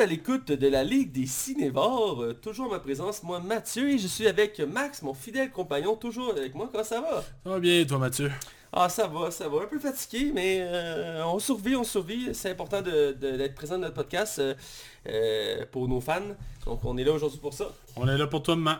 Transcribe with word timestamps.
êtes 0.00 0.06
à 0.06 0.06
l'écoute 0.10 0.52
de 0.52 0.68
la 0.68 0.82
Ligue 0.84 1.12
des 1.12 1.26
Cinévores, 1.26 2.22
euh, 2.22 2.32
toujours 2.32 2.66
en 2.66 2.70
ma 2.70 2.78
présence, 2.80 3.22
moi 3.22 3.38
Mathieu, 3.40 3.90
et 3.90 3.98
je 3.98 4.06
suis 4.06 4.26
avec 4.26 4.58
Max, 4.60 5.02
mon 5.02 5.12
fidèle 5.14 5.50
compagnon, 5.50 5.94
toujours 5.96 6.30
avec 6.30 6.54
moi, 6.54 6.68
comment 6.72 6.84
ça 6.84 7.00
va? 7.00 7.22
Ça 7.44 7.50
va 7.50 7.60
bien, 7.60 7.84
toi 7.84 7.98
Mathieu? 7.98 8.30
Ah 8.72 8.88
ça 8.88 9.06
va, 9.08 9.30
ça 9.30 9.48
va, 9.48 9.62
un 9.62 9.66
peu 9.66 9.78
fatigué, 9.78 10.30
mais 10.34 10.58
euh, 10.62 11.24
on 11.26 11.38
survit, 11.38 11.76
on 11.76 11.84
survit, 11.84 12.34
c'est 12.34 12.50
important 12.50 12.80
de- 12.82 13.12
de- 13.20 13.36
d'être 13.36 13.54
présent 13.54 13.74
dans 13.74 13.82
notre 13.82 13.94
podcast 13.94 14.40
euh, 15.06 15.66
pour 15.72 15.88
nos 15.88 16.00
fans, 16.00 16.20
donc 16.64 16.84
on 16.84 16.96
est 16.96 17.04
là 17.04 17.12
aujourd'hui 17.12 17.40
pour 17.40 17.52
ça. 17.52 17.66
On 17.96 18.08
est 18.08 18.16
là 18.16 18.26
pour 18.26 18.42
toi, 18.42 18.56
maman. 18.56 18.78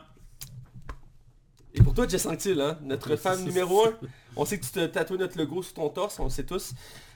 Et 1.75 1.82
pour 1.82 1.95
toi, 1.95 2.07
Jess 2.09 2.26
Anctil, 2.26 2.61
hein, 2.61 2.79
notre 2.82 3.14
c'est- 3.17 3.43
numéro 3.45 3.84
un, 3.87 3.93
on 4.37 4.45
sait 4.45 4.59
que 4.59 4.64
tu 4.64 4.73
te 4.73 4.87
tatoues 4.87 5.17
notre 5.18 5.37
logo 5.39 5.62
sur 5.62 5.75
ton 5.75 5.89
torse, 5.90 6.18
on 6.18 6.25
le 6.25 6.31
sait 6.31 6.45
tous. 6.45 6.73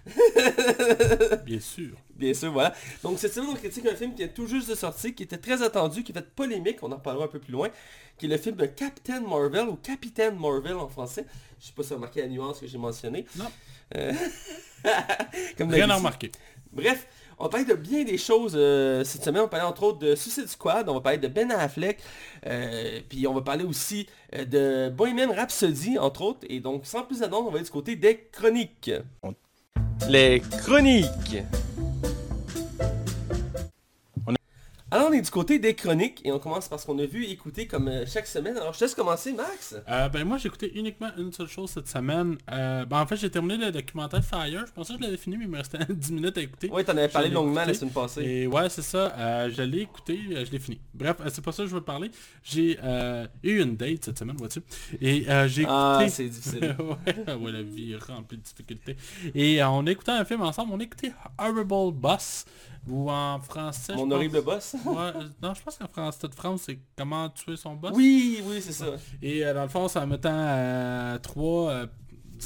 Bien 1.45 1.61
sûr. 1.61 1.97
Bien 2.15 2.35
sûr, 2.35 2.53
voilà. 2.53 2.75
Donc 3.03 3.19
cette 3.19 3.33
semaine, 3.33 3.51
on 3.51 3.55
critique 3.55 3.87
un 3.87 3.95
film 3.95 4.15
qui 4.15 4.23
est 4.23 4.29
tout 4.33 4.47
juste 4.47 4.69
de 4.69 4.75
sortie, 4.75 5.15
qui 5.15 5.23
était 5.23 5.39
très 5.39 5.63
attendu, 5.63 6.05
qui 6.05 6.13
fait 6.13 6.35
polémique, 6.35 6.83
on 6.83 6.93
en 6.93 6.97
reparlera 6.97 7.25
un 7.25 7.29
peu 7.29 7.41
plus 7.41 7.53
loin, 7.53 7.71
qui 8.19 8.27
est 8.27 8.29
le 8.29 8.37
film 8.37 8.57
de 8.57 8.67
Captain 8.67 9.21
Marvel, 9.21 9.69
ou 9.69 9.77
Capitaine 9.77 10.39
Marvel 10.39 10.77
en 10.77 10.89
français. 10.89 11.27
Je 11.59 11.67
sais 11.67 11.73
pas 11.73 11.83
si 11.83 11.89
vous 11.89 11.95
avez 11.95 12.01
remarqué 12.03 12.21
la 12.21 12.29
nuance 12.29 12.61
que 12.61 12.67
j'ai 12.67 12.79
mentionnée. 12.79 13.25
Non. 13.37 13.51
Euh, 13.97 14.13
Comme 15.59 15.71
Rien 15.71 15.91
à 15.91 15.97
remarquer. 15.97 16.30
Bref, 16.73 17.07
on 17.39 17.45
va 17.45 17.51
parler 17.51 17.66
de 17.66 17.75
bien 17.75 18.05
des 18.05 18.19
choses 18.19 18.55
euh, 18.55 19.02
cette 19.05 19.25
semaine. 19.25 19.41
On 19.41 19.45
va 19.45 19.51
parler 19.51 19.66
entre 19.66 19.83
autres 19.85 19.99
de 19.99 20.15
Suicide 20.15 20.49
Squad, 20.49 20.89
on 20.89 20.95
va 20.95 21.01
parler 21.01 21.19
de 21.19 21.29
Ben 21.29 21.51
Affleck, 21.51 21.99
euh, 22.47 23.01
puis 23.09 23.27
on 23.27 23.35
va 23.35 23.43
parler 23.43 23.65
aussi 23.65 24.07
euh, 24.35 24.45
de 24.45 24.91
Bohemian 24.91 25.33
Rhapsody, 25.33 25.99
entre 25.99 26.23
autres. 26.23 26.47
Et 26.49 26.61
donc, 26.61 26.87
sans 26.87 27.02
plus 27.02 27.23
attendre, 27.23 27.46
on 27.49 27.51
va 27.51 27.57
aller 27.57 27.65
du 27.65 27.71
côté 27.71 27.96
des 27.96 28.29
chroniques. 28.33 28.91
Les 30.09 30.40
chroniques. 30.40 31.45
Alors, 34.95 35.09
on 35.10 35.12
est 35.12 35.23
du 35.23 35.30
côté 35.30 35.59
des 35.59 35.74
chroniques 35.74 36.20
et 36.24 36.30
on 36.30 36.38
commence 36.38 36.68
parce 36.68 36.84
qu'on 36.84 36.96
a 37.00 37.04
vu 37.04 37.24
et 37.24 37.32
écouté 37.32 37.66
comme 37.66 37.88
euh, 37.88 38.06
chaque 38.06 38.28
semaine. 38.28 38.56
Alors, 38.56 38.73
je 38.74 38.78
te 38.78 38.84
laisse 38.84 38.95
commencer, 38.95 39.32
Max. 39.32 39.74
Euh, 39.88 40.09
ben 40.09 40.24
moi 40.24 40.38
j'ai 40.38 40.46
écouté 40.46 40.70
uniquement 40.78 41.09
une 41.18 41.32
seule 41.32 41.48
chose 41.48 41.70
cette 41.70 41.88
semaine. 41.88 42.38
Euh, 42.52 42.84
ben 42.84 43.00
en 43.00 43.06
fait 43.09 43.16
j'ai 43.16 43.28
terminé 43.28 43.56
le 43.56 43.72
documentaire 43.72 44.24
Fire. 44.24 44.65
Je 44.65 44.70
pensais 44.70 44.92
que 44.92 45.00
je 45.00 45.04
l'avais 45.04 45.16
fini 45.16 45.37
mais 45.37 45.46
il 45.46 45.50
me 45.50 45.56
restait 45.56 45.78
10 45.88 46.12
minutes 46.12 46.38
à 46.38 46.42
écouter. 46.42 46.70
Oui, 46.72 46.84
t'en 46.84 46.92
avais 46.92 47.09
parlé 47.09 47.28
longuement 47.28 47.65
la 47.65 47.74
semaine 47.74 47.90
passée. 47.92 48.22
Et 48.22 48.46
ouais 48.46 48.68
c'est 48.68 48.82
ça, 48.82 49.12
euh, 49.18 49.50
je 49.52 49.62
l'ai 49.62 49.80
écouté, 49.80 50.16
je 50.30 50.52
l'ai 50.52 50.60
fini. 50.60 50.78
Bref, 50.95 51.16
c'est 51.28 51.45
pas 51.45 51.50
ça 51.50 51.65
que 51.65 51.70
je 51.70 51.74
veux 51.74 51.80
parler. 51.80 52.12
J'ai 52.45 52.78
eu 53.42 53.62
une 53.62 53.74
date 53.74 54.04
cette 54.04 54.20
semaine, 54.20 54.37
vois-tu. 54.37 54.60
Et 55.00 55.28
euh, 55.28 55.48
j'ai 55.48 55.62
écouté... 55.62 55.76
Ah, 55.76 56.06
c'est 56.09 56.28
difficile. 56.28 56.76
ouais, 57.06 57.34
ouais, 57.34 57.50
la 57.50 57.62
vie 57.62 57.95
est 57.95 58.04
remplie 58.04 58.38
de 58.38 58.42
difficultés. 58.45 58.96
Et 59.34 59.60
on 59.65 59.84
écoutait 59.87 60.12
un 60.12 60.24
film 60.24 60.42
ensemble, 60.42 60.72
on 60.72 60.78
écoutait 60.78 61.10
Horrible 61.37 61.95
Boss, 61.95 62.45
ou 62.88 63.10
en 63.10 63.40
français... 63.40 63.95
Mon 63.95 64.04
pense- 64.04 64.12
horrible 64.15 64.43
boss? 64.43 64.75
Ouais, 64.84 64.97
euh, 64.97 65.28
non, 65.43 65.54
je 65.54 65.62
pense 65.62 65.77
qu'en 65.78 65.88
français 65.88 66.28
de 66.28 66.34
France, 66.34 66.62
c'est 66.66 66.78
comment 66.97 67.28
tuer 67.31 67.56
son 67.56 67.75
boss. 67.75 67.93
Oui, 67.94 68.43
oui, 68.47 68.60
c'est 68.60 68.72
ça. 68.72 68.87
Et 69.22 69.44
euh, 69.44 69.54
dans 69.54 69.62
le 69.62 69.69
fond, 69.69 69.88
c'est 69.88 69.99
en 69.99 70.06
mettant 70.06 70.31
euh, 70.32 71.19
trois 71.19 71.71
euh, 71.71 71.87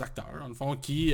acteurs, 0.01 0.27
dans 0.41 0.49
le 0.49 0.55
fond, 0.55 0.77
qui 0.77 1.13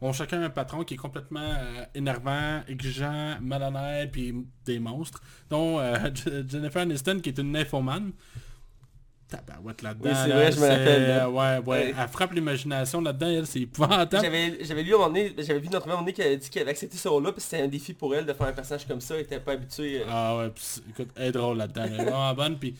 ont 0.00 0.12
chacun 0.12 0.42
un 0.42 0.50
patron 0.50 0.84
qui 0.84 0.94
est 0.94 0.98
complètement 0.98 1.54
énervant, 1.94 2.60
exigeant, 2.68 3.36
malhonnête, 3.40 4.10
puis 4.12 4.34
des 4.66 4.78
monstres, 4.78 5.22
dont 5.48 5.78
Je- 6.14 6.44
Jennifer 6.48 6.82
Aniston, 6.82 7.20
qui 7.20 7.30
est 7.30 7.38
une 7.38 7.52
nymphomane. 7.52 8.12
Tabarouette 9.30 9.82
là-dedans. 9.82 10.10
Oui, 10.10 10.16
c'est 10.22 10.28
là, 10.28 10.34
vrai, 10.34 10.52
je 10.52 10.56
me 10.58 10.62
c'est, 10.66 10.70
rappelle, 10.76 11.08
là. 11.08 11.30
ouais, 11.30 11.58
ouais, 11.58 11.62
Ouais. 11.66 11.94
elle 11.98 12.08
frappe 12.08 12.32
l'imagination 12.32 13.00
là-dedans, 13.00 13.28
elle, 13.28 13.46
c'est 13.46 13.60
épouvantable. 13.60 14.18
J'avais 14.22 14.62
j'avais 14.64 14.82
lu 14.82 14.92
à 14.92 14.96
un 14.96 14.98
moment 14.98 15.08
donné, 15.10 15.32
j'avais 15.38 15.60
vu 15.60 15.68
notre 15.68 15.86
moment 15.88 16.00
donné 16.00 16.12
qui 16.12 16.22
avait 16.22 16.36
dit 16.36 16.50
qu'elle 16.50 16.62
avait 16.62 16.72
accepté 16.72 16.96
ce 16.98 17.08
rôle-là, 17.08 17.32
puis 17.32 17.40
c'était 17.40 17.62
un 17.62 17.68
défi 17.68 17.94
pour 17.94 18.14
elle 18.14 18.26
de 18.26 18.32
faire 18.32 18.46
un 18.48 18.52
personnage 18.52 18.86
comme 18.86 19.00
ça, 19.00 19.14
elle 19.14 19.22
était 19.22 19.40
pas 19.40 19.52
habituée. 19.52 20.00
euh. 20.02 20.06
Ah 20.08 20.36
ouais, 20.38 20.50
pis 20.50 20.82
écoute, 20.90 21.08
elle 21.16 21.28
est 21.28 21.32
drôle 21.32 21.56
là-dedans, 21.56 21.82
elle 21.86 21.94
est 21.94 22.04
vraiment 22.04 22.34
bonne, 22.34 22.58
puis... 22.58 22.74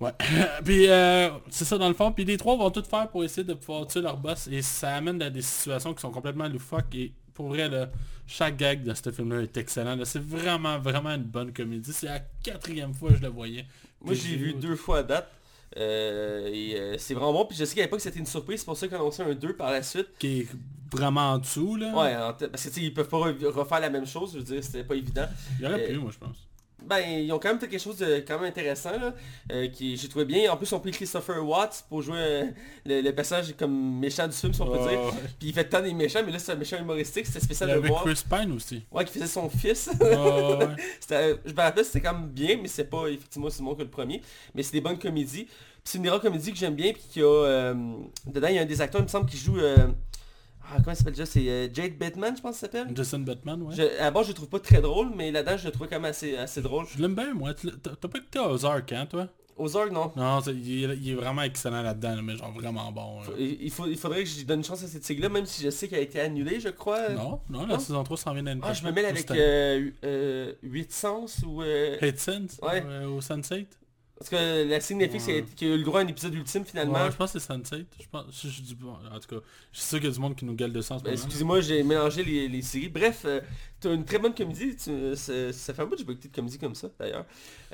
Ouais, 0.00 0.12
puis 0.64 0.88
euh, 0.88 1.28
c'est 1.50 1.66
ça 1.66 1.76
dans 1.76 1.88
le 1.88 1.94
fond, 1.94 2.10
puis 2.10 2.24
les 2.24 2.38
trois 2.38 2.56
vont 2.56 2.70
tout 2.70 2.82
faire 2.82 3.08
pour 3.08 3.22
essayer 3.22 3.44
de 3.44 3.52
pouvoir 3.54 3.86
tuer 3.86 4.00
leur 4.00 4.16
boss, 4.16 4.48
et 4.50 4.62
ça 4.62 4.94
amène 4.96 5.20
à 5.22 5.28
des 5.28 5.42
situations 5.42 5.92
qui 5.92 6.00
sont 6.00 6.10
complètement 6.10 6.48
loufoques, 6.48 6.94
et 6.94 7.12
pour 7.34 7.48
vrai, 7.48 7.68
là, 7.68 7.88
chaque 8.26 8.56
gag 8.56 8.82
de 8.82 8.94
ce 8.94 9.10
film-là 9.10 9.42
est 9.42 9.56
excellent, 9.58 9.98
c'est 10.04 10.22
vraiment, 10.22 10.78
vraiment 10.78 11.10
une 11.10 11.24
bonne 11.24 11.52
comédie, 11.52 11.92
c'est 11.92 12.06
la 12.06 12.20
quatrième 12.42 12.94
fois 12.94 13.10
que 13.10 13.16
je 13.16 13.22
le 13.22 13.28
voyais. 13.28 13.66
Moi 14.02 14.12
Puis 14.14 14.20
j'ai 14.22 14.36
vu 14.36 14.54
deux 14.54 14.76
fois 14.76 14.98
à 14.98 15.02
date. 15.02 15.28
euh, 15.76 16.48
et 16.52 16.74
euh, 16.76 16.96
c'est 16.98 17.14
vraiment 17.14 17.32
bon, 17.32 17.44
puis 17.46 17.56
je 17.56 17.64
sais 17.64 17.74
qu'à 17.74 17.82
l'époque 17.82 18.00
c'était 18.00 18.18
une 18.18 18.26
surprise, 18.26 18.60
c'est 18.60 18.64
pour 18.66 18.76
ça 18.76 18.88
qu'on 18.88 18.96
a 18.96 18.98
annoncé 18.98 19.22
un 19.22 19.34
2 19.34 19.54
par 19.54 19.70
la 19.70 19.82
suite. 19.82 20.08
Qui 20.18 20.40
est 20.40 20.48
vraiment 20.92 21.32
en 21.34 21.38
dessous, 21.38 21.76
là. 21.76 21.88
Ouais, 21.96 22.16
en 22.16 22.32
parce 22.32 22.64
que 22.64 22.68
tu 22.68 22.74
sais, 22.74 22.80
ils 22.82 22.92
peuvent 22.94 23.08
pas 23.08 23.18
re- 23.18 23.44
refaire 23.46 23.78
la 23.80 23.90
même 23.90 24.06
chose, 24.06 24.32
je 24.32 24.38
veux 24.38 24.44
dire, 24.44 24.64
c'était 24.64 24.82
pas 24.84 24.94
évident. 24.96 25.26
Il 25.58 25.64
y 25.64 25.68
aurait 25.68 25.84
Euh, 25.84 25.92
pu, 25.92 25.98
moi, 25.98 26.10
je 26.12 26.18
pense. 26.18 26.48
Ben, 26.86 26.98
ils 27.00 27.32
ont 27.32 27.38
quand 27.38 27.48
même 27.50 27.60
fait 27.60 27.68
quelque 27.68 27.80
chose 27.82 27.98
de 27.98 28.16
quand 28.26 28.38
même 28.38 28.48
intéressant, 28.48 28.90
là, 28.92 29.14
euh, 29.52 29.68
qui 29.68 29.96
j'ai 29.96 30.08
trouvé 30.08 30.24
bien. 30.24 30.50
En 30.52 30.56
plus, 30.56 30.72
on 30.72 30.80
pris 30.80 30.90
Christopher 30.92 31.46
Watts 31.46 31.84
pour 31.88 32.02
jouer 32.02 32.18
euh, 32.18 32.44
le, 32.86 33.00
le 33.00 33.14
personnage 33.14 33.54
comme 33.58 33.98
méchant 33.98 34.26
du 34.26 34.34
film, 34.36 34.52
si 34.52 34.60
on 34.62 34.66
peut 34.66 34.88
dire. 34.88 34.98
Puis 35.38 35.48
il 35.48 35.52
fait 35.54 35.64
tant 35.68 35.80
des 35.82 35.92
méchants, 35.94 36.20
mais 36.24 36.32
là 36.32 36.38
c'est 36.38 36.52
un 36.52 36.56
méchant 36.56 36.78
humoristique, 36.78 37.26
c'était 37.26 37.38
Il 37.38 37.42
y 37.42 37.44
spécial 37.44 37.70
de 37.70 37.74
avait 37.76 37.88
voir. 37.88 38.04
Chris 38.04 38.22
Pine 38.28 38.52
aussi. 38.52 38.82
Ouais, 38.90 39.04
qui 39.04 39.12
faisait 39.14 39.26
son 39.26 39.48
fils. 39.50 39.90
Ouais. 40.00 40.66
C'était- 41.00 41.36
je 41.44 41.52
me 41.52 41.60
rappelle, 41.60 41.84
c'était 41.84 42.00
quand 42.00 42.12
même 42.14 42.28
bien, 42.28 42.58
mais 42.60 42.68
c'est 42.68 42.84
pas 42.84 43.06
effectivement 43.08 43.46
aussi 43.46 43.62
bon 43.62 43.74
que 43.74 43.82
le 43.82 43.88
premier. 43.90 44.20
Mais 44.54 44.62
c'est 44.62 44.72
des 44.72 44.80
bonnes 44.80 44.98
comédies. 44.98 45.46
C'est 45.84 45.98
une 45.98 46.04
des 46.04 46.10
rares 46.10 46.20
comédies 46.20 46.52
que 46.52 46.58
j'aime 46.58 46.74
bien, 46.74 46.92
puis 46.92 47.02
qui 47.10 47.20
a... 47.20 47.24
euh, 47.24 47.74
dedans, 48.26 48.48
il 48.48 48.54
y 48.56 48.58
a 48.58 48.62
un 48.62 48.66
des 48.66 48.80
acteurs, 48.80 49.00
il 49.00 49.04
me 49.04 49.08
semble, 49.08 49.28
qui 49.28 49.36
joue... 49.38 49.58
euh, 50.70 50.74
ah, 50.76 50.80
comment 50.82 50.92
il 50.92 50.96
s'appelle 50.96 51.12
déjà? 51.14 51.26
C'est 51.26 51.48
euh, 51.48 51.68
Jade 51.72 51.96
Bateman, 51.98 52.36
je 52.36 52.42
pense 52.42 52.58
qu'il 52.58 52.60
s'appelle. 52.68 52.88
Jason 52.94 53.18
Batman, 53.20 53.62
ouais. 53.62 53.74
Je, 53.74 53.82
à 53.98 54.04
la 54.04 54.10
base, 54.10 54.24
je 54.24 54.28
le 54.30 54.34
trouve 54.34 54.48
pas 54.48 54.60
très 54.60 54.80
drôle, 54.80 55.10
mais 55.16 55.30
là-dedans, 55.30 55.56
je 55.56 55.66
le 55.66 55.70
trouvais 55.72 55.88
quand 55.88 55.96
même 56.00 56.10
assez, 56.10 56.36
assez 56.36 56.62
drôle. 56.62 56.86
Je 56.94 57.00
l'aime 57.02 57.14
bien, 57.14 57.34
moi. 57.34 57.52
T'as 57.54 58.08
pas 58.08 58.18
écouté 58.18 58.38
Ozark, 58.38 58.92
hein, 58.92 59.06
toi? 59.06 59.28
Ozark, 59.56 59.90
non. 59.92 60.10
Non, 60.16 60.40
il, 60.46 60.84
est, 60.90 60.96
il 60.96 61.10
est 61.10 61.14
vraiment 61.14 61.42
excellent 61.42 61.82
là-dedans, 61.82 62.14
là, 62.16 62.22
mais 62.22 62.34
genre 62.36 62.50
vraiment 62.52 62.90
bon. 62.92 63.20
là. 63.20 63.26
Il, 63.38 63.70
faut, 63.70 63.86
il 63.86 63.98
faudrait 63.98 64.24
que 64.24 64.30
je 64.30 64.42
donne 64.46 64.60
une 64.60 64.64
chance 64.64 64.82
à 64.82 64.86
cette 64.88 65.04
série-là, 65.04 65.28
même 65.28 65.44
si 65.44 65.62
je 65.62 65.68
sais 65.68 65.86
qu'elle 65.86 65.98
a 65.98 66.02
été 66.02 66.18
annulée, 66.18 66.60
je 66.60 66.70
crois. 66.70 67.10
Non, 67.10 67.40
non, 67.50 67.66
la 67.66 67.74
non? 67.74 67.78
saison 67.78 68.02
3 68.02 68.16
s'en 68.16 68.32
vient 68.32 68.42
d'année 68.42 68.60
Ah, 68.64 68.72
je 68.72 68.82
me 68.84 68.90
mêle 68.90 69.04
Ou 69.04 69.08
avec 69.08 69.30
euh, 69.32 69.90
euh, 70.04 70.52
8 70.62 70.92
Sens 70.92 71.40
ou... 71.46 71.62
Euh, 71.62 71.98
Hate 72.00 72.18
Sense 72.18 72.58
Ouais. 72.62 72.82
euh, 72.86 73.06
au 73.08 73.20
Sunset? 73.20 73.66
Parce 74.20 74.28
que 74.28 74.36
la 74.36 74.78
Netflix 74.98 75.26
Ouais. 75.26 75.42
qui, 75.42 75.52
a, 75.52 75.54
qui 75.56 75.64
a 75.64 75.68
eu 75.68 75.78
le 75.78 75.82
droit 75.82 76.00
à 76.00 76.04
un 76.04 76.06
épisode 76.06 76.34
ultime 76.34 76.62
finalement. 76.66 76.92
Ouais, 77.04 77.10
je 77.10 77.16
pense 77.16 77.32
que 77.32 77.38
c'est 77.38 77.52
Sunset. 77.52 77.86
Je 77.98 78.06
pense, 78.12 78.24
je, 78.42 78.48
je 78.48 78.74
en 78.86 79.18
tout 79.18 79.34
cas, 79.34 79.46
je 79.72 79.78
suis 79.78 79.88
sûr 79.88 79.98
qu'il 79.98 80.08
y 80.08 80.12
a 80.12 80.14
du 80.14 80.20
monde 80.20 80.36
qui 80.36 80.44
nous 80.44 80.52
gueule 80.54 80.74
de 80.74 80.82
sens. 80.82 81.02
Ben, 81.02 81.14
Excusez-moi, 81.14 81.62
j'ai 81.62 81.82
mélangé 81.82 82.22
les, 82.22 82.46
les 82.46 82.60
séries. 82.60 82.90
Bref, 82.90 83.22
euh, 83.24 83.40
t'as 83.80 83.94
une 83.94 84.04
très 84.04 84.18
bonne 84.18 84.34
comédie. 84.34 84.76
Tu- 84.76 85.16
ça, 85.16 85.74
fait 85.74 85.82
un 85.82 85.84
bout 85.86 85.92
que 85.92 85.98
j'ai 85.98 86.04
pas 86.04 86.12
écouté 86.12 86.28
de 86.28 86.34
comédie 86.34 86.58
comme 86.58 86.74
ça, 86.74 86.88
d'ailleurs. 86.98 87.24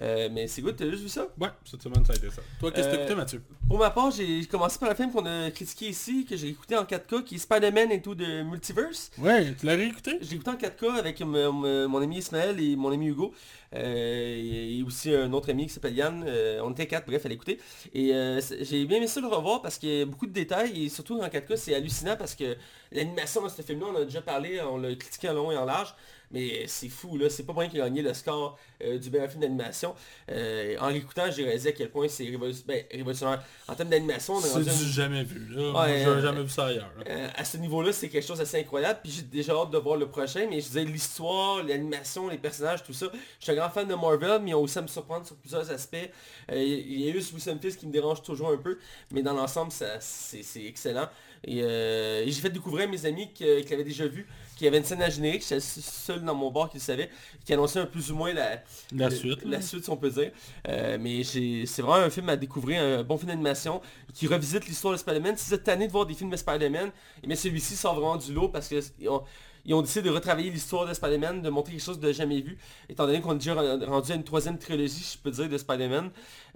Euh, 0.02 0.28
mais 0.30 0.46
c'est 0.46 0.62
good, 0.62 0.76
t'as 0.76 0.88
juste 0.90 1.02
vu 1.02 1.08
ça? 1.08 1.26
Ouais, 1.40 1.48
cette 1.64 1.82
semaine 1.82 2.04
ça 2.04 2.12
a 2.12 2.16
été 2.16 2.30
ça. 2.30 2.42
Toi, 2.60 2.70
qu'est-ce 2.70 2.86
que 2.88 2.92
t'as 2.92 2.98
Euh, 2.98 3.00
écouté, 3.04 3.14
Mathieu? 3.16 3.42
Pour 3.68 3.78
ma 3.78 3.90
part, 3.90 4.10
j'ai 4.10 4.44
commencé 4.46 4.78
par 4.78 4.90
un 4.90 4.94
film 4.94 5.10
qu'on 5.10 5.26
a 5.26 5.50
critiqué 5.50 5.88
ici, 5.88 6.24
que 6.24 6.36
j'ai 6.36 6.48
écouté 6.48 6.76
en 6.76 6.84
4K, 6.84 7.24
qui 7.24 7.34
est 7.36 7.38
Spider-Man 7.38 7.90
et 7.92 8.00
tout 8.02 8.14
de 8.14 8.42
Multiverse. 8.42 9.10
Ouais, 9.18 9.54
tu 9.58 9.66
l'as 9.66 9.74
réécouté? 9.74 10.18
J'ai 10.20 10.34
écouté 10.36 10.50
en 10.50 10.56
4K 10.56 10.98
avec 10.98 11.20
mon, 11.20 11.96
ami 12.02 12.18
Ismaël 12.18 12.60
et 12.60 12.76
mon 12.76 12.92
ami 12.92 13.06
Hugo. 13.08 13.32
euh, 13.74 14.76
et, 14.78 14.82
aussi 14.82 15.12
un 15.14 15.32
autre 15.32 15.50
ami 15.50 15.66
qui 15.66 15.72
s'appelle 15.72 15.94
Yann. 15.96 16.24
Euh, 16.26 16.60
on 16.62 16.70
était 16.70 16.86
quatre, 16.86 17.06
bref, 17.06 17.26
à 17.26 17.28
l'écouter. 17.28 17.58
Et 17.94 18.12
j'ai 18.60 18.84
bien 18.86 18.98
aimé 18.98 19.06
ça 19.08 19.20
le 19.20 19.26
revoir 19.26 19.62
parce 19.62 19.78
qu'il 19.78 19.88
y 19.90 20.02
a 20.02 20.06
beaucoup 20.06 20.26
de 20.26 20.32
détails. 20.32 20.84
Et 20.84 20.88
surtout 20.88 21.20
en 21.20 21.26
4K, 21.26 21.56
c'est 21.56 21.74
hallucinant 21.74 22.16
parce 22.16 22.34
que 22.34 22.56
l'animation 22.96 23.42
dans 23.42 23.48
ce 23.48 23.62
film-là, 23.62 23.86
on 23.90 23.94
en 23.94 24.02
a 24.02 24.04
déjà 24.04 24.22
parlé, 24.22 24.60
on 24.62 24.78
l'a 24.78 24.94
critiqué 24.94 25.28
en 25.28 25.34
long 25.34 25.52
et 25.52 25.56
en 25.56 25.64
large. 25.64 25.94
Mais 26.32 26.64
c'est 26.66 26.88
fou, 26.88 27.16
là. 27.16 27.30
C'est 27.30 27.44
pas 27.44 27.52
pour 27.52 27.60
rien 27.60 27.70
qu'il 27.70 27.80
a 27.80 27.84
gagné 27.84 28.02
le 28.02 28.12
score 28.14 28.58
euh, 28.82 28.98
du 28.98 29.10
meilleur 29.10 29.28
film 29.28 29.40
d'animation. 29.42 29.94
Euh, 30.30 30.76
en 30.80 30.88
l'écoutant, 30.88 31.30
j'ai 31.30 31.44
réalisé 31.44 31.68
à 31.68 31.72
quel 31.72 31.88
point 31.90 32.08
c'est 32.08 32.24
révolu- 32.24 32.64
ben, 32.66 32.84
révolutionnaire. 32.90 33.42
En 33.68 33.74
termes 33.74 33.90
d'animation, 33.90 34.34
on 34.34 34.40
est 34.40 34.42
C'est 34.42 34.52
rendu 34.54 34.64
du 34.64 34.70
une- 34.70 34.88
jamais 34.90 35.22
vu, 35.24 35.54
là. 35.54 35.72
Ouais, 35.82 36.04
euh, 36.06 36.20
jamais 36.20 36.42
vu 36.42 36.48
ça 36.48 36.66
ailleurs. 36.66 36.90
à 37.36 37.44
ce 37.44 37.56
niveau-là, 37.58 37.92
c'est 37.92 38.08
quelque 38.08 38.26
chose 38.26 38.38
d'assez 38.38 38.58
incroyable. 38.58 39.00
Puis 39.02 39.12
j'ai 39.12 39.22
déjà 39.22 39.52
hâte 39.54 39.70
de 39.70 39.78
voir 39.78 39.96
le 39.96 40.08
prochain. 40.08 40.46
Mais 40.50 40.60
je 40.60 40.66
disais 40.66 40.84
l'histoire, 40.84 41.62
l'animation, 41.62 42.28
les 42.28 42.38
personnages, 42.38 42.82
tout 42.82 42.92
ça. 42.92 43.06
Je 43.38 43.44
suis 43.44 43.52
un 43.52 43.56
grand 43.56 43.70
fan 43.70 43.86
de 43.86 43.94
Marvel, 43.94 44.40
mais 44.42 44.50
ils 44.50 44.54
ont 44.54 44.62
aussi 44.62 44.78
à 44.78 44.82
me 44.82 44.88
surprendre 44.88 45.26
sur 45.26 45.36
plusieurs 45.36 45.70
aspects. 45.70 46.10
Il 46.52 47.00
y 47.00 47.08
a 47.08 47.12
juste 47.12 47.32
Wilson 47.32 47.58
Fisk 47.60 47.78
qui 47.80 47.86
me 47.86 47.92
dérange 47.92 48.22
toujours 48.22 48.50
un 48.50 48.56
peu. 48.58 48.78
Mais 49.12 49.22
dans 49.22 49.32
l'ensemble, 49.34 49.70
c'est 49.72 50.00
c'est 50.00 50.64
excellent. 50.64 51.08
Et, 51.44 51.60
euh, 51.62 52.24
et 52.24 52.30
j'ai 52.30 52.40
fait 52.40 52.50
découvrir 52.50 52.88
à 52.88 52.90
mes 52.90 53.04
amis 53.06 53.32
que- 53.32 53.60
qui 53.60 53.70
l'avaient 53.70 53.84
déjà 53.84 54.06
vu, 54.06 54.26
qu'il 54.56 54.64
y 54.64 54.68
avait 54.68 54.78
une 54.78 54.84
scène 54.84 55.02
à 55.02 55.10
générique, 55.10 55.42
j'étais 55.42 55.60
seul 55.60 56.24
dans 56.24 56.34
mon 56.34 56.50
bar 56.50 56.68
qui 56.70 56.78
le 56.78 56.82
savait, 56.82 57.10
qui 57.44 57.52
annonçait 57.52 57.78
un 57.78 57.86
plus 57.86 58.10
ou 58.10 58.16
moins 58.16 58.32
la, 58.32 58.62
La 58.92 59.08
le- 59.08 59.14
suite, 59.14 59.44
La 59.44 59.60
suite, 59.60 59.84
si 59.84 59.90
on 59.90 59.96
peut 59.96 60.10
dire. 60.10 60.32
Euh, 60.68 60.98
mais 61.00 61.22
c'est 61.24 61.82
vraiment 61.82 62.04
un 62.06 62.10
film 62.10 62.28
à 62.28 62.36
découvrir, 62.36 62.82
un 62.82 63.02
bon 63.04 63.16
film 63.18 63.28
d'animation 63.28 63.80
qui 64.14 64.26
revisite 64.26 64.66
l'histoire 64.66 64.92
de 64.94 64.98
Spider-Man. 64.98 65.36
Si 65.36 65.48
vous 65.48 65.54
êtes 65.54 65.64
tanné 65.64 65.86
de 65.86 65.92
voir 65.92 66.06
des 66.06 66.14
films 66.14 66.30
de 66.30 66.36
Spider-Man, 66.36 66.90
eh 67.22 67.26
bien, 67.26 67.36
celui-ci 67.36 67.76
sort 67.76 67.94
vraiment 67.94 68.16
du 68.16 68.32
lot 68.32 68.48
parce 68.48 68.68
qu'ils 68.68 69.08
ont, 69.08 69.22
ils 69.68 69.74
ont 69.74 69.82
décidé 69.82 70.08
de 70.08 70.14
retravailler 70.14 70.50
l'histoire 70.50 70.86
de 70.86 70.94
Spider-Man, 70.94 71.42
de 71.42 71.50
montrer 71.50 71.72
quelque 71.72 71.82
chose 71.84 71.98
de 71.98 72.12
jamais 72.12 72.40
vu. 72.40 72.56
Étant 72.88 73.04
donné 73.06 73.20
qu'on 73.20 73.32
est 73.34 73.38
déjà 73.38 73.54
ren- 73.54 73.84
rendu 73.84 74.12
à 74.12 74.14
une 74.14 74.22
troisième 74.24 74.58
trilogie, 74.58 75.04
je 75.14 75.18
peux 75.18 75.30
dire, 75.32 75.48
de 75.48 75.58
Spider-Man. 75.58 76.10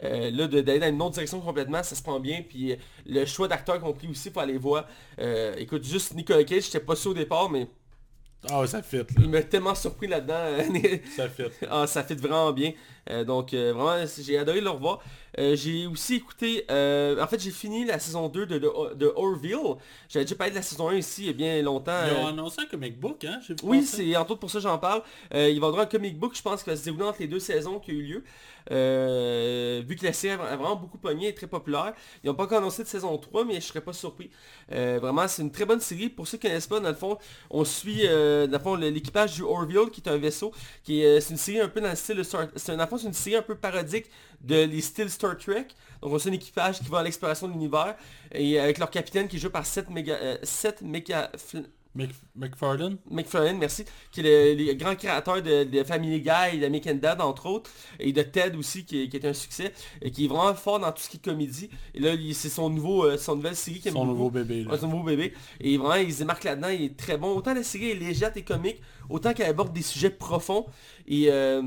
Euh, 0.04 0.30
là, 0.30 0.46
d'aller 0.46 0.78
dans 0.78 0.88
une 0.88 1.02
autre 1.02 1.14
direction 1.14 1.40
complètement, 1.40 1.82
ça 1.82 1.96
se 1.96 2.02
prend 2.02 2.20
bien. 2.20 2.42
Puis 2.48 2.72
euh, 2.72 2.76
le 3.06 3.24
choix 3.26 3.48
d'acteurs 3.48 3.80
qu'on 3.80 3.92
pris 3.92 4.08
aussi 4.08 4.30
pour 4.30 4.42
aller 4.42 4.56
voir. 4.58 4.86
Euh, 5.18 5.54
écoute, 5.58 5.84
juste 5.84 6.14
Nicolas 6.14 6.44
Cage, 6.44 6.64
j'étais 6.66 6.80
pas 6.80 6.94
sûr 6.96 7.10
au 7.10 7.14
départ, 7.14 7.50
mais 7.50 7.66
Ah 8.48 8.60
ouais, 8.60 8.66
ça 8.66 8.82
fit. 8.82 8.98
Là. 8.98 9.04
Il 9.18 9.28
m'a 9.28 9.42
tellement 9.42 9.74
surpris 9.74 10.06
là-dedans. 10.06 10.64
ça 11.16 11.28
fit. 11.28 11.44
ah, 11.70 11.86
ça 11.86 12.02
fit 12.02 12.14
vraiment 12.14 12.52
bien. 12.52 12.72
Euh, 13.10 13.24
donc 13.24 13.52
euh, 13.54 13.72
vraiment, 13.72 14.04
j'ai 14.18 14.38
adoré 14.38 14.60
le 14.60 14.70
revoir. 14.70 15.00
Euh, 15.38 15.54
j'ai 15.54 15.86
aussi 15.86 16.16
écouté, 16.16 16.64
en 16.68 17.26
fait 17.26 17.40
j'ai 17.40 17.50
fini 17.50 17.84
la 17.84 17.98
saison 17.98 18.28
2 18.28 18.46
de, 18.46 18.58
de, 18.58 18.94
de 18.94 19.12
Orville. 19.14 19.76
J'avais 20.08 20.24
déjà 20.24 20.34
parlé 20.34 20.50
de 20.50 20.56
la 20.56 20.62
saison 20.62 20.88
1 20.88 20.96
ici 20.96 21.22
il 21.22 21.26
y 21.26 21.30
a 21.30 21.32
bien 21.32 21.62
longtemps. 21.62 21.92
Ils 22.06 22.16
ont 22.16 22.26
annoncé 22.26 22.62
un 22.62 22.66
comic 22.66 22.98
book, 22.98 23.24
hein 23.24 23.40
Oui, 23.62 23.84
c'est 23.84 24.16
entre 24.16 24.32
autres 24.32 24.40
pour 24.40 24.50
ça 24.50 24.58
que 24.58 24.62
j'en 24.62 24.78
parle. 24.78 25.02
il 25.32 25.38
va 25.38 25.66
y 25.66 25.68
avoir 25.68 25.80
un 25.80 25.86
comic 25.86 26.18
book, 26.18 26.34
je 26.36 26.42
pense, 26.42 26.62
qui 26.62 26.70
va 26.70 26.76
se 26.76 26.84
dérouler 26.84 27.04
entre 27.04 27.20
les 27.20 27.28
deux 27.28 27.38
saisons 27.40 27.78
qui 27.78 27.92
ont 27.92 27.94
eu 27.94 28.02
lieu. 28.02 28.24
Vu 28.70 29.96
que 29.96 30.04
la 30.04 30.12
série 30.12 30.34
a 30.34 30.56
vraiment 30.56 30.76
beaucoup 30.76 30.98
pogné 30.98 31.28
et 31.28 31.34
très 31.34 31.46
populaire. 31.46 31.92
Ils 32.22 32.28
n'ont 32.28 32.34
pas 32.34 32.44
encore 32.44 32.58
annoncé 32.58 32.82
de 32.82 32.88
saison 32.88 33.16
3, 33.16 33.44
mais 33.44 33.54
je 33.54 33.66
serais 33.66 33.80
pas 33.80 33.92
surpris. 33.92 34.30
vraiment, 34.68 35.26
c'est 35.28 35.42
une 35.42 35.50
très 35.50 35.64
bonne 35.64 35.80
série. 35.80 36.08
Pour 36.08 36.26
ceux 36.26 36.38
qui 36.38 36.46
ne 36.46 36.50
connaissent 36.52 36.66
pas, 36.66 36.80
dans 36.80 36.88
le 36.88 36.94
fond, 36.94 37.18
on 37.50 37.64
suit 37.64 38.06
fond 38.62 38.74
l'équipage 38.76 39.34
du 39.34 39.42
Orville, 39.42 39.90
qui 39.92 40.00
est 40.00 40.08
un 40.08 40.16
vaisseau, 40.16 40.52
qui 40.84 41.02
est, 41.02 41.20
c'est 41.20 41.30
une 41.30 41.38
série 41.38 41.60
un 41.60 41.68
peu 41.68 41.80
dans 41.80 41.90
le 41.90 41.96
style 41.96 42.16
de 42.16 42.22
Star... 42.22 42.48
C'est 42.56 42.72
un 42.72 42.88
c'est 42.98 43.06
une 43.06 43.12
série 43.12 43.36
un 43.36 43.42
peu 43.42 43.54
parodique 43.54 44.06
de 44.40 44.64
les 44.64 44.80
styles 44.80 45.10
Star 45.10 45.36
Trek. 45.36 45.68
Donc 46.02 46.12
on 46.12 46.18
sait 46.18 46.30
un 46.30 46.32
équipage 46.32 46.80
qui 46.80 46.88
va 46.88 46.98
à 46.98 47.02
l'exploration 47.02 47.48
de 47.48 47.52
l'univers 47.52 47.96
et 48.32 48.58
avec 48.58 48.78
leur 48.78 48.90
capitaine 48.90 49.28
qui 49.28 49.38
joue 49.38 49.50
par 49.50 49.66
Seth, 49.66 49.90
méga, 49.90 50.14
euh, 50.14 50.38
Seth 50.42 50.82
McFarlane? 51.94 52.98
McFarlane, 53.10 53.58
merci. 53.58 53.84
Qui 54.12 54.20
est 54.20 54.54
le, 54.54 54.74
grand 54.74 54.94
créateur 54.94 55.42
de, 55.42 55.82
Family 55.84 56.20
Guy 56.20 56.58
de 56.60 56.68
Make 56.68 56.86
and 56.86 56.94
Dad, 56.96 57.20
entre 57.20 57.46
autres. 57.46 57.70
Et 57.98 58.12
de 58.12 58.22
Ted 58.22 58.56
aussi, 58.56 58.84
qui, 58.84 59.02
est 59.02 59.24
un 59.24 59.32
succès. 59.32 59.72
Et 60.00 60.10
qui 60.10 60.26
est 60.26 60.28
vraiment 60.28 60.54
fort 60.54 60.78
dans 60.78 60.92
tout 60.92 61.02
ce 61.02 61.08
qui 61.08 61.16
est 61.16 61.24
comédie. 61.24 61.70
Et 61.94 62.00
là, 62.00 62.12
c'est 62.32 62.48
son 62.48 62.70
nouveau 62.70 63.04
euh, 63.04 63.16
son 63.16 63.36
nouvelle 63.36 63.56
série 63.56 63.80
qui 63.80 63.90
Son 63.90 64.06
nouveau 64.06 64.30
bébé. 64.30 64.66
son 64.78 64.88
nouveau 64.88 65.04
bébé. 65.04 65.32
Et 65.60 65.76
vraiment, 65.76 65.94
il 65.94 66.12
se 66.12 66.20
démarque 66.20 66.44
là-dedans. 66.44 66.68
Il 66.68 66.82
est 66.82 66.96
très 66.96 67.16
bon. 67.16 67.36
Autant 67.36 67.54
la 67.54 67.62
série 67.62 67.90
est 67.90 67.94
légère 67.94 68.32
et 68.36 68.42
comique, 68.42 68.80
autant 69.08 69.32
qu'elle 69.32 69.48
aborde 69.48 69.72
des 69.72 69.82
sujets 69.82 70.10
profonds. 70.10 70.66
Et... 71.06 71.30
Euh, 71.30 71.62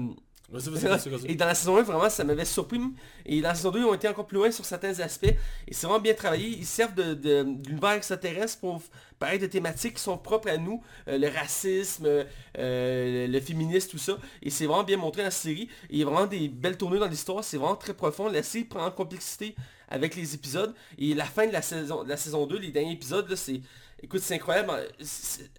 et 1.26 1.36
dans 1.36 1.46
la 1.46 1.56
saison 1.56 1.78
1, 1.78 1.84
vraiment, 1.84 2.10
ça 2.10 2.24
m'avait 2.24 2.46
surpris. 2.46 2.80
Et 3.26 3.42
dans 3.42 3.50
la 3.50 3.56
saison 3.56 3.72
2, 3.72 3.80
ils 3.80 3.86
ont 3.86 3.94
été 3.94 4.08
encore 4.08 4.28
plus 4.28 4.38
loin 4.38 4.52
sur 4.52 4.66
certains 4.66 5.00
aspects. 5.00 5.34
Et 5.68 5.74
c'est 5.74 5.88
vraiment 5.88 6.02
bien 6.02 6.14
travaillé. 6.14 6.50
Ils 6.50 6.66
servent 6.66 6.94
de, 6.94 7.14
de, 7.14 7.44
l'univers 7.68 7.94
extraterrestre 7.94 8.60
pour 8.60 8.82
parler 9.20 9.40
de 9.40 9.48
thématiques 9.48 9.96
qui 9.96 10.02
sont 10.02 10.18
propres 10.18 10.50
à 10.50 10.58
nous. 10.58 10.84
Euh, 11.08 11.18
le 11.18 11.28
racisme, 11.28 12.06
euh, 12.58 13.28
le 13.28 13.40
féminisme, 13.40 13.90
tout 13.90 13.98
ça. 13.98 14.18
Et 14.42 14.50
c'est 14.50 14.66
vraiment 14.66 14.84
bien 14.84 14.98
montré 14.98 15.22
dans 15.22 15.28
la 15.28 15.32
série. 15.32 15.70
Et 15.90 15.94
il 15.94 16.00
y 16.00 16.04
a 16.04 16.06
vraiment 16.06 16.28
des 16.28 16.50
belles 16.50 16.78
tournées 16.78 17.00
dans 17.00 17.08
l'histoire. 17.08 17.44
C'est 17.44 17.58
vraiment 17.58 17.76
très 17.76 17.94
profond. 17.94 18.28
La 18.28 18.44
série 18.44 18.66
prend 18.66 18.86
en 18.86 18.92
complexité 18.92 19.56
avec 19.90 20.16
les 20.16 20.36
épisodes. 20.36 20.74
Et 21.00 21.14
la 21.14 21.26
fin 21.26 21.48
de 21.48 21.54
la 21.54 21.62
saison, 21.62 22.04
la 22.04 22.18
saison 22.18 22.46
2, 22.46 22.60
les 22.60 22.72
derniers 22.72 22.94
épisodes, 22.94 23.34
c'est... 23.36 23.62
Écoute, 24.04 24.20
c'est 24.20 24.36
incroyable. 24.36 24.70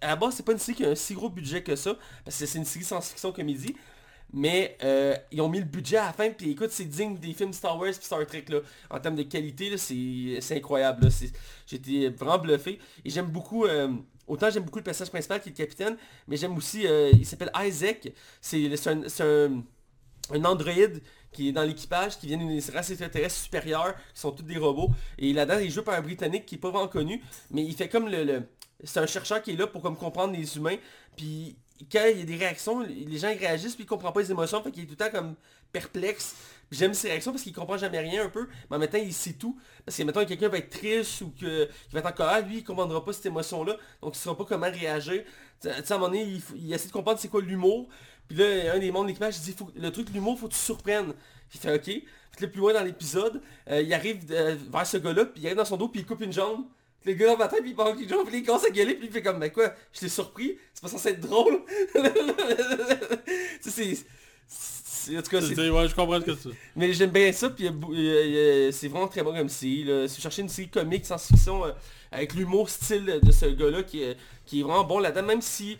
À 0.01 0.07
la 0.09 0.15
base, 0.15 0.35
c'est 0.35 0.45
pas 0.45 0.51
une 0.51 0.59
série 0.59 0.77
qui 0.77 0.85
a 0.85 0.89
un 0.89 0.95
si 0.95 1.15
gros 1.15 1.29
budget 1.29 1.63
que 1.63 1.75
ça. 1.75 1.97
Parce 2.23 2.37
que 2.37 2.45
c'est 2.45 2.59
une 2.59 2.65
série 2.65 2.85
science-fiction 2.85 3.31
comédie. 3.31 3.75
Mais 4.33 4.77
euh, 4.83 5.15
ils 5.31 5.39
ont 5.41 5.47
mis 5.47 5.59
le 5.59 5.65
budget 5.65 5.97
à 5.97 6.07
la 6.07 6.13
fin, 6.13 6.29
puis 6.29 6.51
écoute, 6.51 6.71
c'est 6.71 6.85
digne 6.85 7.17
des 7.17 7.33
films 7.33 7.53
Star 7.53 7.77
Wars 7.79 7.89
et 7.89 7.93
Star 7.93 8.25
Trek, 8.27 8.45
là. 8.49 8.59
En 8.89 8.99
termes 8.99 9.15
de 9.15 9.23
qualité, 9.23 9.77
c'est 9.77 10.57
incroyable, 10.57 11.07
J'étais 11.65 12.09
vraiment 12.09 12.37
bluffé. 12.37 12.79
Et 13.05 13.09
j'aime 13.09 13.27
beaucoup... 13.27 13.65
Euh, 13.65 13.93
autant 14.27 14.49
j'aime 14.49 14.63
beaucoup 14.63 14.79
le 14.79 14.83
personnage 14.83 15.11
principal 15.11 15.39
qui 15.39 15.49
est 15.49 15.51
le 15.51 15.57
capitaine, 15.57 15.97
mais 16.27 16.35
j'aime 16.35 16.57
aussi... 16.57 16.85
Euh, 16.85 17.11
il 17.13 17.25
s'appelle 17.25 17.51
Isaac. 17.55 18.11
C'est 18.41 18.87
un, 18.87 19.03
un, 19.19 19.63
un 20.31 20.45
androïde 20.45 21.01
qui 21.31 21.49
est 21.49 21.51
dans 21.51 21.63
l'équipage, 21.63 22.17
qui 22.17 22.27
vient 22.27 22.37
d'une 22.37 22.59
race 22.73 22.89
extraterrestre 22.89 23.39
supérieure, 23.39 23.93
qui 24.13 24.21
sont 24.21 24.31
tous 24.31 24.43
des 24.43 24.57
robots. 24.57 24.89
Et 25.17 25.31
là-dedans, 25.33 25.59
il 25.59 25.69
joue 25.69 25.83
par 25.83 25.95
un 25.95 26.01
Britannique 26.01 26.45
qui 26.45 26.55
est 26.55 26.57
pas 26.57 26.71
vraiment 26.71 26.87
connu, 26.87 27.21
mais 27.51 27.63
il 27.63 27.73
fait 27.73 27.89
comme 27.89 28.09
le... 28.09 28.43
c'est 28.83 28.99
un 28.99 29.05
chercheur 29.05 29.41
qui 29.41 29.51
est 29.51 29.55
là 29.55 29.67
pour 29.67 29.81
comme 29.81 29.97
comprendre 29.97 30.33
les 30.33 30.57
humains. 30.57 30.77
Puis 31.15 31.57
quand 31.91 32.05
il 32.09 32.19
y 32.19 32.21
a 32.21 32.25
des 32.25 32.37
réactions, 32.37 32.81
les 32.81 33.17
gens 33.17 33.27
réagissent 33.27 33.75
puis 33.75 33.83
ils 33.83 33.87
comprennent 33.87 34.13
pas 34.13 34.21
les 34.21 34.31
émotions, 34.31 34.61
fait 34.63 34.71
qu'il 34.71 34.83
est 34.83 34.85
tout 34.85 34.95
le 34.97 34.97
temps 34.97 35.11
comme 35.11 35.35
perplexe. 35.71 36.35
J'aime 36.71 36.93
ses 36.93 37.09
réactions 37.09 37.31
parce 37.31 37.43
qu'il 37.43 37.53
comprend 37.53 37.77
jamais 37.77 37.99
rien 37.99 38.25
un 38.25 38.29
peu, 38.29 38.47
mais 38.69 38.77
en 38.77 38.79
même 38.79 38.89
temps 38.89 38.97
il 38.97 39.13
sait 39.13 39.33
tout. 39.33 39.59
Parce 39.85 39.97
que 39.97 40.03
maintenant 40.03 40.25
quelqu'un 40.25 40.49
va 40.49 40.57
être 40.57 40.69
triste 40.69 41.21
ou 41.21 41.31
qu'il 41.31 41.67
va 41.91 41.99
être 41.99 42.07
en 42.07 42.11
colère, 42.11 42.47
lui 42.47 42.57
il 42.57 42.63
comprendra 42.63 43.03
pas 43.03 43.13
cette 43.13 43.25
émotion-là, 43.25 43.77
donc 44.01 44.15
il 44.15 44.19
saura 44.19 44.37
pas 44.37 44.45
comment 44.45 44.71
réagir. 44.71 45.23
À 45.65 45.69
un 45.69 45.97
moment 45.97 46.07
donné, 46.07 46.41
il, 46.55 46.73
essaie 46.73 46.87
de 46.87 46.93
comprendre 46.93 47.19
c'est 47.19 47.27
quoi 47.27 47.41
l'humour. 47.41 47.87
Puis 48.27 48.37
là, 48.37 48.73
un 48.73 48.79
des 48.79 48.91
membres 48.91 49.05
de 49.05 49.09
l'équipage 49.09 49.39
dit 49.41 49.55
le 49.75 49.91
truc 49.91 50.09
l'humour, 50.11 50.39
faut 50.39 50.47
que 50.47 50.53
tu 50.53 50.59
surprennes. 50.59 51.13
Il 51.53 51.59
fait 51.59 51.73
ok. 51.73 51.83
Puis 51.83 52.05
là, 52.41 52.47
plus 52.47 52.59
loin 52.59 52.73
dans 52.73 52.83
l'épisode, 52.83 53.41
euh, 53.69 53.81
il 53.81 53.93
arrive 53.93 54.25
euh, 54.31 54.55
vers 54.71 54.85
ce 54.85 54.97
gars-là, 54.97 55.25
puis 55.25 55.41
il 55.41 55.45
arrive 55.45 55.57
dans 55.57 55.65
son 55.65 55.77
dos, 55.77 55.87
puis 55.87 56.01
il 56.01 56.05
coupe 56.05 56.21
une 56.21 56.33
jambe. 56.33 56.65
Le 57.05 57.13
gars 57.13 57.27
dans 57.27 57.37
ma 57.37 57.47
tête, 57.47 57.61
puis 57.61 57.71
il 57.71 57.75
parle 57.75 57.95
qu'il 57.95 58.07
puis 58.07 58.37
il 58.39 58.43
commence 58.43 58.65
à 58.65 58.69
gueuler, 58.69 58.95
puis 58.95 59.07
il 59.07 59.13
fait 59.13 59.21
comme, 59.21 59.37
mais 59.37 59.51
quoi, 59.51 59.73
je 59.93 59.99
t'ai 59.99 60.09
surpris, 60.09 60.57
c'est 60.73 60.81
pas 60.81 60.87
censé 60.87 61.09
être 61.09 61.21
drôle. 61.21 61.61
c'est... 63.61 63.97
En 65.15 65.21
tout 65.21 65.29
cas, 65.29 65.41
c'est... 65.41 65.69
Ouais, 65.69 65.87
je 65.87 65.93
comprends 65.93 66.19
ce 66.19 66.25
que 66.25 66.35
c'est. 66.35 66.49
Mais 66.75 66.91
j'aime 66.93 67.11
bien 67.11 67.31
ça, 67.31 67.51
puis 67.51 67.69
c'est 68.71 68.87
vraiment 68.87 69.07
très 69.07 69.21
bon 69.21 69.35
comme 69.35 69.49
série. 69.49 69.83
Là. 69.83 70.07
Si 70.07 70.15
vous 70.15 70.21
cherchez 70.23 70.41
une 70.41 70.49
série 70.49 70.69
comique, 70.69 71.05
science-fiction, 71.05 71.65
euh, 71.65 71.71
avec 72.11 72.33
l'humour 72.33 72.69
style 72.69 73.19
de 73.21 73.31
ce 73.31 73.45
gars-là, 73.45 73.83
qui, 73.83 74.03
qui 74.45 74.61
est 74.61 74.63
vraiment 74.63 74.83
bon 74.83 74.97
là-dedans, 74.97 75.27
même 75.27 75.41
si 75.41 75.77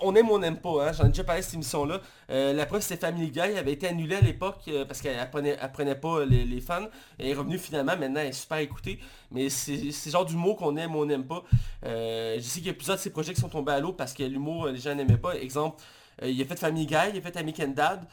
on 0.00 0.14
aime 0.14 0.30
ou 0.30 0.34
on 0.34 0.38
n'aime 0.38 0.58
pas, 0.58 0.88
hein. 0.88 0.92
j'en 0.92 1.04
ai 1.04 1.08
déjà 1.08 1.24
parlé 1.24 1.40
de 1.40 1.44
cette 1.44 1.54
émission-là. 1.54 2.00
Euh, 2.30 2.52
la 2.52 2.66
preuve, 2.66 2.82
c'est 2.82 3.00
Family 3.00 3.30
Guy, 3.30 3.40
avait 3.40 3.72
été 3.72 3.88
annulée 3.88 4.16
à 4.16 4.20
l'époque 4.20 4.60
euh, 4.68 4.84
parce 4.84 5.00
qu'elle 5.00 5.18
apprenait, 5.18 5.94
pas 5.94 6.24
les, 6.24 6.60
fans. 6.60 6.86
Elle 7.18 7.28
est 7.28 7.34
revenue 7.34 7.58
finalement, 7.58 7.96
maintenant 7.96 8.20
elle 8.20 8.28
est 8.28 8.32
super 8.32 8.58
écoutée. 8.58 8.98
Mais 9.30 9.48
c'est 9.48 9.76
le 9.76 10.10
genre 10.10 10.24
d'humour 10.24 10.56
qu'on 10.56 10.76
aime 10.76 10.94
ou 10.94 11.00
on 11.00 11.06
n'aime 11.06 11.24
pas. 11.24 11.42
Euh, 11.86 12.36
je 12.36 12.42
sais 12.42 12.60
qu'il 12.60 12.68
y 12.68 12.70
a 12.70 12.74
plusieurs 12.74 12.96
de 12.96 13.02
ces 13.02 13.10
projets 13.10 13.32
qui 13.32 13.40
sont 13.40 13.48
tombés 13.48 13.72
à 13.72 13.80
l'eau 13.80 13.92
parce 13.92 14.12
que 14.12 14.22
l'humour, 14.22 14.68
les 14.68 14.78
gens 14.78 14.94
n'aimaient 14.94 15.16
pas. 15.16 15.36
Exemple, 15.36 15.82
il 16.22 16.40
a 16.40 16.44
fait 16.44 16.56
Family 16.56 16.86
Guy, 16.86 16.94
il 17.12 17.18
a 17.18 17.20
fait 17.20 17.36
Amic 17.36 17.60
and 17.60 17.68
Dad. 17.68 18.04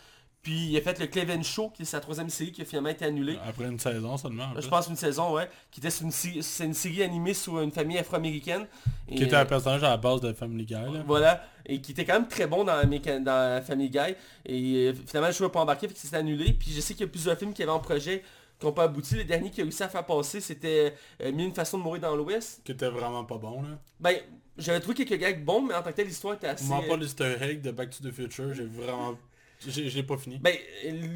Puis 0.48 0.68
il 0.70 0.78
a 0.78 0.82
fait 0.82 0.98
le 0.98 1.08
Cleven 1.08 1.44
Show, 1.44 1.72
qui 1.72 1.82
est 1.82 1.86
sa 1.86 2.00
troisième 2.00 2.30
série 2.30 2.54
qui 2.54 2.62
a 2.62 2.64
finalement 2.64 2.88
été 2.88 3.04
annulée. 3.04 3.38
Après 3.46 3.66
une 3.66 3.78
saison 3.78 4.16
seulement. 4.16 4.48
Je 4.58 4.66
pense 4.70 4.88
une 4.88 4.96
saison, 4.96 5.34
ouais. 5.34 5.50
Qui 5.70 5.82
était 5.82 5.90
une, 5.90 6.10
c'est 6.10 6.64
une 6.64 6.74
série 6.74 7.04
animée 7.04 7.34
sur 7.34 7.60
une 7.60 7.72
famille 7.74 7.98
afro-américaine. 7.98 8.66
Qui 9.14 9.24
était 9.24 9.36
un 9.36 9.46
personnage 9.46 9.84
à 9.84 9.90
la 9.90 9.98
base 9.98 10.22
de 10.22 10.32
Family 10.32 10.64
Guy. 10.64 10.76
Voilà. 11.06 11.44
Et 11.66 11.82
qui 11.82 11.92
était 11.92 12.06
quand 12.06 12.14
même 12.14 12.30
très 12.30 12.48
bon 12.48 12.64
dans, 12.64 12.82
dans 12.82 13.62
Family 13.62 13.90
Guy. 13.90 14.16
Et 14.46 14.88
euh, 14.88 14.94
finalement, 15.06 15.34
je 15.34 15.44
ne 15.44 15.50
pas 15.50 15.60
embarquer, 15.60 15.88
parce 15.88 16.00
que 16.00 16.06
c'était 16.06 16.16
annulé. 16.16 16.54
Puis 16.54 16.72
je 16.72 16.80
sais 16.80 16.94
qu'il 16.94 17.06
y 17.06 17.10
a 17.10 17.12
plusieurs 17.12 17.38
films 17.38 17.52
qui 17.52 17.62
avaient 17.62 17.72
en 17.74 17.82
projet 17.82 18.24
qui 18.58 18.66
n'ont 18.66 18.72
pas 18.72 18.84
abouti. 18.84 19.16
Le 19.16 19.26
dernier 19.26 19.52
qui 19.52 19.60
a 19.60 19.66
réussi 19.66 19.84
à 19.84 19.90
faire 19.90 20.06
passer, 20.06 20.40
c'était 20.40 20.94
euh, 21.24 21.34
Mille 21.34 21.48
une 21.48 21.54
façon 21.54 21.78
de 21.78 21.84
mourir 21.84 22.04
dans 22.04 22.16
l'Ouest. 22.16 22.62
Qui 22.64 22.72
était 22.72 22.88
vraiment 22.88 23.26
pas 23.26 23.38
bon, 23.38 23.64
là. 23.64 23.80
Ben, 24.00 24.16
j'avais 24.58 24.80
trouvé 24.80 24.96
quelques 24.96 25.20
gags 25.20 25.44
bons, 25.44 25.64
mais 25.64 25.74
en 25.74 25.84
tant 25.84 25.92
que 25.92 25.98
tel, 25.98 26.08
l'histoire 26.08 26.36
était 26.36 26.48
assez... 26.48 26.64
Moi, 26.64 26.82
pas 26.88 26.96
l'easter 26.96 27.36
egg 27.42 27.62
de 27.62 27.72
Back 27.72 27.90
to 27.90 28.10
the 28.10 28.14
Future, 28.14 28.54
j'ai 28.54 28.64
vraiment 28.64 29.18
je 29.66 29.96
l'ai 29.96 30.04
pas 30.04 30.18
fini. 30.18 30.38
Ben, 30.38 30.56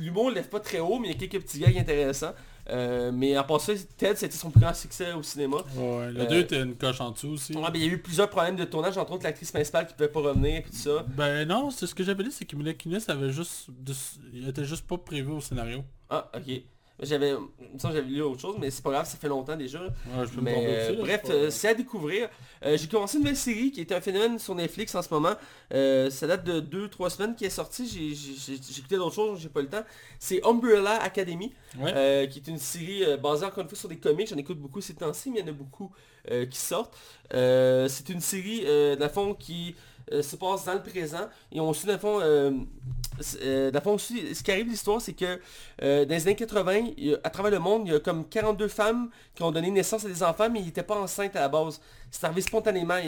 l'humour 0.01 0.31
lève 0.31 0.49
pas 0.49 0.59
très 0.59 0.79
haut, 0.79 0.99
mais 0.99 1.09
il 1.09 1.13
y 1.13 1.15
a 1.15 1.27
quelques 1.27 1.43
petits 1.43 1.59
gags 1.59 1.77
intéressants. 1.77 2.33
Euh, 2.69 3.11
mais 3.11 3.35
à 3.35 3.43
part 3.43 3.59
ça, 3.59 3.73
Ted, 3.97 4.15
c'était 4.15 4.35
son 4.35 4.51
plus 4.51 4.61
grand 4.61 4.73
succès 4.73 5.13
au 5.13 5.23
cinéma. 5.23 5.57
Ouais, 5.75 6.11
le 6.11 6.25
2 6.25 6.35
euh, 6.35 6.39
était 6.41 6.61
une 6.61 6.75
coche 6.75 7.01
en 7.01 7.11
dessous 7.11 7.29
aussi. 7.29 7.53
Ouais, 7.55 7.71
ben, 7.71 7.75
il 7.75 7.85
y 7.85 7.89
a 7.89 7.93
eu 7.93 7.97
plusieurs 7.97 8.29
problèmes 8.29 8.55
de 8.55 8.65
tournage, 8.65 8.97
entre 8.97 9.13
autres 9.13 9.23
l'actrice 9.23 9.51
principale 9.51 9.87
qui 9.87 9.93
pouvait 9.93 10.09
pas 10.09 10.21
revenir 10.21 10.57
et 10.57 10.63
tout 10.63 10.73
ça. 10.73 11.05
Ben 11.15 11.47
non, 11.47 11.71
c'est 11.71 11.87
ce 11.87 11.95
que 11.95 12.03
j'avais 12.03 12.23
dit, 12.23 12.31
c'est 12.31 12.45
que 12.45 12.55
Mila 12.55 12.73
Kunis 12.73 13.03
avait 13.07 13.31
juste... 13.31 13.67
Il 14.33 14.47
était 14.47 14.65
juste 14.65 14.85
pas 14.85 14.97
prévu 14.97 15.31
au 15.31 15.41
scénario. 15.41 15.83
Ah, 16.09 16.29
ok. 16.35 16.61
J'avais, 17.01 17.33
j'avais 17.79 18.01
lu 18.01 18.21
autre 18.21 18.41
chose, 18.41 18.57
mais 18.59 18.69
c'est 18.69 18.83
pas 18.83 18.91
grave, 18.91 19.07
ça 19.07 19.17
fait 19.17 19.27
longtemps 19.27 19.55
déjà. 19.55 19.81
Ouais, 19.81 20.25
je 20.25 20.29
peux 20.29 20.41
mais, 20.41 20.55
euh, 20.67 20.95
bref, 20.99 21.21
euh, 21.29 21.49
c'est 21.49 21.69
à 21.69 21.73
découvrir. 21.73 22.29
Euh, 22.63 22.77
j'ai 22.77 22.87
commencé 22.87 23.17
une 23.17 23.23
nouvelle 23.23 23.37
série 23.37 23.71
qui 23.71 23.81
est 23.81 23.91
un 23.91 24.01
phénomène 24.01 24.37
sur 24.37 24.53
Netflix 24.53 24.93
en 24.93 25.01
ce 25.01 25.11
moment. 25.11 25.33
ça 25.71 26.27
date 26.27 26.43
de 26.43 26.59
2-3 26.59 27.09
semaines 27.09 27.35
qui 27.35 27.45
est 27.45 27.49
sorti. 27.49 27.87
J'ai, 27.87 28.53
écouté 28.77 28.97
d'autres 28.97 29.15
choses, 29.15 29.39
j'ai 29.39 29.49
pas 29.49 29.61
le 29.61 29.67
temps. 29.67 29.83
C'est 30.19 30.45
Umbrella 30.45 31.01
Academy, 31.01 31.51
qui 31.73 31.79
est 31.79 32.47
une 32.47 32.59
série 32.59 33.03
basée 33.17 33.45
encore 33.45 33.63
une 33.63 33.69
fois 33.69 33.77
sur 33.77 33.89
des 33.89 33.97
comics. 33.97 34.27
J'en 34.27 34.37
écoute 34.37 34.59
beaucoup 34.59 34.81
ces 34.81 34.93
temps-ci, 34.93 35.31
mais 35.31 35.39
il 35.39 35.45
y 35.47 35.49
en 35.49 35.53
a 35.53 35.55
beaucoup 35.55 35.91
qui 36.29 36.59
sortent. 36.59 36.95
c'est 37.31 38.09
une 38.09 38.21
série, 38.21 38.63
d'un 38.97 39.09
fond, 39.09 39.33
qui 39.33 39.75
se 40.21 40.35
passe 40.35 40.65
dans 40.65 40.73
le 40.73 40.81
présent. 40.81 41.29
Et 41.51 41.59
on 41.59 41.73
suit, 41.73 41.87
d'un 41.87 41.97
fond, 41.97 42.19
euh, 42.21 42.51
aussi, 43.85 44.35
ce 44.35 44.43
qui 44.43 44.51
arrive 44.51 44.67
l'histoire, 44.67 45.01
c'est 45.01 45.13
que 45.13 45.39
euh, 45.81 46.05
dans 46.05 46.15
les 46.15 46.21
années 46.23 46.35
80, 46.35 46.89
à 47.23 47.29
travers 47.29 47.51
le 47.51 47.59
monde, 47.59 47.83
il 47.85 47.93
y 47.93 47.95
a 47.95 47.99
comme 47.99 48.27
42 48.27 48.67
femmes 48.67 49.09
qui 49.35 49.43
ont 49.43 49.51
donné 49.51 49.71
naissance 49.71 50.05
à 50.05 50.07
des 50.07 50.23
enfants, 50.23 50.49
mais 50.49 50.59
ils 50.59 50.65
n'étaient 50.65 50.83
pas 50.83 50.99
enceintes 50.99 51.35
à 51.35 51.41
la 51.41 51.49
base. 51.49 51.81
C'est 52.09 52.23
arrivé 52.25 52.41
spontanément. 52.41 52.99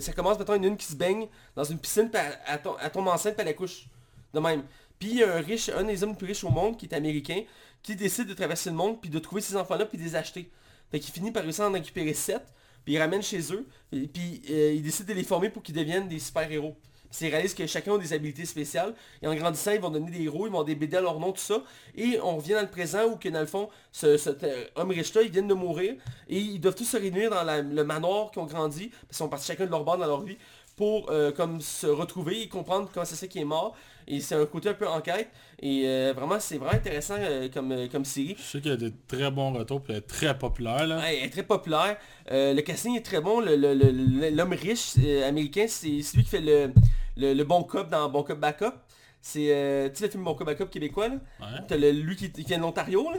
ça 0.00 0.12
commence, 0.12 0.38
mettons, 0.38 0.54
une, 0.54 0.64
une 0.64 0.76
qui 0.76 0.86
se 0.86 0.96
baigne 0.96 1.26
dans 1.56 1.64
une 1.64 1.78
piscine, 1.78 2.10
puis 2.10 2.22
elle, 2.46 2.90
tombe 2.92 3.08
enceinte, 3.08 3.34
puis 3.34 3.42
elle 3.42 3.48
accouche. 3.48 3.86
De 4.32 4.38
même. 4.40 4.62
Puis 4.98 5.10
il 5.10 5.16
y 5.16 5.24
a 5.24 5.34
un 5.34 5.40
riche, 5.40 5.70
un 5.70 5.84
des 5.84 6.02
hommes 6.02 6.10
les 6.10 6.16
plus 6.16 6.26
riches 6.26 6.44
au 6.44 6.50
monde, 6.50 6.76
qui 6.76 6.86
est 6.86 6.94
américain, 6.94 7.42
qui 7.82 7.96
décide 7.96 8.28
de 8.28 8.34
traverser 8.34 8.70
le 8.70 8.76
monde, 8.76 9.00
puis 9.00 9.10
de 9.10 9.18
trouver 9.18 9.40
ces 9.40 9.56
enfants-là, 9.56 9.86
puis 9.86 9.98
de 9.98 10.04
les 10.04 10.14
acheter. 10.14 10.50
Fait 10.90 11.00
qu'il 11.00 11.12
finit 11.12 11.30
par 11.30 11.42
réussir 11.42 11.64
à 11.64 11.68
en 11.68 11.72
récupérer 11.72 12.14
7, 12.14 12.42
puis 12.84 12.94
il 12.94 12.98
ramène 12.98 13.22
chez 13.22 13.40
eux, 13.52 13.66
et 13.92 14.06
puis 14.06 14.42
euh, 14.50 14.72
il 14.74 14.82
décide 14.82 15.06
de 15.06 15.12
les 15.14 15.24
former 15.24 15.50
pour 15.50 15.62
qu'ils 15.62 15.74
deviennent 15.74 16.08
des 16.08 16.18
super-héros. 16.18 16.76
C'est 17.10 17.28
réalise 17.28 17.54
que 17.54 17.66
chacun 17.66 17.94
a 17.94 17.98
des 17.98 18.12
habiletés 18.12 18.44
spéciales. 18.44 18.94
Et 19.20 19.26
en 19.26 19.34
grandissant, 19.34 19.72
ils 19.72 19.80
vont 19.80 19.90
donner 19.90 20.10
des 20.12 20.22
héros, 20.22 20.46
ils 20.46 20.52
vont 20.52 20.62
des 20.62 20.76
BD 20.76 20.96
à 20.96 21.00
leur 21.00 21.18
nom, 21.18 21.32
tout 21.32 21.40
ça. 21.40 21.64
Et 21.96 22.20
on 22.22 22.36
revient 22.36 22.52
dans 22.52 22.60
le 22.60 22.70
présent 22.70 23.04
où, 23.06 23.16
que, 23.16 23.28
dans 23.28 23.40
le 23.40 23.46
fond, 23.46 23.68
ce, 23.90 24.16
cet 24.16 24.44
euh, 24.44 24.64
homme 24.76 24.90
riche-là, 24.90 25.22
ils 25.22 25.30
viennent 25.30 25.48
de 25.48 25.54
mourir. 25.54 25.96
Et 26.28 26.38
ils 26.38 26.60
doivent 26.60 26.76
tous 26.76 26.84
se 26.84 26.96
réunir 26.96 27.30
dans 27.30 27.42
le 27.44 27.84
manoir 27.84 28.30
qui 28.30 28.38
ont 28.38 28.46
grandi. 28.46 28.88
Parce 28.88 29.06
qu'ils 29.08 29.16
sont 29.16 29.28
partis 29.28 29.46
chacun 29.46 29.66
de 29.66 29.70
leur 29.70 29.82
bord 29.82 29.98
dans 29.98 30.06
leur 30.06 30.20
vie 30.20 30.36
pour 30.76 31.10
euh, 31.10 31.30
comme 31.30 31.60
se 31.60 31.86
retrouver 31.86 32.42
et 32.42 32.48
comprendre 32.48 32.88
comment 32.94 33.04
c'est 33.04 33.16
ça 33.16 33.26
qui 33.26 33.40
est 33.40 33.44
mort. 33.44 33.76
Et 34.08 34.20
c'est 34.20 34.34
un 34.34 34.46
côté 34.46 34.68
un 34.68 34.74
peu 34.74 34.88
enquête. 34.88 35.28
Et 35.60 35.84
euh, 35.86 36.12
vraiment, 36.16 36.38
c'est 36.40 36.56
vraiment 36.58 36.74
intéressant 36.74 37.14
euh, 37.18 37.48
comme, 37.52 37.72
euh, 37.72 37.88
comme 37.88 38.04
série. 38.04 38.34
Je 38.38 38.42
sais 38.42 38.60
qu'il 38.60 38.70
y 38.70 38.74
a 38.74 38.76
des 38.76 38.92
très 39.08 39.30
bons 39.30 39.52
retours, 39.52 39.82
puis 39.82 39.92
elle 39.92 39.98
est 39.98 40.02
très 40.06 40.36
populaire, 40.38 40.86
là. 40.86 40.98
Ouais, 40.98 41.18
elle 41.18 41.26
est 41.26 41.30
très 41.30 41.42
populaire. 41.42 41.96
Le 42.30 42.60
casting 42.60 42.96
est 42.96 43.02
très 43.04 43.20
bon. 43.20 43.40
Le- 43.40 43.56
le- 43.56 43.74
le- 43.74 44.30
L'homme 44.30 44.52
riche 44.52 44.94
américain, 45.26 45.66
c'est 45.68 46.02
celui 46.02 46.24
qui 46.24 46.30
fait 46.30 46.40
le, 46.40 46.72
le, 47.16 47.34
le 47.34 47.44
bon 47.44 47.62
cop 47.64 47.88
dans 47.90 48.08
Bon 48.08 48.22
Cop 48.22 48.38
Backup. 48.38 48.74
C'est, 49.22 49.90
tu 49.92 49.98
sais 49.98 50.06
le 50.06 50.10
film 50.10 50.24
Bon 50.24 50.34
Cop 50.34 50.46
Backup 50.46 50.66
québécois, 50.70 51.08
là? 51.08 51.14
Ouais. 51.40 51.58
T'as 51.68 51.76
lui 51.76 52.16
qui, 52.16 52.30
qui 52.32 52.42
vient 52.44 52.56
de 52.58 52.62
l'Ontario, 52.62 53.10
là? 53.10 53.18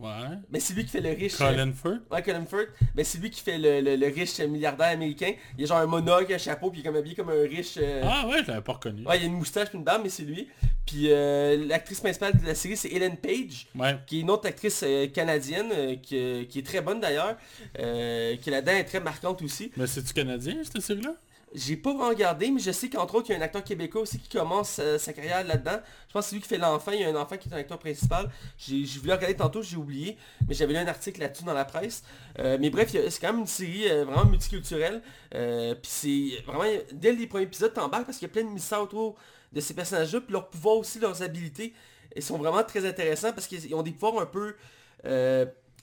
Ouais. 0.00 0.38
Mais 0.50 0.60
c'est 0.60 0.72
lui 0.74 0.84
qui 0.84 0.90
fait 0.90 1.00
le 1.00 1.10
riche. 1.10 1.34
euh, 1.40 1.50
Colin 1.50 1.72
Firth? 1.72 2.00
Ouais, 2.10 2.22
Colin 2.22 2.46
Firth, 2.46 2.68
ben 2.94 3.04
c'est 3.04 3.18
lui 3.18 3.30
qui 3.30 3.40
fait 3.42 3.58
le, 3.58 3.80
le- 3.80 3.96
le 3.96 4.06
riche 4.06 4.38
milliardaire 4.40 4.88
américain. 4.88 5.32
Il 5.58 5.64
a 5.64 5.66
genre 5.68 5.78
un 5.78 5.86
monocle, 5.86 6.32
un 6.32 6.38
chapeau, 6.38 6.70
puis 6.70 6.80
il 6.80 6.82
est 6.82 6.86
comme 6.86 6.96
habillé 6.96 7.14
comme 7.14 7.28
un 7.30 7.42
riche... 7.42 7.74
euh, 7.76 8.02
Ah 8.04 8.26
ouais, 8.26 8.42
je 8.42 8.48
l'avais 8.48 8.62
pas 8.62 8.72
reconnu. 8.72 9.06
Ouais, 9.06 9.18
il 9.18 9.22
a 9.24 9.26
une 9.26 9.34
moustache 9.34 9.68
puis 9.68 9.78
une 9.78 9.84
barbe, 9.84 10.02
mais 10.02 10.08
c'est 10.08 10.22
lui. 10.22 10.48
Puis 10.86 11.12
euh, 11.12 11.66
l'actrice 11.66 12.00
principale 12.00 12.36
de 12.40 12.46
la 12.46 12.54
série, 12.54 12.76
c'est 12.76 12.88
Ellen 12.90 13.16
Page, 13.16 13.66
Ouais. 13.76 13.96
qui 14.06 14.18
est 14.18 14.20
une 14.22 14.30
autre 14.30 14.46
actrice 14.48 14.82
euh, 14.84 15.06
canadienne, 15.08 15.70
euh, 15.72 15.96
qui, 15.96 16.46
qui 16.48 16.58
est 16.60 16.66
très 16.66 16.80
bonne 16.80 17.00
d'ailleurs, 17.00 17.36
euh, 17.78 18.36
qui 18.36 18.50
là-dedans 18.50 18.72
est 18.72 18.84
très 18.84 19.00
marquante 19.00 19.42
aussi. 19.42 19.70
Mais 19.76 19.86
c'est-tu 19.86 20.12
canadien, 20.14 20.56
cette 20.64 20.80
série-là? 20.82 21.14
J'ai 21.52 21.76
pas 21.76 21.92
regardé, 21.92 22.50
mais 22.52 22.60
je 22.60 22.70
sais 22.70 22.88
qu'entre 22.88 23.16
autres, 23.16 23.30
il 23.30 23.32
y 23.32 23.34
a 23.34 23.38
un 23.38 23.42
acteur 23.42 23.64
québécois 23.64 24.02
aussi 24.02 24.20
qui 24.20 24.28
commence 24.28 24.78
euh, 24.78 24.98
sa 24.98 25.12
carrière 25.12 25.44
là-dedans. 25.44 25.80
Je 26.06 26.12
pense 26.12 26.26
que 26.26 26.30
c'est 26.30 26.36
lui 26.36 26.42
qui 26.42 26.48
fait 26.48 26.58
l'enfant, 26.58 26.92
il 26.92 27.00
y 27.00 27.04
a 27.04 27.08
un 27.08 27.16
enfant 27.16 27.36
qui 27.36 27.48
est 27.48 27.52
un 27.52 27.56
acteur 27.56 27.78
principal. 27.78 28.30
J'ai 28.56 28.84
voulu 28.84 29.10
regarder 29.10 29.34
tantôt, 29.34 29.60
j'ai 29.60 29.76
oublié, 29.76 30.16
mais 30.46 30.54
j'avais 30.54 30.74
lu 30.74 30.78
un 30.78 30.86
article 30.86 31.20
là-dessus 31.20 31.42
dans 31.42 31.52
la 31.52 31.64
presse. 31.64 32.04
Euh, 32.38 32.56
mais 32.60 32.70
bref, 32.70 32.90
c'est 32.92 33.20
quand 33.20 33.32
même 33.32 33.40
une 33.40 33.46
série 33.48 33.90
euh, 33.90 34.04
vraiment 34.04 34.26
multiculturelle. 34.26 35.02
Puis 35.30 35.76
c'est 35.82 36.42
vraiment, 36.46 36.64
dès 36.92 37.12
les 37.12 37.26
premiers 37.26 37.44
épisodes, 37.44 37.74
t'embarques 37.74 38.06
parce 38.06 38.18
qu'il 38.18 38.28
y 38.28 38.30
a 38.30 38.32
plein 38.32 38.44
de 38.44 38.50
mystères 38.50 38.82
autour 38.82 39.16
de 39.52 39.60
ces 39.60 39.74
personnages-là, 39.74 40.20
puis 40.20 40.32
leurs 40.32 40.48
pouvoirs 40.48 40.76
aussi, 40.76 41.00
leurs 41.00 41.20
habilités, 41.20 41.74
ils 42.14 42.22
sont 42.22 42.38
vraiment 42.38 42.62
très 42.62 42.86
intéressants 42.86 43.32
parce 43.32 43.48
qu'ils 43.48 43.74
ont 43.74 43.82
des 43.82 43.92
pouvoirs 43.92 44.22
un 44.22 44.26
peu... 44.26 44.54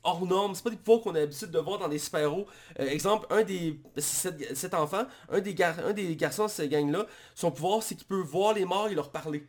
hors 0.04 0.26
normes, 0.26 0.56
c'est 0.56 0.64
pas 0.64 0.70
des 0.70 0.78
pouvoirs 0.78 1.02
qu'on 1.02 1.16
a 1.16 1.20
l'habitude 1.20 1.52
de 1.52 1.60
voir 1.60 1.80
dans 1.80 1.88
des 1.88 2.00
super-héros. 2.00 2.48
Euh, 2.80 2.88
exemple, 2.88 3.28
un 3.30 3.44
des 3.44 3.80
cet, 3.98 4.56
cet 4.56 4.74
enfant, 4.74 5.04
un 5.30 5.40
des, 5.40 5.54
gar- 5.54 5.86
un 5.86 5.94
des 5.94 6.16
garçons 6.16 6.46
de 6.46 6.50
cette 6.50 6.70
gang-là, 6.70 7.06
son 7.36 7.52
pouvoir 7.52 7.84
c'est 7.84 7.96
qu'il 7.96 8.08
peut 8.08 8.22
voir 8.22 8.54
les 8.54 8.66
morts 8.66 8.88
et 8.90 8.96
leur 8.96 9.12
parler. 9.12 9.46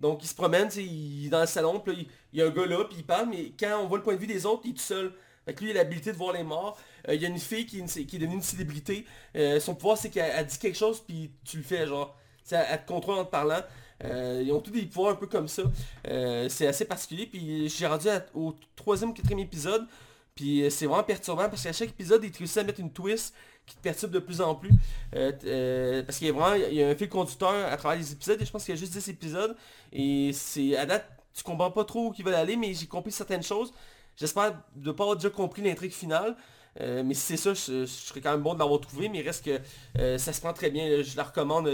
Donc 0.00 0.22
il 0.22 0.28
se 0.28 0.34
promène, 0.34 0.68
il 0.76 1.28
dans 1.30 1.40
le 1.40 1.46
salon, 1.46 1.80
puis 1.80 2.08
il, 2.32 2.38
y 2.38 2.42
a 2.42 2.46
un 2.46 2.50
gars 2.50 2.66
là, 2.66 2.84
puis 2.84 2.98
il 2.98 3.06
parle, 3.06 3.28
mais 3.28 3.52
quand 3.58 3.80
on 3.82 3.86
voit 3.86 3.98
le 3.98 4.04
point 4.04 4.14
de 4.14 4.20
vue 4.20 4.26
des 4.26 4.46
autres, 4.46 4.62
il 4.64 4.70
est 4.70 4.74
tout 4.74 4.80
seul. 4.80 5.12
Fait 5.44 5.54
que 5.54 5.64
lui, 5.64 5.70
il 5.70 5.78
a 5.78 5.82
l'habilité 5.82 6.12
de 6.12 6.16
voir 6.16 6.32
les 6.34 6.44
morts. 6.44 6.78
Euh, 7.08 7.14
il 7.14 7.22
y 7.22 7.24
a 7.24 7.28
une 7.28 7.38
fille 7.38 7.64
qui, 7.66 7.82
qui 7.84 8.16
est 8.16 8.18
devenue 8.18 8.36
une 8.36 8.42
célébrité. 8.42 9.06
Euh, 9.34 9.58
son 9.60 9.74
pouvoir, 9.74 9.96
c'est 9.96 10.10
qu'elle 10.10 10.30
elle 10.36 10.46
dit 10.46 10.58
quelque 10.58 10.76
chose, 10.76 11.00
puis 11.00 11.32
tu 11.44 11.56
le 11.56 11.62
fais, 11.62 11.86
genre. 11.86 12.16
Elle, 12.50 12.66
elle 12.70 12.82
te 12.82 12.86
contrôle 12.86 13.18
en 13.18 13.24
te 13.24 13.30
parlant. 13.30 13.60
Euh, 14.04 14.42
ils 14.44 14.52
ont 14.52 14.60
tous 14.60 14.70
des 14.70 14.82
pouvoirs 14.82 15.12
un 15.12 15.16
peu 15.16 15.26
comme 15.26 15.48
ça. 15.48 15.62
Euh, 16.06 16.48
c'est 16.48 16.66
assez 16.66 16.84
particulier. 16.84 17.26
Puis 17.26 17.68
j'ai 17.68 17.86
rendu 17.86 18.08
au 18.34 18.54
troisième 18.76 19.14
quatrième 19.14 19.40
épisode. 19.40 19.86
Puis 20.34 20.62
euh, 20.62 20.70
c'est 20.70 20.86
vraiment 20.86 21.02
perturbant 21.02 21.48
parce 21.48 21.62
qu'à 21.62 21.72
chaque 21.72 21.90
épisode, 21.90 22.22
ils 22.24 22.36
réussissent 22.36 22.58
à 22.58 22.64
mettre 22.64 22.80
une 22.80 22.92
twist 22.92 23.34
qui 23.66 23.76
te 23.76 23.80
perturbe 23.80 24.12
de 24.12 24.18
plus 24.18 24.40
en 24.40 24.54
plus. 24.54 24.70
Parce 25.12 26.18
qu'il 26.18 26.26
y 26.26 26.30
a 26.30 26.32
vraiment 26.32 26.54
il 26.54 26.74
y 26.74 26.82
a 26.82 26.88
un 26.88 26.94
fil 26.94 27.08
conducteur 27.08 27.50
à 27.50 27.76
travers 27.76 27.98
les 27.98 28.12
épisodes. 28.12 28.40
Et 28.40 28.44
je 28.44 28.50
pense 28.50 28.64
qu'il 28.64 28.74
y 28.74 28.78
a 28.78 28.80
juste 28.80 28.92
10 28.92 29.08
épisodes. 29.08 29.56
Et 29.92 30.30
c'est 30.32 30.76
à 30.76 30.86
date, 30.86 31.06
tu 31.34 31.42
comprends 31.42 31.70
pas 31.70 31.84
trop 31.84 32.08
où 32.08 32.14
ils 32.16 32.24
veulent 32.24 32.34
aller, 32.34 32.56
mais 32.56 32.72
j'ai 32.74 32.86
compris 32.86 33.12
certaines 33.12 33.42
choses. 33.42 33.72
J'espère 34.16 34.62
de 34.74 34.90
pas 34.90 35.04
avoir 35.04 35.16
déjà 35.16 35.30
compris 35.30 35.62
l'intrigue 35.62 35.92
finale. 35.92 36.36
Mais 36.80 37.12
si 37.14 37.20
c'est 37.22 37.36
ça, 37.36 37.54
je, 37.54 37.80
je 37.80 37.86
serais 37.86 38.20
quand 38.20 38.30
même 38.30 38.42
bon 38.42 38.54
de 38.54 38.60
l'avoir 38.60 38.80
trouvé, 38.80 39.08
mais 39.08 39.18
il 39.18 39.26
reste 39.26 39.44
que 39.44 40.16
ça 40.16 40.32
se 40.32 40.40
prend 40.40 40.52
très 40.52 40.70
bien, 40.70 41.02
je 41.02 41.16
la 41.16 41.24
recommande 41.24 41.66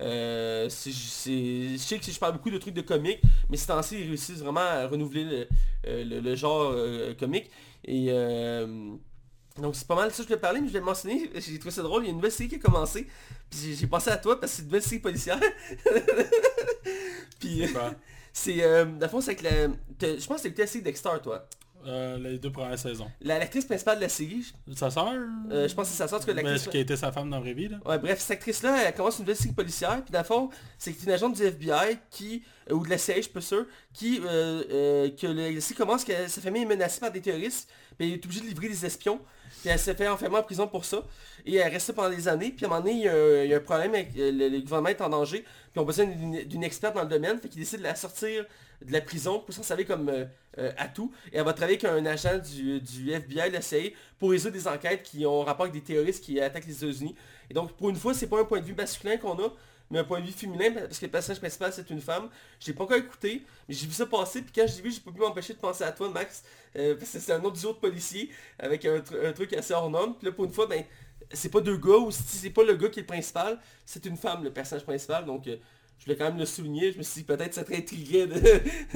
euh, 0.00 0.68
je 0.68 1.76
sais 1.78 1.98
que 1.98 2.10
je 2.10 2.18
parle 2.18 2.32
beaucoup 2.34 2.50
de 2.50 2.58
trucs 2.58 2.74
de 2.74 2.80
comics, 2.82 3.20
mais 3.50 3.56
ces 3.56 3.66
temps-ci, 3.66 4.00
ils 4.00 4.08
réussissent 4.08 4.40
vraiment 4.40 4.60
à 4.60 4.86
renouveler 4.86 5.24
le, 5.24 5.48
euh, 5.86 6.04
le- 6.04 6.20
le 6.20 6.34
genre 6.36 6.72
euh, 6.74 7.14
comique. 7.14 7.50
Et 7.86 8.08
donc 9.56 9.76
c'est 9.76 9.86
pas 9.86 9.94
mal 9.94 10.10
ça 10.10 10.16
que 10.16 10.22
je 10.24 10.28
voulais 10.28 10.40
parler, 10.40 10.60
mais 10.60 10.66
je 10.66 10.72
vais 10.72 10.80
le 10.80 10.84
mentionner, 10.84 11.30
j'ai 11.36 11.58
trouvé 11.60 11.70
ça 11.70 11.82
drôle, 11.82 12.02
il 12.02 12.06
y 12.06 12.08
a 12.08 12.10
une 12.10 12.16
nouvelle 12.16 12.32
série 12.32 12.48
qui 12.48 12.56
a 12.56 12.58
commencé, 12.58 13.06
puis 13.48 13.76
j'ai- 13.76 13.86
pensé 13.86 14.10
à 14.10 14.16
toi 14.16 14.40
parce 14.40 14.50
que 14.52 14.56
c'est 14.56 14.62
une 14.62 14.68
nouvelle 14.68 14.82
série 14.82 14.98
policière. 15.00 15.38
puis 17.38 17.62
c'est, 18.32 18.62
euh, 18.62 18.84
dans 18.84 19.06
le 19.06 19.08
fond, 19.08 19.20
c'est 19.20 19.30
avec 19.30 19.42
la... 19.42 19.68
t'as- 19.98 20.18
Je 20.18 20.26
pense 20.26 20.42
que 20.42 20.48
c'est 20.48 20.58
le 20.58 20.66
série 20.66 20.82
Dexter, 20.82 21.10
toi. 21.22 21.46
Euh, 21.86 22.18
les 22.18 22.38
deux 22.38 22.50
premières 22.50 22.78
saisons. 22.78 23.10
La- 23.20 23.38
L'actrice 23.38 23.64
principale 23.64 23.96
de 23.96 24.02
la 24.02 24.08
série, 24.08 24.44
Sa 24.74 24.90
sœur? 24.90 25.12
Euh, 25.50 25.68
je 25.68 25.74
pense 25.74 25.88
que 25.88 25.94
c'est 25.94 26.06
sa 26.08 26.18
cas, 26.18 26.32
Mais 26.34 26.56
qui 26.70 26.76
a 26.76 26.80
été 26.80 26.96
sa 26.96 27.12
femme 27.12 27.28
dans 27.30 27.36
la 27.36 27.42
vraie 27.42 27.52
vie, 27.52 27.68
là? 27.68 27.78
Ouais, 27.84 27.98
bref, 27.98 28.20
cette 28.20 28.32
actrice-là, 28.32 28.84
elle 28.86 28.94
commence 28.94 29.16
une 29.18 29.24
nouvelle 29.24 29.36
série 29.36 29.54
policière, 29.54 30.02
puis 30.02 30.12
dans 30.12 30.20
le 30.20 30.24
fond, 30.24 30.50
c'est 30.78 31.02
une 31.02 31.10
agente 31.10 31.34
du 31.36 31.42
FBI 31.42 31.98
qui, 32.10 32.42
euh, 32.70 32.74
ou 32.74 32.84
de 32.84 32.90
la 32.90 32.98
CIA, 32.98 33.16
je 33.16 33.20
suis 33.22 33.30
pas 33.32 33.40
sûr, 33.40 33.66
qui, 33.92 34.20
euh, 34.24 35.10
que 35.10 35.26
la 35.26 35.60
série 35.60 35.74
commence 35.76 36.04
que 36.04 36.26
sa 36.28 36.40
famille 36.40 36.62
est 36.62 36.66
menacée 36.66 37.00
par 37.00 37.10
des 37.12 37.20
terroristes, 37.20 37.68
puis 37.98 38.08
elle 38.08 38.14
est 38.14 38.24
obligée 38.24 38.40
de 38.40 38.46
livrer 38.46 38.68
des 38.68 38.86
espions, 38.86 39.20
puis 39.60 39.70
elle 39.70 39.78
s'est 39.78 39.94
fait 39.94 40.08
enfermer 40.08 40.38
en 40.38 40.42
prison 40.42 40.66
pour 40.66 40.84
ça, 40.84 41.02
et 41.46 41.56
elle 41.56 41.72
reste 41.72 41.88
là 41.88 41.94
pendant 41.94 42.10
des 42.10 42.28
années, 42.28 42.50
puis 42.50 42.64
à 42.64 42.68
un 42.68 42.70
moment 42.70 42.82
donné, 42.82 42.94
il 42.98 43.04
y 43.04 43.08
a 43.08 43.14
un, 43.14 43.42
il 43.44 43.50
y 43.50 43.54
a 43.54 43.58
un 43.58 43.60
problème 43.60 43.94
avec 43.94 44.12
le, 44.16 44.30
le 44.48 44.60
gouvernement 44.60 44.88
est 44.88 45.00
en 45.02 45.08
danger, 45.10 45.40
puis 45.42 45.78
on 45.78 45.82
a 45.82 45.84
besoin 45.84 46.06
d'une 46.06 46.44
d'une 46.44 46.64
experte 46.64 46.94
dans 46.94 47.02
le 47.02 47.08
domaine, 47.08 47.38
fait 47.40 47.48
qu'il 47.48 47.60
décide 47.60 47.78
de 47.80 47.84
la 47.84 47.94
sortir 47.94 48.44
de 48.84 48.92
la 48.92 49.00
prison 49.00 49.40
pour 49.40 49.54
s'en 49.54 49.62
servir 49.62 49.86
comme 49.86 50.08
euh, 50.08 50.24
euh, 50.58 50.72
atout, 50.76 51.12
et 51.32 51.38
elle 51.38 51.44
va 51.44 51.52
travailler 51.52 51.78
avec 51.84 51.84
un 51.84 52.06
agent 52.06 52.38
du, 52.38 52.80
FBI, 53.10 53.48
de 53.48 53.54
la 53.54 53.60
CIA, 53.62 53.90
pour 54.18 54.30
résoudre 54.30 54.54
des 54.54 54.68
enquêtes 54.68 55.02
qui 55.02 55.26
ont 55.26 55.42
rapport 55.42 55.64
avec 55.66 55.74
des 55.74 55.82
terroristes 55.82 56.22
qui 56.24 56.40
attaquent 56.40 56.66
les 56.66 56.84
États-Unis. 56.84 57.14
Et 57.50 57.54
donc 57.54 57.72
pour 57.72 57.90
une 57.90 57.96
fois, 57.96 58.14
c'est 58.14 58.26
pas 58.28 58.40
un 58.40 58.44
point 58.44 58.60
de 58.60 58.64
vue 58.66 58.74
masculin 58.74 59.16
qu'on 59.16 59.38
a, 59.42 59.52
mais 59.90 59.98
un 59.98 60.04
point 60.04 60.20
de 60.20 60.26
vue 60.26 60.32
féminin, 60.32 60.70
parce 60.72 60.98
que 60.98 61.04
le 61.06 61.10
personnage 61.10 61.40
principal 61.40 61.72
c'est 61.72 61.88
une 61.90 62.00
femme. 62.00 62.28
Je 62.60 62.68
l'ai 62.68 62.72
pas 62.72 62.84
encore 62.84 62.96
écouté, 62.96 63.44
mais 63.68 63.74
j'ai 63.74 63.86
vu 63.86 63.92
ça 63.92 64.06
passer, 64.06 64.42
puis 64.42 64.52
quand 64.54 64.66
j'ai 64.66 64.82
vu, 64.82 64.90
j'ai 64.90 65.00
pas 65.00 65.10
pu 65.12 65.20
m'empêcher 65.20 65.52
de 65.54 65.58
penser 65.58 65.84
à 65.84 65.92
toi, 65.92 66.08
Max, 66.08 66.42
euh, 66.76 66.94
parce 66.96 67.10
que 67.10 67.18
c'est 67.18 67.32
un 67.32 67.42
autre 67.44 67.58
duo 67.60 67.72
de 67.72 67.78
policiers, 67.78 68.30
avec 68.58 68.84
un, 68.86 68.98
tr- 68.98 69.26
un 69.26 69.32
truc 69.32 69.52
assez 69.52 69.74
hors 69.74 69.90
norme. 69.90 70.14
Puis 70.16 70.26
là 70.26 70.32
pour 70.32 70.44
une 70.44 70.52
fois, 70.52 70.66
ben, 70.66 70.84
c'est 71.32 71.50
pas 71.50 71.60
deux 71.60 71.76
gars, 71.76 71.96
ou 71.98 72.10
si 72.10 72.22
c'est 72.22 72.50
pas 72.50 72.64
le 72.64 72.74
gars 72.76 72.88
qui 72.88 73.00
est 73.00 73.02
le 73.02 73.06
principal, 73.06 73.58
c'est 73.84 74.04
une 74.06 74.16
femme, 74.16 74.44
le 74.44 74.52
personnage 74.52 74.84
principal, 74.84 75.24
donc 75.24 75.46
euh, 75.48 75.56
je 75.98 76.04
voulais 76.04 76.16
quand 76.16 76.24
même 76.26 76.38
le 76.38 76.44
souligner, 76.46 76.92
je 76.92 76.98
me 76.98 77.02
suis 77.02 77.20
dit 77.20 77.26
peut-être 77.26 77.54
ça 77.54 77.64
te 77.64 77.72
intriguait 77.74 78.26
de... 78.26 78.34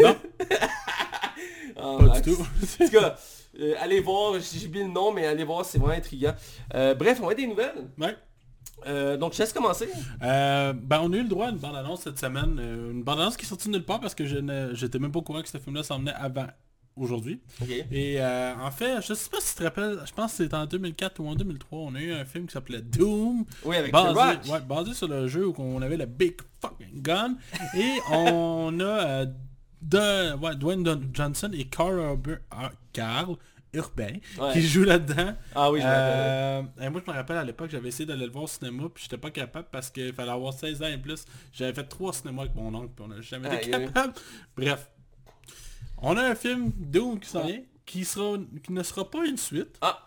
Non, 0.03 0.17
Ah, 1.77 1.97
pas 1.99 2.05
Max. 2.07 2.23
du 2.23 2.35
tout. 2.35 2.41
En 2.43 2.85
tout 2.87 2.91
cas, 2.93 3.17
euh, 3.61 3.75
allez 3.79 4.01
voir, 4.01 4.35
j'ai 4.41 4.67
oublié 4.67 4.85
le 4.85 4.91
nom, 4.91 5.13
mais 5.13 5.27
allez 5.27 5.45
voir, 5.45 5.65
c'est 5.65 5.79
vraiment 5.79 5.95
intriguant. 5.95 6.35
Euh, 6.75 6.95
bref, 6.95 7.21
on 7.23 7.31
être 7.31 7.37
des 7.37 7.47
nouvelles. 7.47 7.89
ouais. 7.99 8.17
Euh, 8.87 9.17
donc 9.17 9.33
je 9.33 9.39
laisse 9.39 9.53
commencer. 9.53 9.89
Euh, 10.23 10.73
ben 10.73 11.01
on 11.03 11.13
a 11.13 11.17
eu 11.17 11.23
le 11.23 11.29
droit 11.29 11.47
à 11.47 11.51
une 11.51 11.59
bande-annonce 11.59 12.03
cette 12.03 12.19
semaine. 12.19 12.59
euh, 12.61 12.93
une 12.93 13.03
bande-annonce 13.03 13.37
qui 13.37 13.45
est 13.45 13.49
sortie 13.49 13.67
de 13.69 13.73
nulle 13.73 13.85
part 13.85 13.99
parce 13.99 14.15
que 14.15 14.25
je 14.25 14.37
j'étais 14.75 15.01
même 15.01 15.11
pas 15.11 15.19
au 15.19 15.23
courant 15.23 15.43
que 15.43 15.49
ce 15.49 15.59
film-là 15.59 15.83
s'en 15.83 15.99
venait 15.99 16.13
avant 16.15 16.47
aujourd'hui. 16.99 17.41
Et 17.91 18.21
euh, 18.21 18.55
en 18.57 18.71
fait, 18.71 19.01
je 19.07 19.15
sais 19.15 19.31
pas 19.31 19.41
si 19.41 19.53
tu 19.53 19.59
te 19.59 19.65
rappelles, 19.65 20.01
je 20.05 20.13
pense 20.13 20.33
que 20.33 20.45
c'était 20.45 20.55
en 20.55 20.67
2004 20.67 21.21
ou 21.21 21.29
en 21.29 21.35
2003, 21.35 21.79
on 21.79 21.95
a 21.95 22.01
eu 22.01 22.13
un 22.13 22.25
film 22.25 22.47
qui 22.47 22.53
s'appelait 22.53 22.83
Doom. 22.83 23.45
Oui, 23.65 23.77
avec 23.77 23.91
The 23.91 23.93
Basé, 23.93 24.21
Rock. 24.21 24.39
ouais, 24.49 24.61
basé 24.61 24.95
sur 24.95 25.09
le 25.09 25.29
jeu 25.29 25.47
où 25.47 25.55
on 25.59 25.83
avait 25.83 25.97
le 25.97 26.07
Big 26.07 26.37
Fucking 26.61 27.03
Gun. 27.03 27.37
Et 27.77 27.99
on 28.13 28.79
a 28.81 28.85
euh, 28.85 29.27
de, 29.83 30.35
ouais, 30.37 30.57
Dwayne 30.57 30.85
Johnson 31.13 31.51
et 31.53 31.65
Carl 31.65 32.19
ah, 32.51 32.71
Carl 32.93 33.37
Urbain 33.75 34.17
Ouais. 34.39 34.53
qui 34.53 34.63
jouent 34.63 34.85
là-dedans. 34.85 35.35
Ah 35.55 35.71
oui, 35.71 35.81
je. 35.81 35.87
Euh, 35.87 36.63
et 36.81 36.89
moi 36.89 37.03
je 37.05 37.11
me 37.11 37.17
rappelle 37.17 37.37
à 37.37 37.45
l'époque 37.45 37.71
j'avais 37.71 37.89
essayé 37.89 38.07
d'aller 38.07 38.25
le 38.25 38.33
voir 38.33 38.45
au 38.45 38.49
cinéma 38.49 38.85
puis 38.93 39.05
j'étais 39.05 39.19
pas 39.19 39.31
capable 39.31 39.69
parce 39.71 39.91
qu'il 39.91 40.13
fallait 40.15 40.31
avoir 40.31 40.55
16 40.55 40.83
ans 40.83 40.87
et 40.87 40.99
plus. 40.99 41.25
J'avais 41.53 41.75
fait 41.75 41.85
trois 41.85 42.13
cinémas 42.13 42.43
avec 42.43 42.55
mon 42.55 42.75
oncle 42.75 42.93
puis 42.97 43.05
on 43.05 43.09
n'a 43.09 43.21
jamais 43.21 43.55
été 43.57 43.71
capable. 43.71 44.15
Bref. 44.57 44.89
On 46.03 46.17
a 46.17 46.23
un 46.23 46.35
film 46.35 46.71
Doom 46.77 47.19
qui 47.21 47.29
s'en 47.29 47.45
vient, 47.45 47.61
qui, 47.87 48.05
sera, 48.05 48.37
qui 48.63 48.73
ne 48.73 48.83
sera 48.83 49.11
pas 49.11 49.25
une 49.27 49.37
suite 49.37 49.77
Ah, 49.81 49.99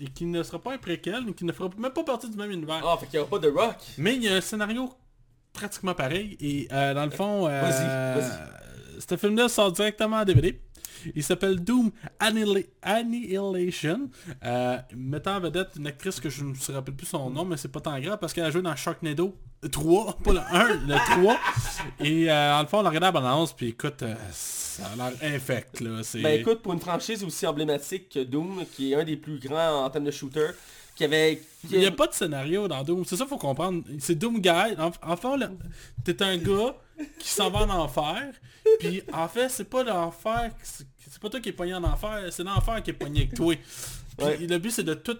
et 0.00 0.06
qui 0.06 0.26
ne 0.26 0.42
sera 0.42 0.58
pas 0.60 0.74
un 0.74 0.78
préquel, 0.78 1.28
et 1.28 1.32
qui 1.34 1.44
ne 1.44 1.52
fera 1.52 1.70
même 1.78 1.92
pas 1.92 2.04
partie 2.04 2.28
du 2.28 2.36
même 2.36 2.50
univers. 2.50 2.82
ah, 2.86 2.96
fait 2.98 3.06
qu'il 3.06 3.18
n'y 3.18 3.22
aura 3.22 3.30
pas 3.30 3.38
de 3.38 3.48
Rock. 3.50 3.76
Mais 3.96 4.16
il 4.16 4.22
y 4.24 4.28
a 4.28 4.34
un 4.36 4.40
scénario 4.40 4.92
pratiquement 5.52 5.94
pareil. 5.94 6.36
Et 6.40 6.68
euh, 6.72 6.94
dans 6.94 7.04
le 7.04 7.10
fond, 7.10 7.46
euh, 7.46 7.60
Vas-y, 7.62 8.20
vas-y. 8.20 9.00
ce 9.08 9.16
film-là 9.16 9.48
sort 9.48 9.72
directement 9.72 10.16
en 10.18 10.24
DVD. 10.24 10.60
Il 11.14 11.22
s'appelle 11.22 11.60
Doom 11.62 11.90
Annihila- 12.20 12.66
Annihilation. 12.82 14.08
Euh, 14.44 14.78
mettant 14.96 15.36
en 15.36 15.40
vedette 15.40 15.68
une 15.76 15.86
actrice 15.86 16.20
que 16.20 16.30
je 16.30 16.44
ne 16.44 16.50
me 16.50 16.72
rappelle 16.72 16.94
plus 16.94 17.06
son 17.06 17.30
nom, 17.30 17.44
mais 17.44 17.56
c'est 17.56 17.68
pas 17.72 17.80
tant 17.80 17.98
grave 18.00 18.18
parce 18.20 18.32
qu'elle 18.32 18.44
a 18.44 18.50
joué 18.50 18.62
dans 18.62 18.74
Sharknado 18.76 19.34
3, 19.70 20.18
pas 20.22 20.32
le 20.32 20.38
1, 20.40 20.68
le 20.86 21.22
3. 21.22 21.36
Et 22.00 22.30
euh, 22.30 22.56
en 22.56 22.62
le 22.62 22.66
fond, 22.68 22.78
on 22.78 22.84
a 22.84 22.88
regardé 22.88 23.06
la 23.06 23.12
balance, 23.12 23.52
puis 23.54 23.68
écoute, 23.68 24.02
euh, 24.02 24.14
ça 24.32 24.84
a 24.86 24.96
l'air 24.96 25.34
infect. 25.34 25.80
Là. 25.80 26.00
Ben 26.22 26.40
écoute, 26.40 26.62
pour 26.62 26.72
une 26.72 26.80
franchise 26.80 27.24
aussi 27.24 27.46
emblématique 27.46 28.08
que 28.10 28.20
Doom, 28.24 28.64
qui 28.74 28.92
est 28.92 28.96
un 28.96 29.04
des 29.04 29.16
plus 29.16 29.38
grands 29.40 29.84
en 29.84 29.90
termes 29.90 30.04
de 30.04 30.10
shooter, 30.10 30.48
qui 30.94 31.04
avait... 31.04 31.42
qui- 31.62 31.74
Il 31.74 31.78
n'y 31.80 31.86
a 31.86 31.90
pas 31.92 32.06
de 32.08 32.12
scénario 32.14 32.66
dans 32.68 32.82
Doom. 32.82 33.04
C'est 33.04 33.16
ça 33.16 33.24
qu'il 33.24 33.30
faut 33.30 33.38
comprendre. 33.38 33.82
C'est 34.00 34.14
Doom 34.16 34.40
Guy. 34.40 34.50
En, 34.78 34.90
en 35.02 35.16
fait, 35.16 35.36
là, 35.36 35.50
t'es 36.04 36.22
un 36.22 36.36
gars 36.36 36.74
qui 37.18 37.28
s'en 37.28 37.50
va 37.50 37.60
en 37.60 37.70
enfer. 37.70 38.32
Puis 38.80 39.02
en 39.12 39.28
fait, 39.28 39.48
c'est 39.48 39.68
pas 39.68 39.82
l'enfer. 39.84 40.50
C'est 40.62 41.20
pas 41.20 41.28
toi 41.30 41.40
qui 41.40 41.48
est 41.48 41.52
pogné 41.52 41.74
en 41.74 41.84
enfer. 41.84 42.28
C'est 42.30 42.44
l'enfer 42.44 42.82
qui 42.82 42.90
est 42.90 42.94
pogné 42.94 43.20
avec 43.22 43.34
toi. 43.34 43.54
Puis 44.16 44.26
Ouais. 44.26 44.36
le 44.38 44.58
but 44.58 44.70
c'est 44.72 44.82
de 44.82 44.94
tout 44.94 45.16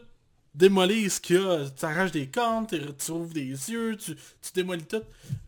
démolis 0.58 1.10
ce 1.10 1.20
qu'il 1.20 1.36
y 1.36 1.38
a. 1.38 1.60
Tu 1.76 1.84
arraches 1.84 2.12
des 2.12 2.26
comptes, 2.26 2.74
tu 2.98 3.10
ouvres 3.12 3.32
des 3.32 3.46
yeux, 3.70 3.96
tu, 3.96 4.14
tu 4.14 4.52
démolis 4.54 4.84
tout. 4.84 5.02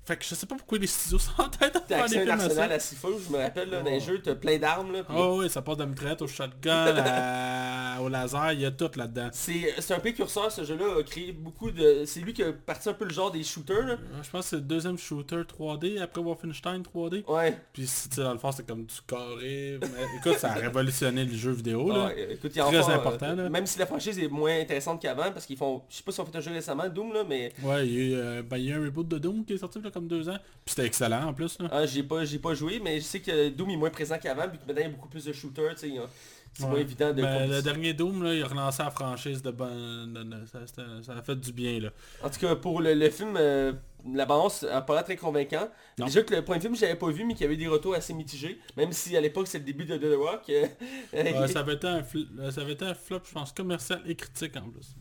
Fait 0.05 0.17
que 0.17 0.25
je 0.25 0.35
sais 0.35 0.47
pas 0.47 0.57
pourquoi 0.57 0.79
les 0.79 0.87
studios 0.89 1.19
sont 1.19 1.41
en 1.43 1.49
tête 1.49 1.77
à 1.77 1.81
faire 1.81 2.07
des 2.09 2.19
films 2.19 2.31
à 2.31 2.33
arsenal 2.35 2.69
ça. 2.71 2.75
à 2.75 2.79
six 2.81 2.97
je 3.01 3.33
me 3.33 3.39
rappelle, 3.43 3.71
là, 3.71 3.83
dans 3.83 3.91
les 3.91 3.99
Oh. 4.03 4.07
jeux, 4.09 4.21
t'as 4.23 4.35
plein 4.35 4.59
d'armes, 4.59 4.93
là. 4.93 5.03
Oh 5.15 5.37
oui, 5.41 5.49
ça 5.51 5.63
passe 5.63 5.77
de 5.77 5.83
la 5.83 5.89
mitraillette 5.89 6.23
au 6.23 6.27
shotgun, 6.27 6.95
à- 6.97 8.01
au 8.01 8.09
laser, 8.09 8.53
il 8.55 8.61
y 8.61 8.67
a 8.67 8.71
tout 8.71 8.91
là-dedans. 8.97 9.29
C'est 9.33 9.75
c'est 9.79 9.95
un 9.95 9.99
précurseur, 10.01 10.51
ce 10.51 10.65
jeu-là 10.65 10.99
a 10.99 11.03
créé 11.03 11.33
beaucoup 11.33 11.71
de... 11.71 12.05
C'est 12.07 12.21
lui 12.21 12.33
qui 12.33 12.43
a 12.43 12.53
parti 12.53 12.89
un 12.89 12.95
peu 12.95 13.05
le 13.05 13.13
genre 13.13 13.31
des 13.31 13.43
shooters, 13.45 13.87
là. 13.87 13.93
Euh, 13.95 14.23
Je 14.23 14.31
pense 14.31 14.45
que 14.47 14.51
c'est 14.51 14.57
le 14.57 14.63
deuxième 14.63 14.99
shooter 14.99 15.43
3D 15.45 16.01
après 16.01 16.21
Wolfenstein 16.23 16.83
3D. 16.83 17.25
Ouais. 17.29 17.57
Puis 17.73 17.83
tu 17.83 17.89
sais, 17.89 18.23
dans 18.23 18.33
le 18.33 18.39
fond, 18.39 18.51
c'est 18.53 18.67
comme 18.67 18.85
du 18.85 18.95
carré. 19.07 19.79
Mais, 19.81 19.89
écoute, 20.19 20.39
ça 20.39 20.51
a 20.53 20.55
révolutionné 20.55 21.25
le 21.25 21.35
jeu 21.37 21.53
vidéo. 21.53 21.89
Là. 21.93 22.07
Ouais, 22.07 22.33
écoute, 22.33 22.53
il 22.55 22.59
y 22.59 22.61
a 22.61 22.65
Très 22.65 22.93
important, 22.93 23.27
euh, 23.31 23.35
là. 23.45 23.49
Même 23.51 23.67
si 23.67 23.79
la 23.79 23.87
franchise 23.87 24.19
est 24.19 24.29
moins 24.29 24.59
intéressante 24.59 25.00
qu'avant, 25.01 25.33
parce 25.33 25.47
qu'ils 25.47 25.57
font... 25.57 25.83
Je 25.89 25.97
sais 25.97 26.03
pas 26.03 26.13
si 26.13 26.21
on 26.21 26.27
fait 26.27 26.37
un 26.37 26.41
jeu 26.41 26.53
récemment, 26.53 26.89
Doom, 26.89 27.13
là, 27.13 27.25
mais... 27.29 27.53
Ouais, 27.63 27.87
il 27.87 27.93
y, 27.93 27.97
a 27.97 28.01
eu, 28.01 28.15
euh, 28.15 28.43
ben, 28.43 28.59
il 28.59 28.65
y 28.67 28.73
a 28.73 28.77
eu 28.77 28.81
un 28.81 28.85
reboot 28.85 29.09
de 29.09 29.19
Doom 29.19 29.45
qui 29.45 29.55
est 29.55 29.59
sorti 29.59 29.81
là, 29.81 29.91
comme 29.91 30.07
deux 30.07 30.29
ans. 30.29 30.39
Puis 30.65 30.75
c'était 30.75 30.87
excellent 30.87 31.29
en 31.29 31.35
plus. 31.35 31.59
Là. 31.59 31.69
Ah, 31.73 31.87
j'ai 31.87 32.03
pas, 32.03 32.25
j'ai 32.25 32.39
pas 32.39 32.55
joué, 32.55 32.81
mais 32.83 33.01
je 33.01 33.05
sais 33.05 33.21
que 33.21 33.49
Doom 33.49 33.71
est 33.71 33.77
moins 33.77 33.91
présent 33.91 34.19
qu'avant, 34.19 34.47
vu 34.49 34.59
que 34.59 34.67
maintenant 34.67 34.83
il 34.83 34.83
y 34.83 34.87
a 34.87 34.91
beaucoup 34.91 35.09
plus 35.09 35.25
de 35.25 35.33
shooters, 35.33 35.75
tu 35.75 35.91
sais. 35.91 36.01
C'est 36.53 36.65
Ouais. 36.65 36.81
évident 36.83 37.13
de... 37.13 37.23
Compétition. 37.23 37.49
le 37.57 37.63
dernier 37.63 37.95
Doom, 37.95 38.23
là, 38.25 38.35
il 38.35 38.43
a 38.43 38.47
relancé 38.49 38.83
la 38.83 38.91
franchise 38.91 39.41
de 39.41 39.51
de- 39.51 40.23
de- 40.25 41.03
Ça, 41.03 41.13
a 41.17 41.23
fait 41.23 41.37
du 41.37 41.53
bien. 41.53 41.81
là. 41.81 41.91
En 42.23 42.29
tout 42.29 42.39
cas, 42.41 42.55
pour 42.57 42.81
le, 42.83 42.93
le 42.93 43.09
film, 43.09 43.35
euh, 43.39 43.73
la 44.13 44.27
balance 44.27 44.65
a 44.65 44.83
pas 44.83 44.95
l'air 44.95 45.05
très 45.05 45.17
convaincant. 45.17 45.69
Non. 45.99 46.07
Déjà 46.07 46.23
que 46.23 46.35
le 46.35 46.43
premier 46.45 46.61
film, 46.61 46.77
j'avais 46.77 46.97
pas 46.97 47.09
vu, 47.11 47.25
mais 47.25 47.35
qu'il 47.35 47.43
y 47.43 47.47
avait 47.47 47.57
des 47.57 47.69
retours 47.69 47.95
assez 47.95 48.13
mitigés. 48.13 48.59
Même 48.77 48.93
si 48.93 49.17
à 49.17 49.21
l'époque, 49.21 49.47
c'est 49.47 49.59
le 49.59 49.65
début 49.65 49.85
de 49.85 49.97
The 49.97 50.17
Rock. 50.19 50.43
euh, 50.51 50.67
Ouais, 51.13 51.49
ça, 51.49 51.61
avait 51.61 51.75
été 51.75 51.87
un 51.87 52.01
fl- 52.03 52.27
euh, 52.41 52.51
ça 52.51 52.61
avait 52.63 52.73
été 52.73 52.85
un 52.85 52.95
flop, 52.95 53.21
je 53.25 53.33
pense, 53.33 53.53
commercial 53.53 54.03
et 54.07 54.15
critique 54.17 54.57
en 54.57 54.69
plus. 54.69 54.97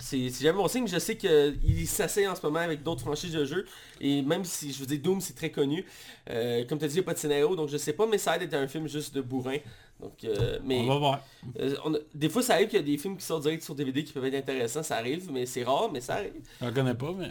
C'est 0.00 0.28
jamais 0.28 0.56
bon 0.58 0.68
signe, 0.68 0.86
je 0.86 0.98
sais 0.98 1.16
qu'il 1.16 1.88
s'essaye 1.88 2.28
en 2.28 2.34
ce 2.36 2.42
moment 2.44 2.58
avec 2.60 2.82
d'autres 2.82 3.00
franchises 3.00 3.32
de 3.32 3.44
jeux. 3.44 3.64
Et 4.00 4.22
même 4.22 4.44
si, 4.44 4.72
je 4.72 4.78
veux 4.80 4.86
dire, 4.86 5.00
Doom 5.00 5.20
c'est 5.20 5.34
très 5.34 5.50
connu. 5.50 5.84
euh, 6.30 6.64
comme 6.66 6.78
tu 6.78 6.84
as 6.84 6.88
dit, 6.88 6.94
il 6.94 6.98
n'y 6.98 7.04
a 7.04 7.06
pas 7.06 7.14
de 7.14 7.18
scénario, 7.18 7.56
donc 7.56 7.68
je 7.68 7.76
sais 7.78 7.94
pas, 7.94 8.06
mais 8.06 8.18
ça 8.18 8.32
a 8.32 8.38
l'air 8.38 8.48
d'être 8.48 8.60
un 8.62 8.68
film 8.68 8.86
juste 8.86 9.14
de 9.14 9.20
bourrin. 9.22 9.56
Donc, 10.00 10.22
euh, 10.24 10.58
mais 10.64 10.78
On 10.80 10.86
va 10.86 10.96
voir. 10.98 11.24
euh, 11.58 11.74
on 11.84 11.94
a- 11.94 11.98
des 12.14 12.28
fois 12.28 12.42
ça 12.42 12.54
arrive 12.54 12.68
qu'il 12.68 12.78
y 12.78 12.82
a 12.82 12.84
des 12.84 12.98
films 12.98 13.16
qui 13.16 13.24
sortent 13.24 13.42
direct 13.42 13.62
sur 13.64 13.74
DVD 13.74 14.04
qui 14.04 14.12
peuvent 14.12 14.24
être 14.26 14.34
intéressants, 14.36 14.82
ça 14.84 14.96
arrive, 14.96 15.30
mais 15.32 15.44
c'est 15.44 15.64
rare, 15.64 15.90
mais 15.92 16.00
ça 16.00 16.14
arrive. 16.16 16.32
Je 16.60 16.66
le 16.66 16.72
connais 16.72 16.94
pas, 16.94 17.12
mais... 17.12 17.30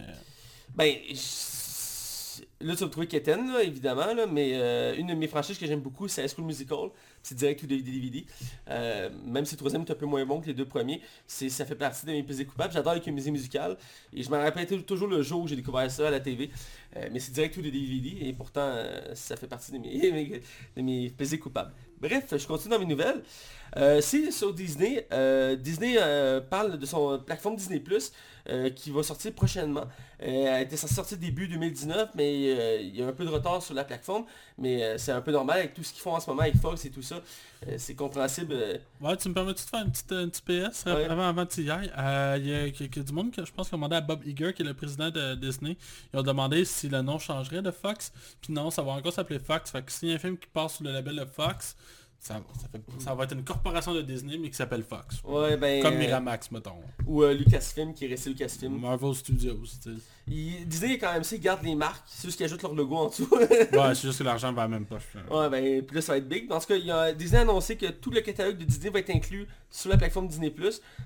Ben, 0.76 0.94
là 2.60 2.74
tu 2.74 2.80
vas 2.82 2.86
me 2.88 2.92
trouver 2.92 3.08
Keten, 3.08 3.52
là, 3.54 3.64
évidemment, 3.64 4.14
là, 4.14 4.26
mais 4.28 4.52
euh, 4.54 4.96
une 4.98 5.08
de 5.08 5.14
mes 5.14 5.28
franchises 5.28 5.58
que 5.58 5.66
j'aime 5.66 5.80
beaucoup, 5.80 6.08
c'est 6.08 6.24
High 6.24 6.30
School 6.36 6.46
Musical. 6.46 6.90
C'est 7.24 7.36
direct 7.36 7.62
ou 7.64 7.68
des 7.68 7.82
DVD. 7.82 8.26
Même 9.26 9.46
si 9.46 9.56
le 9.56 9.58
troisième 9.58 9.82
est 9.84 9.92
un 9.92 9.96
peu 9.96 10.06
moins 10.06 10.26
bon 10.26 10.40
que 10.40 10.48
les 10.48 10.54
deux 10.54 10.66
premiers, 10.68 11.02
c'est, 11.26 11.50
ça 11.50 11.66
fait 11.66 11.76
partie 11.76 12.06
de 12.06 12.12
mes 12.12 12.24
plaisirs 12.24 12.48
coupables. 12.48 12.72
J'adore 12.74 12.94
les 12.94 13.02
comédies 13.02 13.32
musicales. 13.32 13.78
Et 14.14 14.24
je 14.24 14.30
me 14.30 14.38
rappelle 14.38 14.66
tou- 14.68 14.82
toujours 14.82 15.08
le 15.10 15.22
jour 15.24 15.42
où 15.42 15.48
j'ai 15.48 15.56
découvert 15.58 15.90
ça 15.92 16.08
à 16.08 16.12
la 16.12 16.20
TV. 16.22 16.50
Mais 17.12 17.20
c'est 17.20 17.32
direct 17.34 17.58
ou 17.58 17.62
DVD. 17.62 18.18
Et 18.22 18.34
pourtant, 18.34 18.74
ça 19.14 19.36
fait 19.36 19.48
partie 19.48 19.72
de 19.74 19.78
mes, 19.78 19.90
mes- 20.12 20.42
de 20.78 20.82
mes 20.82 21.10
plaisirs 21.10 21.40
coupables. 21.40 21.74
Bref, 22.00 22.34
je 22.38 22.46
continue 22.46 22.74
dans 22.74 22.80
mes 22.80 22.86
nouvelles. 22.86 23.24
Euh, 23.76 24.02
c'est 24.02 24.32
sur 24.32 24.54
Disney. 24.54 25.08
Euh, 25.12 25.56
Disney 25.56 25.96
euh, 25.98 26.40
parle 26.42 26.78
de 26.78 26.86
son 26.86 27.20
plateforme 27.20 27.56
Disney 27.56 27.80
Plus 27.80 28.12
euh, 28.50 28.70
qui 28.70 28.92
va 28.92 29.04
sortir 29.04 29.34
prochainement. 29.34 29.86
Euh, 30.22 30.26
elle 30.56 30.64
été 30.64 30.78
censée 30.78 30.96
sortir 30.96 31.18
début 31.18 31.48
2019, 31.48 32.10
mais 32.16 32.24
euh, 32.58 32.82
il 32.82 32.96
y 32.96 33.04
a 33.04 33.08
un 33.08 33.12
peu 33.12 33.24
de 33.24 33.30
retard 33.30 33.62
sur 33.62 33.74
la 33.76 33.84
plateforme. 33.84 34.26
Mais 34.58 34.98
c'est 34.98 35.12
un 35.12 35.22
peu 35.22 35.32
normal 35.32 35.60
avec 35.60 35.74
tout 35.76 35.84
ce 35.84 35.94
qu'ils 35.94 36.02
font 36.02 36.16
en 36.16 36.20
ce 36.20 36.28
moment 36.30 36.42
avec 36.42 36.58
Fox 36.58 36.84
et 36.86 36.90
tout 36.90 37.02
ça. 37.04 37.22
C'est 37.78 37.94
compréhensible. 37.96 38.56
Ouais, 39.02 39.18
tu 39.18 39.30
me 39.30 39.34
permets 39.34 39.54
de 39.54 39.60
faire 39.60 39.82
une 39.84 39.92
petite, 39.92 40.12
une 40.12 40.30
petite 40.32 40.46
PS 40.46 40.86
Ouais. 40.86 41.06
avant, 41.06 41.28
avant? 41.28 41.44
Euh, 41.44 41.56
Il 41.58 41.66
y, 41.66 41.72
a- 41.72 42.68
il 42.68 42.82
y 42.82 43.00
a 43.00 43.04
du 43.04 43.14
monde 43.14 43.32
que 43.32 43.46
je 43.46 43.52
pense 43.52 43.70
qui 43.70 43.76
a 43.76 43.78
demandé 43.78 43.96
à 43.96 44.02
Bob 44.02 44.26
Iger, 44.26 44.54
qui 44.54 44.62
est 44.64 44.66
le 44.66 44.74
président 44.74 45.10
de 45.12 45.36
Disney. 45.36 45.78
Ils 46.14 46.20
ont 46.20 46.24
demandé 46.24 46.66
si 46.66 46.90
le 46.90 47.02
nom 47.02 47.20
changerait 47.20 47.62
de 47.62 47.72
Fox. 47.72 48.12
Puis 48.42 48.54
non, 48.54 48.72
ça 48.72 48.82
va 48.82 48.92
encore 48.94 49.14
s'appeler 49.14 49.40
Fox. 49.40 49.70
Fait 49.72 49.84
que 49.84 49.92
s'il 49.92 50.10
y 50.10 50.12
a 50.14 50.16
un 50.16 50.20
film 50.20 50.38
qui 50.38 50.48
passe 50.48 50.78
sous 50.78 50.84
le 50.84 50.92
label 50.92 51.16
de 51.18 51.26
Fox, 51.26 51.76
ça, 52.20 52.42
ça, 52.60 52.68
fait- 52.68 52.82
ça 53.00 53.14
va 53.16 53.24
être 53.26 53.34
une 53.34 53.44
corporation 53.44 53.94
de 53.94 54.02
Disney 54.02 54.38
mais 54.38 54.50
qui 54.50 54.56
s'appelle 54.56 54.84
Fox. 54.84 55.22
ouais, 55.24 55.56
ben, 55.58 55.82
Comme 55.82 55.94
euh, 55.94 55.98
Miramax, 56.00 56.52
mettons. 56.52 56.76
ou 57.06 57.24
euh, 57.24 57.34
Lucasfilm 57.34 57.94
qui 57.94 58.06
est 58.06 58.10
resté 58.10 58.30
Lucasfilm. 58.30 58.80
Marvel 58.80 59.14
Studios. 59.16 59.60
tu 59.82 59.96
sais. 59.96 60.02
Il- 60.30 60.68
Disney 60.68 60.98
quand 60.98 61.14
même 61.14 61.24
ça, 61.24 61.36
ils 61.36 61.42
gardent 61.42 61.64
les 61.64 61.76
marques, 61.76 62.04
c'est 62.08 62.28
juste 62.28 62.38
qu'ils 62.38 62.46
ajoutent 62.46 62.62
leur 62.64 62.74
logo 62.76 62.96
en 62.98 63.08
dessous. 63.10 63.28
Ouais, 63.32 63.48
c'est 63.96 64.02
juste 64.08 64.20
que 64.20 64.24
l'argent 64.24 64.52
va 64.52 64.64
à 64.64 64.66
la 64.66 64.70
même 64.70 64.86
poche. 64.86 65.04
Ouais, 65.32 65.50
ben, 65.50 65.82
puis 65.86 65.96
là, 65.96 66.02
ça 66.02 66.12
va 66.14 66.18
être 66.18 66.28
big. 66.28 66.48
Dans 66.48 66.60
ce 66.60 66.68
cas, 66.68 66.76
il 66.76 66.86
y 66.86 66.92
a 66.92 67.14
Disney 67.14 67.40
a 67.40 67.42
annoncé 67.44 67.78
que 67.78 67.86
tout 67.88 68.12
le 68.12 68.22
catalogue 68.22 68.58
de 68.58 68.66
Disney 68.66 68.90
va 68.90 69.00
être 69.00 69.10
inclus 69.10 69.48
sur 69.70 69.90
la 69.90 69.98
plateforme 69.98 70.28
Disney+. 70.28 70.54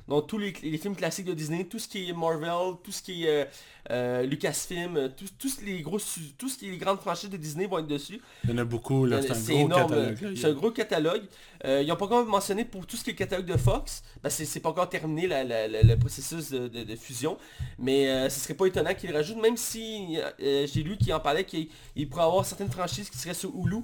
Donc, 0.07 0.27
tous 0.27 0.37
les, 0.37 0.53
les 0.63 0.77
films 0.77 0.95
classiques 0.95 1.25
de 1.25 1.33
Disney, 1.33 1.65
tout 1.65 1.79
ce 1.79 1.87
qui 1.87 2.09
est 2.09 2.13
Marvel, 2.13 2.75
tout 2.83 2.91
ce 2.91 3.01
qui 3.01 3.25
est 3.25 3.43
euh, 3.43 3.45
euh, 3.91 4.23
Lucasfilm, 4.23 4.97
euh, 4.97 5.09
tous, 5.15 5.29
tous 5.37 5.61
les 5.65 5.81
gros, 5.81 5.99
tout 6.37 6.49
ce 6.49 6.57
qui 6.57 6.67
est 6.67 6.71
les 6.71 6.77
grandes 6.77 6.99
franchises 6.99 7.29
de 7.29 7.37
Disney 7.37 7.65
vont 7.67 7.79
être 7.79 7.87
dessus. 7.87 8.19
Il 8.43 8.51
y 8.51 8.53
en 8.53 8.57
a 8.57 8.63
beaucoup, 8.63 9.05
là. 9.05 9.21
C'est 9.21 9.31
un 9.31 9.33
C'est 9.35 9.53
gros 9.53 9.61
énorme. 9.65 9.89
catalogue. 9.89 10.35
C'est 10.35 10.47
un 10.47 10.53
gros 10.53 10.71
catalogue. 10.71 11.23
Euh, 11.65 11.81
ils 11.81 11.87
n'ont 11.87 11.95
pas 11.95 12.05
encore 12.05 12.25
mentionné 12.25 12.65
pour 12.65 12.85
tout 12.87 12.97
ce 12.97 13.03
qui 13.03 13.11
est 13.11 13.15
catalogue 13.15 13.45
de 13.45 13.57
Fox, 13.57 14.03
que 14.23 14.29
c'est 14.29 14.59
pas 14.59 14.69
encore 14.69 14.89
terminé 14.89 15.27
le 15.27 15.95
processus 15.95 16.51
de, 16.51 16.95
fusion. 16.95 17.37
Mais 17.77 18.07
euh, 18.07 18.29
ce 18.29 18.39
serait 18.39 18.53
pas 18.53 18.65
étonnant 18.65 18.93
qu'ils 18.93 19.15
rajoutent, 19.15 19.41
même 19.41 19.57
si 19.57 20.19
euh, 20.39 20.67
j'ai 20.71 20.83
lu 20.83 20.97
qu'il 20.97 21.13
en 21.13 21.19
parlait 21.19 21.43
qu'il 21.43 21.67
il 21.95 22.09
pourrait 22.09 22.23
avoir 22.23 22.45
certaines 22.45 22.71
franchises 22.71 23.09
qui 23.09 23.17
seraient 23.17 23.33
sur 23.33 23.51
Hulu. 23.55 23.83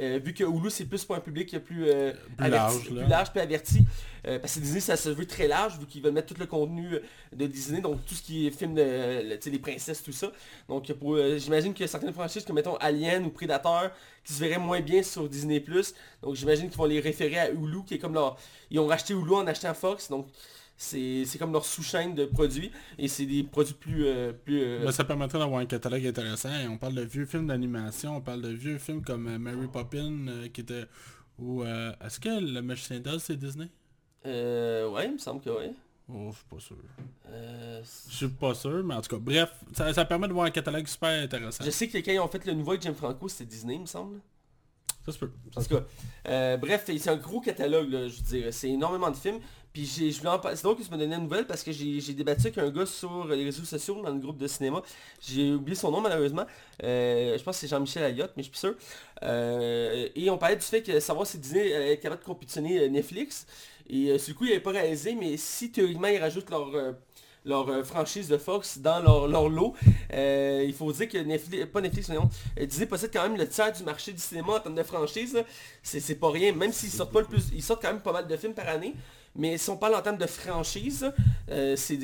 Euh, 0.00 0.18
vu 0.22 0.32
que 0.34 0.44
Hulu 0.44 0.70
c'est 0.70 0.84
plus 0.86 1.04
pour 1.04 1.16
un 1.16 1.20
public 1.20 1.58
plus, 1.58 1.84
euh, 1.88 2.12
Plus 2.36 2.46
averti- 2.46 2.50
large, 2.50 2.84
plus 2.84 3.06
large, 3.06 3.30
plus 3.32 3.40
averti. 3.40 3.86
Euh, 4.26 4.38
parce 4.40 4.54
que 4.54 4.60
Disney 4.60 4.80
ça 4.80 4.96
se 4.96 5.08
veut 5.10 5.26
très 5.26 5.46
large 5.46 5.78
vu 5.78 5.86
qu'ils 5.86 6.02
veulent 6.02 6.12
mettre 6.12 6.34
tout 6.34 6.40
le 6.40 6.46
contenu 6.46 6.94
euh, 6.94 7.00
de 7.34 7.46
Disney, 7.46 7.80
donc 7.80 8.04
tout 8.04 8.14
ce 8.14 8.22
qui 8.22 8.46
est 8.46 8.50
film 8.50 8.74
de 8.74 9.38
les 9.50 9.58
princesses, 9.58 10.02
tout 10.02 10.12
ça. 10.12 10.32
Donc 10.68 10.90
euh, 10.90 11.38
j'imagine 11.38 11.72
qu'il 11.72 11.82
y 11.82 11.88
a 11.88 11.88
certaines 11.88 12.12
franchises 12.12 12.44
comme 12.44 12.56
mettons 12.56 12.76
Alien 12.76 13.24
ou 13.24 13.30
Predator 13.30 13.90
qui 14.24 14.32
se 14.32 14.40
verraient 14.40 14.58
moins 14.58 14.80
bien 14.80 15.02
sur 15.02 15.28
Disney+. 15.28 15.64
Donc 16.22 16.34
j'imagine 16.34 16.68
qu'ils 16.68 16.76
vont 16.78 16.84
les 16.84 17.00
référer 17.00 17.38
à 17.38 17.50
Hulu 17.50 17.84
qui 17.86 17.94
est 17.94 17.98
comme 17.98 18.14
leur... 18.14 18.36
Ils 18.70 18.78
ont 18.80 18.86
racheté 18.86 19.14
Hulu 19.14 19.34
en 19.34 19.46
achetant 19.46 19.72
Fox, 19.72 20.10
donc 20.10 20.26
c'est 20.78 21.38
comme 21.38 21.52
leur 21.52 21.64
sous-chaîne 21.66 22.14
de 22.14 22.24
produits 22.24 22.70
et 22.98 23.08
c'est 23.08 23.26
des 23.26 23.42
produits 23.42 23.74
plus... 23.74 24.06
euh, 24.06 24.32
plus 24.32 24.62
euh, 24.62 24.84
Ben, 24.84 24.92
ça 24.92 25.04
permettrait 25.04 25.38
d'avoir 25.38 25.60
un 25.60 25.66
catalogue 25.66 26.06
intéressant. 26.06 26.50
Et 26.58 26.68
on 26.68 26.78
parle 26.78 26.94
de 26.94 27.02
vieux 27.02 27.26
films 27.26 27.48
d'animation, 27.48 28.16
on 28.16 28.20
parle 28.20 28.42
de 28.42 28.48
vieux 28.50 28.78
films 28.78 29.02
comme 29.02 29.26
euh, 29.26 29.38
Mary 29.38 29.66
Poppins 29.70 30.28
euh, 30.28 30.48
qui 30.48 30.60
était... 30.62 30.84
Ou 31.38 31.62
euh, 31.62 31.92
est-ce 32.04 32.18
que 32.18 32.28
le 32.28 32.62
Magicien 32.62 32.98
d'Oz 33.00 33.22
c'est 33.22 33.36
Disney? 33.36 33.68
Euh, 34.26 34.88
ouais, 34.90 35.06
il 35.06 35.12
me 35.14 35.18
semble 35.18 35.40
que 35.40 35.50
oui. 35.50 35.72
Oh, 36.12 36.30
je 36.32 36.36
suis 36.36 36.46
pas 36.48 36.58
sûr. 36.60 36.76
Euh, 37.28 37.82
Je 38.08 38.16
suis 38.16 38.28
pas 38.28 38.54
sûr, 38.54 38.82
mais 38.84 38.94
en 38.94 39.00
tout 39.02 39.10
cas, 39.10 39.20
bref, 39.22 39.52
ça, 39.74 39.92
ça 39.92 40.04
permet 40.04 40.26
de 40.26 40.32
voir 40.32 40.46
un 40.46 40.50
catalogue 40.50 40.86
super 40.86 41.10
intéressant. 41.22 41.62
je 41.64 41.70
sais 41.70 41.86
que 41.86 41.98
quand 41.98 42.12
ils 42.12 42.18
ont 42.18 42.28
fait 42.28 42.44
le 42.46 42.54
nouveau 42.54 42.70
avec 42.72 42.82
Jim 42.82 42.94
Franco, 42.94 43.28
c'était 43.28 43.44
Disney, 43.44 43.74
il 43.74 43.82
me 43.82 43.86
semble. 43.86 44.20
Ça 45.04 45.12
se 45.12 45.18
peut. 45.18 45.30
En 45.56 45.62
tout 45.62 45.68
cas, 45.76 45.84
euh, 46.28 46.56
bref, 46.56 46.84
c'est 46.86 47.08
un 47.08 47.16
gros 47.16 47.40
catalogue, 47.40 47.90
là, 47.90 48.08
je 48.08 48.16
veux 48.16 48.22
dire. 48.40 48.52
C'est 48.52 48.68
énormément 48.70 49.10
de 49.10 49.16
films. 49.16 49.38
Puis 49.78 50.12
je 50.12 50.26
en. 50.26 50.40
C'est 50.56 50.62
drôle 50.64 50.76
que 50.76 50.82
tu 50.82 50.90
me 50.90 50.96
donné 50.96 51.14
une 51.14 51.22
nouvelle 51.22 51.46
parce 51.46 51.62
que 51.62 51.70
j'ai, 51.70 52.12
débattu 52.12 52.48
avec 52.48 52.58
un 52.58 52.68
gars 52.68 52.84
sur 52.84 53.28
les 53.28 53.44
réseaux 53.44 53.62
sociaux 53.62 54.02
dans 54.02 54.10
le 54.10 54.18
groupe 54.18 54.36
de 54.36 54.48
cinéma. 54.48 54.82
J'ai 55.20 55.52
oublié 55.52 55.76
son 55.76 55.92
nom 55.92 56.00
malheureusement. 56.00 56.46
Euh, 56.82 57.38
je 57.38 57.42
pense 57.44 57.56
que 57.56 57.60
c'est 57.60 57.68
Jean-Michel 57.68 58.02
Ayotte, 58.02 58.32
mais 58.36 58.42
je 58.42 58.48
suis 58.48 58.58
sûr. 58.58 58.74
Euh, 59.22 60.08
et 60.16 60.30
on 60.30 60.38
parlait 60.38 60.56
du 60.56 60.62
fait 60.62 60.82
que 60.82 60.98
savoir 60.98 61.28
si 61.28 61.38
Disney 61.38 61.72
euh, 61.72 61.92
est 61.92 61.98
capable 61.98 62.22
de 62.22 62.26
compétitionner 62.26 62.88
Netflix. 62.88 63.46
Et 63.88 64.18
sur 64.18 64.34
coup, 64.34 64.46
il 64.46 64.48
n'avait 64.48 64.60
pas 64.60 64.72
réalisé, 64.72 65.14
mais 65.14 65.36
si 65.36 65.70
théoriquement 65.70 66.08
ils 66.08 66.18
rajoutent 66.18 66.50
leur... 66.50 66.72
leur 67.44 67.86
franchise 67.86 68.28
de 68.28 68.36
Fox 68.36 68.78
dans 68.78 69.00
leur, 69.00 69.28
leur 69.28 69.48
lot. 69.48 69.74
Il 70.12 70.74
faut 70.76 70.92
dire 70.92 71.08
que 71.08 71.18
Netflix, 71.18 71.66
pas 71.72 71.80
Netflix, 71.80 72.08
mais 72.08 72.16
non, 72.16 72.28
Disney 72.60 72.86
possède 72.86 73.10
quand 73.12 73.22
même 73.22 73.38
le 73.38 73.48
tiers 73.48 73.72
du 73.72 73.84
marché 73.84 74.12
du 74.12 74.20
cinéma 74.20 74.54
en 74.54 74.60
termes 74.60 74.74
de 74.74 74.82
franchise. 74.82 75.42
C'est 75.84 76.00
c'est 76.00 76.16
pas 76.16 76.30
rien, 76.30 76.52
même 76.52 76.72
s'ils 76.72 76.90
sortent 76.90 77.12
pas 77.12 77.20
le 77.20 77.26
plus. 77.26 77.44
Ils 77.54 77.62
sortent 77.62 77.80
quand 77.80 77.92
même 77.92 78.02
pas 78.02 78.12
mal 78.12 78.26
de 78.26 78.36
films 78.36 78.54
par 78.54 78.68
année. 78.68 78.94
Mais 79.38 79.56
si 79.56 79.70
on 79.70 79.76
parle 79.76 79.94
en 79.94 80.02
termes 80.02 80.18
de 80.18 80.26
franchise, 80.26 81.10
euh, 81.48 81.76
c'est 81.76 81.96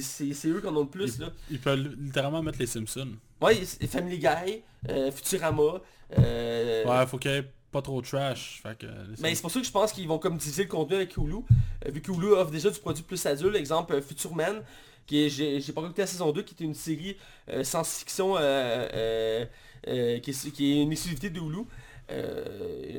eux 0.47 0.61
qui 0.61 0.67
en 0.67 0.77
ont 0.77 0.83
le 0.83 0.87
plus. 0.89 1.19
Là. 1.19 1.31
Ils 1.51 1.59
peuvent 1.59 1.81
littéralement 2.01 2.41
mettre 2.43 2.61
les 2.61 2.67
Simpsons. 2.67 3.09
Ouais, 3.43 3.61
c'est 3.65 3.89
Family 3.89 4.19
Guy, 4.19 4.63
euh, 4.89 5.11
Futurama. 5.11 5.81
euh, 6.17 6.85
Ouais, 6.85 7.07
faut 7.09 7.19
qu'il 7.19 7.33
y 7.33 7.35
ait 7.35 7.51
pas 7.73 7.83
trop 7.83 8.01
de 8.01 8.07
trash. 8.07 8.61
Fait 8.63 8.79
que, 8.79 8.87
les 8.87 9.17
Mais 9.21 9.35
c'est 9.35 9.43
pour 9.43 9.51
ça 9.51 9.59
que 9.59 9.67
je 9.67 9.73
pense 9.73 9.93
qu'ils 9.93 10.07
vont 10.07 10.19
comme 10.21 10.39
diviser 10.39 10.63
le 10.63 10.69
contenu 10.69 10.95
avec 10.95 11.17
Hulu. 11.17 11.39
Vu 11.87 12.01
que 12.01 12.13
Hulu 12.13 12.35
offre 12.35 12.53
déjà 12.53 12.71
du 12.71 12.79
produit 12.79 13.03
plus 13.03 13.27
adulte, 13.27 13.57
exemple 13.57 14.01
Futurman, 14.01 14.63
qui 15.05 15.29
j'ai 15.29 15.61
pas 15.75 15.83
écouté 15.83 16.03
la 16.03 16.07
saison 16.07 16.31
2, 16.31 16.43
qui 16.43 16.55
est 16.63 16.65
une 16.65 16.75
série 16.75 17.17
science-fiction 17.65 18.35
qui, 18.37 20.31
est, 20.31 20.53
qui 20.53 20.73
est 20.73 20.83
une 20.83 20.93
exclusivité 20.93 21.31
de 21.31 21.41
Hulu. 21.41 21.65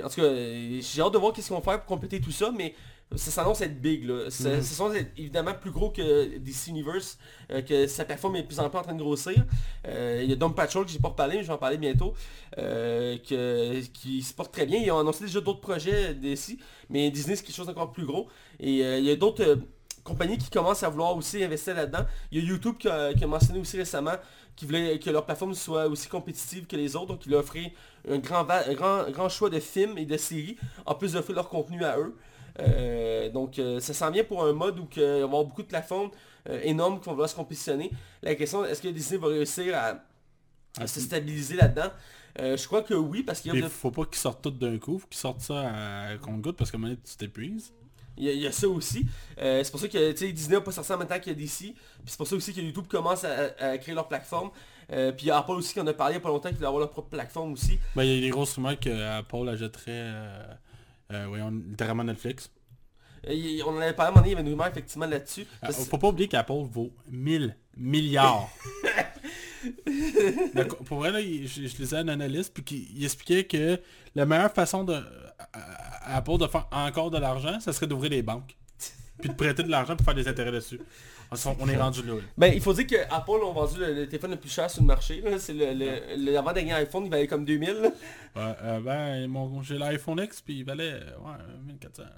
En 0.03 0.09
tout 0.09 0.21
cas, 0.21 0.33
j'ai 0.81 1.01
hâte 1.01 1.13
de 1.13 1.17
voir 1.17 1.31
qu'est-ce 1.31 1.47
qu'ils 1.47 1.55
vont 1.55 1.61
faire 1.61 1.79
pour 1.79 1.85
compléter 1.85 2.19
tout 2.19 2.31
ça, 2.31 2.51
mais 2.55 2.75
ça 3.15 3.31
s'annonce 3.31 3.61
être 3.61 3.79
big 3.81 4.03
là. 4.05 4.29
Ça, 4.29 4.49
Mhm. 4.49 4.61
ça 4.61 4.75
s'annonce 4.75 4.95
être 4.95 5.11
évidemment 5.17 5.53
plus 5.53 5.71
gros 5.71 5.89
que 5.91 6.37
DC 6.37 6.67
Universe, 6.69 7.17
euh, 7.51 7.61
que 7.61 7.87
sa 7.87 8.03
plateforme 8.03 8.35
est 8.37 8.41
de 8.41 8.47
plus 8.47 8.59
en 8.59 8.69
plus 8.69 8.77
en 8.79 8.81
train 8.81 8.93
de 8.93 8.99
grossir. 9.01 9.45
Euh, 9.87 10.21
Il 10.23 10.29
y 10.29 10.33
a 10.33 10.35
Dom 10.35 10.53
Patrol 10.55 10.85
que 10.85 10.91
j'ai 10.91 10.99
pas 10.99 11.09
reparlé, 11.09 11.37
mais 11.37 11.43
je 11.43 11.47
vais 11.47 11.53
en 11.53 11.57
parler 11.57 11.77
bientôt, 11.77 12.13
euh, 12.57 13.17
que- 13.17 13.79
qui 13.87 14.21
se 14.21 14.33
porte 14.33 14.51
très 14.53 14.65
bien. 14.65 14.79
Ils 14.79 14.91
ont 14.91 14.99
annoncé 14.99 15.25
déjà 15.25 15.39
d'autres 15.41 15.61
projets 15.61 16.13
d'ici, 16.15 16.59
mais 16.89 17.09
Disney 17.11 17.35
c'est 17.35 17.43
quelque 17.43 17.55
chose 17.55 17.67
d'encore 17.67 17.91
plus 17.91 18.05
gros. 18.05 18.27
Et 18.59 18.79
il 18.79 19.05
y 19.05 19.11
a 19.11 19.15
d'autres 19.15 19.59
compagnies 20.03 20.37
qui 20.37 20.49
commencent 20.49 20.83
à 20.83 20.89
vouloir 20.89 21.15
aussi 21.15 21.43
investir 21.43 21.75
là-dedans. 21.75 22.05
Il 22.31 22.39
y 22.39 22.45
a 22.45 22.49
YouTube 22.49 22.75
qui 22.77 22.87
a, 22.87 23.13
qui 23.13 23.23
a 23.23 23.27
mentionné 23.27 23.59
aussi 23.59 23.77
récemment 23.77 24.15
qui 24.55 24.65
voulait 24.65 24.99
que 24.99 25.09
leur 25.09 25.25
plateforme 25.25 25.53
soit 25.53 25.87
aussi 25.87 26.07
compétitive 26.07 26.65
que 26.65 26.75
les 26.77 26.95
autres, 26.95 27.07
donc 27.07 27.25
ils 27.25 27.35
offraient 27.35 27.73
un 28.09 28.19
grand, 28.19 28.47
un 28.49 28.73
grand, 28.73 29.09
grand 29.11 29.27
choix 29.29 29.49
de 29.49 29.59
films 29.59 29.97
et 29.97 30.05
de 30.05 30.15
séries, 30.15 30.57
en 30.85 30.95
plus 30.95 31.13
d'offrir 31.13 31.35
leur 31.35 31.49
contenu 31.49 31.83
à 31.83 31.97
eux. 31.99 32.15
Euh, 32.59 33.29
donc 33.29 33.59
euh, 33.59 33.79
ça 33.79 33.93
s'en 33.93 34.11
vient 34.11 34.23
pour 34.23 34.43
un 34.45 34.53
mode 34.53 34.79
où 34.79 34.87
il 34.95 35.01
va 35.01 35.17
y 35.17 35.21
avoir 35.21 35.43
beaucoup 35.43 35.61
de 35.63 35.67
plateformes 35.67 36.09
euh, 36.49 36.59
énormes 36.63 36.99
qui 36.99 37.05
vont 37.05 37.11
vouloir 37.13 37.29
se 37.29 37.35
compétitionner. 37.35 37.91
La 38.21 38.35
question, 38.35 38.63
est-ce 38.65 38.81
que 38.81 38.87
Disney 38.87 39.19
va 39.19 39.27
réussir 39.27 39.75
à, 39.75 39.95
à 40.81 40.87
se 40.87 40.99
stabiliser 40.99 41.55
là-dedans? 41.55 41.91
Euh, 42.39 42.55
Je 42.57 42.65
crois 42.67 42.81
que 42.81 42.93
oui, 42.93 43.23
parce 43.23 43.41
qu'il 43.41 43.51
y 43.53 43.55
a 43.55 43.57
Il 43.57 43.63
de- 43.63 43.69
faut 43.69 43.91
pas 43.91 44.05
qu'ils 44.05 44.15
sortent 44.17 44.41
tout 44.41 44.51
d'un 44.51 44.77
coup, 44.77 44.99
faut 44.99 45.07
qu'ils 45.07 45.19
sortent 45.19 45.41
ça 45.41 45.69
à 46.11 46.17
compte-goutte 46.17 46.57
parce 46.57 46.71
que 46.71 46.75
à 46.75 46.79
un 46.79 46.81
moment 46.81 46.93
donné, 46.93 47.01
tu 47.09 47.15
t'épuises. 47.17 47.73
Il 48.17 48.23
y, 48.23 48.29
a, 48.29 48.31
il 48.31 48.39
y 48.39 48.47
a 48.47 48.51
ça 48.53 48.69
aussi. 48.69 49.05
Euh, 49.39 49.61
c'est 49.61 49.71
pour 49.71 49.79
ça 49.81 49.89
que 49.89 50.11
tu 50.13 50.17
sais, 50.17 50.31
Disney 50.31 50.55
n'a 50.55 50.61
pas 50.61 50.71
sorti 50.71 50.93
en 50.93 50.97
même 50.97 51.07
temps 51.07 51.19
qu'il 51.19 51.33
y 51.33 51.35
a 51.35 51.37
DC. 51.37 51.57
Puis 51.57 51.73
c'est 52.05 52.15
pour 52.17 52.25
ça 52.27 52.35
aussi 52.37 52.53
que 52.53 52.61
YouTube 52.61 52.87
commence 52.87 53.25
à, 53.25 53.49
à 53.59 53.77
créer 53.77 53.93
leur 53.93 54.07
plateforme. 54.07 54.51
Euh, 54.93 55.11
puis 55.11 55.25
il 55.25 55.27
y 55.29 55.31
a 55.31 55.37
Apple 55.39 55.51
aussi 55.51 55.73
qui 55.73 55.81
en 55.81 55.87
a 55.87 55.93
parlé 55.93 56.13
il 56.13 56.17
n'y 56.17 56.21
a 56.21 56.23
pas 56.23 56.29
longtemps 56.29 56.47
qu'ils 56.47 56.57
voulaient 56.57 56.67
avoir 56.67 56.79
leur 56.79 56.91
propre 56.91 57.09
plateforme 57.09 57.51
aussi. 57.53 57.77
Ben, 57.95 58.03
il 58.03 58.15
y 58.15 58.17
a 58.19 58.21
des 58.21 58.29
grosses 58.29 58.53
rumeurs 58.53 58.79
que 58.79 59.17
Apple 59.17 59.49
achèterait 59.49 60.13
euh, 61.11 61.15
euh, 61.23 61.27
voyons, 61.27 61.51
littéralement 61.51 62.03
Netflix. 62.03 62.49
Euh, 63.27 63.33
il- 63.33 63.63
on 63.63 63.75
en 63.75 63.81
avait 63.81 63.93
parlé 63.93 64.07
à 64.07 64.09
un 64.09 64.11
moment 64.11 64.21
donné, 64.21 64.29
il 64.29 64.31
y 64.31 64.35
avait 64.35 64.43
une 64.43 64.49
rumeur 64.53 64.67
effectivement 64.67 65.05
là-dessus. 65.07 65.45
Ah, 65.61 65.67
Parce- 65.67 65.85
faut 65.87 65.97
pas 65.97 66.09
oublier 66.09 66.27
qu'Apple 66.27 66.53
vaut 66.71 66.93
1000 67.09 67.55
milliards. 67.77 68.49
Le 69.85 70.63
pour 70.67 70.99
vrai, 70.99 71.11
là, 71.11 71.19
il- 71.21 71.47
je, 71.47 71.65
je 71.67 71.77
lisais 71.77 71.97
un 71.97 72.07
analyste 72.07 72.53
puis 72.53 72.63
qui 72.63 72.87
il 72.95 73.03
expliquait 73.03 73.45
que 73.45 73.79
la 74.13 74.25
meilleure 74.25 74.51
façon 74.53 74.83
de 74.83 74.93
à- 74.93 76.13
à 76.13 76.17
Apple 76.17 76.37
de 76.37 76.47
faire 76.47 76.67
encore 76.71 77.09
de 77.11 77.17
l'argent, 77.17 77.59
ça 77.59 77.73
serait 77.73 77.87
d'ouvrir 77.87 78.11
des 78.11 78.21
banques. 78.21 78.55
Puis 79.19 79.29
de 79.29 79.33
prêter 79.35 79.63
de 79.63 79.69
l'argent 79.71 79.95
pour 79.95 80.05
faire 80.05 80.13
des 80.13 80.27
intérêts 80.27 80.51
dessus. 80.51 80.79
On, 81.59 81.67
est 81.67 81.77
rendu 81.77 82.01
là. 82.03 82.13
Ben, 82.37 82.51
il 82.53 82.61
faut 82.61 82.73
dire 82.73 82.87
que 82.87 82.95
Apple 83.13 83.43
ont 83.43 83.51
vendu 83.53 83.79
le, 83.79 83.93
le 83.93 84.05
téléphone 84.07 84.31
le 84.31 84.37
plus 84.37 84.49
cher 84.51 84.69
sur 84.69 84.81
le 84.81 84.87
marché. 84.87 85.23
C'est 85.39 85.53
le, 85.53 85.73
le, 85.73 86.23
le 86.31 86.37
avant-dernier 86.37 86.73
iPhone, 86.73 87.05
il 87.05 87.11
valait 87.11 87.27
comme 87.27 87.43
2000. 87.45 87.69
là. 87.73 87.89
Ouais, 88.35 88.55
euh, 88.63 88.79
ben, 88.79 89.27
mon- 89.27 89.61
j'ai 89.63 89.77
l'iPhone 89.77 90.19
X 90.23 90.41
puis 90.41 90.59
il 90.59 90.63
valait 90.65 90.93
euh, 90.93 91.17
ouais, 91.23 91.37
1400. 91.67 92.03
là. 92.03 92.09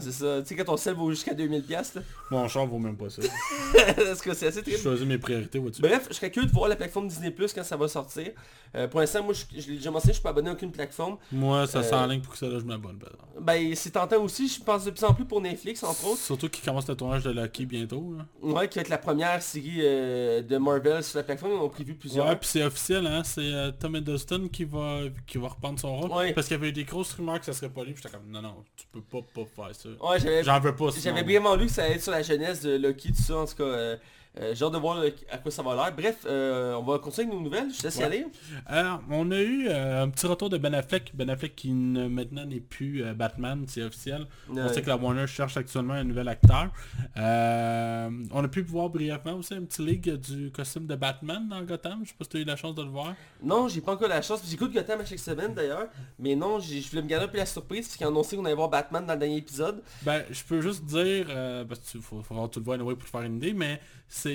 C'est 0.00 0.12
ça. 0.12 0.40
Tu 0.42 0.48
sais, 0.48 0.56
quand 0.56 0.64
ton 0.64 0.76
sel 0.76 0.94
vaut 0.94 1.10
jusqu'à 1.10 1.34
2000$, 1.34 1.62
piastres, 1.62 1.98
Mon 2.30 2.46
char 2.48 2.66
vaut 2.66 2.78
même 2.78 2.96
pas 2.96 3.10
ça. 3.10 3.22
là. 3.22 3.28
Est-ce 4.10 4.22
que 4.22 4.34
c'est 4.34 4.46
assez 4.48 4.58
Je 4.60 4.64
triste? 4.64 4.82
choisis 4.82 5.06
mes 5.06 5.18
priorités, 5.18 5.58
vois-tu. 5.58 5.80
Bref, 5.82 6.06
je 6.10 6.14
serais 6.14 6.30
curieux 6.30 6.48
de 6.48 6.52
voir 6.54 6.68
la 6.68 6.76
plateforme 6.76 7.08
Disney 7.08 7.30
Plus 7.30 7.52
quand 7.52 7.64
ça 7.64 7.76
va 7.76 7.88
sortir. 7.88 8.30
Euh, 8.76 8.88
pour 8.88 9.00
l'instant, 9.00 9.22
moi, 9.22 9.34
je, 9.34 9.44
je 9.60 9.68
l'ai 9.68 9.76
déjà 9.76 9.90
mentionné, 9.90 10.12
je 10.12 10.18
suis 10.18 10.22
pas 10.22 10.30
abonné 10.30 10.50
à 10.50 10.52
aucune 10.54 10.72
plateforme. 10.72 11.16
Moi, 11.30 11.66
ça 11.66 11.78
Euh, 11.78 11.82
s'enligne 11.82 12.20
pour 12.20 12.32
que 12.32 12.38
ça 12.38 12.46
là, 12.48 12.58
je 12.58 12.64
m'abonne. 12.64 12.98
par 12.98 13.10
exemple. 13.10 13.28
Ben, 13.40 13.74
c'est 13.76 13.90
tentant 13.90 14.20
aussi, 14.22 14.48
je 14.48 14.60
pense 14.62 14.84
de 14.84 14.90
plus 14.90 15.04
en 15.04 15.14
plus 15.14 15.24
pour 15.24 15.40
Netflix, 15.40 15.82
entre 15.84 16.06
autres. 16.08 16.20
Surtout 16.20 16.48
qu'il 16.48 16.64
commence 16.64 16.88
le 16.88 16.96
tournage 16.96 17.22
de 17.24 17.30
Lucky 17.30 17.66
bientôt. 17.66 18.14
Là. 18.18 18.24
Ouais, 18.42 18.68
qui 18.68 18.78
va 18.78 18.82
être 18.82 18.88
la 18.88 18.98
première 18.98 19.40
série 19.42 19.78
euh, 19.80 20.42
de 20.42 20.56
Marvel 20.56 21.02
sur 21.04 21.18
la 21.18 21.22
plateforme, 21.24 21.52
ils 21.52 21.58
en 21.58 21.62
ont 21.64 21.68
prévu 21.68 21.94
plusieurs. 21.94 22.26
Ouais, 22.26 22.36
puis 22.36 22.48
c'est 22.48 22.64
officiel, 22.64 23.06
hein, 23.06 23.22
c'est 23.24 23.40
euh, 23.42 23.70
Tom 23.78 23.94
Hiddleston 23.96 24.48
qui 24.52 24.64
va, 24.64 25.00
qui 25.26 25.38
va 25.38 25.48
reprendre 25.48 25.78
son 25.78 25.96
rôle. 25.96 26.10
Ouais. 26.10 26.32
Parce 26.32 26.48
qu'il 26.48 26.56
y 26.56 26.58
avait 26.60 26.68
eu 26.70 26.72
des 26.72 26.84
grosses 26.84 27.12
rumeurs 27.12 27.38
que 27.38 27.46
ça 27.46 27.52
serait 27.52 27.68
pas 27.70 27.84
lui, 27.84 27.94
j'étais 27.96 28.08
comme, 28.08 28.28
non, 28.28 28.42
non, 28.42 28.56
tu 28.76 28.86
peux 28.90 29.00
pas, 29.02 29.20
pas 29.34 29.44
faire 29.44 29.73
ça. 29.74 29.88
Ouais, 30.00 30.18
j'avais 30.18 30.42
J'en 30.44 30.60
veux 30.60 30.74
pas. 30.74 30.86
J'avais 31.02 31.22
brièvement 31.22 31.54
lu 31.56 31.66
que 31.66 31.72
ça 31.72 31.84
allait 31.84 31.94
être 31.94 32.02
sur 32.02 32.12
la 32.12 32.22
jeunesse 32.22 32.62
de 32.62 32.76
Loki, 32.76 33.12
tout 33.12 33.22
ça, 33.22 33.36
en 33.36 33.46
tout 33.46 33.56
cas. 33.56 33.96
Euh, 34.36 34.42
euh, 34.42 34.54
j'ai 34.54 34.64
hâte 34.64 34.72
de 34.72 34.78
voir 34.78 35.00
le- 35.00 35.14
à 35.30 35.38
quoi 35.38 35.50
ça 35.50 35.62
va 35.62 35.74
l'air. 35.74 35.94
Bref, 35.96 36.24
euh, 36.26 36.74
on 36.74 36.82
va 36.82 36.98
continuer 36.98 37.28
avec 37.28 37.38
nos 37.38 37.44
nouvelles. 37.44 37.72
Je 37.72 37.78
te 37.78 37.82
laisse 37.84 37.96
y 37.96 37.98
Ouais. 38.00 38.04
aller. 38.04 38.26
Alors, 38.66 39.00
on 39.10 39.30
a 39.30 39.40
eu 39.40 39.68
euh, 39.68 40.02
un 40.02 40.08
petit 40.10 40.26
retour 40.26 40.50
de 40.50 40.58
Ben 40.58 40.74
Affleck. 40.74 41.12
Ben 41.14 41.30
Affleck 41.30 41.54
qui 41.54 41.70
ne- 41.70 42.08
maintenant 42.08 42.44
n'est 42.44 42.60
plus 42.60 43.04
euh, 43.04 43.14
Batman, 43.14 43.64
c'est 43.68 43.82
officiel. 43.82 44.26
On 44.50 44.56
Euh, 44.56 44.68
sait 44.68 44.82
que 44.82 44.88
la 44.88 44.96
Warner 44.96 45.26
cherche 45.28 45.56
actuellement 45.56 45.94
un 45.94 46.04
nouvel 46.04 46.26
acteur. 46.28 46.70
Euh, 47.16 48.10
on 48.32 48.44
a 48.44 48.48
pu 48.48 48.62
voir 48.62 48.88
brièvement 48.90 49.34
aussi 49.34 49.54
un 49.54 49.62
petit 49.62 49.84
ligue 49.84 50.14
du 50.16 50.50
costume 50.50 50.86
de 50.86 50.94
Batman 50.96 51.48
dans 51.48 51.62
Gotham. 51.62 52.00
Je 52.04 52.10
sais 52.10 52.14
pas 52.18 52.24
si 52.24 52.30
tu 52.30 52.36
as 52.38 52.40
eu 52.40 52.44
la 52.44 52.56
chance 52.56 52.74
de 52.74 52.82
le 52.82 52.88
voir. 52.90 53.14
Non, 53.42 53.68
j'ai 53.68 53.80
pas 53.80 53.92
encore 53.92 54.08
la 54.08 54.20
chance. 54.22 54.42
J'écoute 54.48 54.72
Gotham 54.72 55.00
à 55.00 55.04
chaque 55.04 55.18
semaine 55.18 55.54
d'ailleurs. 55.54 55.86
Mais 56.18 56.34
non, 56.34 56.58
je 56.60 56.88
voulais 56.90 57.02
me 57.02 57.08
garder 57.08 57.26
un 57.26 57.28
peu 57.28 57.38
la 57.38 57.46
surprise 57.46 57.86
parce 57.86 57.96
qu'ils 57.96 58.06
ont 58.06 58.10
annoncé 58.10 58.36
qu'on 58.36 58.44
allait 58.44 58.54
voir 58.54 58.68
Batman 58.68 59.04
dans 59.06 59.14
le 59.14 59.18
dernier 59.20 59.36
épisode. 59.38 59.82
Ben, 60.02 60.22
je 60.30 60.42
peux 60.44 60.60
juste 60.60 60.84
dire, 60.84 61.26
euh, 61.30 61.64
parce 61.64 61.80
qu'il 61.80 62.00
avoir 62.30 62.50
tout 62.50 62.58
le 62.60 62.64
voir 62.64 62.74
anyway 62.76 62.94
pour 62.94 63.04
te 63.04 63.10
faire 63.10 63.22
une 63.22 63.36
idée, 63.36 63.52
mais 63.52 63.80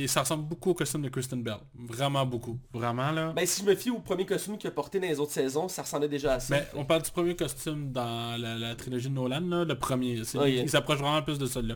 ça 0.08 0.22
ressemble 0.22 0.44
beaucoup 0.44 0.72
au 0.72 0.74
costume 0.74 1.02
de 1.02 1.10
Kristen 1.10 1.42
Bell. 1.42 1.58
Vraiment 1.74 2.26
beaucoup. 2.26 2.60
Vraiment 2.74 3.12
là. 3.12 3.32
Ben 3.34 3.46
si 3.46 3.62
je 3.62 3.66
me 3.66 3.76
fie 3.76 3.90
au 3.90 4.00
premier 4.00 4.26
costume 4.26 4.58
qu'il 4.58 4.68
a 4.68 4.72
porté 4.72 5.00
dans 5.00 5.08
les 5.08 5.20
autres 5.20 5.32
saisons, 5.32 5.68
ça 5.68 5.84
ressemblait 5.84 6.10
déjà 6.10 6.34
à 6.34 6.40
ça. 6.40 6.56
Mais 6.56 6.68
on 6.76 6.86
parle 6.86 7.02
du 7.02 7.12
premier 7.12 7.36
costume 7.36 7.92
dans 7.92 8.40
la, 8.40 8.58
la 8.58 8.76
trilogie 8.76 9.10
de 9.10 9.14
Nolan, 9.14 9.42
là, 9.42 9.64
le 9.64 9.76
premier. 9.76 10.22
Il 10.46 10.70
s'approche 10.70 11.00
vraiment 11.00 11.22
plus 11.22 11.40
de 11.40 11.46
celui-là. 11.46 11.76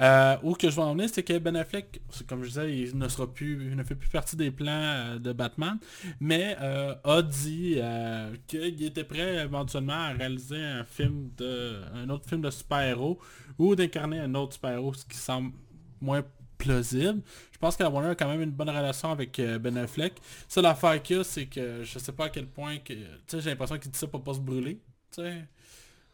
Euh, 0.00 0.36
où 0.44 0.54
que 0.54 0.70
je 0.70 0.76
vais 0.76 0.82
en 0.82 0.92
venir, 0.94 1.08
c'est 1.12 1.24
que 1.24 1.38
Ben 1.38 1.56
Affleck, 1.56 2.00
comme 2.28 2.44
je 2.44 2.48
disais, 2.48 2.78
il 2.78 2.96
ne 2.96 3.08
sera 3.08 3.26
plus, 3.32 3.68
il 3.68 3.74
ne 3.74 3.82
fait 3.82 3.96
plus 3.96 4.10
partie 4.10 4.36
des 4.36 4.50
plans 4.52 4.68
euh, 4.70 5.18
de 5.18 5.32
Batman, 5.32 5.78
mais 6.20 6.56
euh, 6.60 6.94
a 7.02 7.22
dit 7.22 7.74
euh, 7.78 8.32
qu'il 8.46 8.82
était 8.84 9.02
prêt 9.02 9.42
éventuellement 9.42 9.94
à 9.94 10.10
réaliser 10.10 10.62
un 10.62 10.84
film 10.84 11.30
de, 11.36 11.80
un 11.94 12.08
autre 12.10 12.28
film 12.28 12.42
de 12.42 12.50
super-héros 12.50 13.18
ou 13.58 13.74
d'incarner 13.74 14.20
un 14.20 14.34
autre 14.34 14.54
super-héros, 14.54 14.94
ce 14.94 15.04
qui 15.04 15.16
semble 15.16 15.52
moins 16.00 16.22
plausible. 16.58 17.22
Je 17.52 17.58
pense 17.58 17.76
que 17.76 17.82
la 17.82 17.90
Warner 17.90 18.10
a 18.10 18.14
quand 18.14 18.28
même 18.28 18.42
une 18.42 18.50
bonne 18.50 18.68
relation 18.68 19.10
avec 19.10 19.38
euh, 19.38 19.58
Ben 19.58 19.76
Affleck. 19.78 20.14
Ça, 20.48 20.60
l'affaire 20.60 21.02
qu'il 21.02 21.16
y 21.16 21.20
a, 21.20 21.24
c'est 21.24 21.46
que 21.46 21.82
je 21.82 21.98
sais 21.98 22.12
pas 22.12 22.26
à 22.26 22.28
quel 22.28 22.46
point 22.46 22.78
que. 22.78 22.92
Tu 22.92 23.02
sais, 23.28 23.40
j'ai 23.40 23.50
l'impression 23.50 23.78
qu'il 23.78 23.90
dit 23.90 23.98
ça 23.98 24.06
pour 24.06 24.22
pas 24.22 24.34
se 24.34 24.40
brûler. 24.40 24.80
Tu 25.14 25.22
sais. 25.22 25.44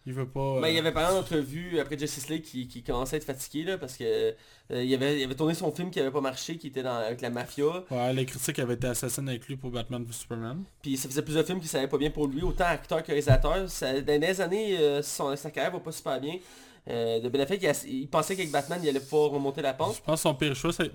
Il 0.07 0.13
veut 0.13 0.29
pas. 0.29 0.61
Ben, 0.61 0.69
il 0.69 0.77
euh, 0.77 0.81
avait 0.81 0.93
parlé 0.93 1.17
en 1.17 1.21
entrevue 1.21 1.81
après 1.81 1.99
Justice 1.99 2.29
League 2.29 2.43
qui, 2.43 2.69
qui 2.69 2.83
commençait 2.83 3.17
à 3.17 3.19
être 3.19 3.25
fatigué 3.25 3.65
là, 3.65 3.79
parce 3.79 3.97
que 3.97 4.05
euh, 4.05 4.85
il, 4.85 4.93
avait, 4.93 5.19
il 5.19 5.25
avait 5.25 5.35
tourné 5.35 5.55
son 5.55 5.73
film 5.73 5.91
qui 5.91 5.99
avait 5.99 6.11
pas 6.11 6.21
marché, 6.21 6.59
qui 6.59 6.67
était 6.67 6.83
dans, 6.83 6.97
avec 6.97 7.23
la 7.23 7.31
mafia. 7.31 7.83
Ouais, 7.91 8.13
les 8.13 8.27
critiques 8.27 8.59
avaient 8.59 8.75
été 8.75 8.87
assassines 8.87 9.27
avec 9.31 9.49
lui 9.49 9.57
pour 9.57 9.71
Batman 9.71 10.05
v 10.05 10.13
Superman. 10.13 10.63
Puis 10.83 10.99
ça 10.99 11.09
faisait 11.09 11.23
plusieurs 11.23 11.47
films 11.47 11.59
qui 11.61 11.69
savaient 11.69 11.89
pas 11.89 11.97
bien 11.97 12.11
pour 12.11 12.27
lui, 12.27 12.43
autant 12.43 12.67
acteur 12.67 13.03
que 13.03 13.07
réalisateur. 13.07 13.67
Ça, 13.71 13.93
dans 13.93 13.97
les 14.13 14.19
dernières 14.19 14.41
années, 14.41 14.77
euh, 14.79 15.01
son- 15.01 15.35
sa 15.37 15.51
carrière 15.51 15.73
va 15.73 15.81
pas 15.81 15.93
super 15.93 16.21
bien. 16.21 16.37
Euh, 16.89 17.21
de 17.21 17.29
Ben 17.31 17.41
Affleck, 17.41 17.67
il, 17.87 18.09
pensait 18.09 18.37
qu'avec 18.37 18.51
Batman, 18.51 18.79
il 18.83 18.89
allait 18.89 19.01
pouvoir 19.01 19.31
remonter 19.31 19.63
la 19.63 19.73
pente. 19.73 19.97
Je 19.97 20.03
pense 20.03 20.21
que 20.21 20.23
son 20.23 20.35
pire 20.35 20.55
choix, 20.55 20.73
c'est... 20.73 20.91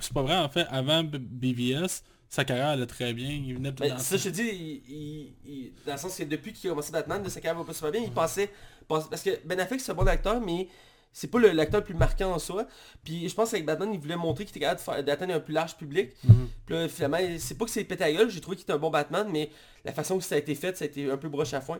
C'est 0.00 0.12
pas 0.12 0.22
vrai, 0.22 0.36
en 0.36 0.48
fait, 0.48 0.66
avant 0.70 1.02
BVS, 1.02 2.02
sa 2.28 2.44
carrière 2.44 2.68
allait 2.68 2.86
très 2.86 3.12
bien. 3.12 3.28
Il 3.28 3.54
venait 3.56 3.72
de 3.72 3.76
Ben, 3.76 3.98
ça, 3.98 4.16
je 4.16 4.24
te 4.24 4.28
dis, 4.28 4.82
il, 4.88 5.72
dans 5.84 5.92
le 5.92 5.98
sens 5.98 6.16
que 6.16 6.22
depuis 6.22 6.52
qu'il 6.52 6.70
a 6.70 6.72
commencé 6.72 6.92
Batman, 6.92 7.28
sa 7.28 7.40
carrière 7.40 7.60
va 7.60 7.66
pas 7.66 7.74
super 7.74 7.90
bien, 7.90 8.02
il 8.02 8.12
pensait, 8.12 8.50
parce 8.86 9.22
que 9.22 9.30
Ben 9.44 9.58
Affleck 9.58 9.80
c'est 9.80 9.90
un 9.90 9.96
bon 9.96 10.06
acteur, 10.06 10.40
mais 10.40 10.68
c'est 11.12 11.28
pas 11.28 11.38
l'acteur 11.40 11.80
le 11.80 11.84
plus 11.84 11.94
marquant 11.94 12.32
en 12.32 12.38
soi. 12.38 12.66
Puis 13.04 13.28
je 13.28 13.34
pense 13.34 13.50
qu'avec 13.50 13.66
Batman, 13.66 13.90
il 13.92 14.00
voulait 14.00 14.16
montrer 14.16 14.44
qu'il 14.44 14.56
était 14.56 14.66
capable 14.66 15.04
d'atteindre 15.04 15.34
un 15.34 15.40
plus 15.40 15.54
large 15.54 15.76
public. 15.76 16.10
Mhm. 16.24 16.48
Puis 16.66 16.74
là, 16.74 16.88
finalement, 16.88 17.18
c'est 17.38 17.58
pas 17.58 17.64
que 17.64 17.70
c'est 17.70 17.84
pété 17.84 18.04
à 18.04 18.08
la 18.08 18.12
gueule, 18.14 18.30
j'ai 18.30 18.40
trouvé 18.40 18.56
qu'il 18.56 18.64
était 18.64 18.72
un 18.72 18.78
bon 18.78 18.90
Batman, 18.90 19.26
mais 19.30 19.50
la 19.84 19.92
façon 19.92 20.18
que 20.18 20.24
ça 20.24 20.34
a 20.34 20.38
été 20.38 20.54
fait, 20.54 20.76
ça 20.76 20.84
a 20.84 20.88
été 20.88 21.10
un 21.10 21.16
peu 21.16 21.28
broche 21.28 21.54
à 21.54 21.60
foin. 21.60 21.78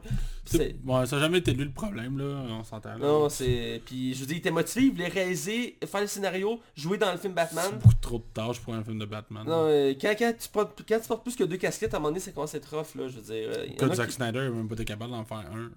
Ouais, 0.55 1.07
ça 1.07 1.17
n'a 1.17 1.23
jamais 1.23 1.39
été 1.39 1.53
lui 1.53 1.65
le 1.65 1.71
problème, 1.71 2.19
là, 2.19 2.25
on 2.51 2.65
s'entend. 2.65 2.99
Non, 2.99 3.29
c'est. 3.29 3.83
Puis 3.85 4.15
je 4.15 4.21
veux 4.21 4.27
dire, 4.27 4.37
il 4.37 4.39
était 4.41 4.51
motivé, 4.51 4.87
il 4.87 4.93
voulait 4.93 5.09
réaliser, 5.09 5.79
faire 5.87 6.01
le 6.01 6.07
scénario, 6.07 6.61
jouer 6.75 6.99
dans 6.99 7.13
le 7.13 7.19
film 7.19 7.35
Batman. 7.35 7.65
C'est 7.69 7.79
beaucoup 7.79 7.95
trop 8.01 8.19
de 8.19 8.25
tâches 8.35 8.59
pour 8.61 8.75
un 8.75 8.83
film 8.83 8.99
de 8.99 9.05
Batman. 9.05 9.45
Non, 9.47 9.65
euh, 9.67 9.95
quand, 10.01 10.15
quand, 10.19 10.33
tu 10.39 10.49
portes, 10.49 10.83
quand 10.89 10.99
tu 10.99 11.07
portes 11.09 11.23
plus 11.23 11.37
que 11.37 11.45
deux 11.45 11.57
casquettes, 11.59 11.93
à 11.95 11.99
un 11.99 12.01
moment 12.01 12.09
donné, 12.11 12.21
ça 12.21 12.33
commence 12.33 12.55
à 12.55 12.57
être 12.59 12.75
rough, 12.77 12.95
là, 12.97 13.07
je 13.09 13.17
veux 13.17 13.23
dire. 13.23 13.51
euh, 13.57 13.67
il 13.69 13.77
Que 13.77 13.95
Zack 13.95 14.09
qui- 14.09 14.15
Snyder 14.15 14.41
n'a 14.41 14.51
même 14.51 14.67
pas 14.69 14.75
été 14.75 14.85
capable 14.87 15.13
d'en 15.13 15.25
faire 15.25 15.45
un. 15.53 15.71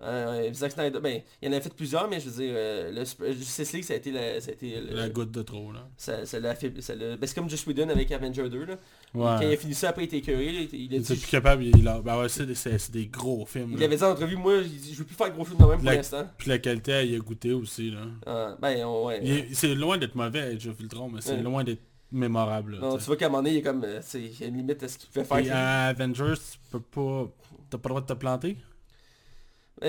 Euh, 0.00 0.52
Zack 0.54 0.70
Snyder, 0.72 1.00
ben, 1.00 1.22
il 1.42 1.48
en 1.48 1.52
a 1.56 1.60
fait 1.60 1.74
plusieurs, 1.74 2.08
mais 2.08 2.20
je 2.20 2.28
veux 2.28 2.40
dire, 2.44 2.54
euh, 2.56 2.92
le 2.92 3.32
Justice 3.32 3.72
League, 3.72 3.82
ça 3.84 3.94
a 3.94 3.96
été, 3.96 4.12
la, 4.12 4.40
ça 4.40 4.50
a 4.50 4.54
été 4.54 4.80
le- 4.80 4.94
La 4.94 5.08
goutte 5.08 5.32
de 5.32 5.42
trop, 5.42 5.72
là. 5.72 5.88
ça, 5.96 6.24
ça 6.24 6.38
l'a 6.38 6.54
fait, 6.54 6.72
ça 6.80 6.94
ben, 6.94 7.18
c'est 7.22 7.34
comme 7.34 7.50
Josh 7.50 7.66
Whedon 7.66 7.88
avec 7.88 8.12
Avenger 8.12 8.48
2, 8.48 8.64
là. 8.64 8.76
Quand 9.12 9.40
il 9.40 9.52
a 9.52 9.56
fini 9.56 9.74
ça, 9.74 9.88
après, 9.88 10.02
il 10.02 10.04
était 10.06 10.18
écœuré, 10.18 10.52
là, 10.52 10.60
il, 10.60 10.62
était- 10.64 10.76
il 10.76 10.92
Il 10.94 11.02
plus 11.02 11.16
capable, 11.28 11.64
il 11.64 11.88
a... 11.88 12.00
Bah 12.00 12.20
ouais, 12.20 12.28
c'est 12.28 12.46
des, 12.46 12.54
des 12.92 13.06
gros 13.08 13.44
films. 13.44 13.70
il 13.72 13.78
là. 13.80 13.86
avait 13.86 13.96
dit 13.96 14.04
en 14.04 14.10
entrevue, 14.12 14.36
moi, 14.36 14.58
il 14.58 14.92
je 14.92 14.98
veux 14.98 15.04
plus 15.04 15.16
faire 15.16 15.30
de 15.30 15.34
gros 15.34 15.44
films 15.44 15.58
de 15.58 15.64
même 15.64 15.78
pour 15.78 15.90
l'instant. 15.90 16.28
Puis 16.38 16.48
la 16.48 16.58
qualité, 16.58 17.04
y 17.08 17.16
a 17.16 17.18
goûté 17.18 17.52
aussi, 17.52 17.90
là. 17.90 18.02
Ah, 18.24 18.56
ben, 18.62 18.86
ouais. 18.86 19.20
Il 19.24 19.56
C'est 19.56 19.74
loin 19.74 19.98
d'être 19.98 20.14
mauvais, 20.14 20.42
Age 20.54 20.68
of 20.68 20.78
Ultron, 20.78 21.08
mais 21.10 21.20
c'est 21.22 21.32
Ouais. 21.32 21.42
loin 21.42 21.64
d'être 21.64 21.82
mémorable. 22.12 22.74
là, 22.76 22.80
non, 22.82 22.96
tu 22.98 23.02
vois 23.04 23.16
qu'à 23.16 23.26
un 23.26 23.28
moment 23.30 23.42
donné, 23.42 23.56
il 23.56 23.64
y 23.64 23.66
a 23.66 23.68
comme, 23.68 23.82
euh, 23.84 23.98
c'est- 24.00 24.22
il 24.22 24.46
une 24.46 24.56
limite 24.58 24.82
à 24.82 24.88
ce 24.88 24.96
qu'il 24.96 25.08
pouvait 25.08 25.24
faire. 25.24 25.38
Et 25.38 25.50
à 25.50 25.86
Avengers, 25.86 26.34
tu 26.36 26.58
peux 26.70 26.80
pas... 26.80 27.28
T'as 27.68 27.76
pas 27.78 27.88
le 27.88 27.92
droit 27.94 28.00
de 28.00 28.06
te 28.06 28.12
planter? 28.14 28.56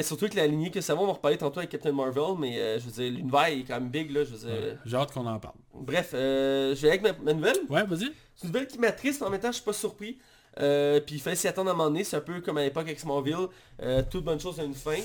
Surtout 0.02 0.28
que 0.30 0.36
la 0.36 0.48
lignée 0.48 0.72
que 0.72 0.82
ça 0.82 0.94
va, 0.94 1.02
on 1.02 1.08
va 1.08 1.14
reparler 1.14 1.38
tantôt 1.38 1.60
avec 1.60 1.72
Captain 1.72 1.92
Marvel, 1.92 2.38
mais 2.38 2.60
euh, 2.60 2.80
je 2.80 2.86
veux 2.86 2.92
dire, 2.92 3.12
l'univers 3.12 3.46
est 3.46 3.64
quand 3.64 3.80
même 3.80 3.90
big, 3.90 4.12
là, 4.12 4.24
je 4.24 4.32
veux 4.32 4.38
dire. 4.38 4.50
Ouais. 4.50 4.78
J'ai 4.86 4.98
hâte 4.98 5.12
qu'on 5.12 5.26
en 5.26 5.40
parle. 5.40 5.56
Bref, 5.74 6.12
euh, 6.14 6.76
je 6.76 6.82
vais 6.82 6.90
avec 6.90 7.02
ma, 7.02 7.14
ma 7.14 7.34
nouvelle. 7.34 7.58
Ouais, 7.70 7.84
vas-y. 7.84 8.12
C'est 8.36 8.44
une 8.44 8.54
nouvelle 8.54 8.68
qui 8.68 8.78
m'attriste, 8.78 9.22
mais 9.22 9.28
en 9.28 9.30
même 9.32 9.40
temps, 9.40 9.52
je 9.52 9.56
suis 9.56 9.66
pas 9.66 9.74
surpris. 9.74 10.18
Euh, 10.60 11.00
puis 11.00 11.16
il 11.16 11.22
fallait 11.22 11.36
s'y 11.36 11.48
attendre 11.48 11.70
à 11.70 11.74
un 11.74 11.76
moment 11.76 11.90
donné, 11.90 12.04
c'est 12.04 12.18
un 12.18 12.22
peu 12.22 12.42
comme 12.42 12.58
à 12.58 12.64
l'époque 12.64 12.84
avec 12.84 13.00
Smallville, 13.00 13.48
euh, 13.82 14.04
toute 14.10 14.26
bonne 14.26 14.40
chose 14.40 14.60
a 14.60 14.64
une 14.64 14.74
fin. 14.74 14.98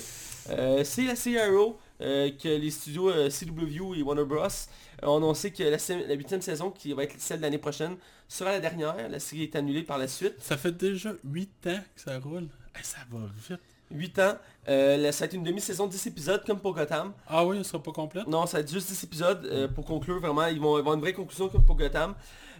C'est 0.83 1.03
la 1.03 1.15
série 1.15 1.39
Arrow 1.39 1.77
que 1.99 2.57
les 2.57 2.71
studios 2.71 3.11
CW 3.29 3.95
et 3.95 4.01
Warner 4.01 4.25
Bros. 4.25 4.47
ont 5.03 5.17
annoncé 5.17 5.51
que 5.51 5.63
la, 5.63 6.15
huitième 6.15 6.41
saison, 6.41 6.71
qui 6.71 6.93
va 6.93 7.03
être 7.03 7.15
celle 7.19 7.37
de 7.37 7.43
l'année 7.43 7.57
prochaine, 7.57 7.95
sera 8.27 8.51
la 8.51 8.59
dernière. 8.59 8.95
La 9.09 9.19
série 9.19 9.43
est 9.43 9.55
annulée 9.55 9.83
par 9.83 9.97
la 9.97 10.07
suite. 10.07 10.35
Ça 10.39 10.57
fait 10.57 10.75
déjà 10.75 11.13
8 11.23 11.67
ans 11.67 11.79
que 11.95 12.01
ça 12.01 12.19
roule. 12.19 12.47
Ça 12.83 12.97
va 13.09 13.19
vite. 13.49 13.61
8 13.91 14.19
ans. 14.19 14.33
Euh, 14.67 15.11
ça 15.11 15.19
va 15.19 15.25
être 15.25 15.33
une 15.33 15.43
demi-saison 15.43 15.85
de 15.85 15.91
10 15.91 16.07
épisodes 16.07 16.43
comme 16.45 16.59
pour 16.59 16.73
Gotham. 16.73 17.13
Ah 17.27 17.45
oui, 17.45 17.57
elle 17.57 17.65
sera 17.65 17.81
pas 17.81 17.91
complète? 17.91 18.27
Non, 18.27 18.45
ça 18.47 18.57
va 18.57 18.61
être 18.61 18.71
juste 18.71 18.89
10 18.89 19.03
épisodes 19.03 19.45
euh, 19.45 19.67
pour 19.67 19.85
conclure 19.85 20.19
vraiment. 20.19 20.47
Ils 20.47 20.59
vont 20.59 20.75
avoir 20.75 20.95
une 20.95 21.01
vraie 21.01 21.13
conclusion 21.13 21.49
comme 21.49 21.63
pour 21.63 21.75
Gotham. 21.75 22.15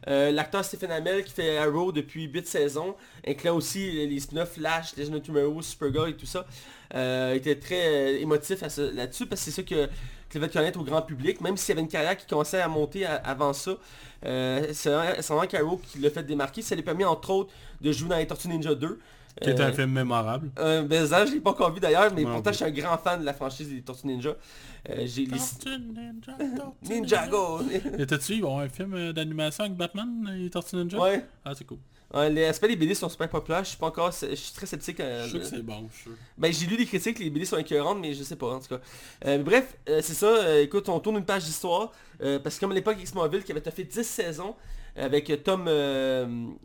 Euh, 0.07 0.31
l'acteur 0.31 0.63
Stephen 0.63 0.91
Amell 0.91 1.23
qui 1.23 1.33
fait 1.33 1.57
Arrow 1.57 1.91
depuis 1.91 2.25
8 2.25 2.47
saisons, 2.47 2.95
incluant 3.27 3.55
aussi 3.55 4.07
les 4.07 4.19
spin-offs 4.19 4.53
Flash, 4.53 4.95
Legend 4.97 5.15
of 5.15 5.23
Tomorrow, 5.23 5.61
Supergirl 5.63 6.09
et 6.09 6.15
tout 6.15 6.27
ça, 6.27 6.45
était 7.33 7.55
très 7.55 8.21
émotif 8.21 8.61
là-dessus 8.61 9.25
parce 9.25 9.41
que 9.41 9.45
c'est 9.45 9.51
ça 9.51 9.63
que, 9.63 9.89
qu'il 10.29 10.39
va 10.39 10.47
connaître 10.47 10.79
au 10.79 10.83
grand 10.83 11.01
public, 11.01 11.41
même 11.41 11.57
s'il 11.57 11.69
y 11.69 11.71
avait 11.71 11.81
une 11.81 11.88
carrière 11.88 12.15
qui 12.15 12.27
commençait 12.27 12.61
à 12.61 12.67
monter 12.67 13.05
avant 13.05 13.53
ça. 13.53 13.71
c'est 14.21 14.89
vraiment 14.89 15.47
qu'Arrow 15.47 15.77
qui 15.77 15.97
l'a 15.97 16.11
fait 16.11 16.23
démarquer. 16.23 16.61
Ça 16.61 16.75
lui 16.75 16.81
a 16.81 16.85
permis 16.85 17.05
entre 17.05 17.31
autres 17.31 17.53
de 17.81 17.91
jouer 17.91 18.09
dans 18.09 18.17
les 18.17 18.27
Tortues 18.27 18.49
Ninja 18.49 18.75
2. 18.75 18.99
Qui 19.41 19.50
est 19.50 19.60
un 19.60 19.74
film 19.74 19.91
mémorable. 19.91 20.50
Euh, 20.60 20.84
ben 20.84 21.06
ça, 21.06 21.26
je 21.26 21.34
l'ai 21.34 21.41
pas 21.41 21.50
encore 21.50 21.74
vu 21.74 21.82
d'ailleurs, 21.82 22.13
mais 22.13 22.24
pourtant 22.24 22.52
je 22.52 22.56
suis 22.58 22.65
un 22.65 22.71
grand 22.71 22.98
fan 22.98 23.19
de 23.19 23.26
la 23.26 23.34
franchise 23.34 23.69
des 23.69 23.82
Tortues 23.82 24.08
Ninja. 24.08 24.36
Euh, 24.89 25.04
j'ai 25.06 25.26
les... 25.26 25.38
Ninja, 25.67 26.38
Ninjago 26.84 27.60
Et 27.98 28.06
t'as-tu, 28.06 28.36
ils 28.36 28.45
un 28.45 28.69
film 28.69 28.93
euh, 28.93 29.12
d'animation 29.12 29.65
avec 29.65 29.76
Batman, 29.76 30.32
les 30.38 30.50
Tortues 30.50 30.78
Ninja? 30.78 30.98
Ouais. 30.98 31.26
Ah, 31.43 31.52
c'est 31.54 31.65
cool. 31.65 31.80
Les 32.13 32.45
aspects 32.45 32.67
des 32.67 32.78
BD 32.78 32.95
sont 32.95 33.10
super 33.10 33.28
populaires, 33.28 33.65
je 33.65 33.69
suis 33.69 33.78
pas 33.78 33.88
encore, 33.88 34.12
je 34.12 34.36
suis 34.36 34.54
très 34.54 34.65
sceptique. 34.65 35.02
Euh, 35.02 35.26
je 35.26 35.32
sais 35.32 35.39
que 35.39 35.43
c'est 35.43 35.62
bon, 35.62 35.89
je 35.91 36.02
suis 36.02 36.12
Ben 36.38 36.54
j'ai 36.54 36.65
lu 36.65 36.78
des 36.78 36.86
critiques, 36.86 37.19
les 37.19 37.30
BD 37.30 37.43
sont 37.43 37.58
écœurantes, 37.58 37.98
mais 38.00 38.13
je 38.13 38.24
sais 38.24 38.38
pas 38.38 38.54
en 38.54 38.60
tout 38.60 38.69
cas. 38.69 38.80
Euh, 39.26 39.39
bref, 39.39 39.76
c'est 39.86 40.13
ça, 40.13 40.62
écoute, 40.62 40.88
on 40.88 41.00
tourne 41.02 41.17
une 41.17 41.26
page 41.26 41.43
d'histoire, 41.43 41.91
parce 42.19 42.56
que 42.56 42.60
comme 42.62 42.71
à 42.71 42.76
l'époque 42.76 42.95
X-Mobile 43.02 43.43
qui 43.43 43.52
avait 43.52 43.60
fait 43.60 43.84
10 43.84 44.04
saisons, 44.04 44.56
avec 44.95 45.43
Tom 45.43 45.67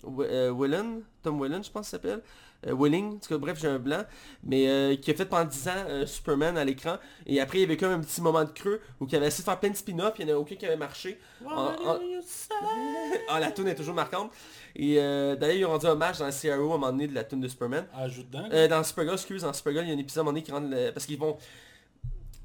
Whelan, 0.05 1.01
Tom 1.23 1.41
Whelan 1.41 1.63
je 1.65 1.71
pense 1.73 1.89
qu'il 1.89 1.99
s'appelle, 1.99 2.21
euh, 2.67 2.75
Willing, 2.75 3.15
en 3.15 3.19
tout 3.19 3.29
cas, 3.29 3.39
bref, 3.39 3.59
j'ai 3.59 3.69
un 3.69 3.79
blanc, 3.79 4.05
mais 4.45 4.69
euh, 4.69 4.97
qui 4.97 5.11
a 5.11 5.15
fait 5.15 5.25
pendant 5.25 5.47
10 5.47 5.69
ans 5.69 5.73
euh, 5.89 6.07
Superman 6.07 6.59
à 6.59 6.65
l'écran. 6.65 6.99
Et 7.27 7.41
après, 7.41 7.59
il 7.59 7.61
y 7.63 7.65
avait 7.65 7.77
comme 7.77 7.93
un 7.93 8.01
petit 8.01 8.21
moment 8.21 8.45
de 8.45 8.51
creux 8.51 8.81
où 9.01 9.07
il 9.07 9.17
avait 9.17 9.29
essayé 9.29 9.43
de 9.43 9.45
faire 9.45 9.59
plein 9.59 9.71
de 9.71 9.77
spin-off, 9.77 10.15
il 10.19 10.27
n'y 10.27 10.33
en 10.33 10.37
a 10.37 10.39
aucun 10.39 10.57
qui 10.57 10.67
avait 10.67 10.77
marché. 10.77 11.19
ah, 11.49 13.41
la 13.41 13.51
tune 13.53 13.69
est 13.69 13.75
toujours 13.75 13.95
marquante. 13.95 14.31
Et 14.77 14.97
d'ailleurs, 14.97 15.57
ils 15.57 15.65
ont 15.65 15.71
rendu 15.71 15.87
hommage 15.87 16.19
dans 16.19 16.27
le 16.27 16.33
CRO 16.33 16.49
à 16.51 16.55
un 16.55 16.59
moment 16.59 16.93
donné 16.93 17.07
de 17.09 17.15
la 17.15 17.25
tune 17.25 17.41
de 17.41 17.49
Superman. 17.49 17.87
Ah, 17.95 18.03
ajoute 18.03 18.31
dedans 18.31 18.49
Dans 18.69 18.85
Supergirl, 18.85 19.15
excuse, 19.15 19.43
dans 19.43 19.53
Supergirl, 19.53 19.87
il 19.87 19.89
y 19.89 19.93
a 19.93 19.97
un 19.97 19.99
épisode 19.99 20.19
à 20.19 20.21
un 20.21 20.25
moment 20.25 20.33
donné 20.33 20.43
qui 20.43 20.53
rend 20.53 20.93
Parce 20.93 21.07
qu'ils 21.07 21.19
vont... 21.19 21.39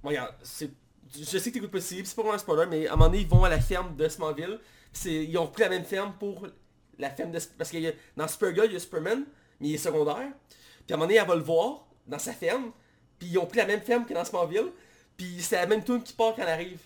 regarde, 0.03 0.33
c'est... 0.43 0.71
Je 1.17 1.23
sais 1.23 1.49
que 1.49 1.53
t'écoutes 1.53 1.71
pas 1.71 1.79
c'est 1.79 2.01
pas 2.03 2.21
vraiment 2.21 2.33
un 2.33 2.37
spoiler, 2.37 2.65
mais 2.69 2.87
à 2.87 2.93
un 2.93 2.95
moment 2.95 3.09
donné, 3.09 3.21
ils 3.21 3.27
vont 3.27 3.43
à 3.43 3.49
la 3.49 3.59
ferme 3.59 3.95
de 3.95 4.07
Smallville. 4.09 4.59
Ils 5.05 5.37
ont 5.37 5.47
pris 5.47 5.61
la 5.63 5.69
même 5.69 5.83
ferme 5.83 6.13
pour 6.19 6.47
la 6.97 7.09
ferme 7.09 7.31
de... 7.31 7.39
Parce 7.57 7.69
que 7.69 7.77
dans 8.17 8.27
Supergirl, 8.27 8.67
il 8.67 8.73
y 8.73 8.75
a 8.75 8.79
Superman, 8.79 9.25
mais 9.59 9.69
il 9.69 9.73
est 9.75 9.77
secondaire. 9.77 10.29
Puis 10.85 10.91
à 10.91 10.93
un 10.93 10.97
moment 10.97 11.07
donné, 11.07 11.19
elle 11.19 11.27
va 11.27 11.35
le 11.35 11.41
voir 11.41 11.85
dans 12.07 12.19
sa 12.19 12.33
ferme. 12.33 12.71
Puis 13.19 13.29
ils 13.31 13.37
ont 13.37 13.45
pris 13.45 13.57
la 13.57 13.65
même 13.65 13.81
ferme 13.81 14.05
que 14.05 14.13
dans 14.13 14.25
Smallville. 14.25 14.71
Puis 15.17 15.37
c'est 15.39 15.55
la 15.55 15.65
même 15.65 15.83
tune 15.83 16.03
qui 16.03 16.13
part 16.13 16.35
quand 16.35 16.43
elle 16.43 16.49
arrive. 16.49 16.79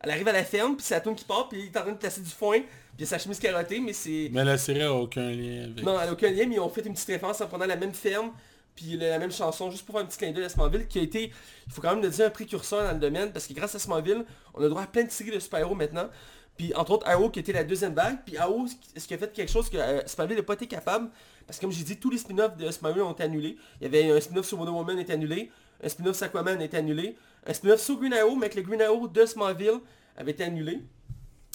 Elle 0.00 0.10
arrive 0.10 0.28
à 0.28 0.32
la 0.32 0.44
ferme, 0.44 0.76
puis 0.76 0.84
c'est 0.84 0.94
la 0.94 1.00
tune 1.00 1.14
qui 1.14 1.24
part, 1.24 1.48
puis 1.48 1.60
il 1.60 1.66
est 1.66 1.76
en 1.76 1.82
train 1.82 1.92
de 1.92 1.96
placer 1.96 2.20
du 2.20 2.30
foin, 2.30 2.60
puis 2.96 3.06
sa 3.06 3.18
chemise 3.18 3.38
carottée, 3.38 3.78
mais 3.78 3.92
c'est... 3.92 4.30
Mais 4.32 4.44
la 4.44 4.58
série 4.58 4.82
a 4.82 4.92
aucun 4.92 5.30
lien 5.30 5.64
avec... 5.64 5.84
Non, 5.84 5.96
elle 6.00 6.08
a 6.08 6.12
aucun 6.12 6.28
lien, 6.28 6.44
mais 6.46 6.56
ils 6.56 6.60
ont 6.60 6.68
fait 6.68 6.84
une 6.84 6.92
petite 6.92 7.06
référence 7.06 7.40
en 7.40 7.46
prenant 7.46 7.66
la 7.66 7.76
même 7.76 7.94
ferme, 7.94 8.32
puis 8.74 8.96
la 8.96 9.20
même 9.20 9.30
chanson, 9.30 9.70
juste 9.70 9.86
pour 9.86 9.94
faire 9.94 10.04
un 10.04 10.08
petit 10.08 10.18
clin 10.18 10.32
d'œil 10.32 10.44
à 10.44 10.48
Smallville, 10.48 10.88
qui 10.88 10.98
a 10.98 11.02
été, 11.02 11.30
il 11.66 11.72
faut 11.72 11.80
quand 11.80 11.94
même 11.94 12.02
le 12.02 12.10
dire, 12.10 12.26
un 12.26 12.30
précurseur 12.30 12.82
dans 12.82 12.92
le 12.92 12.98
domaine, 12.98 13.30
parce 13.32 13.46
que 13.46 13.52
grâce 13.52 13.76
à 13.76 13.78
Smallville, 13.78 14.24
on 14.54 14.64
a 14.64 14.68
droit 14.68 14.82
à 14.82 14.86
plein 14.88 15.04
de 15.04 15.10
séries 15.10 15.30
de 15.30 15.38
super-héros 15.38 15.76
maintenant. 15.76 16.08
Puis 16.56 16.74
entre 16.74 16.92
autres, 16.92 17.06
Arrow 17.06 17.30
qui 17.30 17.38
était 17.38 17.52
la 17.52 17.62
deuxième 17.62 17.94
vague, 17.94 18.18
puis 18.26 18.36
Arrow, 18.36 18.66
ce 18.96 19.06
qui 19.06 19.14
a 19.14 19.18
fait 19.18 19.32
quelque 19.32 19.52
chose 19.52 19.70
que 19.70 19.76
euh, 19.76 20.04
Smallville 20.06 20.38
n'a 20.38 20.42
pas 20.42 20.54
été 20.54 20.66
capable, 20.66 21.10
parce 21.46 21.58
que 21.58 21.62
comme 21.62 21.72
j'ai 21.72 21.84
dit, 21.84 21.96
tous 21.96 22.10
les 22.10 22.18
spin-offs 22.18 22.56
de 22.56 22.70
Smallville 22.70 23.02
ont 23.02 23.12
été 23.12 23.22
annulés. 23.22 23.56
Il 23.80 23.84
y 23.84 23.86
avait 23.86 24.10
un 24.10 24.20
spin-off 24.20 24.46
sur 24.46 24.58
Wonder 24.58 24.72
Woman 24.72 24.98
est 24.98 25.10
annulé, 25.10 25.50
un 25.82 25.88
spin-off 25.88 26.16
sur 26.16 26.26
Aquaman 26.26 26.60
est 26.60 26.74
annulé, 26.74 27.16
un 27.46 27.52
spin-off 27.52 27.80
sur 27.80 27.96
Green 27.98 28.12
Arrow, 28.12 28.36
mais 28.36 28.46
avec 28.46 28.54
le 28.54 28.62
Green 28.62 28.80
Arrow 28.82 29.08
de 29.08 29.26
Smallville 29.26 29.80
avait 30.16 30.32
été 30.32 30.44
annulé. 30.44 30.80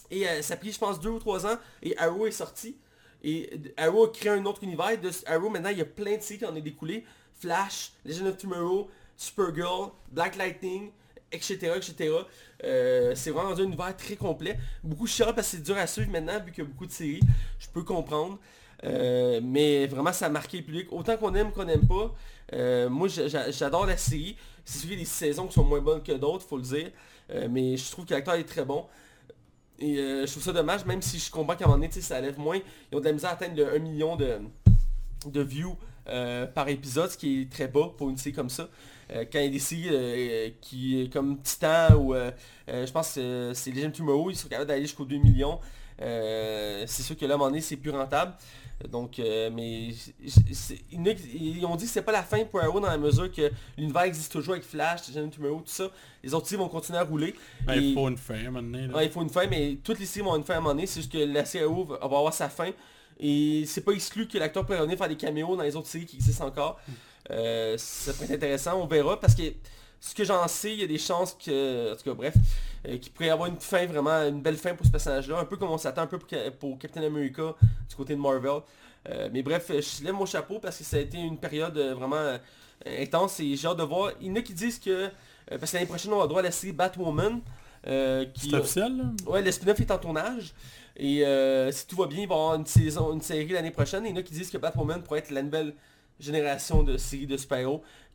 Et 0.10 0.28
euh, 0.28 0.41
ça 0.41 0.54
a 0.54 0.58
pris, 0.58 0.71
je 0.71 0.80
pense, 0.80 1.00
deux 1.00 1.10
ou 1.10 1.19
trois 1.19 1.45
ans, 1.45 1.58
et 1.82 1.97
Arrow 1.97 2.28
est 2.28 2.32
sorti. 2.32 2.78
Et 3.23 3.50
Arrow 3.78 4.06
a 4.06 4.12
créé 4.12 4.32
un 4.32 4.45
autre 4.45 4.63
univers. 4.63 4.97
Arrow, 5.26 5.50
maintenant, 5.50 5.69
il 5.69 5.78
y 5.78 5.82
a 5.82 5.86
plein 5.86 6.17
de 6.17 6.21
séries 6.21 6.39
qui 6.39 6.45
en 6.45 6.56
ont 6.56 6.60
découlé. 6.60 7.06
Flash, 7.39 7.91
Legend 8.06 8.28
of 8.28 8.38
Tomorrow, 8.38 8.89
Supergirl, 9.15 9.91
Black 10.12 10.36
Lightning, 10.36 10.91
etc. 11.32 11.73
etc. 11.76 12.13
Euh, 12.63 13.13
c'est 13.15 13.32
vraiment 13.32 13.52
un 13.52 13.56
univers 13.56 13.95
très 13.95 14.15
complet. 14.15 14.58
Beaucoup 14.84 15.08
cher 15.08 15.34
parce 15.36 15.52
que 15.52 15.58
c'est 15.58 15.63
dur 15.63 15.78
à 15.78 15.88
suivre 15.88 16.12
maintenant, 16.12 16.39
vu 16.43 16.52
qu'il 16.52 16.63
y 16.63 16.67
a 16.67 16.69
beaucoup 16.69 16.86
de 16.86 16.91
séries. 16.91 17.21
Je 17.60 17.67
peux 17.67 17.84
comprendre. 17.84 18.39
Euh, 18.83 19.41
mais 19.43 19.87
vraiment, 19.87 20.13
ça 20.13 20.27
a 20.27 20.29
marqué 20.29 20.57
le 20.57 20.63
public. 20.63 20.87
Autant 20.91 21.17
qu'on 21.17 21.33
aime 21.35 21.51
qu'on 21.51 21.65
n'aime 21.65 21.87
pas. 21.87 22.13
Euh, 22.53 22.89
moi, 22.89 23.07
j'adore 23.07 23.85
la 23.85 23.97
série. 23.97 24.35
C'est 24.65 24.79
sûr 24.79 24.97
des 24.97 25.05
saisons 25.05 25.47
qui 25.47 25.53
sont 25.53 25.63
moins 25.63 25.81
bonnes 25.81 26.03
que 26.03 26.11
d'autres, 26.11 26.45
faut 26.45 26.57
le 26.57 26.63
dire. 26.63 26.91
mais 27.49 27.77
je 27.77 27.91
trouve 27.91 28.05
que 28.05 28.13
l'acteur 28.13 28.35
est 28.35 28.43
très 28.43 28.65
bon. 28.65 28.85
Et 29.79 29.95
je 29.95 30.31
trouve 30.31 30.43
ça 30.43 30.53
dommage, 30.53 30.85
même 30.85 31.01
si 31.01 31.19
je 31.19 31.31
comprends 31.31 31.55
qu'à 31.55 31.65
un 31.65 31.67
moment 31.67 31.79
donné, 31.79 31.91
ça 32.01 32.19
lève 32.19 32.39
moins. 32.39 32.59
Ils 32.91 32.97
ont 32.97 32.99
de 32.99 33.05
la 33.05 33.13
misère 33.13 33.29
à 33.29 33.33
atteindre 33.33 33.63
1 33.75 33.79
million 33.79 34.15
de, 34.15 34.39
de 35.25 35.41
views 35.41 35.77
par 36.53 36.67
épisode, 36.67 37.09
ce 37.09 37.17
qui 37.17 37.43
est 37.43 37.51
très 37.51 37.67
bas 37.67 37.91
pour 37.97 38.09
une 38.09 38.17
série 38.17 38.35
comme 38.35 38.49
ça. 38.49 38.67
Euh, 39.11 39.25
quand 39.31 39.39
il 39.39 39.45
y 39.45 39.47
a 39.47 39.51
des 39.51 39.59
séries 39.59 39.87
euh, 39.89 40.49
qui, 40.59 41.09
comme 41.11 41.41
Titan 41.41 41.95
ou 41.95 42.13
euh, 42.13 42.31
je 42.67 42.91
pense 42.91 43.13
que 43.13 43.51
c'est 43.53 43.71
Legend 43.71 43.93
Tomorrow, 43.93 44.31
ils 44.31 44.35
sont 44.35 44.49
capables 44.49 44.67
d'aller 44.67 44.81
jusqu'aux 44.81 45.05
2 45.05 45.17
millions. 45.17 45.59
C'est 45.99 47.01
sûr 47.03 47.17
que 47.17 47.25
là, 47.25 47.33
à 47.33 47.36
un 47.36 47.38
moment 47.38 47.49
donné, 47.49 47.62
c'est 47.62 47.77
plus 47.77 47.91
rentable. 47.91 48.33
Donc, 48.91 49.17
mais 49.17 49.89
ils 50.91 51.65
ont 51.65 51.75
dit 51.75 51.86
que 51.86 51.91
c'est 51.91 52.03
pas 52.03 52.12
la 52.12 52.21
fin 52.21 52.43
pour 52.45 52.62
Arrow 52.62 52.79
dans 52.79 52.88
la 52.88 52.97
mesure 52.97 53.31
que 53.31 53.51
l'univers 53.75 54.03
existe 54.03 54.31
toujours 54.31 54.53
avec 54.53 54.63
Flash, 54.63 55.01
Tomorrow, 55.12 55.62
tout 55.62 55.63
ça. 55.65 55.89
Les 56.23 56.33
autres 56.33 56.47
séries 56.47 56.62
vont 56.62 56.69
continuer 56.69 56.99
à 56.99 57.03
rouler. 57.03 57.33
Ben, 57.65 57.73
il 57.75 57.93
faut 57.95 58.07
une 58.07 58.17
fin 58.17 58.36
à 58.36 58.47
un 58.47 58.51
moment 58.51 58.62
donné. 58.62 59.05
il 59.05 59.10
faut 59.10 59.23
une 59.23 59.29
fin, 59.29 59.47
mais 59.47 59.77
toutes 59.83 59.99
les 59.99 60.05
séries 60.05 60.23
vont 60.23 60.33
avoir 60.33 60.39
une 60.39 60.45
fin 60.45 60.53
à 60.53 60.57
un 60.57 60.60
moment 60.60 60.75
donné. 60.75 60.86
C'est 60.86 61.01
juste 61.01 61.12
que 61.12 61.17
la 61.17 61.43
série 61.45 61.63
Arrow 61.65 61.86
va, 61.86 61.95
avoir 61.95 62.33
sa 62.33 62.49
fin. 62.49 62.71
Et 63.19 63.63
c'est 63.65 63.81
pas 63.81 63.93
exclu 63.93 64.27
que 64.27 64.38
l'acteur 64.38 64.63
pourrait 64.63 64.77
revenir 64.77 64.97
faire 64.97 65.10
des 65.10 65.17
caméos 65.17 65.55
dans 65.55 65.63
les 65.63 65.75
autres 65.75 65.88
séries 65.88 66.05
qui 66.05 66.17
existent 66.17 66.45
encore. 66.45 66.79
Euh, 67.31 67.75
ça 67.77 68.13
peut 68.13 68.25
être 68.25 68.31
intéressant, 68.31 68.79
on 68.79 68.86
verra, 68.86 69.19
parce 69.19 69.33
que 69.33 69.41
ce 69.99 70.13
que 70.13 70.23
j'en 70.23 70.47
sais, 70.47 70.73
il 70.73 70.79
y 70.79 70.83
a 70.83 70.88
des 70.88 70.97
chances 70.97 71.33
que, 71.33 71.93
en 71.93 71.95
tout 71.95 72.03
cas 72.03 72.13
bref, 72.13 72.36
euh, 72.88 72.97
qu'il 72.97 73.12
pourrait 73.12 73.27
y 73.27 73.31
avoir 73.31 73.49
une 73.49 73.60
fin 73.60 73.86
vraiment, 73.86 74.23
une 74.27 74.41
belle 74.41 74.57
fin 74.57 74.75
pour 74.75 74.86
ce 74.86 74.91
personnage-là, 74.91 75.39
un 75.39 75.45
peu 75.45 75.57
comme 75.57 75.71
on 75.71 75.77
s'attend 75.77 76.03
un 76.03 76.07
peu 76.07 76.19
pour, 76.60 76.77
Captain 76.77 77.03
America 77.03 77.55
du 77.89 77.95
côté 77.95 78.15
de 78.15 78.19
Marvel. 78.19 78.62
Euh, 79.10 79.29
mais 79.31 79.41
bref, 79.41 79.69
je 79.69 80.03
lève 80.03 80.13
mon 80.13 80.25
chapeau 80.25 80.60
parce 80.60 80.77
que 80.77 80.83
ça 80.83 80.97
a 80.97 80.99
été 80.99 81.17
une 81.17 81.38
période 81.38 81.77
vraiment 81.77 82.38
intense 82.86 83.39
et 83.39 83.55
j'ai 83.55 83.67
hâte 83.67 83.77
de 83.77 83.83
voir. 83.83 84.12
Il 84.21 84.27
y 84.27 84.31
en 84.31 84.36
a 84.36 84.41
qui 84.41 84.53
disent 84.53 84.79
que, 84.79 85.10
parce 85.49 85.71
que 85.71 85.77
l'année 85.77 85.88
prochaine 85.88 86.12
on 86.13 86.17
aura 86.17 86.27
droit 86.27 86.41
à 86.41 86.43
la 86.43 86.51
série 86.51 86.73
Batwoman. 86.73 87.41
qui, 88.33 88.49
c'est 88.49 88.55
officiel 88.55 88.93
Ouais, 89.25 89.41
le 89.41 89.51
spin-off 89.51 89.79
est 89.79 89.91
en 89.91 89.97
tournage. 89.97 90.53
Et 90.97 91.23
si 91.71 91.88
tout 91.88 91.95
va 91.95 92.07
bien, 92.07 92.21
il 92.21 92.27
va 92.27 92.36
y 92.36 92.38
avoir 92.38 92.55
une 92.55 92.65
saison, 92.65 93.13
une 93.13 93.21
série 93.21 93.47
l'année 93.47 93.71
prochaine. 93.71 94.05
Et 94.05 94.10
il 94.10 94.15
y 94.15 94.17
en 94.17 94.19
a 94.19 94.23
qui 94.23 94.33
disent 94.33 94.51
que 94.51 94.57
Batwoman 94.57 95.01
pourrait 95.01 95.19
être 95.19 95.31
la 95.31 95.41
nouvelle 95.41 95.73
génération 96.19 96.83
de 96.83 96.97
séries 96.97 97.27
de 97.27 97.38
super 97.38 97.60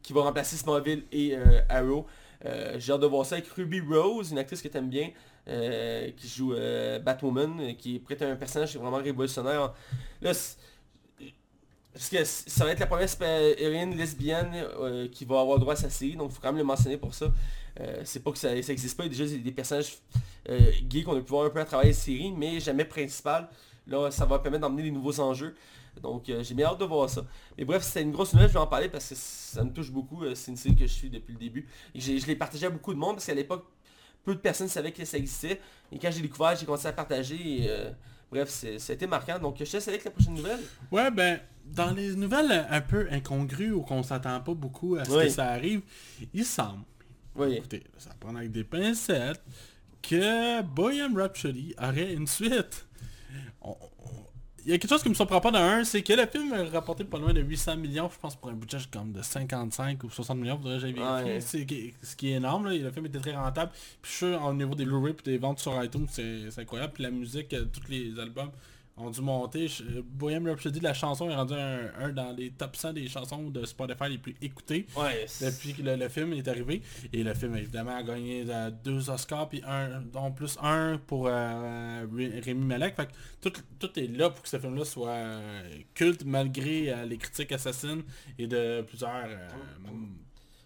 qui 0.02 0.12
va 0.12 0.22
remplacer 0.22 0.56
Smallville 0.56 1.04
et 1.12 1.36
euh, 1.36 1.60
Arrow. 1.68 2.06
Euh, 2.44 2.74
j'ai 2.78 2.92
hâte 2.92 3.00
de 3.00 3.06
voir 3.06 3.24
ça 3.24 3.36
avec 3.36 3.48
Ruby 3.48 3.80
Rose, 3.80 4.32
une 4.32 4.38
actrice 4.38 4.60
que 4.60 4.68
tu 4.68 4.76
aimes 4.76 4.88
bien, 4.88 5.10
euh, 5.48 6.10
qui 6.16 6.28
joue 6.28 6.54
Batwoman, 7.02 7.76
qui 7.76 7.96
est 7.96 7.98
prête 7.98 8.22
à 8.22 8.28
un 8.28 8.36
personnage 8.36 8.76
vraiment 8.76 8.96
révolutionnaire. 8.96 9.72
Là, 10.20 10.32
parce 11.92 12.08
que 12.08 12.24
ça 12.24 12.64
va 12.64 12.72
être 12.72 12.80
la 12.80 12.86
première 12.86 13.08
héroïne 13.58 13.96
lesbienne 13.96 14.66
qui 15.12 15.26
va 15.26 15.40
avoir 15.40 15.58
droit 15.58 15.74
à 15.74 15.76
sa 15.76 15.90
série, 15.90 16.16
donc 16.16 16.30
il 16.30 16.34
faut 16.34 16.40
quand 16.40 16.48
même 16.48 16.58
le 16.58 16.64
mentionner 16.64 16.96
pour 16.96 17.12
ça. 17.12 17.26
c'est 18.02 18.24
pas 18.24 18.32
que 18.32 18.38
ça 18.38 18.54
n'existe 18.54 18.96
pas, 18.96 19.04
il 19.04 19.12
y 19.12 19.14
a 19.14 19.24
déjà 19.24 19.36
des, 19.36 19.52
personnages 19.52 19.98
gays 20.84 21.02
qu'on 21.02 21.18
a 21.18 21.20
pu 21.20 21.28
voir 21.28 21.44
un 21.44 21.50
peu 21.50 21.60
à 21.60 21.66
travers 21.66 21.86
les 21.86 21.92
séries, 21.92 22.32
mais 22.32 22.60
jamais 22.60 22.86
principal. 22.86 23.46
Là, 23.86 24.10
ça 24.10 24.24
va 24.24 24.38
permettre 24.38 24.62
d'emmener 24.62 24.84
des 24.84 24.90
nouveaux 24.90 25.20
enjeux. 25.20 25.54
Donc 26.00 26.28
euh, 26.28 26.42
j'ai 26.42 26.54
bien 26.54 26.66
hâte 26.66 26.78
de 26.78 26.84
voir 26.84 27.08
ça. 27.08 27.24
Mais 27.58 27.64
bref, 27.64 27.82
c'est 27.82 28.02
une 28.02 28.12
grosse 28.12 28.32
nouvelle, 28.32 28.48
je 28.48 28.54
vais 28.54 28.60
en 28.60 28.66
parler 28.66 28.88
parce 28.88 29.08
que 29.08 29.14
ça 29.14 29.62
me 29.62 29.70
touche 29.70 29.90
beaucoup. 29.90 30.24
Euh, 30.24 30.34
c'est 30.34 30.50
une 30.50 30.56
série 30.56 30.74
que 30.74 30.86
je 30.86 30.92
suis 30.92 31.10
depuis 31.10 31.32
le 31.32 31.38
début. 31.38 31.68
Et 31.94 32.00
je 32.00 32.26
l'ai 32.26 32.36
partagé 32.36 32.66
à 32.66 32.70
beaucoup 32.70 32.94
de 32.94 32.98
monde 32.98 33.16
parce 33.16 33.26
qu'à 33.26 33.34
l'époque, 33.34 33.64
peu 34.24 34.34
de 34.34 34.40
personnes 34.40 34.68
savaient 34.68 34.92
que 34.92 35.04
ça 35.04 35.18
existait. 35.18 35.60
Et 35.90 35.98
quand 35.98 36.10
j'ai 36.10 36.22
découvert, 36.22 36.56
j'ai 36.56 36.64
commencé 36.64 36.86
à 36.86 36.92
partager. 36.92 37.62
Et, 37.62 37.70
euh, 37.70 37.90
bref, 38.30 38.48
ça 38.48 38.92
a 38.92 38.94
été 38.94 39.06
marquant. 39.06 39.38
Donc 39.38 39.56
je 39.58 39.64
te 39.64 39.72
laisse 39.72 39.88
avec 39.88 40.04
la 40.04 40.10
prochaine 40.10 40.34
nouvelle. 40.34 40.60
Ouais, 40.90 41.10
ben, 41.10 41.40
dans 41.64 41.92
les 41.92 42.14
nouvelles 42.14 42.66
un 42.68 42.80
peu 42.80 43.06
incongrues 43.10 43.72
ou 43.72 43.82
qu'on 43.82 44.02
s'attend 44.02 44.40
pas 44.40 44.54
beaucoup 44.54 44.96
à 44.96 45.04
ce 45.04 45.10
que 45.10 45.28
ça 45.28 45.50
arrive, 45.50 45.82
il 46.32 46.44
semble, 46.44 46.84
oui. 47.36 47.54
écoutez, 47.54 47.84
ça 47.98 48.10
prend 48.18 48.34
avec 48.34 48.50
des 48.50 48.64
pincettes, 48.64 49.42
que 50.02 50.62
Boyam 50.62 51.16
Rhapsody 51.16 51.74
aurait 51.80 52.12
une 52.12 52.26
suite 52.26 52.86
il 54.64 54.70
y 54.70 54.74
a 54.74 54.78
quelque 54.78 54.90
chose 54.90 55.02
qui 55.02 55.08
me 55.08 55.14
surprend 55.14 55.40
pas 55.40 55.50
dans 55.50 55.58
un, 55.58 55.84
c'est 55.84 56.02
que 56.02 56.12
le 56.12 56.26
film 56.26 56.52
a 56.52 56.64
rapporté 56.70 57.04
pas 57.04 57.18
loin 57.18 57.32
de 57.32 57.40
800 57.40 57.76
millions, 57.76 58.08
je 58.12 58.18
pense 58.18 58.36
pour 58.36 58.50
un 58.50 58.54
budget 58.54 58.78
comme 58.92 59.12
de 59.12 59.22
55 59.22 60.04
ou 60.04 60.10
60 60.10 60.38
millions, 60.38 60.56
faudrait 60.56 60.78
que 60.78 60.80
j'aille 60.80 61.40
C'est 61.40 61.66
ce 62.02 62.16
qui 62.16 62.30
est 62.30 62.36
énorme, 62.36 62.66
là. 62.66 62.74
le 62.74 62.90
film 62.90 63.06
était 63.06 63.18
très 63.18 63.34
rentable. 63.34 63.72
Puis 64.00 64.12
je 64.12 64.16
suis 64.16 64.26
sûr, 64.26 64.44
au 64.44 64.54
niveau 64.54 64.74
des 64.74 64.84
Blu-ray 64.84 65.14
et 65.18 65.22
des 65.30 65.38
ventes 65.38 65.58
sur 65.58 65.82
iTunes, 65.82 66.06
c'est 66.08 66.48
incroyable. 66.58 66.92
Puis 66.94 67.02
la 67.02 67.10
musique, 67.10 67.52
euh, 67.54 67.64
tous 67.72 67.90
les 67.90 68.18
albums 68.20 68.50
ont 68.96 69.10
dû 69.10 69.20
monter. 69.22 69.66
Bohemian 70.04 70.50
Rhapsody, 70.50 70.80
la 70.80 70.92
chanson 70.94 71.30
est 71.30 71.34
rendue 71.34 71.54
un, 71.54 71.90
un 71.98 72.08
dans 72.10 72.30
les 72.32 72.50
top 72.50 72.76
100 72.76 72.92
des 72.92 73.08
chansons 73.08 73.48
de 73.50 73.64
Spotify 73.64 74.04
les 74.10 74.18
plus 74.18 74.36
écoutées 74.42 74.86
Ouais, 74.96 75.26
depuis 75.40 75.72
que 75.72 75.82
le, 75.82 75.96
le 75.96 76.08
film 76.08 76.32
est 76.34 76.46
arrivé. 76.46 76.82
Et 77.12 77.22
le 77.24 77.32
film, 77.34 77.56
évidemment, 77.56 77.96
a 77.96 78.02
gagné 78.02 78.44
euh, 78.48 78.70
deux 78.84 79.08
Oscars, 79.10 79.48
puis 79.48 79.62
un, 79.66 80.00
dont 80.02 80.30
plus 80.32 80.58
un 80.62 80.98
pour 81.06 81.26
euh, 81.26 82.06
Ré- 82.14 82.40
Rémi 82.40 82.64
Malek. 82.64 82.94
Fait 82.96 83.06
que 83.06 83.12
tout, 83.50 83.52
tout 83.78 83.98
est 83.98 84.06
là 84.08 84.30
pour 84.30 84.42
que 84.42 84.48
ce 84.48 84.58
film-là 84.58 84.84
soit 84.84 85.08
euh, 85.10 85.62
culte, 85.94 86.24
malgré 86.24 86.94
les 87.06 87.16
critiques 87.18 87.52
assassines 87.52 88.02
et 88.38 88.46
de 88.46 88.82
plusieurs... 88.82 89.26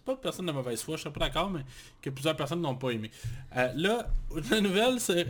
pas 0.07 0.15
de 0.15 0.19
personnes 0.19 0.45
de 0.45 0.51
mauvaise 0.51 0.81
foi, 0.81 0.95
je 0.95 1.01
serais 1.03 1.13
pas 1.13 1.19
d'accord, 1.19 1.49
mais 1.49 1.61
que 2.01 2.09
plusieurs 2.09 2.35
personnes 2.35 2.61
n'ont 2.61 2.75
pas 2.75 2.91
aimé. 2.91 3.11
Euh, 3.55 3.71
là, 3.75 4.07
la 4.51 4.61
nouvelle, 4.61 4.99
c'est, 4.99 5.27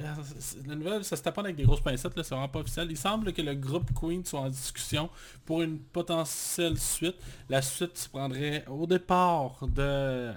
la 0.67 0.75
nouvelle, 0.75 1.03
ça 1.03 1.15
se 1.15 1.23
tape 1.23 1.37
avec 1.39 1.55
des 1.55 1.63
grosses 1.63 1.81
pincettes, 1.81 2.15
là, 2.15 2.23
c'est 2.23 2.35
vraiment 2.35 2.47
pas 2.47 2.59
officiel. 2.59 2.87
Il 2.91 2.97
semble 2.97 3.33
que 3.33 3.41
le 3.41 3.55
groupe 3.55 3.89
Queen 3.99 4.23
soit 4.23 4.41
en 4.41 4.49
discussion 4.49 5.09
pour 5.45 5.61
une 5.63 5.79
potentielle 5.79 6.77
suite. 6.77 7.15
La 7.49 7.61
suite 7.61 7.97
se 7.97 8.07
prendrait 8.09 8.63
au 8.67 8.85
départ 8.85 9.59
de... 9.67 10.31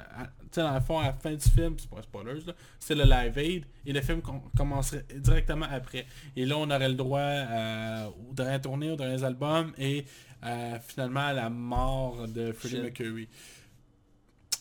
Tu 0.51 0.57
sais, 0.57 0.63
dans 0.63 0.75
le 0.75 0.81
fond, 0.81 0.99
à 0.99 1.07
la 1.07 1.13
fin 1.13 1.33
du 1.33 1.49
film, 1.49 1.77
c'est 1.79 1.89
pas 1.89 2.03
spoilers, 2.03 2.45
là, 2.45 2.55
c'est 2.81 2.97
le 2.97 3.05
Live 3.05 3.39
Aid, 3.39 3.65
et 3.87 3.93
le 3.93 4.01
film 4.01 4.21
com- 4.21 4.41
commencerait 4.57 5.05
directement 5.15 5.67
après. 5.71 6.07
Et 6.35 6.45
là, 6.45 6.57
on 6.59 6.69
aurait 6.69 6.89
le 6.89 6.97
droit 6.97 7.21
euh, 7.21 8.07
aux 8.29 8.35
dernières 8.35 8.61
tournées, 8.61 8.91
aux 8.91 8.97
derniers 8.97 9.23
albums, 9.23 9.73
et 9.79 10.05
euh, 10.45 10.79
finalement 10.85 11.21
à 11.21 11.33
la 11.35 11.51
mort 11.51 12.27
de 12.27 12.51
Freddie. 12.51 12.81
Mercury. 12.81 13.29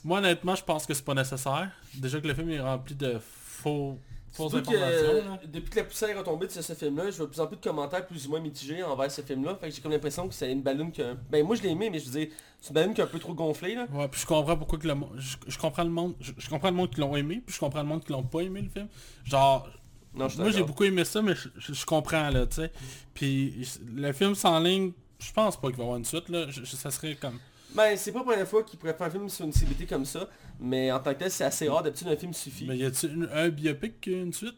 Moi 0.03 0.19
honnêtement 0.19 0.55
je 0.55 0.63
pense 0.63 0.85
que 0.85 0.93
c'est 0.93 1.05
pas 1.05 1.13
nécessaire. 1.13 1.71
Déjà 1.95 2.19
que 2.21 2.27
le 2.27 2.33
film 2.33 2.49
est 2.51 2.59
rempli 2.59 2.95
de 2.95 3.19
faux 3.19 3.97
fausses 4.31 4.53
que, 4.53 4.57
informations. 4.59 5.33
euh, 5.33 5.47
depuis 5.47 5.69
que 5.71 5.75
la 5.77 5.83
poussière 5.83 6.09
est 6.09 6.17
retombée 6.17 6.45
de 6.47 6.51
ce, 6.51 6.61
ce 6.61 6.73
film-là, 6.73 7.09
je 7.09 7.17
vois 7.17 7.25
de 7.25 7.31
plus 7.31 7.39
en 7.41 7.47
plus 7.47 7.57
de 7.57 7.61
commentaires 7.63 8.05
plus 8.05 8.27
ou 8.27 8.29
moins 8.29 8.39
mitigés 8.39 8.83
envers 8.83 9.11
ce 9.11 9.21
film-là. 9.21 9.55
Fait 9.59 9.69
que 9.69 9.75
j'ai 9.75 9.81
comme 9.81 9.91
l'impression 9.91 10.27
que 10.27 10.33
c'est 10.33 10.51
une 10.51 10.61
ballonne 10.61 10.91
que... 10.91 11.15
Ben 11.29 11.45
moi 11.45 11.55
je 11.55 11.63
l'ai 11.63 11.69
aimé, 11.69 11.89
mais 11.89 11.99
je 11.99 12.05
veux 12.09 12.19
dire, 12.19 12.27
c'est 12.61 12.69
une 12.69 12.75
ballonne 12.75 12.93
qui 12.93 13.01
est 13.01 13.03
un 13.03 13.07
peu 13.07 13.19
trop 13.19 13.33
gonflée 13.33 13.75
là. 13.75 13.87
Ouais, 13.91 14.07
puis 14.07 14.21
je 14.21 14.25
comprends 14.27 14.55
pourquoi 14.55 14.77
que 14.77 14.87
le 14.87 14.95
monde. 14.95 15.11
Je, 15.17 15.35
je 15.47 15.57
comprends 15.57 15.83
le 15.83 15.89
monde. 15.89 16.13
Je, 16.19 16.31
je 16.37 16.49
comprends 16.49 16.69
le 16.69 16.75
monde 16.75 16.89
qui 16.91 16.99
l'ont 17.01 17.15
aimé, 17.15 17.41
puis 17.45 17.55
je 17.55 17.59
comprends 17.59 17.81
le 17.81 17.87
monde 17.87 18.03
qui 18.03 18.11
l'ont 18.11 18.23
pas 18.23 18.41
aimé 18.41 18.61
le 18.61 18.69
film. 18.69 18.87
Genre. 19.25 19.67
Non, 20.13 20.27
je 20.27 20.37
moi 20.41 20.49
j'ai 20.49 20.63
beaucoup 20.63 20.83
aimé 20.83 21.05
ça, 21.05 21.21
mais 21.21 21.33
je, 21.35 21.85
comprends 21.85 22.29
là, 22.29 22.47
tu 22.47 22.55
sais. 22.55 22.71
Puis 23.13 23.67
le 23.95 24.11
film 24.11 24.33
sans 24.33 24.59
ligne, 24.59 24.91
je 25.19 25.31
pense 25.31 25.55
pas 25.55 25.67
qu'il 25.67 25.77
va 25.77 25.83
y 25.83 25.85
avoir 25.85 25.97
une 25.97 26.05
suite 26.05 26.29
là. 26.29 26.45
Ça 26.65 26.89
serait 26.91 27.15
comme. 27.15 27.39
Ben 27.75 27.95
c'est 27.97 28.11
pas 28.11 28.19
la 28.19 28.25
première 28.25 28.47
fois 28.47 28.63
qu'il 28.63 28.79
pourrait 28.79 28.93
faire 28.93 29.07
un 29.07 29.11
film 29.11 29.29
sur 29.29 29.45
une 29.45 29.51
célébrité 29.53 29.85
comme 29.85 30.05
ça, 30.05 30.27
mais 30.59 30.91
en 30.91 30.99
tant 30.99 31.13
que 31.13 31.19
tel 31.19 31.31
c'est 31.31 31.43
assez 31.43 31.69
rare, 31.69 31.83
d'habitude 31.83 32.07
un 32.07 32.15
film 32.17 32.33
suffit. 32.33 32.65
Mais 32.67 32.77
y 32.77 32.85
a-t-il 32.85 33.29
un 33.33 33.49
biopic 33.49 34.07
une 34.07 34.33
suite? 34.33 34.55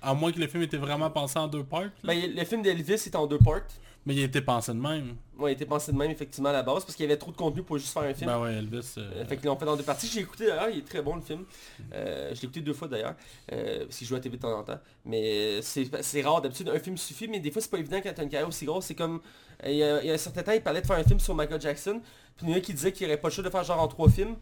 À 0.00 0.14
moins 0.14 0.30
que 0.30 0.38
le 0.38 0.46
film 0.46 0.62
était 0.62 0.76
vraiment 0.76 1.10
pensé 1.10 1.38
en 1.38 1.48
deux 1.48 1.64
parts. 1.64 1.82
là. 1.82 1.88
Ben 2.04 2.32
le 2.36 2.44
film 2.44 2.62
d'Elvis 2.62 2.92
est 2.92 3.16
en 3.16 3.26
deux 3.26 3.38
parts. 3.38 3.62
Mais 4.06 4.14
il 4.14 4.22
été 4.22 4.40
pensé 4.40 4.72
de 4.72 4.78
même. 4.78 5.16
Ouais, 5.38 5.50
il 5.52 5.54
était 5.54 5.66
pensé 5.66 5.92
de 5.92 5.96
même 5.98 6.10
effectivement 6.10 6.48
à 6.48 6.52
la 6.52 6.62
base 6.62 6.82
parce 6.84 6.94
qu'il 6.96 7.02
y 7.04 7.08
avait 7.08 7.18
trop 7.18 7.30
de 7.30 7.36
contenu 7.36 7.62
pour 7.62 7.76
juste 7.76 7.92
faire 7.92 8.04
un 8.04 8.14
film. 8.14 8.30
Ben 8.30 8.40
ouais, 8.40 8.54
Elvis. 8.54 8.94
euh, 8.96 9.10
Euh, 9.16 9.24
fait 9.26 9.36
qu'ils 9.36 9.46
l'ont 9.46 9.56
fait 9.58 9.66
dans 9.66 9.76
deux 9.76 9.82
parties. 9.82 10.06
J'ai 10.06 10.20
écouté 10.20 10.46
d'ailleurs, 10.46 10.70
il 10.70 10.78
est 10.78 10.86
très 10.88 11.02
bon 11.02 11.16
le 11.16 11.20
film. 11.20 11.44
Euh, 11.92 12.28
je 12.30 12.36
l'ai 12.40 12.44
écouté 12.44 12.60
deux 12.62 12.72
fois 12.72 12.88
d'ailleurs, 12.88 13.14
euh, 13.52 13.84
parce 13.84 13.98
qu'il 13.98 14.06
joue 14.06 14.14
à 14.14 14.20
TV 14.20 14.36
de 14.38 14.40
temps 14.42 14.56
en 14.58 14.62
temps. 14.62 14.78
Mais 15.04 15.58
euh, 15.58 15.60
c'est 15.62 16.22
rare, 16.22 16.40
d'habitude 16.40 16.70
un 16.70 16.78
film 16.78 16.96
suffit, 16.96 17.28
mais 17.28 17.38
des 17.40 17.50
fois 17.50 17.60
c'est 17.60 17.70
pas 17.70 17.78
évident 17.78 18.00
quand 18.02 18.12
t'as 18.14 18.22
une 18.22 18.30
carrière 18.30 18.48
aussi 18.48 18.64
grosse. 18.64 18.86
C'est 18.86 18.94
comme, 18.94 19.20
il 19.66 19.74
y, 19.74 19.82
a, 19.82 20.00
il 20.00 20.06
y 20.06 20.10
a 20.10 20.14
un 20.14 20.18
certain 20.18 20.42
temps, 20.42 20.52
il 20.52 20.62
parlait 20.62 20.80
de 20.80 20.86
faire 20.86 20.96
un 20.96 21.04
film 21.04 21.20
sur 21.20 21.34
Michael 21.34 21.60
Jackson, 21.60 22.00
puis 22.38 22.46
il 22.46 22.50
y 22.50 22.54
en 22.54 22.56
a 22.56 22.60
qui 22.60 22.72
disait 22.72 22.92
qu'il 22.92 23.06
n'y 23.06 23.12
aurait 23.12 23.20
pas 23.20 23.28
le 23.28 23.34
choix 23.34 23.44
de 23.44 23.50
faire 23.50 23.64
genre 23.64 23.80
en 23.82 23.88
trois 23.88 24.08
films. 24.08 24.36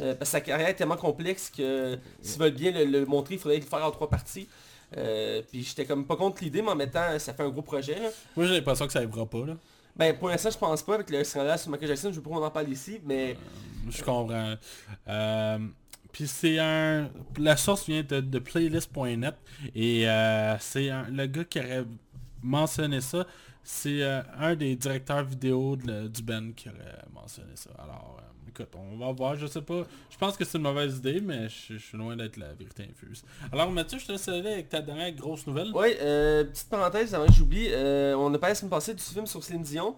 euh, 0.00 0.14
parce 0.14 0.30
que 0.30 0.32
sa 0.36 0.40
carrière 0.40 0.68
est 0.68 0.74
tellement 0.74 0.96
complexe 0.96 1.50
que 1.50 1.98
s'ils 2.22 2.38
veulent 2.38 2.52
bien 2.54 2.70
le, 2.70 2.84
le 2.84 3.04
montrer, 3.06 3.34
il 3.34 3.40
faudrait 3.40 3.58
le 3.58 3.64
faire 3.64 3.84
en 3.84 3.90
trois 3.90 4.08
parties. 4.08 4.48
Euh, 4.96 5.42
puis 5.50 5.62
j'étais 5.64 5.84
comme 5.84 6.04
pas 6.06 6.16
contre 6.16 6.42
l'idée, 6.44 6.62
mais 6.62 6.70
en 6.70 6.76
même 6.76 6.90
temps, 6.90 7.18
ça 7.18 7.32
fait 7.34 7.42
un 7.42 7.48
gros 7.48 7.62
projet. 7.62 7.94
là. 7.98 8.08
Moi 8.36 8.46
j'ai 8.46 8.54
l'impression 8.54 8.86
que 8.86 8.92
ça 8.92 8.98
arrivera 9.00 9.26
pas 9.26 9.44
là. 9.46 9.56
Ben 9.96 10.16
pour 10.16 10.28
l'instant, 10.28 10.50
je 10.50 10.58
pense 10.58 10.82
pas 10.82 10.94
avec 10.94 11.10
le 11.10 11.22
scandale 11.24 11.58
sur 11.58 11.70
Michael 11.70 11.88
Jackson, 11.88 12.10
je 12.12 12.16
veux 12.16 12.22
pas 12.22 12.30
qu'on 12.30 12.44
en 12.44 12.50
parle 12.50 12.68
ici, 12.70 13.00
mais 13.04 13.36
Je 13.88 14.02
comprends. 14.02 14.54
Euh, 15.08 15.58
Puis 16.12 16.26
c'est 16.28 16.58
un... 16.58 17.08
La 17.38 17.56
source 17.56 17.86
vient 17.86 18.02
de, 18.02 18.20
de 18.20 18.38
playlist.net 18.38 19.34
et 19.74 20.08
euh, 20.08 20.56
c'est 20.58 20.90
un- 20.90 21.06
le 21.10 21.26
gars 21.26 21.44
qui 21.44 21.58
aurait 21.58 21.84
mentionné 22.42 23.00
ça. 23.00 23.26
C'est 23.62 24.02
euh, 24.02 24.22
un 24.38 24.54
des 24.54 24.74
directeurs 24.74 25.24
vidéo 25.24 25.76
de 25.76 26.08
du 26.08 26.22
band 26.22 26.50
qui 26.56 26.68
aurait 26.68 27.04
mentionné 27.14 27.52
ça. 27.54 27.70
Alors, 27.78 28.16
euh, 28.18 28.48
écoute, 28.48 28.74
on 28.74 28.96
va 28.96 29.12
voir, 29.12 29.36
je 29.36 29.46
sais 29.46 29.60
pas. 29.62 29.82
Je 30.10 30.16
pense 30.16 30.36
que 30.36 30.44
c'est 30.44 30.58
une 30.58 30.64
mauvaise 30.64 30.96
idée, 30.98 31.20
mais 31.20 31.48
je, 31.48 31.74
je 31.74 31.78
suis 31.78 31.96
loin 31.98 32.16
d'être 32.16 32.36
la 32.36 32.52
vérité 32.54 32.88
infuse. 32.90 33.22
Alors 33.52 33.70
Mathieu, 33.70 33.98
je 33.98 34.06
te 34.06 34.12
laisse 34.12 34.28
aller 34.28 34.52
avec 34.52 34.68
ta 34.68 34.80
dernière 34.80 35.12
grosse 35.12 35.46
nouvelle. 35.46 35.70
Ouais, 35.72 35.96
euh, 36.00 36.44
petite 36.44 36.68
parenthèse 36.68 37.14
avant 37.14 37.26
que 37.26 37.32
j'oublie, 37.32 37.68
on 37.74 38.32
a 38.34 38.38
parlé 38.38 38.52
la 38.52 38.54
semaine 38.54 38.70
passée 38.70 38.94
du 38.94 39.02
film 39.02 39.26
sur 39.26 39.44
Céline 39.44 39.62
Dion. 39.62 39.94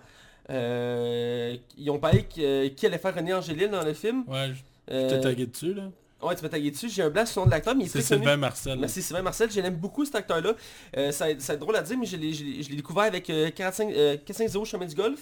Ils 0.48 1.90
ont 1.90 1.98
parlé 1.98 2.24
qui 2.24 2.86
allait 2.86 2.98
faire 2.98 3.14
René 3.14 3.32
Angélil 3.32 3.70
dans 3.70 3.84
le 3.84 3.94
film. 3.94 4.24
Ouais, 4.26 4.52
je 4.54 4.62
je 4.92 5.08
t'ai 5.08 5.20
tagué 5.20 5.46
dessus 5.46 5.74
là. 5.74 5.90
Ouais, 6.22 6.34
tu 6.36 6.42
m'as 6.42 6.48
tagué 6.48 6.70
dessus. 6.70 6.88
J'ai 6.88 7.02
un 7.02 7.10
blanc 7.10 7.26
sur 7.26 7.40
le 7.40 7.44
nom 7.44 7.46
de 7.46 7.50
l'acteur, 7.52 7.74
mais 7.74 7.84
il 7.84 7.86
est 7.86 7.90
C'est 7.90 8.00
très 8.00 8.08
connu. 8.16 8.20
Sylvain 8.22 8.36
Marcel. 8.36 8.78
Merci 8.78 9.02
Sylvain 9.02 9.22
Marcel, 9.22 9.50
je 9.50 9.60
l'aime 9.60 9.76
beaucoup 9.76 10.04
cet 10.04 10.14
acteur-là. 10.14 10.52
Euh, 10.96 11.12
ça, 11.12 11.26
ça 11.38 11.52
va 11.52 11.54
être 11.54 11.60
drôle 11.60 11.76
à 11.76 11.82
dire, 11.82 11.96
mais 11.98 12.06
je 12.06 12.16
l'ai 12.16 12.32
je 12.32 12.44
l'ai- 12.44 12.62
je 12.62 12.70
l'ai 12.70 12.76
découvert 12.76 13.04
avec 13.04 13.28
euh, 13.30 13.50
45, 13.50 13.92
euh, 13.92 14.16
45 14.24 14.64
Chemin 14.64 14.86
du 14.86 14.94
Golf, 14.94 15.20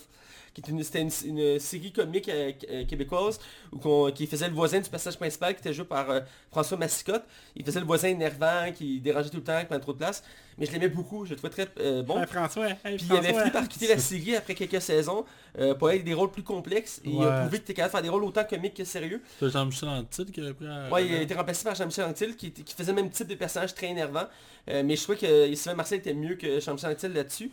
qui 0.52 0.60
est 0.60 0.68
une, 0.68 0.82
c'était 0.82 1.00
une, 1.02 1.10
une 1.38 1.58
série 1.60 1.92
comique 1.92 2.28
euh, 2.28 2.52
euh, 2.70 2.84
québécoise 2.84 3.38
où 3.72 4.10
qui 4.10 4.26
faisait 4.26 4.48
le 4.48 4.54
voisin 4.54 4.80
du 4.80 4.90
personnage 4.90 5.16
principal 5.18 5.54
qui 5.54 5.60
était 5.60 5.72
joué 5.72 5.84
par 5.84 6.10
euh, 6.10 6.20
François 6.50 6.76
Massicotte. 6.76 7.24
Il 7.54 7.64
faisait 7.64 7.80
le 7.80 7.86
voisin 7.86 8.08
énervant, 8.08 8.72
qui 8.74 9.00
dérangeait 9.00 9.30
tout 9.30 9.36
le 9.36 9.44
temps, 9.44 9.60
qui 9.60 9.66
prenait 9.66 9.80
trop 9.80 9.92
de 9.92 9.98
place. 9.98 10.22
Mais 10.58 10.66
je 10.66 10.72
l'aimais 10.72 10.88
beaucoup, 10.88 11.24
je 11.24 11.30
le 11.30 11.36
trouvais 11.36 11.52
très 11.52 11.68
euh, 11.80 12.02
bon. 12.02 12.20
Hey, 12.20 12.26
François, 12.26 12.66
hey, 12.84 12.96
Puis 12.96 13.06
il 13.08 13.16
avait 13.16 13.32
fini 13.32 13.50
par 13.50 13.66
quitter 13.68 13.88
la 13.88 13.98
série 13.98 14.36
après 14.36 14.54
quelques 14.54 14.82
saisons 14.82 15.24
euh, 15.58 15.74
pour 15.74 15.86
aller 15.88 15.96
avec 15.98 16.04
des 16.04 16.12
rôles 16.14 16.30
plus 16.30 16.42
complexes. 16.42 17.00
Et 17.04 17.10
il 17.10 17.22
a 17.22 17.40
prouvé 17.42 17.58
qu'il 17.58 17.62
était 17.70 17.74
capable 17.74 17.92
de 17.92 17.96
faire 17.96 18.02
des 18.02 18.08
rôles 18.10 18.24
autant 18.24 18.44
comiques 18.44 18.74
que 18.74 18.84
sérieux. 18.84 19.22
C'est 19.38 19.48
Jean-Michel 19.50 19.88
Antille 19.88 20.26
qui 20.32 20.40
avait 20.40 20.52
pris 20.52 20.66
à... 20.66 20.90
Ouais, 20.90 21.06
il 21.06 21.14
a 21.14 21.20
été 21.22 21.34
remplacé 21.34 21.64
par 21.64 21.74
Jean-Michel 21.76 22.04
Anctil 22.06 22.36
qui, 22.36 22.48
était- 22.48 22.62
qui 22.62 22.74
faisait 22.74 22.92
le 22.92 22.96
même 22.96 23.10
type 23.10 23.28
de 23.28 23.36
personnage 23.36 23.74
très 23.74 23.86
énervant. 23.86 24.24
Euh, 24.68 24.82
mais 24.84 24.96
je 24.96 25.02
trouvais 25.04 25.16
que 25.18 25.54
Sylvain 25.54 25.76
Marcel 25.76 26.00
était 26.00 26.12
mieux 26.12 26.34
que 26.34 26.60
Jean-Michel 26.60 26.90
Anctil 26.90 27.12
là-dessus. 27.14 27.50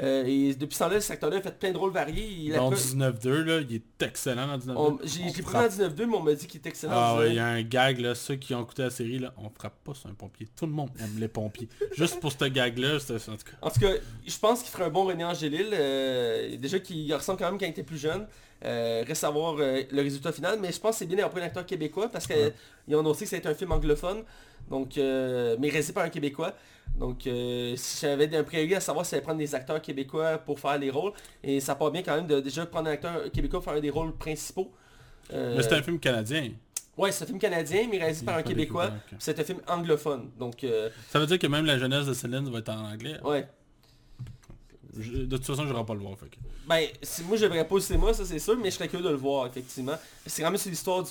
Euh, 0.00 0.24
et 0.26 0.54
depuis 0.54 0.74
ce 0.74 0.78
temps-là, 0.84 1.00
cet 1.00 1.10
acteur-là 1.12 1.38
a 1.38 1.40
fait 1.40 1.58
plein 1.58 1.72
de 1.72 1.76
rôles 1.76 1.92
variés. 1.92 2.52
Pas- 2.52 2.70
19-2, 2.70 3.42
là, 3.42 3.60
il 3.68 3.74
est 3.76 4.02
excellent 4.02 4.46
dans 4.46 4.56
19-2. 4.56 4.76
on- 4.78 4.98
J'ai 5.04 5.42
pris 5.42 5.56
en 5.56 5.66
19-2, 5.68 6.06
mais 6.06 6.16
on 6.16 6.22
m'a 6.22 6.34
dit 6.34 6.46
qu'il 6.46 6.58
était 6.58 6.68
excellent. 6.68 6.92
Ah 6.94 7.14
en 7.14 7.18
ouais, 7.18 7.30
il 7.30 7.32
19-2. 7.32 7.36
y 7.36 7.38
a 7.40 7.46
un 7.46 7.62
gag 7.62 7.98
là, 8.00 8.14
ceux 8.14 8.36
qui 8.36 8.54
ont 8.54 8.62
écouté 8.62 8.82
la 8.82 8.90
série 8.90 9.18
là, 9.18 9.34
on 9.38 9.50
frappe 9.50 9.82
pas 9.82 9.94
sur 9.94 10.08
un 10.08 10.14
pompier. 10.14 10.46
Tout 10.56 10.66
le 10.66 10.72
monde 10.72 10.90
aime 11.00 11.18
les 11.18 11.26
pompiers. 11.28 11.68
Juste 11.96 12.20
pour 12.20 12.30
ce 12.30 12.44
gag 12.44 12.78
là, 12.78 12.98
c'est 13.00 13.14
en 13.28 13.36
tout 13.36 13.44
cas. 13.44 13.56
En 13.60 13.70
tout 13.70 13.80
cas, 13.80 13.92
je 14.26 14.38
pense 14.38 14.62
qu'il 14.62 14.70
ferait 14.70 14.84
un 14.84 14.90
bon 14.90 15.04
René 15.04 15.24
Angélil. 15.24 15.68
euh, 15.72 16.56
déjà 16.56 16.78
qu'il 16.78 17.12
ressemble 17.12 17.38
quand 17.40 17.50
même 17.50 17.58
quand 17.58 17.66
il 17.66 17.70
était 17.70 17.82
plus 17.82 17.98
jeune. 17.98 18.26
Euh, 18.64 19.04
reste 19.06 19.22
à 19.24 19.30
voir 19.30 19.56
euh, 19.58 19.82
le 19.90 20.02
résultat 20.02 20.32
final. 20.32 20.58
Mais 20.60 20.72
je 20.72 20.80
pense 20.80 20.92
que 20.96 20.98
c'est 21.00 21.06
bien 21.06 21.16
d'avoir 21.16 21.30
pris 21.32 21.40
un 21.40 21.46
acteur 21.46 21.64
québécois 21.64 22.08
parce 22.08 22.26
qu'ils 22.26 22.96
ont 22.96 23.00
annoncé 23.00 23.24
que 23.26 23.36
été 23.36 23.48
un 23.48 23.54
film 23.54 23.72
anglophone. 23.72 24.24
Donc, 24.68 24.98
euh, 24.98 25.56
mais 25.58 25.68
réalisé 25.68 25.92
par 25.92 26.04
un 26.04 26.08
Québécois. 26.10 26.52
Donc, 26.98 27.26
euh, 27.26 27.74
si 27.76 28.00
j'avais 28.06 28.34
un 28.36 28.42
préavis 28.44 28.74
à 28.74 28.80
savoir 28.80 29.04
si 29.06 29.10
j'allais 29.12 29.22
prendre 29.22 29.38
des 29.38 29.54
acteurs 29.54 29.80
québécois 29.80 30.38
pour 30.38 30.58
faire 30.58 30.78
les 30.78 30.90
rôles. 30.90 31.12
Et 31.42 31.60
ça 31.60 31.74
part 31.74 31.90
bien 31.90 32.02
quand 32.02 32.16
même 32.16 32.26
de 32.26 32.40
déjà 32.40 32.66
prendre 32.66 32.88
un 32.88 32.92
acteur 32.92 33.30
québécois 33.32 33.60
pour 33.60 33.64
faire 33.70 33.78
un 33.78 33.80
des 33.82 33.90
rôles 33.90 34.14
principaux. 34.16 34.70
Euh, 35.32 35.54
Mais 35.56 35.62
c'est 35.62 35.74
un 35.74 35.82
film 35.82 35.98
canadien. 35.98 36.50
Ouais, 36.96 37.12
c'est 37.12 37.24
un 37.24 37.26
film 37.28 37.38
canadien, 37.38 37.86
mais 37.90 37.98
réalisé 37.98 38.24
par 38.24 38.36
un 38.38 38.42
Québécois. 38.42 38.90
C'est 39.18 39.38
un 39.38 39.44
film 39.44 39.60
anglophone. 39.68 40.30
Donc, 40.38 40.64
euh, 40.64 40.90
Ça 41.10 41.20
veut 41.20 41.26
dire 41.26 41.38
que 41.38 41.46
même 41.46 41.64
la 41.64 41.78
jeunesse 41.78 42.06
de 42.06 42.12
Céline 42.12 42.50
va 42.50 42.58
être 42.58 42.70
en 42.70 42.90
anglais. 42.92 43.18
ouais. 43.24 43.46
Je- 44.98 45.12
de 45.24 45.36
toute 45.36 45.44
façon, 45.46 45.66
je 45.66 45.72
ne 45.72 45.82
pas 45.82 45.94
le 45.94 46.00
voir. 46.00 46.16
Fait 46.18 46.26
que. 46.26 46.36
Ben, 46.66 46.86
si- 47.02 47.22
moi 47.24 47.36
je 47.36 47.46
verrais 47.46 47.66
pas 47.66 47.74
au 47.74 47.80
cinéma, 47.80 48.12
ça 48.14 48.24
c'est 48.24 48.38
sûr, 48.38 48.56
mais 48.56 48.70
je 48.70 48.76
serais 48.76 48.88
curieux 48.88 49.04
de 49.04 49.10
le 49.10 49.16
voir, 49.16 49.46
effectivement. 49.46 49.94
C'est 50.26 50.42
quand 50.42 50.50
même 50.50 50.58
sur 50.58 50.70
l'histoire 50.70 51.02
du, 51.02 51.10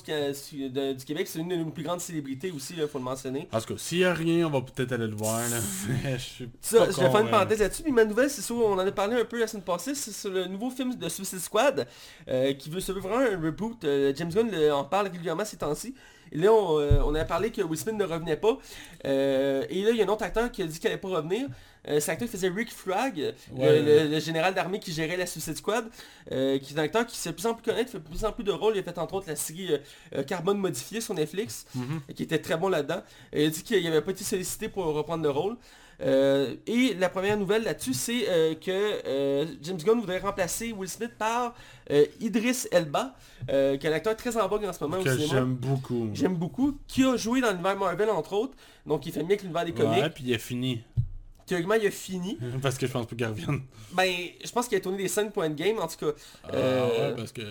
de- 0.70 0.94
du 0.94 1.06
Québec, 1.06 1.28
c'est 1.28 1.40
une 1.40 1.50
de 1.50 1.56
nos 1.56 1.66
plus 1.72 1.84
grandes 1.84 2.02
célébrités 2.02 2.52
aussi, 2.52 2.74
il 2.78 2.88
faut 2.88 2.98
le 2.98 3.04
mentionner. 3.04 3.48
En 3.52 3.60
tout 3.62 3.74
cas, 3.74 3.80
s'il 3.80 4.00
y 4.00 4.04
a 4.04 4.14
rien, 4.14 4.48
on 4.48 4.50
va 4.50 4.62
peut-être 4.62 4.92
aller 4.94 5.08
le 5.08 5.16
voir. 5.16 5.40
Là. 5.50 5.58
je 6.18 6.18
suis 6.18 6.50
Ça, 6.62 6.80
pas 6.86 6.92
je 6.92 6.98
vais 6.98 7.10
faire 7.12 7.20
une 7.22 7.30
parenthèse 7.30 7.60
là-dessus, 7.60 7.84
mais 7.86 7.92
ma 7.92 8.06
nouvelle, 8.06 8.30
c'est 8.30 8.42
sur, 8.42 8.56
on 8.58 8.74
en 8.74 8.80
a 8.80 8.92
parlé 8.92 9.16
un 9.20 9.26
peu 9.26 9.40
la 9.40 9.48
semaine 9.48 9.64
passée, 9.64 9.94
c'est 9.96 10.12
sur 10.12 10.30
le 10.32 10.46
nouveau 10.48 10.70
film 10.70 10.96
de 10.96 11.10
Suicide 11.10 11.40
Squad, 11.40 11.88
euh, 12.28 12.54
qui 12.54 12.70
veut 12.70 12.80
se 12.80 12.92
veut 12.92 13.00
vraiment 13.02 13.20
un 13.20 13.40
reboot. 13.42 13.84
Euh, 13.84 14.14
James 14.16 14.32
Gunn 14.32 14.50
le- 14.52 14.74
en 14.74 14.84
parle 14.84 15.08
régulièrement 15.08 15.46
ces 15.46 15.58
temps-ci. 15.58 15.94
Et 16.32 16.38
là, 16.38 16.52
on, 16.54 16.80
euh, 16.80 17.00
on 17.06 17.14
avait 17.16 17.26
parlé 17.28 17.52
que 17.52 17.62
Will 17.62 17.78
Smith 17.80 17.96
ne 17.96 18.04
revenait 18.06 18.38
pas. 18.38 18.58
Euh, 19.06 19.66
et 19.70 19.82
là, 19.84 19.92
il 19.92 19.98
y 19.98 20.02
a 20.02 20.06
un 20.06 20.10
autre 20.10 20.24
acteur 20.24 20.52
qui 20.52 20.62
a 20.62 20.66
dit 20.66 20.80
qu'il 20.80 20.88
allait 20.90 20.98
pas 20.98 21.08
revenir. 21.10 21.48
Euh, 21.88 22.00
cet 22.02 22.10
acteur 22.10 22.28
qui 22.28 22.34
faisait 22.36 22.50
Rick 22.50 22.72
Flagg, 22.74 23.18
le- 23.18 23.34
Ouais. 23.58 23.82
le, 23.82 24.08
le 24.10 24.20
général 24.20 24.54
d'armée 24.54 24.80
qui 24.80 24.92
gérait 24.92 25.16
la 25.16 25.26
Suicide 25.26 25.56
Squad, 25.56 25.86
euh, 26.34 26.58
qui 26.60 26.74
est 26.74 26.78
un 26.80 26.84
acteur 26.84 27.06
qui 27.06 27.16
s'est 27.18 27.30
de 27.30 27.36
plus 27.36 27.46
en 27.46 27.54
plus 27.54 27.64
connaître, 27.64 27.92
fait 27.92 28.00
de 28.00 28.04
plus 28.04 28.26
en 28.26 28.32
plus 28.34 28.44
de 28.44 28.52
rôles. 28.52 28.76
Il 28.76 28.80
a 28.80 28.84
fait 28.84 28.98
entre 28.98 29.14
autres 29.14 29.28
la 29.30 29.38
série 29.38 29.70
euh, 30.14 30.24
Carbone 30.24 30.58
modifié 30.58 31.00
sur 31.00 31.14
Netflix, 31.14 31.66
Mhm. 31.76 32.02
qui 32.14 32.24
était 32.24 32.40
très 32.40 32.58
bon 32.58 32.68
là-dedans. 32.68 33.02
Et 33.32 33.44
il 33.44 33.48
a 33.48 33.50
dit 33.52 33.64
qu'il 33.64 33.82
n'avait 33.86 34.02
pas 34.02 34.12
été 34.12 34.24
sollicité 34.26 34.68
pour 34.68 34.84
reprendre 34.86 35.24
le 35.24 35.30
rôle. 35.30 35.56
Euh, 36.00 36.56
et 36.68 36.94
la 36.94 37.10
première 37.10 37.38
nouvelle 37.38 37.64
là-dessus, 37.64 37.94
c'est 37.94 38.30
euh, 38.30 38.54
que 38.54 38.70
euh, 38.72 39.46
James 39.64 39.78
Gunn 39.78 40.00
voudrait 40.00 40.20
remplacer 40.20 40.72
Will 40.72 40.90
Smith 40.90 41.12
par 41.18 41.56
Idris 42.20 42.66
Elba, 42.72 43.16
qui 43.48 43.54
est 43.54 43.88
un 43.88 43.94
acteur 43.94 44.16
très 44.16 44.36
en 44.38 44.48
vogue 44.48 44.66
en 44.66 44.74
ce 44.74 44.84
moment 44.84 45.00
au 45.00 45.04
Que 45.04 45.12
cinéma. 45.12 45.34
j'aime 45.34 45.56
beaucoup. 45.56 46.10
J'aime 46.14 46.36
beaucoup, 46.36 46.78
qui 46.88 47.04
a 47.04 47.16
joué 47.16 47.42
dans 47.42 47.52
l'univers 47.52 47.78
Marvel 47.78 48.10
entre 48.10 48.34
autres, 48.34 48.56
donc 48.86 49.06
il 49.06 49.12
fait 49.12 49.24
mieux 49.24 49.36
que 49.36 49.42
l'univers 49.42 49.66
des 49.66 49.74
comics. 49.74 50.04
Ouais, 50.04 50.10
puis 50.10 50.26
il 50.28 50.34
a 50.36 50.38
fini. 50.38 50.82
théoriquement, 51.46 51.76
il 51.76 51.88
a 51.88 51.92
fini. 51.92 52.38
Parce 52.62 52.78
que 52.78 52.86
je 52.86 52.92
pense 52.92 53.06
pas 53.08 53.16
qu'il 53.16 53.26
revienne. 53.26 53.62
Ben, 53.94 54.12
je 54.44 54.52
pense 54.52 54.68
qu'il 54.68 54.78
a 54.78 54.82
tourné 54.82 54.98
des 54.98 55.08
scènes 55.08 55.32
pour 55.32 55.44
Endgame, 55.44 55.80
en 55.80 55.88
tout 55.88 55.98
cas. 55.98 56.12
Ah 56.44 56.50
ouais, 56.88 57.14
parce 57.16 57.32
que 57.32 57.42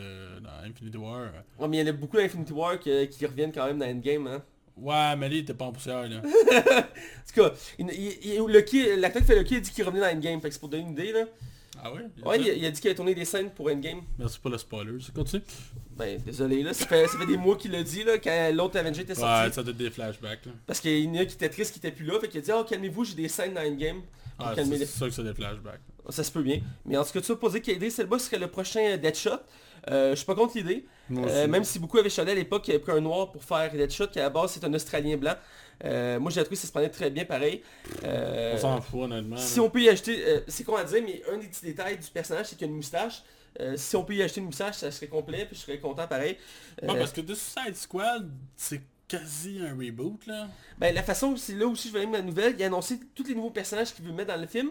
dans 0.41 0.69
Infinity 0.69 0.99
War... 0.99 1.23
ouais, 1.59 1.69
mais 1.69 1.79
il 1.79 1.81
y 1.81 1.83
en 1.83 1.87
a 1.89 1.93
beaucoup 1.93 2.19
d'Infinity 2.19 2.53
War 2.53 2.79
qui, 2.79 3.09
qui 3.09 3.25
reviennent 3.25 3.53
quand 3.53 3.67
même 3.67 3.79
dans 3.79 3.87
Endgame, 3.87 4.27
hein. 4.27 4.43
Ouais, 4.77 5.17
mais 5.17 5.29
lui, 5.29 5.37
il 5.39 5.41
était 5.41 5.55
pas 5.55 5.65
en 5.67 5.73
poussière, 5.73 6.07
là. 6.09 6.17
En 6.23 7.43
tout 7.43 7.43
cas, 7.43 7.55
il- 7.79 7.91
il- 7.91 8.35
il- 8.35 9.01
l'acteur 9.01 9.23
qui 9.23 9.29
fait 9.29 9.37
Loki 9.37 9.57
a 9.57 9.61
dit 9.61 9.71
qu'il 9.71 9.85
revenait 9.85 10.01
dans 10.01 10.17
Endgame, 10.17 10.41
fait 10.41 10.49
que 10.49 10.55
c'est 10.55 10.61
pour 10.61 10.69
donner 10.69 10.83
une 10.85 10.91
idée, 10.93 11.13
là. 11.13 11.25
Ah 11.83 11.93
ouais? 11.93 12.01
Ouais, 12.25 12.41
il, 12.41 12.51
a- 12.51 12.55
il 12.55 12.73
dit 12.73 12.81
qu'il 12.81 12.91
a 12.91 12.95
tourné 12.95 13.15
des 13.15 13.25
scènes 13.27 13.51
pour 13.51 13.67
Endgame. 13.71 14.01
Merci 14.19 14.39
pour 14.39 14.51
le 14.51 14.57
spoiler. 14.59 14.93
Ça 15.01 15.13
continue? 15.15 15.43
Ben, 15.97 16.21
désolé, 16.25 16.63
là, 16.63 16.73
ça 16.73 16.87
fait, 16.87 17.07
ça 17.07 17.19
fait 17.19 17.27
des 17.27 17.37
mois 17.37 17.57
qu'il 17.57 17.73
l'a 17.73 17.83
dit, 17.83 18.05
là, 18.05 18.19
quand 18.19 18.51
l'autre 18.55 18.79
Avenger 18.79 19.03
était 19.03 19.15
sorti. 19.15 19.47
Ouais, 19.49 19.53
ça 19.53 19.63
donne 19.63 19.77
des 19.77 19.91
flashbacks, 19.91 20.47
là. 20.47 20.53
Parce 20.67 20.81
qu'il 20.81 20.99
y 21.05 21.09
en 21.09 21.15
a 21.21 21.25
qui 21.27 21.35
étaient 21.35 21.49
tristes 21.51 21.73
qui 21.73 21.79
étaient 21.79 21.91
plus 21.93 22.05
là, 22.07 22.19
fait 22.21 22.29
qu'il 22.29 22.39
a 22.41 22.43
dit, 22.43 22.51
oh, 22.55 22.65
calmez-vous, 22.65 23.05
j'ai 23.05 23.15
des 23.15 23.29
scènes 23.29 23.55
dans 23.55 23.61
Endgame. 23.63 24.03
Ah, 24.39 24.53
c'est 24.55 24.65
les- 24.65 24.79
c'est 24.81 24.87
sûr 24.87 25.07
que 25.09 25.13
c'est 25.15 25.23
des 25.25 25.35
flashbacks. 25.35 25.81
Ça 26.11 26.23
se 26.23 26.31
peut 26.31 26.43
bien. 26.43 26.61
Mais 26.85 26.97
en 26.97 27.05
tout 27.05 27.13
cas, 27.13 27.21
tu 27.21 27.29
vas 27.29 27.37
poser 27.37 27.61
qu'Idris 27.61 27.95
Elba 27.99 28.19
serait 28.19 28.39
le 28.39 28.47
prochain 28.49 28.97
Deadshot. 28.97 29.31
Euh, 29.91 30.11
je 30.11 30.17
suis 30.17 30.27
pas 30.27 30.35
contre 30.35 30.57
l'idée. 30.57 30.85
Euh, 31.13 31.47
même 31.47 31.63
si 31.65 31.79
beaucoup 31.79 31.99
avaient 31.99 32.11
chialé 32.11 32.33
à 32.33 32.35
l'époque 32.35 32.63
qu'il 32.65 32.75
avait 32.75 32.83
pris 32.83 32.93
un 32.93 33.01
noir 33.01 33.31
pour 33.31 33.45
faire 33.45 33.71
Deadshot, 33.73 34.09
qui 34.09 34.19
à 34.19 34.25
la 34.25 34.31
base 34.31 34.51
c'est 34.53 34.65
un 34.65 34.75
Australien 34.75 35.17
blanc. 35.17 35.35
Euh, 35.85 36.19
moi 36.19 36.31
j'ai 36.31 36.41
trouvé 36.43 36.57
que 36.57 36.61
ça 36.63 36.67
se 36.67 36.73
prenait 36.73 36.89
très 36.89 37.11
bien 37.11 37.25
pareil. 37.25 37.63
Euh, 38.05 38.55
On 38.57 38.59
s'en 38.59 38.81
fout, 38.81 39.01
honnêtement. 39.03 39.37
si 39.37 39.61
on 39.61 39.71
peut 39.71 39.83
y 39.83 39.89
acheter, 39.89 40.25
euh, 40.27 40.41
c'est 40.49 40.65
con 40.65 40.75
à 40.77 40.85
dire, 40.85 41.03
mais 41.05 41.23
un 41.33 41.37
des 41.39 41.47
petits 41.47 41.65
détails 41.65 41.99
du 41.99 42.09
personnage, 42.11 42.47
c'est 42.47 42.57
qu'il 42.57 42.67
y 42.67 42.71
a 42.71 42.73
une 42.73 42.77
moustache. 42.77 43.23
Euh, 43.61 43.75
si 43.77 43.95
on 43.97 44.05
peut 44.05 44.15
y 44.15 44.23
acheter 44.23 44.41
une 44.41 44.47
moustache, 44.47 44.77
ça 44.77 44.91
serait 44.91 45.07
complet, 45.07 45.47
puis 45.47 45.57
je 45.57 45.61
serais 45.63 45.79
content 45.79 46.07
pareil. 46.07 46.37
Euh, 46.83 46.89
Ouais, 46.89 46.99
parce 46.99 47.13
que 47.13 47.21
The 47.21 47.35
Suicide 47.35 47.77
Squad, 47.77 48.29
c'est 48.57 48.83
quasi 49.09 49.61
un 49.61 49.71
reboot, 49.79 50.27
là. 50.27 50.49
ben, 50.79 50.93
la 50.95 51.03
façon, 51.03 51.37
c'est 51.37 51.55
là 51.55 51.67
aussi 51.67 51.89
je 51.89 51.93
vais 51.93 52.01
aller 52.01 52.09
ma 52.09 52.21
nouvelle, 52.23 52.55
il 52.59 52.63
a 52.65 52.67
annoncé 52.67 52.99
tous 53.15 53.23
les 53.25 53.35
nouveaux 53.37 53.51
personnages 53.51 53.95
qu'il 53.95 54.05
veut 54.05 54.13
mettre 54.13 54.35
dans 54.35 54.41
le 54.41 54.49
film. 54.49 54.71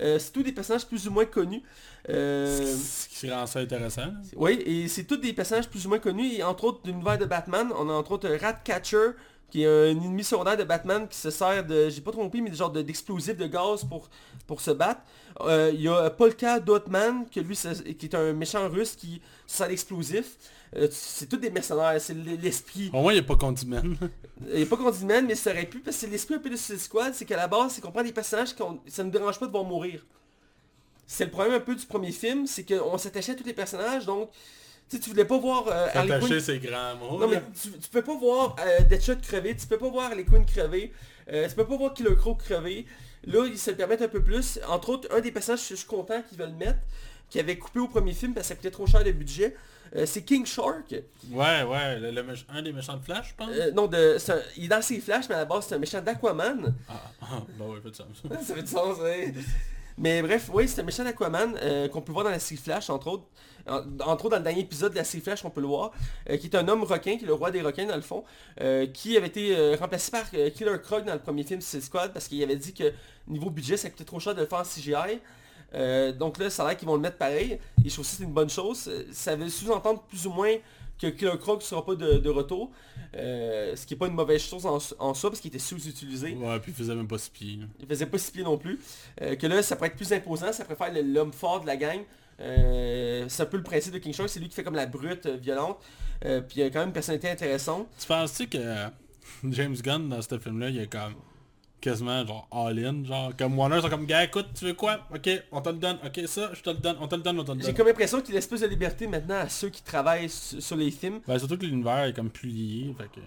Euh, 0.00 0.18
c'est 0.18 0.32
tous 0.32 0.42
des 0.42 0.52
personnages 0.52 0.86
plus 0.86 1.06
ou 1.06 1.10
moins 1.10 1.24
connus. 1.24 1.62
Euh, 2.08 2.76
Ce 2.76 3.08
qui 3.08 3.30
rend 3.30 3.46
ça 3.46 3.60
intéressant. 3.60 4.12
Oui, 4.36 4.60
et 4.66 4.88
c'est 4.88 5.04
tous 5.04 5.16
des 5.16 5.32
personnages 5.32 5.68
plus 5.68 5.86
ou 5.86 5.88
moins 5.88 5.98
connus, 5.98 6.32
et 6.34 6.42
entre 6.42 6.64
autres 6.64 6.82
de 6.82 6.90
l'univers 6.90 7.18
de 7.18 7.24
Batman. 7.24 7.68
On 7.78 7.88
a 7.88 7.92
entre 7.92 8.12
autres 8.12 8.28
Ratcatcher, 8.28 9.10
qui 9.54 9.62
est 9.62 9.66
un 9.68 9.90
ennemi 9.90 10.24
secondaire 10.24 10.56
de 10.56 10.64
Batman 10.64 11.06
qui 11.06 11.16
se 11.16 11.30
sert 11.30 11.64
de, 11.64 11.88
j'ai 11.88 12.00
pas 12.00 12.10
trompé, 12.10 12.40
mais 12.40 12.50
de 12.50 12.56
genre 12.56 12.72
de- 12.72 12.82
d'explosifs 12.82 13.36
de 13.36 13.46
gaz 13.46 13.84
pour, 13.84 14.08
pour 14.48 14.60
se 14.60 14.72
battre. 14.72 15.00
Euh, 15.42 15.70
Il 15.72 15.80
y 15.82 15.86
a 15.88 16.10
Polka 16.10 16.58
Dotman, 16.58 17.24
que 17.32 17.38
lui, 17.38 17.56
qui 17.96 18.06
est 18.06 18.14
un 18.16 18.32
méchant 18.32 18.68
russe 18.68 18.96
qui 18.96 19.22
se 19.46 19.58
sert 19.58 19.68
d'explosifs. 19.68 20.32
Euh, 20.76 20.88
c'est 20.90 21.28
tous 21.28 21.36
des 21.36 21.50
mercenaires, 21.50 22.00
c'est 22.00 22.14
l'esprit. 22.14 22.90
Au 22.92 23.00
moins, 23.02 23.12
il 23.12 23.16
n'y 23.16 23.20
a 23.20 23.22
pas 23.22 23.36
Condiment. 23.36 23.80
Il 24.48 24.56
n'y 24.56 24.62
a 24.64 24.66
pas 24.66 24.76
Condiment, 24.76 25.22
mais 25.22 25.36
ça 25.36 25.52
aurait 25.52 25.66
pu, 25.66 25.78
parce 25.78 25.96
que 25.98 26.00
c'est 26.00 26.10
l'esprit 26.10 26.34
un 26.34 26.40
peu 26.40 26.50
de 26.50 26.56
Suicide 26.56 26.80
Squad, 26.80 27.14
c'est 27.14 27.24
qu'à 27.24 27.36
la 27.36 27.46
base, 27.46 27.74
c'est 27.74 27.80
qu'on 27.80 27.92
prend 27.92 28.02
des 28.02 28.12
personnages 28.12 28.56
qu'on 28.56 28.80
ça 28.88 29.04
ne 29.04 29.08
nous 29.08 29.12
dérange 29.16 29.38
pas 29.38 29.46
de 29.46 29.52
voir 29.52 29.62
mourir. 29.62 30.04
C'est 31.06 31.26
le 31.26 31.30
problème 31.30 31.54
un 31.54 31.60
peu 31.60 31.76
du 31.76 31.86
premier 31.86 32.10
film, 32.10 32.48
c'est 32.48 32.64
qu'on 32.64 32.98
s'attachait 32.98 33.32
à 33.32 33.34
tous 33.36 33.44
les 33.44 33.52
personnages, 33.52 34.04
donc 34.04 34.30
tu 34.90 35.00
tu 35.00 35.10
voulais 35.10 35.24
pas 35.24 35.38
voir 35.38 35.64
euh, 35.68 35.86
Harley 35.94 36.18
Quinn 36.20 36.58
grands 36.58 36.96
mots. 36.96 37.18
non 37.18 37.28
mais 37.28 37.42
tu, 37.60 37.70
tu 37.72 37.88
peux 37.90 38.02
pas 38.02 38.16
voir 38.16 38.56
euh, 38.60 38.80
Deadshot 38.80 39.16
crever, 39.16 39.56
tu 39.56 39.66
peux 39.66 39.78
pas 39.78 39.88
voir 39.88 40.14
les 40.14 40.24
Quinn 40.24 40.44
crever, 40.46 40.92
euh, 41.32 41.48
tu 41.48 41.54
peux 41.54 41.66
pas 41.66 41.76
voir 41.76 41.94
Killer 41.94 42.14
Crow 42.16 42.34
crever. 42.34 42.86
Là, 43.26 43.46
ils 43.46 43.58
se 43.58 43.70
le 43.70 43.76
permettent 43.76 44.02
un 44.02 44.08
peu 44.08 44.22
plus. 44.22 44.60
Entre 44.68 44.90
autres, 44.90 45.08
un 45.10 45.20
des 45.20 45.32
personnages, 45.32 45.66
je 45.66 45.74
suis 45.76 45.86
content 45.86 46.20
qu'ils 46.28 46.36
veulent 46.36 46.52
mettre, 46.52 46.80
qui 47.30 47.40
avait 47.40 47.56
coupé 47.56 47.78
au 47.80 47.88
premier 47.88 48.12
film 48.12 48.34
parce 48.34 48.46
que 48.46 48.48
ça 48.50 48.54
coûtait 48.56 48.70
trop 48.70 48.86
cher 48.86 49.02
de 49.02 49.12
budget, 49.12 49.56
euh, 49.96 50.04
c'est 50.04 50.22
King 50.22 50.44
Shark. 50.44 50.90
Ouais, 51.30 51.62
ouais, 51.62 51.98
le, 52.00 52.22
un 52.50 52.60
des 52.60 52.72
méchants 52.74 52.98
de 52.98 53.02
Flash, 53.02 53.30
je 53.30 53.34
pense. 53.34 53.48
Euh, 53.50 53.70
non, 53.72 53.86
de, 53.86 54.16
c'est 54.18 54.32
un- 54.32 54.42
il 54.58 54.64
est 54.64 54.68
dans 54.68 54.82
ses 54.82 55.00
flashs, 55.00 55.26
mais 55.30 55.36
à 55.36 55.38
la 55.38 55.44
base, 55.46 55.64
c'est 55.66 55.74
un 55.74 55.78
méchant 55.78 56.02
d'Aquaman. 56.02 56.74
Ah, 56.86 56.92
ah, 57.22 57.26
bah 57.58 57.64
ouais, 57.64 57.80
fait 57.82 57.90
de 57.90 57.96
sens. 57.96 58.06
ça 58.46 58.54
fait 58.54 58.62
du 58.62 58.68
sens, 58.70 58.98
hein. 59.02 59.32
Mais 59.96 60.22
bref, 60.22 60.50
oui, 60.52 60.66
c'est 60.68 60.80
un 60.80 60.84
méchant 60.84 61.04
d'Aquaman 61.04 61.56
euh, 61.62 61.88
qu'on 61.88 62.00
peut 62.02 62.10
voir 62.12 62.24
dans 62.24 62.30
la 62.30 62.40
série 62.40 62.60
Flash, 62.60 62.90
entre 62.90 63.06
autres. 63.08 63.24
En- 63.66 63.82
entre 64.00 64.24
autres, 64.26 64.30
dans 64.30 64.36
le 64.38 64.42
dernier 64.42 64.60
épisode 64.62 64.90
de 64.92 64.96
la 64.98 65.04
série 65.04 65.22
Flash, 65.22 65.44
on 65.44 65.50
peut 65.50 65.60
le 65.60 65.68
voir. 65.68 65.92
euh, 66.28 66.36
qui 66.36 66.48
est 66.48 66.56
un 66.56 66.66
homme 66.66 66.82
requin, 66.82 67.16
qui 67.16 67.24
est 67.24 67.28
le 67.28 67.34
roi 67.34 67.50
des 67.52 67.62
requins 67.62 67.86
dans 67.86 67.94
le 67.96 68.02
fond. 68.02 68.24
euh, 68.60 68.86
qui 68.88 69.16
avait 69.16 69.28
été 69.28 69.74
remplacé 69.76 70.10
par 70.10 70.28
Killer 70.30 70.76
Croc 70.82 71.04
dans 71.04 71.12
le 71.14 71.20
premier 71.20 71.44
film 71.44 71.60
Suicide 71.60 71.82
Squad 71.82 72.12
parce 72.12 72.26
qu'il 72.28 72.42
avait 72.42 72.56
dit 72.56 72.74
que 72.74 72.92
niveau 73.28 73.50
budget, 73.50 73.76
ça 73.76 73.88
coûtait 73.88 74.04
trop 74.04 74.18
cher 74.18 74.34
de 74.34 74.40
le 74.40 74.46
faire 74.46 74.58
en 74.58 74.64
CGI. 74.64 75.20
Donc 76.18 76.38
là, 76.38 76.50
ça 76.50 76.64
a 76.64 76.68
l'air 76.68 76.76
qu'ils 76.76 76.88
vont 76.88 76.94
le 76.96 77.00
mettre 77.00 77.16
pareil. 77.18 77.58
Et 77.84 77.88
je 77.88 77.94
trouve 77.94 78.04
que 78.04 78.10
c'est 78.16 78.22
une 78.24 78.32
bonne 78.32 78.50
chose. 78.50 78.90
Ça 79.12 79.36
veut 79.36 79.48
sous-entendre 79.48 80.02
plus 80.02 80.26
ou 80.26 80.30
moins 80.32 80.54
que 81.00 81.08
Killer 81.08 81.38
Croc 81.40 81.58
ne 81.60 81.64
sera 81.64 81.84
pas 81.84 81.94
de, 81.94 82.18
de 82.18 82.30
retour. 82.30 82.70
Euh, 83.16 83.74
ce 83.76 83.86
qui 83.86 83.94
n'est 83.94 83.98
pas 83.98 84.06
une 84.06 84.14
mauvaise 84.14 84.42
chose 84.42 84.64
en, 84.66 84.78
en 84.98 85.14
soi 85.14 85.30
parce 85.30 85.40
qu'il 85.40 85.48
était 85.48 85.58
sous-utilisé. 85.58 86.34
Ouais, 86.34 86.58
puis 86.60 86.72
il 86.72 86.74
faisait 86.74 86.94
même 86.94 87.08
pas 87.08 87.18
six 87.18 87.30
pieds. 87.30 87.58
Il 87.80 87.86
faisait 87.86 88.06
pas 88.06 88.18
six 88.18 88.30
pieds 88.30 88.42
non 88.44 88.58
plus. 88.58 88.78
Euh, 89.22 89.36
que 89.36 89.46
là, 89.46 89.62
ça 89.62 89.76
pourrait 89.76 89.88
être 89.88 89.96
plus 89.96 90.12
imposant, 90.12 90.52
ça 90.52 90.64
pourrait 90.64 90.76
faire 90.76 90.92
le- 90.92 91.02
l'homme 91.12 91.32
fort 91.32 91.60
de 91.60 91.66
la 91.66 91.76
gang. 91.76 92.00
Euh, 92.40 93.24
c'est 93.28 93.42
un 93.42 93.46
peu 93.46 93.56
le 93.56 93.62
principe 93.62 93.92
de 93.92 93.98
King 93.98 94.12
Shark, 94.12 94.28
c'est 94.28 94.40
lui 94.40 94.48
qui 94.48 94.54
fait 94.54 94.64
comme 94.64 94.74
la 94.74 94.86
brute 94.86 95.26
euh, 95.26 95.36
violente. 95.36 95.78
Euh, 96.24 96.40
puis 96.40 96.60
il 96.60 96.62
a 96.64 96.70
quand 96.70 96.80
même 96.80 96.88
une 96.88 96.94
personnalité 96.94 97.28
intéressante. 97.30 97.86
Tu 97.98 98.06
penses-tu 98.06 98.48
que 98.48 98.58
euh, 98.58 98.88
James 99.44 99.76
Gunn, 99.76 100.08
dans 100.08 100.20
ce 100.22 100.38
film-là, 100.38 100.70
il 100.70 100.78
est 100.80 100.90
comme 100.90 101.14
quasiment 101.84 102.26
genre 102.26 102.48
all-in, 102.50 103.04
genre 103.04 103.32
comme 103.36 103.58
Warner, 103.58 103.80
sont 103.80 103.88
comme 103.90 104.06
gars, 104.06 104.24
écoute, 104.24 104.46
tu 104.58 104.64
veux 104.64 104.74
quoi? 104.74 105.06
Ok, 105.14 105.28
on 105.52 105.60
te 105.60 105.68
le 105.68 105.76
donne, 105.76 105.98
ok, 106.04 106.20
ça, 106.26 106.50
je 106.54 106.60
te 106.62 106.70
le 106.70 106.76
donne, 106.76 106.96
on 107.00 107.06
te 107.08 107.14
le 107.14 107.22
donne, 107.22 107.38
on 107.40 107.44
te 107.44 107.52
le 107.52 107.58
J'ai 107.60 107.66
donne. 107.66 107.74
comme 107.76 107.86
l'impression 107.86 108.20
qu'il 108.20 108.34
laisse 108.34 108.46
plus 108.46 108.60
de 108.62 108.66
liberté 108.66 109.06
maintenant 109.06 109.36
à 109.36 109.48
ceux 109.48 109.68
qui 109.68 109.82
travaillent 109.82 110.28
su- 110.28 110.60
sur 110.60 110.76
les 110.76 110.90
films. 110.90 111.20
Ben, 111.28 111.38
surtout 111.38 111.58
que 111.58 111.66
l'univers 111.66 112.04
est 112.04 112.12
comme 112.14 112.30
plus 112.30 112.48
lié, 112.48 112.94
fait 112.98 113.08
que... 113.08 113.20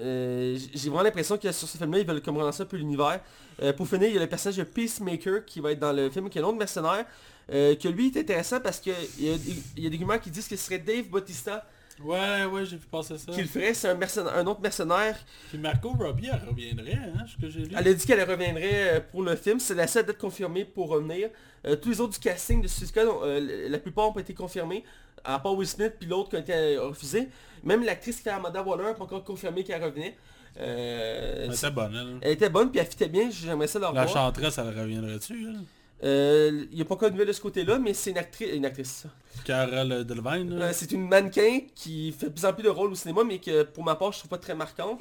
Euh, 0.00 0.56
J'ai 0.74 0.88
vraiment 0.90 1.02
l'impression 1.02 1.36
que 1.36 1.50
sur 1.50 1.68
ce 1.68 1.76
film-là, 1.76 1.98
ils 1.98 2.06
veulent 2.06 2.22
comme 2.22 2.36
relancer 2.38 2.62
un 2.62 2.66
peu 2.66 2.76
l'univers. 2.76 3.20
Euh, 3.62 3.72
pour 3.72 3.88
finir, 3.88 4.08
il 4.08 4.14
y 4.14 4.16
a 4.16 4.20
le 4.20 4.28
personnage 4.28 4.56
de 4.56 4.62
Peacemaker 4.62 5.44
qui 5.44 5.58
va 5.60 5.72
être 5.72 5.80
dans 5.80 5.92
le 5.92 6.08
film, 6.10 6.30
qui 6.30 6.38
est 6.38 6.42
un 6.42 6.44
autre 6.44 6.58
mercenaire. 6.58 7.04
euh, 7.50 7.74
que 7.76 7.88
lui 7.88 8.08
est 8.08 8.16
intéressant 8.18 8.60
parce 8.60 8.78
qu'il 8.78 8.92
y, 9.18 9.26
y 9.82 9.86
a 9.86 9.90
des 9.90 9.96
rumeurs 9.96 10.20
qui 10.20 10.30
disent 10.30 10.46
que 10.46 10.54
ce 10.54 10.64
serait 10.66 10.78
Dave 10.78 11.06
Bautista 11.08 11.66
Ouais, 12.04 12.44
ouais, 12.44 12.64
j'ai 12.66 12.76
vu 12.76 12.86
passer 12.90 13.18
ça. 13.18 13.32
qui 13.32 13.40
le 13.42 13.46
ferait. 13.48 13.74
C'est 13.74 13.88
un, 13.88 13.94
mercenaire- 13.94 14.34
un 14.36 14.46
autre 14.46 14.60
mercenaire 14.60 15.16
Puis 15.48 15.58
Marco 15.58 15.90
Robbie, 15.90 16.28
elle 16.32 16.48
reviendrait, 16.48 16.94
hein, 16.94 17.24
ce 17.26 17.36
que 17.40 17.50
j'ai 17.50 17.60
lu. 17.60 17.74
Elle 17.76 17.88
a 17.88 17.92
dit 17.94 18.06
qu'elle 18.06 18.20
reviendrait 18.28 18.96
euh, 18.96 19.00
pour 19.10 19.22
le 19.22 19.34
film, 19.36 19.58
c'est 19.58 19.74
la 19.74 19.86
seule 19.86 20.06
date 20.06 20.18
confirmée 20.18 20.64
pour 20.64 20.88
revenir. 20.90 21.28
Euh, 21.66 21.74
tous 21.76 21.88
les 21.90 22.00
autres 22.00 22.12
du 22.14 22.18
casting 22.20 22.62
de 22.62 22.68
Suicide 22.68 22.88
Squad, 22.88 23.08
euh, 23.24 23.68
la 23.68 23.78
plupart 23.78 24.08
ont 24.08 24.12
pas 24.12 24.20
été 24.20 24.32
confirmés, 24.34 24.84
à 25.24 25.38
part 25.40 25.54
Will 25.54 25.66
Smith 25.66 25.94
puis 25.98 26.08
l'autre 26.08 26.30
qui 26.30 26.36
a 26.36 26.38
été 26.38 26.78
refusé. 26.78 27.28
Même 27.64 27.84
l'actrice 27.84 28.16
qui 28.18 28.22
fait 28.22 28.30
Amanda 28.30 28.62
Waller 28.62 28.84
n'a 28.84 28.94
pas 28.94 29.04
encore 29.04 29.24
confirmé 29.24 29.64
qu'elle 29.64 29.82
revenait. 29.82 30.16
Euh, 30.60 31.46
Elle 31.46 31.52
était 31.54 31.70
bonne, 31.70 31.94
elle. 31.94 32.18
elle 32.22 32.32
était 32.32 32.48
bonne 32.48 32.70
puis 32.70 32.80
elle 32.80 32.86
fitait 32.86 33.08
bien, 33.08 33.28
j'aimerais 33.30 33.66
ça 33.66 33.78
la 33.78 33.92
La 33.92 34.04
revoir. 34.04 34.08
chanteresse, 34.26 34.58
elle 34.58 34.68
reviendrait-tu, 34.78 35.46
elle 35.48 35.60
Euh, 36.04 36.64
Il 36.70 36.76
n'y 36.76 36.82
a 36.82 36.84
pas 36.84 36.94
encore 36.94 37.10
de 37.10 37.32
ce 37.32 37.40
côté-là, 37.40 37.78
mais 37.78 37.92
c'est 37.94 38.10
une 38.10 38.18
actrice. 38.18 38.48
Une 38.54 38.64
actrice. 38.64 39.02
ça. 39.02 39.08
Carole 39.44 40.04
Delvine. 40.04 40.52
Euh, 40.60 40.70
c'est 40.72 40.92
une 40.92 41.08
mannequin 41.08 41.60
qui 41.74 42.12
fait 42.12 42.26
de 42.26 42.32
plus 42.32 42.44
en 42.44 42.52
plus 42.52 42.62
de 42.62 42.68
rôles 42.68 42.92
au 42.92 42.94
cinéma, 42.94 43.22
mais 43.24 43.38
que 43.38 43.62
pour 43.64 43.84
ma 43.84 43.94
part 43.94 44.12
je 44.12 44.18
trouve 44.18 44.30
pas 44.30 44.38
très 44.38 44.54
marquante. 44.54 45.00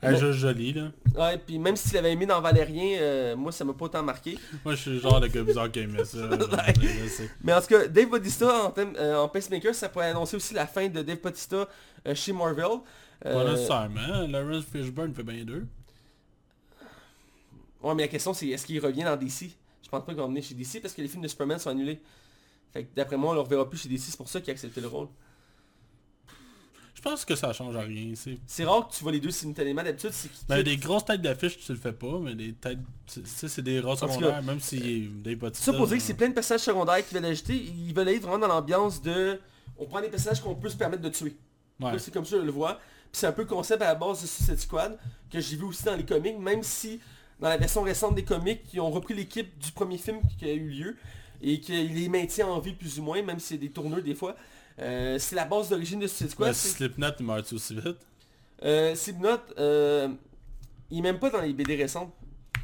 Elle 0.00 0.10
est 0.14 0.20
bon. 0.20 0.26
juste 0.26 0.38
jolie, 0.38 0.72
là. 0.74 0.92
Ouais, 1.16 1.38
puis 1.38 1.58
même 1.58 1.74
s'il 1.74 1.94
l'avait 1.94 2.12
aimé 2.12 2.24
dans 2.24 2.40
Valérien, 2.40 2.98
euh, 3.00 3.36
moi 3.36 3.50
ça 3.50 3.64
m'a 3.64 3.72
pas 3.72 3.86
autant 3.86 4.02
marqué. 4.02 4.38
Moi, 4.64 4.76
je 4.76 4.80
suis 4.82 4.90
le 4.92 5.00
genre 5.00 5.18
de 5.20 5.26
gars 5.26 5.42
bizarre 5.42 5.72
qui 5.72 5.80
aimait 5.80 6.04
ça. 6.04 6.18
Mais 7.42 7.52
en 7.52 7.60
tout 7.60 7.66
cas, 7.66 7.88
Dave 7.88 8.08
Bautista 8.08 8.64
en, 8.66 8.70
thème- 8.70 8.94
euh, 8.96 9.16
en 9.16 9.28
Pacemaker, 9.28 9.74
ça 9.74 9.88
pourrait 9.88 10.10
annoncer 10.10 10.36
aussi 10.36 10.54
la 10.54 10.66
fin 10.68 10.86
de 10.88 11.02
Dave 11.02 11.18
Bautista 11.20 11.66
euh, 12.06 12.14
chez 12.14 12.32
Marvel. 12.32 12.78
Pas 13.20 13.44
nécessairement. 13.50 14.28
Lawrence 14.28 14.66
Fishburne 14.70 15.12
fait 15.12 15.24
bien 15.24 15.42
deux. 15.44 15.66
ouais, 17.82 17.94
mais 17.96 18.02
la 18.04 18.08
question 18.08 18.32
c'est 18.32 18.46
est-ce 18.48 18.66
qu'il 18.66 18.78
revient 18.78 19.02
dans 19.04 19.16
DC 19.16 19.50
Je 19.88 19.90
pense 19.90 20.04
pas 20.04 20.12
qu'il 20.12 20.16
va 20.16 20.24
revenir 20.24 20.42
chez 20.42 20.54
DC 20.54 20.82
parce 20.82 20.92
que 20.92 21.00
les 21.00 21.08
films 21.08 21.22
de 21.22 21.28
Superman 21.28 21.58
sont 21.58 21.70
annulés. 21.70 21.98
Fait 22.74 22.84
que 22.84 22.94
d'après 22.94 23.16
moi, 23.16 23.30
on 23.30 23.34
le 23.34 23.40
reverra 23.40 23.66
plus 23.66 23.78
chez 23.78 23.88
DC, 23.88 24.02
c'est 24.02 24.18
pour 24.18 24.28
ça 24.28 24.38
qu'il 24.38 24.50
a 24.50 24.52
accepté 24.52 24.82
le 24.82 24.86
rôle. 24.86 25.08
Je 26.92 27.00
pense 27.00 27.24
que 27.24 27.34
ça 27.34 27.54
change 27.54 27.74
rien. 27.74 28.12
C'est... 28.14 28.36
C'est 28.46 28.64
rare 28.64 28.86
que 28.86 28.94
tu 28.94 29.02
vois 29.02 29.12
les 29.12 29.20
deux 29.20 29.30
simultanément, 29.30 29.82
d'habitude 29.82 30.10
c'est 30.12 30.28
qu'il 30.28 30.46
Ben, 30.46 30.62
des 30.62 30.76
grosses 30.76 31.06
têtes 31.06 31.22
d'affiche, 31.22 31.58
tu 31.58 31.72
le 31.72 31.78
fais 31.78 31.94
pas, 31.94 32.18
mais 32.18 32.34
des 32.34 32.52
têtes... 32.52 32.80
C'est 33.06 33.62
des 33.62 33.80
cas, 33.80 33.96
secondaires, 33.96 34.42
même 34.42 34.60
si 34.60 35.08
des 35.08 35.34
Bautista... 35.34 35.72
Ça 35.72 35.78
pour 35.78 35.86
dire 35.86 35.96
que 35.96 36.02
c'est 36.02 36.12
plein 36.12 36.28
de 36.28 36.34
personnages 36.34 36.60
secondaires 36.60 37.06
qui 37.06 37.14
veulent 37.14 37.24
ajouter, 37.24 37.54
ils 37.54 37.94
veulent 37.94 38.08
être 38.08 38.22
vraiment 38.22 38.40
dans 38.40 38.48
l'ambiance 38.48 39.00
de... 39.00 39.40
On 39.78 39.86
prend 39.86 40.02
des 40.02 40.10
personnages 40.10 40.42
qu'on 40.42 40.54
peut 40.54 40.68
se 40.68 40.76
permettre 40.76 41.02
de 41.02 41.08
tuer. 41.08 41.34
Ouais. 41.80 41.98
C'est 41.98 42.12
comme 42.12 42.26
ça 42.26 42.32
que 42.32 42.42
je 42.42 42.46
le 42.46 42.52
vois. 42.52 42.74
Puis 42.74 43.20
c'est 43.20 43.26
un 43.26 43.32
peu 43.32 43.42
le 43.42 43.48
concept 43.48 43.80
à 43.80 43.86
la 43.86 43.94
base 43.94 44.20
de 44.20 44.26
Suicide 44.26 44.58
Squad, 44.58 44.98
que 45.30 45.40
j'ai 45.40 45.56
vu 45.56 45.64
aussi 45.64 45.84
dans 45.84 45.96
les 45.96 46.04
comics, 46.04 46.38
même 46.38 46.62
si 46.62 47.00
dans 47.40 47.48
la 47.48 47.56
version 47.56 47.82
récente 47.82 48.14
des 48.14 48.24
comics, 48.24 48.60
ils 48.72 48.80
ont 48.80 48.90
repris 48.90 49.14
l'équipe 49.14 49.58
du 49.58 49.70
premier 49.72 49.98
film 49.98 50.20
qui 50.38 50.44
a 50.46 50.52
eu 50.52 50.68
lieu, 50.68 50.96
et 51.40 51.60
qu'il 51.60 51.94
les 51.94 52.08
maintient 52.08 52.48
en 52.48 52.58
vie 52.58 52.72
plus 52.72 52.98
ou 52.98 53.02
moins, 53.02 53.22
même 53.22 53.38
si 53.38 53.48
c'est 53.48 53.58
des 53.58 53.70
tourneurs 53.70 54.02
des 54.02 54.14
fois. 54.14 54.34
Euh, 54.80 55.18
c'est 55.18 55.36
la 55.36 55.44
base 55.44 55.68
d'origine 55.68 56.00
de 56.00 56.06
Suicide 56.06 56.30
Squad. 56.30 56.52
Slipknot, 56.52 57.12
il 57.18 57.26
meurt 57.26 57.52
aussi 57.52 57.74
vite? 57.74 57.98
Euh, 58.64 58.94
Slipknot, 58.94 59.38
euh, 59.58 60.08
il 60.90 60.98
est 60.98 61.02
même 61.02 61.18
pas 61.18 61.30
dans 61.30 61.40
les 61.40 61.52
BD 61.52 61.76
récentes. 61.76 62.12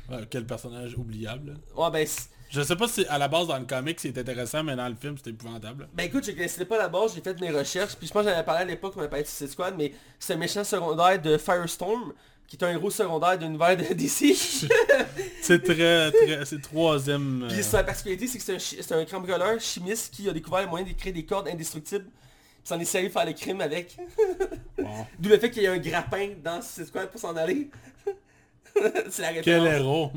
Ouais, 0.09 0.25
quel 0.29 0.47
personnage 0.47 0.97
oubliable. 0.97 1.57
Ouais, 1.77 1.91
ben, 1.91 2.07
Je 2.51 2.63
sais 2.63 2.77
pas 2.77 2.89
si 2.89 3.07
à 3.07 3.19
la 3.19 3.29
base 3.29 3.49
dans 3.49 3.59
le 3.59 3.65
comic 3.65 3.99
c'est 3.99 4.17
intéressant, 4.17 4.63
mais 4.63 4.77
dans 4.77 4.89
le 4.89 4.95
film 4.95 5.17
c'était 5.17 5.31
épouvantable. 5.31 5.89
ben 5.95 6.07
écoute, 6.07 6.25
je 6.27 6.33
connaissais 6.33 6.65
pas 6.65 6.79
la 6.79 6.89
base, 6.89 7.15
j'ai 7.15 7.21
fait 7.21 7.41
mes 7.41 7.51
recherches, 7.51 7.97
puis 7.97 8.07
je 8.07 8.13
pense 8.13 8.23
que 8.23 8.29
j'en 8.29 8.35
avais 8.35 8.45
parlé 8.45 8.63
à 8.63 8.65
l'époque 8.65 8.93
on 8.97 9.01
avait 9.01 9.09
parlé 9.09 9.23
de 9.23 9.29
Suicide 9.29 9.49
Squad, 9.49 9.75
mais 9.77 9.93
c'est 10.19 10.35
un 10.35 10.37
méchant 10.37 10.63
secondaire 10.63 11.21
de 11.21 11.39
Firestorm. 11.39 12.13
Qui 12.47 12.57
est 12.57 12.65
un 12.65 12.71
héros 12.71 12.91
secondaire 12.91 13.39
de 13.39 13.45
l'univers 13.45 13.77
de 13.77 13.83
DC. 13.95 14.35
C'est 15.41 15.63
très, 15.63 16.11
très... 16.11 16.45
C'est 16.45 16.61
troisième... 16.61 17.47
Puis 17.49 17.59
euh, 17.59 17.63
sa 17.63 17.85
particularité, 17.85 18.27
c'est 18.27 18.39
que 18.39 18.59
c'est 18.59 18.93
un, 18.93 18.99
un 19.01 19.05
cambrioleur 19.05 19.61
chimiste 19.61 20.15
qui 20.15 20.27
a 20.29 20.33
découvert 20.33 20.63
le 20.63 20.69
moyen 20.69 20.87
de 20.87 20.93
créer 20.93 21.13
des 21.13 21.25
cordes 21.25 21.49
indestructibles. 21.49 22.07
Puis 22.07 22.69
s'en 22.69 22.81
est 22.81 22.87
servi 22.87 23.11
faire 23.11 23.27
le 23.27 23.35
crime 23.35 23.61
avec. 23.61 23.95
D'où 25.19 25.29
le 25.29 25.39
fait 25.39 25.51
qu'il 25.51 25.63
y 25.63 25.67
a 25.67 25.73
un 25.73 25.79
grappin 25.79 26.31
dans 26.43 26.63
Suicide 26.63 26.87
Squad 26.87 27.11
pour 27.11 27.21
s'en 27.21 27.37
aller. 27.37 27.69
c'est 29.11 29.21
la 29.21 29.29
référence. 29.29 29.45
Quel 29.45 29.67
héros 29.67 30.11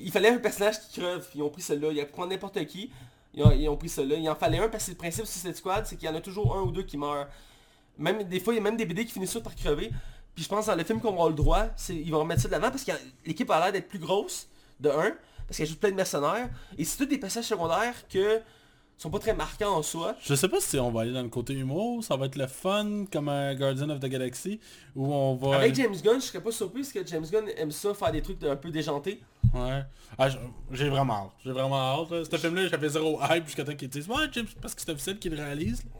Il 0.00 0.10
fallait 0.10 0.30
un 0.30 0.38
personnage 0.38 0.80
qui 0.80 1.00
creve. 1.00 1.24
Ils 1.36 1.42
ont 1.42 1.48
pris 1.50 1.62
celui-là. 1.62 1.92
Ils 1.92 2.02
ont 2.02 2.06
pris 2.06 2.28
n'importe 2.28 2.66
qui. 2.66 2.90
Ils 3.34 3.44
ont, 3.44 3.52
ils 3.52 3.68
ont 3.68 3.76
pris 3.76 3.88
celui-là. 3.88 4.16
Il 4.16 4.28
en 4.28 4.34
fallait 4.34 4.58
un 4.58 4.68
parce 4.68 4.86
que 4.86 4.90
le 4.90 4.96
principe 4.96 5.22
de 5.22 5.28
Suicide 5.28 5.54
Squad, 5.54 5.86
c'est 5.86 5.94
qu'il 5.94 6.08
y 6.08 6.12
en 6.12 6.16
a 6.16 6.20
toujours 6.20 6.56
un 6.56 6.62
ou 6.62 6.72
deux 6.72 6.82
qui 6.82 6.98
meurent. 6.98 7.28
Même 7.98 8.24
des 8.24 8.40
fois, 8.40 8.52
il 8.52 8.56
y 8.56 8.60
a 8.60 8.62
même 8.62 8.76
des 8.76 8.84
BD 8.84 9.04
qui 9.04 9.12
finissent 9.12 9.38
par 9.38 9.54
crever. 9.54 9.92
Puis 10.34 10.44
je 10.44 10.48
pense 10.48 10.66
dans 10.66 10.74
le 10.74 10.84
film 10.84 11.00
qu'on 11.00 11.14
aura 11.14 11.28
le 11.28 11.34
droit, 11.34 11.66
ils 11.88 12.10
vont 12.10 12.20
remettre 12.20 12.42
ça 12.42 12.48
de 12.48 12.52
l'avant 12.52 12.70
parce 12.70 12.84
que 12.84 12.92
l'équipe 13.26 13.50
a 13.50 13.60
l'air 13.60 13.72
d'être 13.72 13.88
plus 13.88 13.98
grosse, 13.98 14.48
de 14.80 14.88
un, 14.88 15.12
parce 15.46 15.58
qu'elle 15.58 15.66
joue 15.66 15.76
plein 15.76 15.90
de 15.90 15.96
mercenaires. 15.96 16.48
Et 16.78 16.84
c'est 16.84 16.96
tous 16.98 17.06
des 17.06 17.18
passages 17.18 17.44
secondaires 17.44 18.08
que 18.08 18.40
sont 19.02 19.10
pas 19.10 19.18
très 19.18 19.34
marquants 19.34 19.76
en 19.76 19.82
soi. 19.82 20.14
Je 20.22 20.34
sais 20.34 20.48
pas 20.48 20.60
si 20.60 20.78
on 20.78 20.90
va 20.92 21.00
aller 21.02 21.12
dans 21.12 21.22
le 21.22 21.28
côté 21.28 21.54
humour, 21.54 22.04
ça 22.04 22.16
va 22.16 22.26
être 22.26 22.36
le 22.36 22.46
fun 22.46 23.04
comme 23.10 23.28
un 23.28 23.54
Guardian 23.54 23.90
of 23.90 23.98
the 23.98 24.06
Galaxy, 24.06 24.60
où 24.94 25.12
on 25.12 25.34
va... 25.34 25.56
Avec 25.56 25.74
James 25.74 25.96
Gunn, 26.02 26.20
je 26.20 26.26
serais 26.26 26.40
pas 26.40 26.52
surpris 26.52 26.82
parce 26.82 26.92
que 26.92 27.04
James 27.06 27.26
Gunn 27.30 27.48
aime 27.56 27.72
ça, 27.72 27.92
faire 27.94 28.12
des 28.12 28.22
trucs 28.22 28.42
un 28.44 28.54
peu 28.54 28.70
déjantés. 28.70 29.20
Ouais. 29.52 29.82
Ah, 30.16 30.28
j'ai 30.70 30.88
vraiment 30.88 31.14
hâte. 31.14 31.30
J'ai 31.44 31.50
vraiment 31.50 31.76
hâte. 31.76 32.10
là. 32.10 32.22
Ce 32.30 32.36
film-là, 32.36 32.68
j'avais 32.68 32.88
zéro 32.88 33.18
hype 33.28 33.46
jusqu'à 33.46 33.64
temps 33.64 33.74
qu'ils 33.74 33.88
disent 33.88 34.08
Ouais, 34.08 34.26
James, 34.32 34.46
parce 34.60 34.74
que 34.74 34.80
c'est 34.80 34.90
officiel 34.92 35.18
qu'il 35.18 35.34
le 35.34 35.42
réalise. 35.42 35.82
là. 35.84 35.90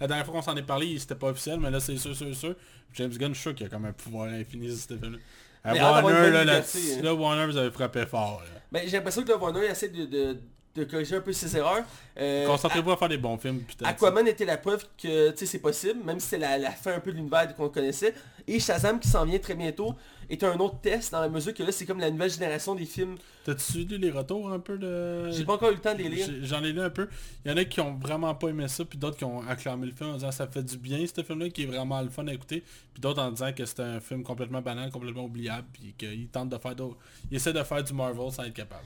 La 0.00 0.06
dernière 0.08 0.24
fois 0.24 0.34
qu'on 0.34 0.42
s'en 0.42 0.56
est 0.56 0.62
parlé, 0.62 0.98
c'était 0.98 1.14
pas 1.14 1.28
officiel, 1.28 1.60
mais 1.60 1.70
là 1.70 1.80
c'est 1.80 1.96
sûr, 1.96 2.14
sûr, 2.14 2.34
sûr. 2.34 2.54
James 2.94 3.10
Gunn, 3.10 3.28
je 3.28 3.34
suis 3.34 3.42
sûr 3.42 3.54
qu'il 3.54 3.66
a 3.66 3.68
comme 3.68 3.84
un 3.84 3.92
pouvoir 3.92 4.28
infini 4.28 4.68
sur 4.68 4.78
ce 4.78 4.98
film-là. 4.98 5.18
À 5.64 5.74
Mais 5.74 5.80
Warner, 5.80 6.30
là, 6.30 6.44
là, 6.44 6.56
hein. 6.58 7.02
là, 7.02 7.14
Warner, 7.14 7.46
vous 7.46 7.56
avez 7.56 7.70
frappé 7.70 8.04
fort. 8.04 8.42
là. 8.44 8.60
Ben, 8.72 8.82
j'ai 8.84 8.96
l'impression 8.96 9.22
que 9.22 9.28
le 9.28 9.36
Warner 9.36 9.64
essaie 9.66 9.88
de, 9.90 10.06
de, 10.06 10.36
de 10.74 10.84
corriger 10.84 11.14
un 11.16 11.20
peu 11.20 11.32
ses 11.32 11.56
erreurs. 11.56 11.84
Euh, 12.18 12.46
Concentrez-vous 12.46 12.90
à 12.90 12.96
faire 12.96 13.08
des 13.08 13.16
bons 13.16 13.38
films, 13.38 13.60
putain. 13.60 13.86
Aquaman 13.86 14.26
était 14.26 14.44
la 14.44 14.56
preuve 14.56 14.84
que 15.00 15.32
c'est 15.36 15.58
possible, 15.60 16.02
même 16.04 16.18
si 16.18 16.26
c'est 16.30 16.38
la, 16.38 16.58
la 16.58 16.72
fin 16.72 16.94
un 16.94 17.00
peu 17.00 17.12
de 17.12 17.16
l'univers 17.16 17.54
qu'on 17.54 17.68
connaissait. 17.68 18.12
Et 18.48 18.58
Shazam 18.58 18.98
qui 18.98 19.08
s'en 19.08 19.24
vient 19.24 19.38
très 19.38 19.54
bientôt 19.54 19.94
est 20.32 20.44
un 20.44 20.58
autre 20.58 20.80
test 20.80 21.12
dans 21.12 21.20
la 21.20 21.28
mesure 21.28 21.52
que 21.52 21.62
là 21.62 21.72
c'est 21.72 21.86
comme 21.86 22.00
la 22.00 22.10
nouvelle 22.10 22.30
génération 22.30 22.74
des 22.74 22.86
films. 22.86 23.16
T'as-tu 23.44 23.84
lu 23.84 23.98
les 23.98 24.10
retours 24.10 24.50
un 24.50 24.58
peu 24.58 24.78
de... 24.78 25.30
J'ai 25.30 25.44
pas 25.44 25.54
encore 25.54 25.70
eu 25.70 25.74
le 25.74 25.80
temps 25.80 25.94
de 25.94 25.98
les 25.98 26.08
lire. 26.08 26.28
J'en 26.42 26.62
ai 26.62 26.72
lu 26.72 26.80
un 26.80 26.90
peu. 26.90 27.08
Il 27.44 27.50
y 27.50 27.54
en 27.54 27.56
a 27.56 27.64
qui 27.64 27.80
ont 27.80 27.94
vraiment 27.96 28.34
pas 28.34 28.48
aimé 28.48 28.68
ça, 28.68 28.84
puis 28.84 28.98
d'autres 28.98 29.16
qui 29.16 29.24
ont 29.24 29.40
acclamé 29.46 29.86
le 29.86 29.92
film 29.92 30.10
en 30.10 30.14
disant 30.14 30.32
ça 30.32 30.46
fait 30.46 30.62
du 30.62 30.78
bien 30.78 31.04
ce 31.06 31.22
film-là, 31.22 31.50
qui 31.50 31.64
est 31.64 31.66
vraiment 31.66 32.00
le 32.00 32.08
fun 32.08 32.26
à 32.28 32.32
écouter. 32.32 32.62
Puis 32.92 33.00
d'autres 33.00 33.22
en 33.22 33.30
disant 33.30 33.52
que 33.52 33.64
c'est 33.64 33.80
un 33.80 34.00
film 34.00 34.22
complètement 34.22 34.62
banal, 34.62 34.90
complètement 34.90 35.24
oubliable, 35.24 35.66
puis 35.72 35.94
qu'ils 35.98 36.28
tentent 36.28 36.50
de 36.50 36.58
faire 36.58 36.74
d'autres... 36.74 36.96
Ils 37.30 37.36
essaient 37.36 37.52
de 37.52 37.62
faire 37.62 37.82
du 37.82 37.92
Marvel 37.92 38.30
sans 38.30 38.44
être 38.44 38.54
capable. 38.54 38.84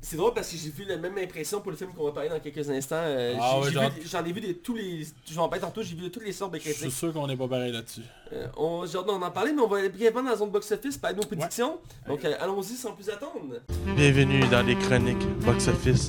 C'est 0.00 0.16
drôle 0.16 0.32
parce 0.32 0.48
que 0.50 0.56
j'ai 0.56 0.70
vu 0.70 0.84
la 0.84 0.96
même 0.96 1.18
impression 1.18 1.60
pour 1.60 1.72
le 1.72 1.76
film 1.76 1.92
qu'on 1.92 2.04
va 2.04 2.12
parler 2.12 2.28
dans 2.28 2.38
quelques 2.38 2.70
instants. 2.70 2.96
Euh, 3.00 3.34
Ah. 3.40 3.60
J'en 4.04 4.24
ai 4.24 4.32
vu 4.32 4.40
des, 4.40 4.54
tous 4.56 4.74
les... 4.76 5.04
Je 5.26 5.34
vais 5.34 5.40
en 5.40 5.48
parler 5.48 5.60
tantôt, 5.60 5.82
j'ai 5.82 5.96
vu 5.96 6.02
de 6.02 6.08
toutes 6.08 6.24
les 6.24 6.32
sortes 6.32 6.52
de 6.52 6.58
Je 6.58 6.62
suis 6.62 6.72
critiques. 6.72 6.92
sûr 6.96 7.12
qu'on 7.12 7.28
est 7.28 7.36
pas 7.36 7.48
pareil 7.48 7.72
là-dessus. 7.72 8.02
Euh, 8.32 8.46
on, 8.56 8.86
j'ai 8.86 8.96
hâte 8.96 9.06
d'en 9.06 9.20
en 9.20 9.30
parler, 9.32 9.52
mais 9.52 9.60
on 9.60 9.66
va 9.66 9.78
aller 9.78 9.88
brièvement 9.88 10.22
dans 10.22 10.30
la 10.30 10.36
zone 10.36 10.50
box-office, 10.50 10.98
parler 10.98 11.16
de 11.16 11.20
nos 11.22 11.26
prédictions. 11.26 11.78
Donc 12.06 12.24
euh, 12.24 12.34
allons-y 12.40 12.74
sans 12.76 12.92
plus 12.92 13.10
attendre. 13.10 13.56
Bienvenue 13.96 14.46
dans 14.48 14.64
les 14.64 14.76
chroniques 14.76 15.26
box-office 15.44 16.08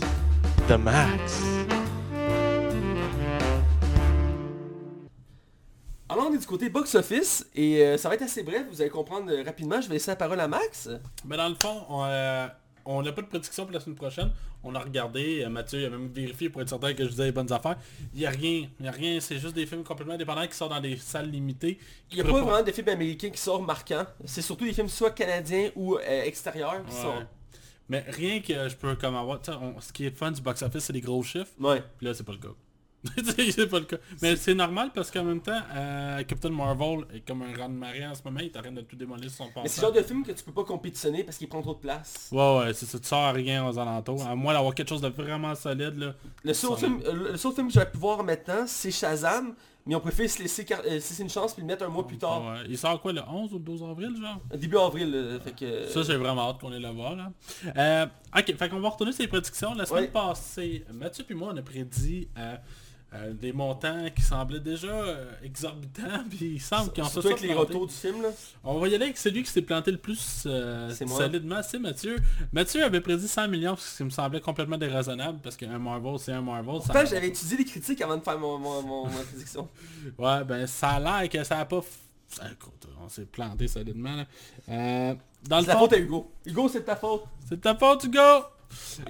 de 0.70 0.76
Max. 0.76 1.42
Alors 6.08 6.28
on 6.30 6.34
est 6.34 6.38
du 6.38 6.46
côté 6.46 6.70
box-office 6.70 7.48
et 7.56 7.84
euh, 7.84 7.98
ça 7.98 8.08
va 8.10 8.16
être 8.16 8.22
assez 8.24 8.44
bref, 8.44 8.64
vous 8.72 8.82
allez 8.82 8.90
comprendre 8.92 9.32
rapidement. 9.44 9.82
Je 9.82 9.88
vais 9.88 9.94
laisser 9.96 10.12
la 10.12 10.16
parole 10.16 10.40
à 10.40 10.48
Max. 10.48 10.90
Mais 11.26 11.38
dans 11.38 11.50
le 11.50 11.56
fond, 11.62 11.84
on 11.90 12.04
euh, 12.06 12.48
on 12.98 13.02
n'a 13.04 13.12
pas 13.12 13.22
de 13.22 13.28
prédiction 13.28 13.66
pour 13.66 13.74
la 13.74 13.80
semaine 13.80 13.96
prochaine. 13.96 14.32
On 14.64 14.74
a 14.76 14.80
regardé, 14.80 15.44
euh, 15.44 15.50
Mathieu 15.50 15.86
a 15.86 15.90
même 15.90 16.08
vérifié 16.10 16.50
pour 16.50 16.62
être 16.62 16.70
certain 16.70 16.94
que 16.94 17.04
je 17.06 17.10
disais 17.10 17.26
les 17.26 17.32
bonnes 17.32 17.52
affaires. 17.52 17.78
Il 18.14 18.20
n'y 18.20 18.26
a 18.26 18.30
rien, 18.30 18.68
il 18.80 18.86
y 18.86 18.90
a 18.90 18.92
rien, 18.92 19.20
c'est 19.20 19.38
juste 19.38 19.54
des 19.56 19.66
films 19.66 19.84
complètement 19.84 20.16
indépendants 20.16 20.48
qui 20.48 20.56
sortent 20.56 20.72
dans 20.72 20.82
des 20.82 20.98
salles 20.98 21.30
limitées. 21.30 21.78
Il 22.12 22.16
n'y 22.16 22.22
a 22.22 22.24
pas 22.24 22.32
vraiment 22.32 22.64
de 22.64 22.72
films 22.72 22.90
américains 22.90 23.30
qui 23.30 23.40
sortent 23.42 23.66
marquants. 23.66 24.06
C'est 24.26 24.42
surtout 24.42 24.66
des 24.66 24.74
films 24.74 24.90
soit 24.90 25.12
canadiens 25.12 25.70
ou 25.76 25.96
euh, 25.98 26.24
extérieurs 26.24 26.84
qui 26.86 26.96
Ouais. 26.96 27.02
sortent. 27.02 27.28
Mais 27.88 28.04
rien 28.08 28.40
que 28.42 28.70
je 28.70 28.76
peux 28.76 28.96
comme 28.96 29.16
avoir, 29.16 29.40
on- 29.62 29.80
ce 29.82 29.92
qui 29.92 30.06
est 30.06 30.16
fun 30.16 30.32
du 30.32 30.42
box-office, 30.42 30.84
c'est 30.84 30.94
les 30.94 31.02
gros 31.02 31.24
chiffres. 31.24 31.52
Ouais. 31.60 31.82
Puis 31.98 32.06
là, 32.06 32.14
c'est 32.14 32.24
pas 32.24 32.34
le 32.34 32.38
cas. 32.38 32.54
c'est 33.52 33.68
pas 33.68 33.80
le 33.80 33.86
cas. 33.86 33.98
Mais 34.22 34.36
c'est 34.36 34.54
normal 34.54 34.92
parce 34.94 35.10
qu'en 35.10 35.24
même 35.24 35.42
temps, 35.42 35.60
euh, 35.74 36.22
Captain 36.24 36.50
Marvel 36.50 37.06
est 37.14 37.22
comme 37.26 37.42
un 37.44 37.56
rang 37.58 37.70
de 37.70 37.74
marée 37.76 38.06
en 38.06 38.14
ce 38.14 38.22
moment, 38.26 38.40
il 38.42 38.48
est 38.48 38.58
en 38.58 38.62
train 38.62 38.72
de 38.72 38.82
tout 38.82 38.96
démolir 38.96 39.30
sur 39.32 39.46
son 39.46 39.52
Mais 39.62 39.70
c'est 39.70 39.82
le 39.82 39.88
genre 39.88 39.96
de 39.96 40.02
film 40.02 40.24
que 40.26 40.32
tu 40.34 40.44
peux 40.44 40.52
pas 40.52 40.64
compétitionner 40.66 41.24
parce 41.24 41.38
qu'il 41.38 41.48
prend 41.48 41.62
trop 41.62 41.74
de 41.76 41.80
place. 41.80 42.28
Ouais, 42.32 42.58
ouais, 42.60 42.74
c'est 42.74 42.86
ça, 42.86 43.00
tu 43.00 43.08
sors 43.08 43.20
à 43.24 43.32
rien 43.32 43.66
aux 43.68 43.78
alentours. 43.80 44.26
À 44.26 44.36
moins 44.36 44.54
d'avoir 44.54 44.76
quelque 44.76 44.90
chose 44.90 45.02
de 45.02 45.08
vraiment 45.10 45.56
solide, 45.56 45.98
là. 45.98 46.14
Le 46.44 46.54
seul, 46.54 46.76
film, 46.78 47.00
euh, 47.06 47.32
le 47.32 47.38
seul 47.38 47.54
film 47.54 47.68
que 47.68 47.74
j'aurais 47.74 47.90
pu 47.92 47.98
voir 47.98 48.24
maintenant, 48.24 48.66
c'est 48.68 48.92
Shazam. 48.92 49.56
Mais 49.86 49.96
on 49.96 50.02
préfère 50.02 50.30
se 50.30 50.40
laisser, 50.44 50.66
car- 50.66 50.82
euh, 50.82 51.00
se 51.00 51.10
laisser 51.10 51.24
une 51.24 51.30
chance 51.30 51.54
puis 51.54 51.62
le 51.64 51.68
mettre 51.68 51.84
un 51.84 51.88
mois 51.88 52.06
plus 52.06 52.18
tard. 52.18 52.44
Ouais. 52.46 52.58
Il 52.70 52.78
sort 52.78 53.02
quoi, 53.02 53.12
le 53.12 53.22
11 53.28 53.54
ou 53.54 53.58
le 53.58 53.64
12 53.64 53.82
avril, 53.82 54.14
genre? 54.22 54.38
Début 54.56 54.78
avril. 54.78 55.40
fait 55.44 55.56
que, 55.56 55.88
Ça, 55.88 56.04
j'ai 56.04 56.16
vraiment 56.18 56.50
hâte 56.50 56.60
qu'on 56.60 56.72
ait 56.74 56.80
le 56.80 56.90
voir, 56.90 57.16
là. 57.16 57.32
Euh, 57.76 58.06
ok, 58.38 58.56
fait 58.56 58.70
qu'on 58.70 58.82
va 58.82 58.90
retourner 58.90 59.14
sur 59.14 59.24
les 59.24 59.30
prédictions. 59.30 59.74
La 59.74 59.86
semaine 59.88 60.04
Ouais. 60.04 60.10
passée, 60.10 60.86
Mathieu 60.94 61.26
et 61.28 61.34
moi, 61.34 61.52
on 61.54 61.58
a 61.58 61.62
prédit 61.64 62.28
euh, 63.14 63.34
des 63.34 63.52
montants 63.54 64.06
qui 64.16 64.22
semblaient 64.22 64.60
déjà 64.60 64.88
euh, 64.88 65.32
exorbitants, 65.44 66.24
puis 66.30 66.54
il 66.56 66.62
semble 66.62 66.92
qu'ils 66.92 67.04
ont 67.04 67.08
ça 67.08 67.20
avec 67.22 67.42
les 67.42 67.54
retours 67.54 67.88
du 67.88 67.94
film. 67.94 68.22
Là. 68.22 68.30
On 68.64 68.78
va 68.80 68.88
y 68.88 68.94
aller 68.96 69.06
avec 69.06 69.18
celui 69.18 69.42
qui 69.44 69.50
s'est 69.50 69.64
planté 69.64 69.90
le 69.92 69.98
plus 69.98 70.44
euh, 70.46 70.92
solidement, 70.94 71.62
c'est 71.64 71.80
Mathieu. 71.80 72.18
Mathieu 72.54 72.84
avait 72.84 73.02
prédit 73.02 73.28
100 73.28 73.48
millions, 73.48 73.76
ce 73.76 73.98
qui 73.98 74.04
me 74.04 74.10
semblait 74.12 74.42
complètement 74.42 74.78
déraisonnable, 74.78 75.40
parce 75.42 75.56
qu'un 75.58 75.80
Marvel, 75.80 76.20
c'est 76.20 76.34
un 76.34 76.42
Marvel. 76.42 76.66
Pourtant, 76.66 77.06
j'avais 77.06 77.30
étudié 77.30 77.58
les 77.58 77.66
critiques 77.66 78.02
avant 78.02 78.18
de 78.18 78.24
faire 78.24 78.38
mon, 78.38 78.58
mon, 78.60 78.82
mon- 78.84 79.08
ma 79.08 79.22
prédiction. 79.24 79.68
Ouais, 80.18 80.44
ben 80.44 80.68
ça 80.68 80.90
a 80.92 81.00
l'air 81.00 81.30
que 81.30 81.44
ça 81.44 81.60
a 81.60 81.66
pas... 81.66 81.78
f- 81.80 81.84
ça- 82.28 82.44
écoute, 82.52 82.88
on 83.04 83.10
s'est 83.10 83.26
planté 83.26 83.68
solidement, 83.68 84.16
là. 84.16 85.16
Dans 85.48 85.60
le 85.60 85.66
fond, 85.66 85.80
faute 85.80 85.94
à 85.94 85.98
Hugo. 85.98 86.32
Hugo, 86.46 86.68
c'est 86.70 86.82
de 86.82 86.86
ta 86.86 86.96
faute. 86.96 87.24
c'est 87.48 87.56
de 87.56 87.62
ta 87.62 87.74
faute, 87.76 88.04
Hugo! 88.04 88.20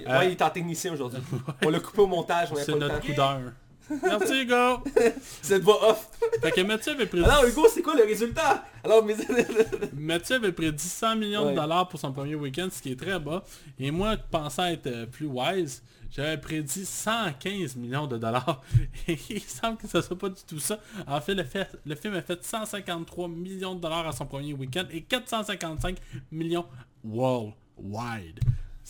Ouais, 0.08 0.26
il 0.28 0.30
est 0.32 0.42
en 0.42 0.48
technicien 0.48 0.92
aujourd'hui. 0.94 1.20
On 1.66 1.68
l'a 1.68 1.80
coupé 1.80 2.00
au 2.00 2.06
montage, 2.06 2.48
on 2.50 2.54
C'est 2.56 2.66
pas 2.66 2.72
le 2.72 2.78
notre 2.78 3.00
temps. 3.00 3.06
coup 3.06 3.12
d'heure. 3.12 3.52
Merci 4.02 4.42
Hugo! 4.42 4.82
Cette 5.42 5.62
voix 5.62 5.90
off. 5.90 6.08
Fait 6.42 6.50
que 6.52 6.60
Mathieu 6.62 6.92
avait 6.92 7.06
prédit, 7.06 7.24
Alors 7.24 7.44
Hugo, 7.44 7.66
c'est 7.72 7.82
quoi 7.82 7.94
le 7.96 8.04
résultat? 8.04 8.64
Alors, 8.84 9.04
mais... 9.04 9.14
Mathieu 9.96 10.36
avait 10.36 10.52
prédit 10.52 10.82
100 10.88 11.16
millions 11.16 11.44
Ouais. 11.46 11.52
de 11.54 11.56
dollars 11.60 11.88
pour 11.88 11.98
son 12.00 12.12
premier 12.12 12.34
week-end, 12.34 12.68
ce 12.70 12.80
qui 12.80 12.92
est 12.92 12.98
très 13.00 13.18
bas. 13.18 13.42
Et 13.78 13.90
moi, 13.90 14.16
pensant 14.30 14.66
être 14.66 14.86
euh, 14.86 15.06
plus 15.06 15.26
wise, 15.26 15.82
j'avais 16.10 16.38
prédit 16.38 16.84
115 16.86 17.76
millions 17.76 18.06
de 18.06 18.16
dollars. 18.18 18.62
Et 19.08 19.18
il 19.30 19.40
semble 19.42 19.76
que 19.76 19.86
ce 19.88 20.00
soit 20.00 20.18
pas 20.18 20.28
du 20.28 20.42
tout 20.46 20.58
ça. 20.60 20.78
En 21.06 21.20
fait, 21.20 21.34
le, 21.34 21.44
fait- 21.44 21.68
le 21.84 21.94
film 21.94 22.14
a 22.14 22.22
fait 22.22 22.42
153 22.44 23.28
millions 23.28 23.74
de 23.74 23.80
dollars 23.80 24.06
à 24.08 24.12
son 24.12 24.26
premier 24.26 24.52
week-end 24.54 24.84
et 24.90 25.02
455 25.02 25.96
millions 26.32 26.66
worldwide. 27.04 28.40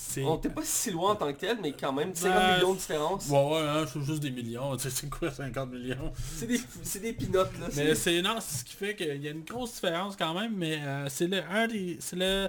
C'est... 0.02 0.24
on 0.24 0.36
n'était 0.36 0.48
pas 0.48 0.62
si 0.64 0.90
loin 0.90 1.12
en 1.12 1.14
tant 1.16 1.32
que 1.32 1.38
tel, 1.38 1.58
mais 1.60 1.72
quand 1.72 1.92
même, 1.92 2.14
50 2.14 2.34
Ben, 2.36 2.54
millions 2.56 2.72
de 2.72 2.78
différence. 2.78 3.28
Ouais, 3.28 3.38
ouais, 3.52 3.60
hein, 3.68 3.84
c'est 3.92 4.00
juste 4.02 4.20
des 4.22 4.30
millions. 4.30 4.74
Tu 4.76 4.84
sais, 4.84 4.90
c'est 4.90 5.10
quoi 5.10 5.30
50 5.30 5.70
millions? 5.70 6.12
C'est 6.36 6.46
des, 6.46 6.60
c'est 6.82 7.00
des 7.00 7.12
pinottes, 7.12 7.52
là. 7.60 7.66
Mais 7.76 7.94
C'est- 7.94 7.94
c'est 7.94 8.22
non, 8.22 8.36
c'est 8.40 8.58
ce 8.60 8.64
qui 8.64 8.74
fait 8.74 8.96
qu'il 8.96 9.22
y 9.22 9.28
a 9.28 9.30
une 9.30 9.44
grosse 9.44 9.74
différence 9.74 10.16
quand 10.16 10.32
même, 10.34 10.54
mais 10.56 10.78
euh, 10.82 11.06
c'est 11.08 11.26
le 11.26 11.42
un 11.50 11.66
des. 11.68 11.98
C'est 12.00 12.16
le 12.16 12.48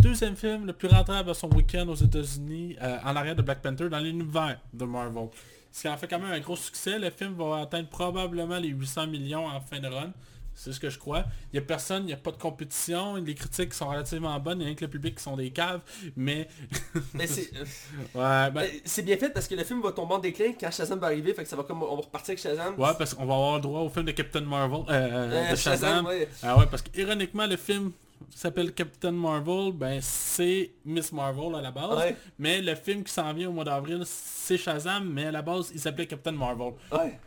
deuxième 0.00 0.36
film 0.36 0.64
le 0.66 0.72
plus 0.72 0.88
rentable 0.88 1.30
à 1.30 1.34
son 1.34 1.50
week-end 1.54 1.86
aux 1.88 1.94
États-Unis 1.96 2.76
euh, 2.80 2.98
en 3.04 3.14
arrière 3.16 3.36
de 3.36 3.42
Black 3.42 3.60
Panther 3.62 3.88
dans 3.88 3.98
l'univers 3.98 4.58
de 4.72 4.84
Marvel. 4.84 5.28
Ce 5.70 5.82
qui 5.82 5.88
en 5.88 5.96
fait 5.96 6.06
quand 6.06 6.18
même 6.18 6.32
un 6.32 6.40
gros 6.40 6.56
succès. 6.56 6.98
Le 6.98 7.10
film 7.10 7.34
va 7.34 7.62
atteindre 7.62 7.88
probablement 7.88 8.58
les 8.58 8.68
800 8.68 9.06
millions 9.08 9.46
en 9.46 9.60
fin 9.60 9.80
de 9.80 9.88
run. 9.88 10.12
C'est 10.54 10.72
ce 10.72 10.78
que 10.80 10.90
je 10.90 10.98
crois. 10.98 11.24
Il 11.52 11.58
n'y 11.58 11.58
a 11.58 11.62
personne, 11.66 12.02
il 12.04 12.06
n'y 12.06 12.12
a 12.12 12.16
pas 12.18 12.30
de 12.30 12.36
compétition. 12.36 13.16
Les 13.16 13.34
critiques 13.34 13.72
sont 13.74 13.88
relativement 13.88 14.38
bonnes. 14.38 14.58
Il 14.60 14.62
y 14.62 14.64
a 14.64 14.66
rien 14.68 14.74
que 14.76 14.84
le 14.84 14.90
public 14.90 15.16
qui 15.16 15.22
sont 15.22 15.36
des 15.36 15.50
caves. 15.50 15.80
Mais... 16.16 16.46
Mais 17.14 17.26
c'est... 17.26 17.50
Ouais, 18.14 18.50
ben... 18.50 18.58
euh, 18.62 18.66
c'est 18.84 19.02
bien 19.02 19.16
fait 19.16 19.30
parce 19.30 19.48
que 19.48 19.54
le 19.54 19.64
film 19.64 19.80
va 19.82 19.92
tomber 19.92 20.14
en 20.14 20.18
déclin 20.18 20.52
quand 20.58 20.70
Shazam 20.70 20.98
va 20.98 21.06
arriver, 21.08 21.32
fait 21.34 21.42
que 21.44 21.48
ça 21.48 21.56
va 21.56 21.62
comme... 21.62 21.82
On 21.82 21.96
va 21.96 22.02
repartir 22.02 22.30
avec 22.32 22.38
Shazam. 22.40 22.78
Ouais, 22.78 22.90
parce 22.98 23.14
qu'on 23.14 23.24
va 23.24 23.34
avoir 23.34 23.54
le 23.56 23.60
droit 23.62 23.80
au 23.80 23.88
film 23.88 24.04
de 24.04 24.12
Captain 24.12 24.42
Marvel, 24.42 24.82
euh, 24.88 25.30
Euh, 25.32 25.50
de 25.52 25.56
Shazam. 25.56 26.06
ouais. 26.06 26.28
Ah 26.42 26.58
ouais, 26.58 26.66
parce 26.70 26.82
qu'ironiquement, 26.82 27.46
le 27.46 27.56
film 27.56 27.92
s'appelle 28.34 28.72
Captain 28.72 29.10
Marvel, 29.12 29.72
ben 29.72 29.98
c'est 30.00 30.70
Miss 30.84 31.12
Marvel 31.12 31.54
à 31.56 31.60
la 31.60 31.70
base. 31.70 31.98
Ouais. 31.98 32.16
Mais 32.38 32.60
le 32.62 32.74
film 32.74 33.02
qui 33.04 33.12
s'en 33.12 33.32
vient 33.32 33.48
au 33.48 33.52
mois 33.52 33.64
d'avril, 33.64 34.02
c'est 34.06 34.56
Shazam, 34.58 35.08
mais 35.12 35.26
à 35.26 35.32
la 35.32 35.42
base, 35.42 35.70
il 35.74 35.80
s'appelait 35.80 36.06
Captain 36.06 36.32
Marvel. 36.32 36.72
Ouais. 36.92 37.18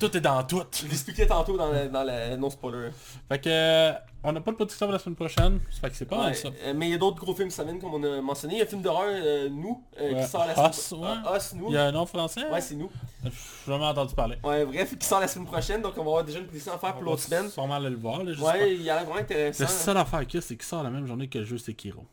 Tout 0.00 0.16
est 0.16 0.20
dans 0.20 0.42
tout. 0.44 0.62
Je 0.72 0.86
l'expliquais 0.88 1.26
tantôt 1.26 1.56
dans 1.56 1.70
la, 1.70 1.88
dans 1.88 2.02
la 2.02 2.36
non-spoiler. 2.36 2.90
Fait 3.28 3.38
que 3.40 3.48
euh, 3.48 3.92
on 4.24 4.32
n'a 4.32 4.40
pas 4.40 4.50
de 4.50 4.56
podcast 4.56 4.82
la 4.90 4.98
semaine 4.98 5.14
prochaine. 5.16 5.60
Fait 5.80 5.88
que 5.90 5.96
c'est 5.96 6.04
pas 6.06 6.18
mal 6.18 6.34
ça. 6.34 6.48
euh, 6.64 6.72
mais 6.74 6.88
il 6.88 6.92
y 6.92 6.94
a 6.94 6.98
d'autres 6.98 7.16
gros 7.18 7.34
films 7.34 7.48
qui 7.48 7.56
comme 7.56 7.94
on 7.94 8.02
a 8.02 8.20
mentionné. 8.20 8.54
Il 8.54 8.58
y 8.58 8.60
a 8.60 8.64
un 8.64 8.68
film 8.68 8.82
d'horreur, 8.82 9.08
euh, 9.10 9.48
Nous, 9.48 9.82
qui 9.96 10.26
sort 10.26 10.46
la 10.46 10.68
Us, 10.70 10.76
semaine 10.76 11.02
ouais. 11.04 11.16
Ah, 11.24 11.36
Us, 11.36 11.54
Nous. 11.54 11.66
Il 11.68 11.74
y 11.74 11.76
a 11.76 11.84
un 11.86 11.92
nom 11.92 12.06
français? 12.06 12.48
Ouais, 12.50 12.60
c'est 12.60 12.74
Nous. 12.74 12.90
J'ai 13.24 13.30
jamais 13.66 13.84
entendu 13.84 14.14
parler. 14.14 14.36
Ouais, 14.42 14.64
bref, 14.66 14.98
qui 14.98 15.06
sort 15.06 15.20
la 15.20 15.28
semaine 15.28 15.46
prochaine, 15.46 15.80
donc 15.80 15.92
on 15.96 16.02
va 16.02 16.08
avoir 16.10 16.24
déjà 16.24 16.38
une 16.40 16.46
prédiction 16.46 16.72
à 16.74 16.78
faire 16.78 16.92
pour 16.92 17.02
On 17.02 17.04
va 17.04 17.10
l'autre 17.12 17.22
semaine. 17.22 17.48
Sûrement 17.48 17.74
aller 17.74 17.90
le 17.90 17.96
voir. 17.96 18.22
Là, 18.24 18.32
Ouais, 18.40 18.74
il 18.74 18.90
a 18.90 18.94
l'air 18.96 19.04
vraiment 19.04 19.20
intéressant. 19.20 19.62
La 19.64 19.68
seule 19.68 19.96
affaire 19.96 20.26
qu'il 20.26 20.38
y 20.40 20.42
a, 20.42 20.46
c'est 20.46 20.56
qu'il 20.56 20.64
sort 20.66 20.82
la 20.82 20.90
même 20.90 21.06
journée 21.06 21.28
que 21.28 21.38
le 21.38 21.44
jeu 21.44 21.58
Sekiro. 21.58 22.04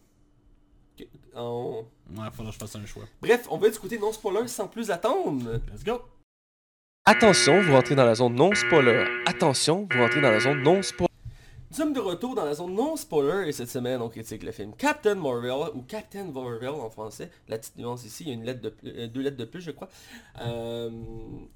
On- 1.36 1.86
Ouais, 2.18 2.26
faudra 2.34 2.52
que 2.52 2.54
je 2.54 2.60
fasse 2.60 2.76
un 2.76 2.86
choix. 2.86 3.04
Bref, 3.22 3.48
on 3.50 3.58
va 3.58 3.70
du 3.70 3.80
côté 3.80 3.98
non-spoiler 3.98 4.48
sans 4.50 4.68
plus 4.68 4.92
attendre. 4.92 5.60
Let's 5.72 5.84
go! 5.84 6.02
Attention, 7.06 7.62
vous 7.62 7.74
rentrez 7.74 7.96
dans 7.96 8.06
la 8.06 8.14
zone 8.14 8.36
non 8.36 8.54
spoiler. 8.54 9.06
Attention, 9.26 9.88
vous 9.92 10.00
rentrez 10.00 10.22
dans 10.22 10.30
la 10.30 10.40
zone 10.40 10.62
non 10.62 10.84
spoiler. 10.84 11.08
Nous 11.72 11.78
sommes 11.78 11.94
de 11.94 12.00
retour 12.00 12.36
dans 12.36 12.44
la 12.44 12.54
zone 12.54 12.76
non-spoiler 12.76 13.48
et 13.48 13.54
cette 13.54 13.70
semaine 13.70 14.02
on 14.02 14.10
critique 14.10 14.44
le 14.44 14.52
film 14.52 14.74
Captain 14.78 15.16
Marvel 15.16 15.74
ou 15.74 15.82
Captain 15.84 16.26
Marvel 16.26 16.70
en 16.70 16.90
français. 16.90 17.32
La 17.48 17.58
petite 17.58 17.78
nuance 17.78 18.06
ici, 18.06 18.26
il 18.26 18.28
y 18.28 18.32
a 18.32 18.34
une 18.34 18.44
lettre 18.44 18.62
de 18.62 18.76
euh, 18.86 19.08
deux 19.08 19.22
lettres 19.22 19.38
de 19.38 19.46
plus 19.46 19.62
je 19.62 19.72
crois. 19.72 19.88
Euh, 20.42 20.92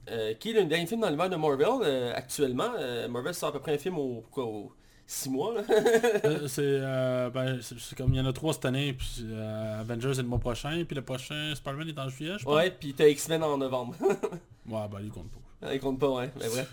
euh, 0.09 0.33
qui 0.35 0.51
est 0.51 0.53
le 0.53 0.63
dernier 0.63 0.87
film 0.87 1.01
dans 1.01 1.07
l'univers 1.07 1.29
de 1.29 1.35
Marvel 1.35 2.13
actuellement. 2.15 2.71
Marvel 3.09 3.33
sort 3.35 3.49
à 3.49 3.51
peu 3.51 3.59
près 3.59 3.73
un 3.73 3.77
film 3.77 3.97
au, 3.99 4.23
au 4.37 4.71
6 5.07 5.29
mois. 5.29 5.53
Euh, 5.57 6.47
c'est 6.47 6.61
euh, 6.63 7.29
ben, 7.29 7.59
c'est- 7.61 7.95
comme 7.95 8.13
il 8.13 8.17
y 8.17 8.19
en 8.21 8.25
a 8.25 8.33
trois 8.33 8.53
cette 8.53 8.65
année, 8.65 8.93
puis 8.93 9.23
euh, 9.23 9.79
Avengers 9.81 10.11
est 10.11 10.21
le 10.23 10.27
mois 10.27 10.39
prochain, 10.39 10.83
puis 10.87 10.95
le 10.95 11.01
prochain 11.03 11.53
Spider-Man 11.55 11.89
est 11.89 11.99
en 11.99 12.09
juillet, 12.09 12.33
je 12.39 12.43
pense. 12.45 12.55
ouais, 12.55 12.71
puis 12.71 12.93
t'as 12.93 13.07
X-Men 13.07 13.43
en 13.43 13.57
novembre. 13.57 13.95
Ouais, 14.67 14.81
bah 14.91 14.97
il 14.99 15.11
compte 15.11 15.29
pas. 15.61 15.73
il 15.75 15.79
compte 15.79 15.99
pas, 15.99 16.09
ouais, 16.09 16.31
mais 16.39 16.47
bref. 16.49 16.67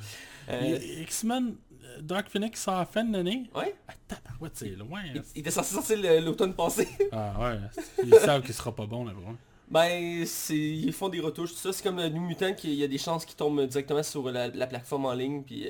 Il- 0.51 1.03
X-Men, 1.03 1.57
Dark 2.01 2.31
Phoenix 2.31 2.59
sort 2.63 2.77
à 2.77 2.79
la 2.81 2.87
fin 2.87 3.05
de 3.05 3.13
l'année. 3.13 3.51
ouais, 3.55 3.75
Ah, 3.87 3.93
tabarouette, 4.09 4.53
c'est 4.55 4.71
loin. 4.71 5.03
il, 5.13 5.19
hein. 5.19 5.23
il 5.35 5.41
était 5.41 5.51
censé 5.51 5.75
sortir 5.75 5.99
le- 6.01 6.21
l'automne 6.21 6.55
passé. 6.55 6.89
Ah 7.13 7.35
ouais, 7.39 7.59
ils 8.07 8.15
savent 8.15 8.41
qu'il 8.43 8.55
sera 8.55 8.75
pas 8.75 8.87
bon 8.87 9.05
là, 9.05 9.13
bro. 9.13 9.33
Ben, 9.71 10.25
ils 10.51 10.93
font 10.95 11.11
des 11.11 11.21
retouches, 11.21 11.51
tout 11.53 11.59
ça. 11.59 11.71
C'est 11.73 11.83
comme 11.83 11.99
euh, 11.99 12.09
New 12.09 12.23
Mutant, 12.23 12.55
qu'il 12.55 12.73
y 12.75 12.83
a 12.85 12.89
des 12.89 12.97
chances 12.99 13.27
qui 13.27 13.35
tombent 13.37 13.67
directement 13.67 14.03
sur 14.03 14.31
la, 14.31 14.49
la 14.49 14.67
plateforme 14.67 15.05
en 15.07 15.13
ligne. 15.13 15.43
Puis, 15.43 15.67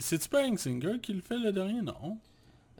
C'est-tu 0.00 0.28
pas 0.28 0.44
Singer 0.56 0.98
qui 1.00 1.12
le 1.12 1.20
fait 1.20 1.38
le 1.38 1.52
dernier, 1.52 1.82
non? 1.82 2.18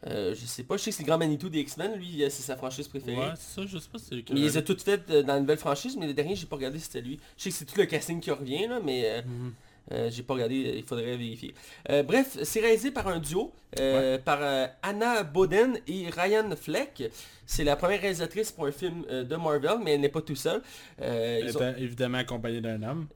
euh, 0.06 0.34
je 0.34 0.44
sais 0.44 0.64
pas, 0.64 0.76
je 0.76 0.82
sais 0.82 0.90
que 0.90 0.96
c'est 0.96 1.02
le 1.02 1.06
Grand 1.06 1.16
Manitou 1.18 1.48
des 1.48 1.60
X-Men, 1.60 1.94
lui, 1.94 2.18
c'est 2.24 2.42
sa 2.42 2.56
franchise 2.56 2.88
préférée. 2.88 3.16
Ouais, 3.16 3.32
c'est 3.36 3.54
ça, 3.60 3.66
je 3.66 3.78
sais 3.78 3.88
pas 3.90 3.98
si 3.98 4.04
c'est 4.10 4.16
mais 4.16 4.40
il 4.40 4.42
les 4.42 4.56
a 4.58 4.62
toutes 4.62 4.82
faites 4.82 5.08
euh, 5.10 5.22
dans 5.22 5.34
la 5.34 5.40
nouvelle 5.40 5.56
franchise, 5.58 5.96
mais 5.96 6.06
le 6.06 6.12
dernier, 6.12 6.36
j'ai 6.36 6.44
pas 6.46 6.56
regardé 6.56 6.78
si 6.78 6.84
c'était 6.86 7.00
lui. 7.00 7.18
Je 7.38 7.44
sais 7.44 7.50
que 7.50 7.56
c'est 7.56 7.64
tout 7.64 7.78
le 7.78 7.86
casting 7.86 8.20
qui 8.20 8.30
revient, 8.30 8.66
là, 8.66 8.80
mais 8.84 9.02
euh, 9.06 9.22
Mhm. 9.22 9.52
Euh, 9.92 10.10
j'ai 10.10 10.22
pas 10.22 10.34
regardé, 10.34 10.54
il 10.76 10.82
faudrait 10.84 11.04
vérifier. 11.16 11.54
Euh, 11.90 12.02
bref, 12.02 12.38
c'est 12.42 12.60
réalisé 12.60 12.90
par 12.90 13.06
un 13.08 13.18
duo, 13.18 13.52
euh, 13.80 14.18
par 14.18 14.40
Anna 14.82 15.22
Boden 15.24 15.78
et 15.86 16.08
Ryan 16.10 16.48
Fleck. 16.56 17.04
C'est 17.46 17.64
la 17.64 17.76
première 17.76 18.00
réalisatrice 18.00 18.50
pour 18.50 18.64
un 18.66 18.72
film 18.72 19.04
de 19.06 19.36
Marvel, 19.36 19.78
mais 19.84 19.92
elle 19.94 20.00
n'est 20.00 20.08
pas 20.08 20.22
tout 20.22 20.36
seule. 20.36 20.62
Elle 20.98 21.44
ont- 21.44 21.60
était 21.60 21.82
évidemment 21.82 22.18
accompagné 22.18 22.60
d'un 22.62 22.82
homme. 22.82 23.06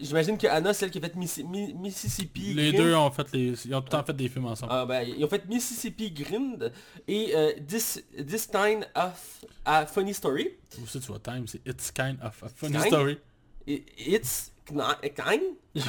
J'imagine 0.00 0.38
que 0.38 0.46
Anna, 0.46 0.72
celle 0.72 0.90
qui 0.90 0.98
a 0.98 1.00
fait 1.02 1.16
Missi- 1.16 1.42
Mi- 1.44 1.74
Mississippi 1.74 2.54
Les 2.54 2.72
Grind. 2.72 2.84
deux 2.86 2.94
ont 2.94 3.10
fait 3.10 3.26
les. 3.32 3.66
Ils 3.66 3.74
ont 3.74 3.80
tout 3.80 3.86
le 3.86 3.90
temps 3.90 4.04
fait 4.04 4.12
des 4.14 4.28
films 4.28 4.46
ensemble. 4.46 4.72
Ah, 4.74 4.86
ben, 4.86 5.02
ils 5.02 5.22
ont 5.24 5.28
fait 5.28 5.44
Mississippi 5.48 6.10
Grind 6.12 6.72
et 7.08 7.34
This, 7.66 8.02
This 8.26 8.46
Kind 8.46 8.86
of 8.94 9.44
a 9.64 9.86
Funny 9.86 10.14
Story. 10.14 10.50
Ou 10.80 10.86
ça, 10.86 11.00
tu 11.00 11.06
vois, 11.08 11.18
Time, 11.18 11.46
c'est 11.46 11.60
It's 11.68 11.90
Kind 11.90 12.16
of 12.22 12.42
a 12.44 12.48
Funny? 12.48 12.78
Story. 12.86 13.18
It's 13.66 14.52
Kind. 15.14 15.42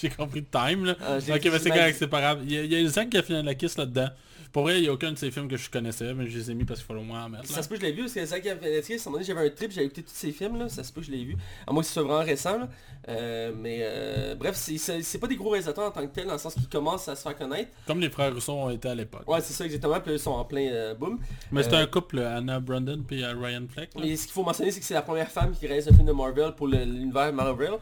J'ai 0.00 0.10
compris 0.10 0.44
Time 0.44 0.84
là. 0.84 0.96
Ah, 1.00 1.16
ok, 1.18 1.44
mais 1.44 1.58
c'est 1.58 1.70
correct, 1.70 1.96
c'est 1.98 2.08
pas 2.08 2.20
grave. 2.20 2.40
Il 2.44 2.52
y 2.52 2.58
a, 2.58 2.62
il 2.62 2.72
y 2.72 2.98
a 2.98 3.04
qui 3.06 3.16
a 3.16 3.22
fini 3.22 3.42
la 3.42 3.54
kiss 3.54 3.76
là-dedans. 3.76 4.08
Pour 4.52 4.64
vrai, 4.64 4.78
il 4.78 4.82
n'y 4.82 4.88
a 4.88 4.92
aucun 4.92 5.12
de 5.12 5.16
ces 5.18 5.30
films 5.30 5.48
que 5.48 5.56
je 5.56 5.70
connaissais, 5.70 6.12
mais 6.14 6.26
je 6.28 6.36
les 6.38 6.50
ai 6.50 6.54
mis 6.54 6.64
parce 6.64 6.80
qu'il 6.80 6.86
fallait 6.88 7.00
au 7.00 7.04
moins 7.04 7.24
en 7.24 7.28
mettre. 7.28 7.44
Là. 7.48 7.54
Ça 7.54 7.62
se 7.62 7.68
peut 7.68 7.76
que 7.76 7.82
je 7.82 7.86
l'ai 7.86 7.92
vu, 7.92 8.02
parce 8.02 8.14
que 8.14 8.20
a 8.20 8.26
fait 8.26 8.42
à 8.42 8.48
un 8.48 8.98
moment 9.06 9.12
donné, 9.12 9.24
j'avais 9.24 9.46
un 9.46 9.50
trip, 9.50 9.70
j'avais 9.70 9.86
écouté 9.86 10.02
tous 10.02 10.10
ces 10.14 10.32
films, 10.32 10.58
là, 10.58 10.68
ça 10.68 10.82
se 10.82 10.92
peut 10.92 11.00
que 11.00 11.06
je 11.06 11.12
l'ai 11.12 11.24
vu. 11.24 11.36
À 11.66 11.72
moins 11.72 11.82
que 11.82 11.86
ce 11.88 11.94
soit 11.94 12.02
vraiment 12.02 12.24
récent, 12.24 12.58
là. 12.58 12.68
Euh, 13.08 13.52
mais 13.56 13.78
euh, 13.80 14.34
bref, 14.34 14.54
c'est- 14.56 15.18
pas 15.18 15.26
des 15.26 15.36
gros 15.36 15.50
réalisateurs 15.50 15.84
en 15.84 15.90
tant 15.90 16.02
que 16.06 16.12
tel, 16.14 16.26
dans 16.26 16.34
le 16.34 16.38
sens 16.38 16.54
qu'ils 16.54 16.68
commencent 16.68 17.08
à 17.08 17.16
se 17.16 17.22
faire 17.22 17.36
connaître. 17.36 17.70
Comme 17.86 18.00
les 18.00 18.10
frères 18.10 18.32
Rousseau 18.32 18.52
ont 18.52 18.70
été 18.70 18.88
à 18.88 18.94
l'époque. 18.94 19.26
Ouais, 19.28 19.40
c'est 19.40 19.52
ça 19.54 19.64
exactement, 19.64 19.98
puis 20.00 20.12
ils 20.12 20.18
sont 20.18 20.32
en 20.32 20.44
plein 20.44 20.68
euh, 20.70 20.94
boom. 20.94 21.18
Mais 21.50 21.62
c'est 21.62 21.72
Euh, 21.74 21.82
un 21.82 21.86
couple, 21.86 22.18
Anna 22.18 22.60
Brandon 22.60 23.02
puis 23.06 23.24
Ryan 23.24 23.62
Fleck. 23.72 23.94
là. 23.94 24.00
Mais 24.04 24.16
ce 24.16 24.24
qu'il 24.24 24.32
faut 24.32 24.42
mentionner, 24.42 24.70
c'est 24.70 24.80
que 24.80 24.86
c'est 24.86 24.94
la 24.94 25.02
première 25.02 25.30
femme 25.30 25.52
qui 25.58 25.66
réalise 25.66 25.88
un 25.88 25.94
film 25.94 26.06
de 26.06 26.12
Marvel 26.12 26.52
pour 26.56 26.66
l'univers 26.66 27.32
Marvel. 27.32 27.72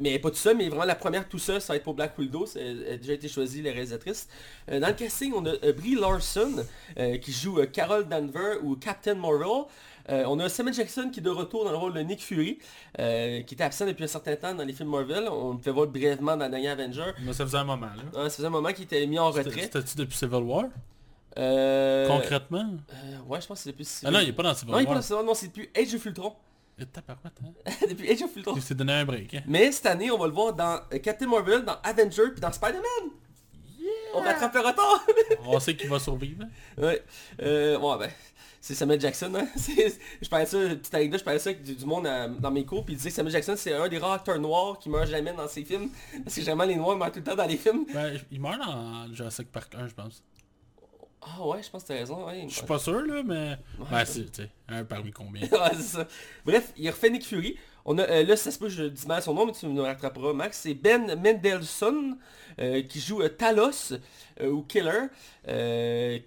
Mais 0.00 0.18
pas 0.18 0.30
tout 0.30 0.36
seule, 0.36 0.56
mais 0.56 0.68
vraiment 0.68 0.84
la 0.84 0.94
première 0.94 1.28
tout 1.28 1.38
seule, 1.38 1.60
ça 1.60 1.72
va 1.72 1.76
être 1.78 1.82
pour 1.84 1.94
Black 1.94 2.16
Widow. 2.18 2.46
Elle 2.56 2.86
a 2.92 2.96
déjà 2.96 3.14
été 3.14 3.28
choisie, 3.28 3.62
la 3.62 3.72
réalisatrice. 3.72 4.28
Dans 4.68 4.86
le 4.86 4.94
casting, 4.94 5.32
on 5.34 5.44
a 5.46 5.69
Brie 5.72 5.94
Larson, 5.94 6.64
euh, 6.98 7.18
qui 7.18 7.32
joue 7.32 7.58
euh, 7.60 7.66
Carol 7.66 8.08
Danver 8.08 8.58
ou 8.62 8.76
Captain 8.76 9.14
Marvel. 9.14 9.64
Euh, 10.08 10.24
on 10.26 10.40
a 10.40 10.48
Samuel 10.48 10.74
Jackson 10.74 11.10
qui 11.12 11.20
est 11.20 11.22
de 11.22 11.30
retour 11.30 11.64
dans 11.64 11.70
le 11.70 11.76
rôle 11.76 11.92
de 11.94 12.00
Nick 12.00 12.20
Fury, 12.22 12.58
euh, 12.98 13.42
qui 13.42 13.54
était 13.54 13.62
absent 13.64 13.86
depuis 13.86 14.04
un 14.04 14.08
certain 14.08 14.34
temps 14.34 14.54
dans 14.54 14.64
les 14.64 14.72
films 14.72 14.88
Marvel. 14.90 15.28
On 15.30 15.52
le 15.54 15.58
fait 15.60 15.70
voir 15.70 15.86
brièvement 15.86 16.32
dans 16.32 16.44
la 16.44 16.48
dernière 16.48 16.72
Avenger. 16.72 17.12
Mais 17.22 17.32
ça 17.32 17.44
faisait 17.44 17.58
un 17.58 17.64
moment 17.64 17.86
là. 17.86 18.24
Ça 18.28 18.30
faisait 18.36 18.46
un 18.46 18.50
moment 18.50 18.72
qu'il 18.72 18.84
était 18.84 19.06
mis 19.06 19.18
en 19.18 19.30
retrait. 19.30 19.62
C'était-tu 19.62 19.96
depuis 19.96 20.16
Civil 20.16 20.42
War? 20.42 20.64
Euh, 21.38 22.08
Concrètement? 22.08 22.66
euh, 22.92 23.18
ouais, 23.28 23.40
je 23.40 23.46
pense 23.46 23.58
que 23.58 23.64
c'est 23.64 23.70
depuis... 23.70 23.86
Ah 24.04 24.10
non, 24.10 24.18
il 24.20 24.30
est 24.30 24.32
pas 24.32 24.42
dans 24.42 24.54
Civil 24.54 24.72
Non, 24.72 24.78
il 24.78 24.82
est 24.82 24.86
pas 24.86 24.94
War. 24.94 25.08
dans- 25.08 25.22
non, 25.22 25.34
c'est 25.34 25.46
depuis 25.46 25.70
Age 25.76 25.94
of 25.94 26.04
Ultron. 26.04 26.32
Hein? 26.80 26.84
depuis 27.88 28.10
Age 28.10 28.22
of 28.22 28.34
Ultron. 28.36 28.54
Il 28.56 28.62
s'est 28.62 28.74
donné 28.74 28.92
un 28.94 29.04
break. 29.04 29.34
Hein? 29.34 29.42
Mais 29.46 29.70
cette 29.70 29.86
année, 29.86 30.10
on 30.10 30.18
va 30.18 30.26
le 30.26 30.32
voir 30.32 30.54
dans 30.54 30.80
euh, 30.92 30.98
Captain 30.98 31.28
Marvel, 31.28 31.64
dans 31.64 31.76
Avenger, 31.84 32.30
puis 32.32 32.40
dans 32.40 32.50
Spider-Man. 32.52 33.10
On 34.14 34.20
rattrape 34.20 34.54
le 34.54 34.60
retard. 34.60 35.06
On 35.46 35.58
sait 35.60 35.76
qu'il 35.76 35.88
va 35.88 35.98
survivre. 35.98 36.44
ouais. 36.78 37.02
Euh, 37.42 37.78
ouais, 37.78 37.98
ben, 37.98 38.10
c'est 38.60 38.74
Samuel 38.74 39.00
Jackson. 39.00 39.32
Hein. 39.36 39.46
Je 40.22 40.28
parlais 40.28 40.44
de 40.44 40.50
ça, 40.50 40.58
petite 40.58 40.94
anecdote, 40.94 41.20
je 41.20 41.24
parlais 41.24 41.38
de 41.38 41.42
ça 41.42 41.50
avec 41.50 41.62
du, 41.62 41.74
du 41.74 41.84
monde 41.86 42.06
à- 42.06 42.28
dans 42.28 42.50
mes 42.50 42.64
cours, 42.66 42.84
puis 42.84 42.94
il 42.94 42.96
disait 42.98 43.08
que 43.10 43.14
Samuel 43.14 43.32
Jackson, 43.32 43.54
c'est 43.56 43.72
un 43.72 43.88
des 43.88 43.98
rares 43.98 44.12
acteurs 44.12 44.38
noirs 44.38 44.78
qui 44.78 44.88
meurt 44.90 45.08
jamais 45.08 45.32
dans 45.32 45.48
ses 45.48 45.64
films. 45.64 45.88
Parce 46.24 46.34
que 46.34 46.40
généralement, 46.42 46.64
les 46.64 46.76
noirs 46.76 46.96
meurent 46.96 47.10
tout 47.12 47.20
le 47.20 47.24
temps 47.24 47.36
dans 47.36 47.46
les 47.46 47.56
films. 47.56 47.86
Ben, 47.94 48.18
il 48.30 48.40
meurt 48.40 48.58
dans 48.58 49.12
Jurassic 49.14 49.50
Park 49.50 49.74
1, 49.74 49.88
je 49.88 49.94
pense. 49.94 50.22
Ah 51.22 51.46
ouais, 51.46 51.62
je 51.62 51.68
pense 51.70 51.82
que 51.82 51.88
t'as 51.88 51.94
raison. 51.94 52.26
Ouais, 52.26 52.46
Je 52.48 52.54
suis 52.54 52.66
pas 52.66 52.78
sûr, 52.78 53.00
là, 53.02 53.22
mais... 53.22 53.50
Ouais. 53.78 53.86
Ben, 53.90 54.04
c'est, 54.06 54.30
tu 54.32 54.42
sais, 54.42 54.50
un 54.68 54.84
parmi 54.84 55.10
combien? 55.12 55.42
ouais, 55.52 55.70
c'est 55.74 55.82
ça. 55.82 56.06
Bref, 56.46 56.72
il 56.78 56.88
refait 56.88 57.10
Nick 57.10 57.26
Fury. 57.26 57.58
On 57.84 57.98
a, 57.98 58.02
euh, 58.02 58.24
là, 58.24 58.36
ça 58.36 58.50
se 58.50 58.58
peut 58.58 58.68
je 58.68 58.84
dis 58.84 59.06
mal 59.06 59.22
son 59.22 59.34
nom, 59.34 59.46
mais 59.46 59.52
tu 59.52 59.66
nous 59.66 59.82
rattraperas, 59.82 60.32
Max. 60.32 60.60
C'est 60.62 60.74
Ben 60.74 61.14
Mendelsohn 61.16 62.16
euh, 62.58 62.82
qui 62.82 63.00
joue 63.00 63.22
euh, 63.22 63.28
Talos 63.28 63.94
ou 64.42 64.62
Killer, 64.62 65.08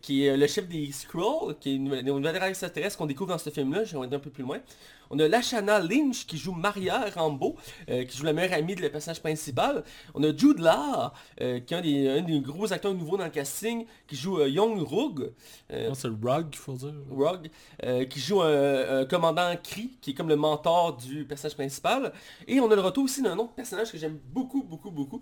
qui 0.01 0.25
est 0.25 0.37
le 0.37 0.47
chef 0.47 0.67
des 0.67 0.91
Skrulls, 0.91 1.55
qui 1.59 1.71
est 1.71 1.75
une, 1.75 1.93
une 1.93 2.05
nouvelle 2.05 2.37
race 2.37 2.49
extraterrestre 2.49 2.97
qu'on 2.97 3.07
découvre 3.07 3.31
dans 3.31 3.37
ce 3.37 3.49
film-là. 3.49 3.83
Je 3.85 3.97
vais 3.97 4.03
aller 4.05 4.15
un 4.15 4.19
peu 4.19 4.29
plus 4.29 4.43
loin. 4.43 4.59
On 5.14 5.20
a 5.20 5.28
Lashana 5.28 5.80
Lynch 5.80 6.26
qui 6.26 6.39
joue 6.39 6.53
Maria 6.53 7.05
Rambo, 7.14 7.55
euh, 7.88 8.03
qui 8.03 8.18
joue 8.18 8.24
la 8.24 8.34
meilleure 8.34 8.53
amie 8.57 8.74
de 8.76 8.82
le 8.82 8.89
personnage 8.89 9.22
principal. 9.22 9.84
On 10.16 10.24
a 10.24 10.36
Jude 10.36 10.57
Law, 10.57 11.11
euh, 11.39 11.59
qui 11.59 11.76
est 11.76 11.78
un 11.78 11.82
des, 11.82 12.09
un 12.09 12.22
des 12.24 12.39
gros 12.39 12.74
acteurs 12.74 12.95
nouveaux 12.95 13.16
dans 13.18 13.26
le 13.26 13.30
casting, 13.30 13.86
qui 14.07 14.16
joue 14.16 14.39
euh, 14.39 14.49
Young 14.49 14.80
Rug. 14.82 15.32
Non, 15.72 15.93
c'est 15.93 16.07
Rug 16.07 16.49
qu'il 16.49 16.59
faut 16.59 16.74
dire. 16.74 16.93
Rogue, 17.11 17.47
euh, 17.84 18.05
qui 18.05 18.20
joue 18.20 18.41
un, 18.41 19.01
un 19.01 19.05
commandant 19.05 19.53
Cree, 19.61 19.91
qui 20.01 20.11
est 20.11 20.14
comme 20.16 20.30
le 20.30 20.36
mentor 20.36 20.97
du 20.97 21.26
personnage 21.26 21.53
principal. 21.55 22.11
Et 22.47 22.59
on 22.59 22.72
a 22.72 22.76
le 22.76 22.82
retour 22.82 23.03
aussi 23.03 23.22
d'un 23.22 23.38
autre 23.38 23.53
personnage 23.53 23.91
que 23.91 23.99
j'aime 23.99 24.18
beaucoup, 24.34 24.64
beaucoup, 24.64 24.89
beaucoup, 24.89 25.22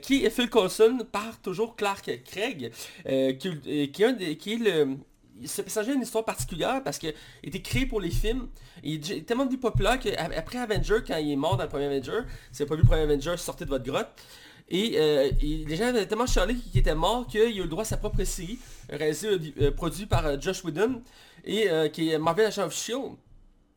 qui 0.00 0.24
est 0.24 0.30
Phil 0.30 0.48
Coulson 0.48 0.98
par 1.12 1.42
toujours 1.42 1.76
Clark 1.76 2.10
Craig, 2.24 2.72
qui, 3.04 3.60
qui 3.90 4.02
est 4.02 4.06
un 4.06 4.12
des- 4.12 4.36
qui 4.38 4.54
est 4.54 4.56
le... 4.56 4.96
Personnage 5.40 5.88
a 5.90 5.92
une 5.92 6.02
histoire 6.02 6.24
particulière 6.24 6.82
parce 6.82 6.98
qu'il 6.98 7.14
été 7.42 7.60
créé 7.62 7.86
pour 7.86 8.00
les 8.00 8.10
films. 8.10 8.48
Il 8.82 9.12
est 9.12 9.22
tellement 9.22 9.46
populaire 9.46 9.98
qu'après 9.98 10.58
Avenger, 10.58 10.98
quand 11.06 11.16
il 11.16 11.32
est 11.32 11.36
mort 11.36 11.56
dans 11.56 11.64
le 11.64 11.68
premier 11.68 11.86
Avenger, 11.86 12.20
si 12.52 12.62
vous 12.62 12.68
pas 12.68 12.74
vu 12.74 12.82
le 12.82 12.86
premier 12.86 13.02
Avenger, 13.02 13.36
sortez 13.36 13.64
de 13.64 13.70
votre 13.70 13.84
grotte. 13.84 14.08
Et 14.68 14.94
euh, 14.96 15.30
les 15.40 15.76
gens 15.76 15.86
avaient 15.86 16.06
tellement 16.06 16.26
chialé 16.26 16.54
qu'il 16.54 16.80
était 16.80 16.94
mort 16.94 17.26
qu'il 17.26 17.40
a 17.40 17.44
eu 17.44 17.62
le 17.62 17.68
droit 17.68 17.82
à 17.82 17.86
sa 17.86 17.96
propre 17.96 18.24
série, 18.24 18.58
réalisée, 18.90 19.28
euh, 19.60 19.70
produite 19.70 20.08
par 20.08 20.26
euh, 20.26 20.36
Josh 20.40 20.64
Whedon, 20.64 21.02
et 21.44 21.68
qui 21.92 22.10
est 22.10 22.18
Marvel 22.18 22.46
Agent 22.46 22.64
of 22.64 22.72
S.H.I.E.L.D., 22.72 23.16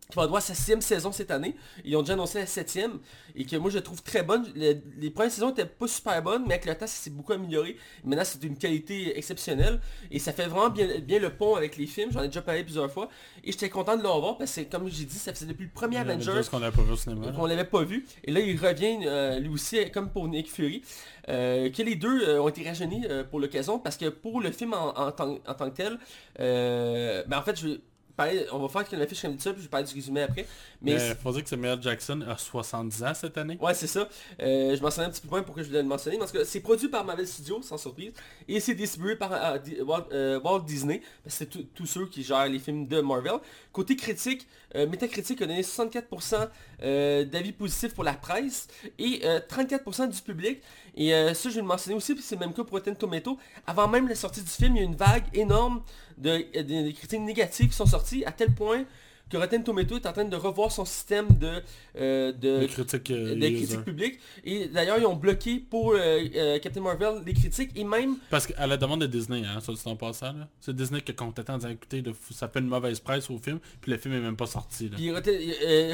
qui 0.10 0.16
va 0.16 0.24
avoir 0.24 0.28
droit 0.28 0.38
à 0.40 0.42
sa 0.42 0.56
sixième 0.56 0.82
saison 0.82 1.12
cette 1.12 1.30
année. 1.30 1.56
Ils 1.86 1.96
ont 1.96 2.02
déjà 2.02 2.14
annoncé 2.14 2.40
la 2.40 2.48
septième, 2.48 2.98
et 3.36 3.46
que 3.46 3.56
moi 3.58 3.70
je 3.70 3.78
trouve 3.78 4.02
très 4.02 4.24
bonne. 4.24 4.44
Le- 4.56 4.78
les 4.98 5.12
premières 5.12 5.32
saisons 5.32 5.52
étaient 5.52 5.68
pas 5.68 5.88
super 5.88 6.20
bonnes, 6.24 6.46
mais 6.48 6.56
avec 6.56 6.66
le 6.66 6.74
temps 6.74 6.88
ça 6.88 7.00
s'est 7.04 7.12
beaucoup 7.12 7.32
amélioré. 7.34 7.78
Maintenant 8.04 8.24
c'est 8.26 8.40
d'une 8.40 8.58
qualité 8.58 9.16
exceptionnelle, 9.16 9.80
et 10.10 10.18
ça 10.18 10.34
fait 10.34 10.48
vraiment 10.48 10.72
bien, 10.72 10.88
bien 11.00 11.20
le 11.20 11.30
pont 11.30 11.54
avec 11.56 11.78
les 11.78 11.86
films, 11.86 12.10
j'en 12.12 12.24
ai 12.24 12.28
déjà 12.28 12.42
parlé 12.42 12.64
plusieurs 12.64 12.92
fois, 12.92 13.08
et 13.44 13.52
j'étais 13.52 13.70
content 13.70 13.96
de 13.98 14.02
le 14.02 14.10
revoir, 14.10 14.40
parce 14.40 14.56
que 14.56 14.62
comme 14.62 14.90
j'ai 14.90 15.06
dit, 15.06 15.16
ça 15.20 15.32
faisait 15.32 15.46
depuis 15.46 15.66
le 15.66 15.70
premier 15.72 15.98
Avenger, 15.98 16.42
ce 16.42 16.50
qu'on 16.50 16.64
a 16.64 16.72
pas 16.72 16.82
vu 16.82 16.92
au 16.92 16.96
cinéma. 16.96 17.32
qu'on 17.32 17.46
l'avait 17.46 17.64
pas 17.66 17.84
vu. 17.84 18.08
Et 18.24 18.32
là, 18.32 18.40
il 18.40 18.60
revient 18.60 19.02
euh, 19.06 19.38
lui 19.40 19.50
aussi, 19.50 19.92
comme 19.92 20.10
pour 20.10 20.28
Nick 20.28 20.50
Fury, 20.52 20.82
euh, 21.30 21.70
que 21.70 21.84
les 21.84 21.94
deux 21.96 22.28
euh, 22.28 22.42
ont 22.42 22.48
été 22.50 22.64
rajeunis 22.68 23.06
pour 23.30 23.40
l'occasion, 23.40 23.78
parce 23.78 23.96
que 23.96 24.10
pour 24.10 24.42
le 24.42 24.50
film 24.52 24.74
en, 24.74 24.98
en 24.98 25.12
tant, 25.12 25.38
en 25.48 25.54
tant 25.54 25.70
que 25.70 25.76
tel, 25.76 26.00
ben 26.40 27.38
en 27.38 27.44
fait, 27.44 27.60
je 27.60 27.78
parler, 28.20 28.46
on 28.52 28.60
va 28.60 28.68
faire 28.68 28.94
une 28.94 29.02
affiche 29.02 29.22
comme 29.22 29.40
ça, 29.40 29.52
puis 29.52 29.62
je 29.62 29.68
vais 29.68 29.70
parler 29.70 29.86
du 29.86 29.94
résumé 29.94 30.22
après. 30.22 30.46
Mais 30.82 30.96
Mais 30.96 31.16
faut 31.16 31.32
dire 31.32 31.44
que 31.44 31.50
Samuel 31.50 31.82
Jackson 31.82 32.22
a 32.28 32.38
70 32.38 33.04
ans 33.04 33.14
cette 33.14 33.38
année. 33.38 33.58
Ouais, 33.62 33.74
c'est 33.74 33.88
ça. 33.88 34.08
Euh, 34.42 34.76
je 34.76 34.82
mentionnais 34.82 35.08
un 35.08 35.12
petit 35.12 35.22
peu 35.22 35.30
moins 35.30 35.44
pour 35.44 35.56
que 35.56 35.62
je 35.62 35.68
voulais 35.68 35.82
le 35.82 35.88
mentionner. 35.88 36.18
Parce 36.18 36.32
que 36.32 36.44
c'est 36.44 36.60
produit 36.60 36.90
par 36.90 37.06
Marvel 37.06 37.28
Studios, 37.28 37.62
sans 37.62 37.78
surprise. 37.78 38.12
Et 38.48 38.60
c'est 38.60 38.76
distribué 38.76 39.16
par 39.16 39.32
euh, 39.34 39.58
Walt, 39.86 40.08
euh, 40.12 40.40
Walt 40.42 40.62
Disney. 40.62 41.02
Parce 41.24 41.38
que 41.38 41.46
C'est 41.52 41.74
tous 41.74 41.86
ceux 41.86 42.08
qui 42.08 42.24
gèrent 42.24 42.48
les 42.48 42.60
films 42.60 42.88
de 42.88 43.00
Marvel. 43.02 43.40
Côté 43.72 43.96
critique, 43.96 44.48
euh, 44.76 44.88
Metacritic 44.88 45.42
a 45.42 45.46
donné 45.46 45.62
64% 45.62 46.50
euh, 46.82 47.26
d'avis 47.26 47.52
positifs 47.52 47.94
pour 47.94 48.04
la 48.04 48.14
presse 48.14 48.68
et 48.98 49.22
euh, 49.24 49.40
34% 49.40 50.10
du 50.10 50.22
public. 50.22 50.62
Et 50.96 51.14
euh, 51.14 51.34
ça, 51.34 51.50
je 51.50 51.56
vais 51.56 51.62
le 51.62 51.68
mentionner 51.68 51.96
aussi, 51.96 52.14
puis 52.14 52.24
c'est 52.24 52.36
le 52.36 52.40
même 52.40 52.54
cas 52.54 52.64
pour 52.64 52.72
Rotten 52.72 52.96
Tomato. 52.96 53.38
Avant 53.68 53.88
même 53.88 54.08
la 54.08 54.16
sortie 54.16 54.42
du 54.42 54.50
film, 54.50 54.76
il 54.76 54.80
y 54.80 54.82
a 54.82 54.86
une 54.86 54.96
vague 54.96 55.26
énorme 55.34 55.82
de, 56.20 56.46
de- 56.62 56.88
de 56.88 56.92
critiques 56.92 57.22
négatives 57.22 57.70
qui 57.70 57.76
sont 57.76 57.86
sorties, 57.86 58.24
à 58.26 58.32
tel 58.32 58.54
point 58.54 58.86
que 59.30 59.38
Rotten 59.38 59.64
Tomato 59.64 59.96
est 59.96 60.06
en 60.06 60.12
train 60.14 60.26
de 60.26 60.36
revoir 60.36 60.72
son 60.72 60.86
système 60.86 61.28
de, 61.38 61.62
euh, 61.98 62.32
de, 62.32 62.66
critiques 62.68 63.12
euh, 63.12 63.40
critiques 63.40 63.84
publiques. 63.84 64.20
Et 64.44 64.68
d'ailleurs, 64.68 64.98
ils 64.98 65.06
ont 65.06 65.16
bloqué 65.16 65.60
pour 65.60 65.92
euh, 65.94 65.98
euh, 66.36 66.60
Captain 66.60 66.82
Marvel 66.82 67.22
les 67.26 67.34
critiques 67.34 67.72
et 67.76 67.84
même... 67.84 68.18
Parce 68.30 68.48
qu'à 68.48 68.66
la 68.66 68.78
demande 68.78 69.02
de 69.02 69.08
Disney, 69.08 69.44
hein, 69.46 69.60
dit 69.68 69.82
en 69.86 69.96
passant, 69.96 70.34
là. 70.34 70.48
C'est 70.60 70.76
Disney 70.76 71.02
qui 71.02 71.12
a 71.12 71.16
contacté 71.16 71.52
en 71.52 71.58
disant 71.58 71.70
écoutez, 71.70 72.04
ça 72.32 72.48
fait 72.48 72.60
une 72.60 72.68
mauvaise 72.68 73.00
presse 73.00 73.30
au 73.30 73.38
film, 73.38 73.60
puis 73.82 73.92
le 73.92 73.98
film 73.98 74.16
est 74.16 74.20
même 74.20 74.36
pas 74.36 74.48
sorti. 74.48 74.90
Là. 74.90 74.96
Puis 74.98 75.12
Rotten, 75.12 75.40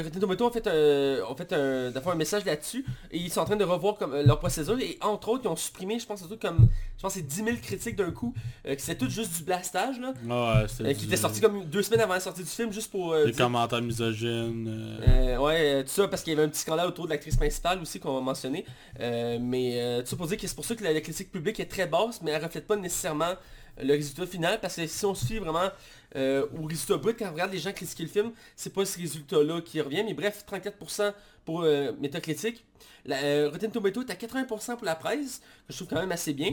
Rotten 0.02 0.20
Tomato 0.20 0.46
ont 0.46 0.50
fait, 0.50 0.66
un, 0.66 1.34
fait 1.36 1.52
un, 1.52 1.92
un 2.10 2.14
message 2.14 2.44
là-dessus 2.44 2.84
et 3.10 3.18
ils 3.18 3.30
sont 3.30 3.40
en 3.40 3.44
train 3.44 3.56
de 3.56 3.64
revoir 3.64 3.96
comme, 3.96 4.14
leur 4.14 4.38
procédure 4.38 4.78
et 4.80 4.96
entre 5.00 5.28
autres 5.28 5.42
ils 5.44 5.48
ont 5.48 5.56
supprimé 5.56 5.98
je 5.98 6.06
pense 6.06 6.20
surtout 6.20 6.36
comme 6.38 6.68
je 6.96 7.02
pense 7.02 7.14
que 7.14 7.20
c'est 7.20 7.26
10 7.26 7.34
000 7.44 7.48
critiques 7.62 7.96
d'un 7.96 8.10
coup 8.10 8.32
que 8.64 8.80
c'était 8.80 8.96
tout 8.96 9.10
juste 9.10 9.36
du 9.36 9.42
blastage 9.42 9.98
là 10.00 10.14
Ah 10.30 10.62
ouais, 10.80 10.94
qui 10.94 11.00
du- 11.00 11.06
était 11.06 11.16
sorti 11.16 11.40
comme 11.40 11.64
deux 11.64 11.82
semaines 11.82 12.00
avant 12.00 12.14
la 12.14 12.20
sortie 12.20 12.42
du 12.42 12.48
film 12.48 12.72
juste 12.72 12.90
pour 12.90 13.14
Des 13.26 13.32
commentaires 13.32 13.82
misogynes. 13.82 14.66
euh, 14.68 15.36
Euh, 15.36 15.38
ouais, 15.38 15.74
euh, 15.74 15.82
tout 15.82 15.88
ça 15.88 16.08
parce 16.08 16.22
qu'il 16.22 16.32
y 16.32 16.36
avait 16.36 16.44
un 16.44 16.48
petit 16.48 16.60
scandale 16.60 16.88
autour 16.88 17.04
de 17.06 17.10
l'actrice 17.10 17.36
principale 17.36 17.80
aussi 17.80 18.00
qu'on 18.00 18.14
va 18.14 18.20
mentionner. 18.20 18.64
Mais 18.98 20.00
tout 20.02 20.10
ça 20.10 20.16
pour 20.16 20.26
dire 20.26 20.38
que 20.38 20.46
c'est 20.46 20.54
pour 20.54 20.64
ça 20.64 20.74
que 20.74 20.84
la, 20.84 20.92
la 20.92 21.00
critique 21.00 21.30
publique 21.30 21.60
est 21.60 21.66
très 21.66 21.86
basse, 21.86 22.20
mais 22.22 22.30
elle 22.30 22.42
reflète 22.44 22.66
pas 22.66 22.76
nécessairement 22.76 23.34
le 23.82 23.92
résultat 23.92 24.26
final, 24.26 24.58
parce 24.60 24.76
que 24.76 24.86
si 24.86 25.04
on 25.04 25.14
fie 25.14 25.38
vraiment 25.38 25.68
euh, 26.16 26.46
au 26.58 26.66
résultat 26.66 26.96
brut, 26.96 27.18
quand 27.18 27.26
on 27.28 27.32
regarde 27.32 27.52
les 27.52 27.58
gens 27.58 27.72
critiquer 27.72 28.04
le 28.04 28.08
film, 28.08 28.32
c'est 28.54 28.72
pas 28.72 28.84
ce 28.86 28.98
résultat-là 28.98 29.60
qui 29.60 29.80
revient. 29.80 30.02
Mais 30.04 30.14
bref, 30.14 30.44
34% 30.50 31.12
pour 31.44 31.62
euh, 31.62 31.92
Metacritic. 32.00 32.64
La, 33.04 33.18
euh, 33.22 33.50
Rotten 33.52 33.70
Tomato 33.70 34.02
est 34.02 34.10
à 34.10 34.14
80% 34.14 34.76
pour 34.76 34.84
la 34.84 34.94
presse, 34.96 35.40
que 35.66 35.72
je 35.72 35.76
trouve 35.76 35.88
quand 35.88 36.00
même 36.00 36.12
assez 36.12 36.32
bien. 36.32 36.52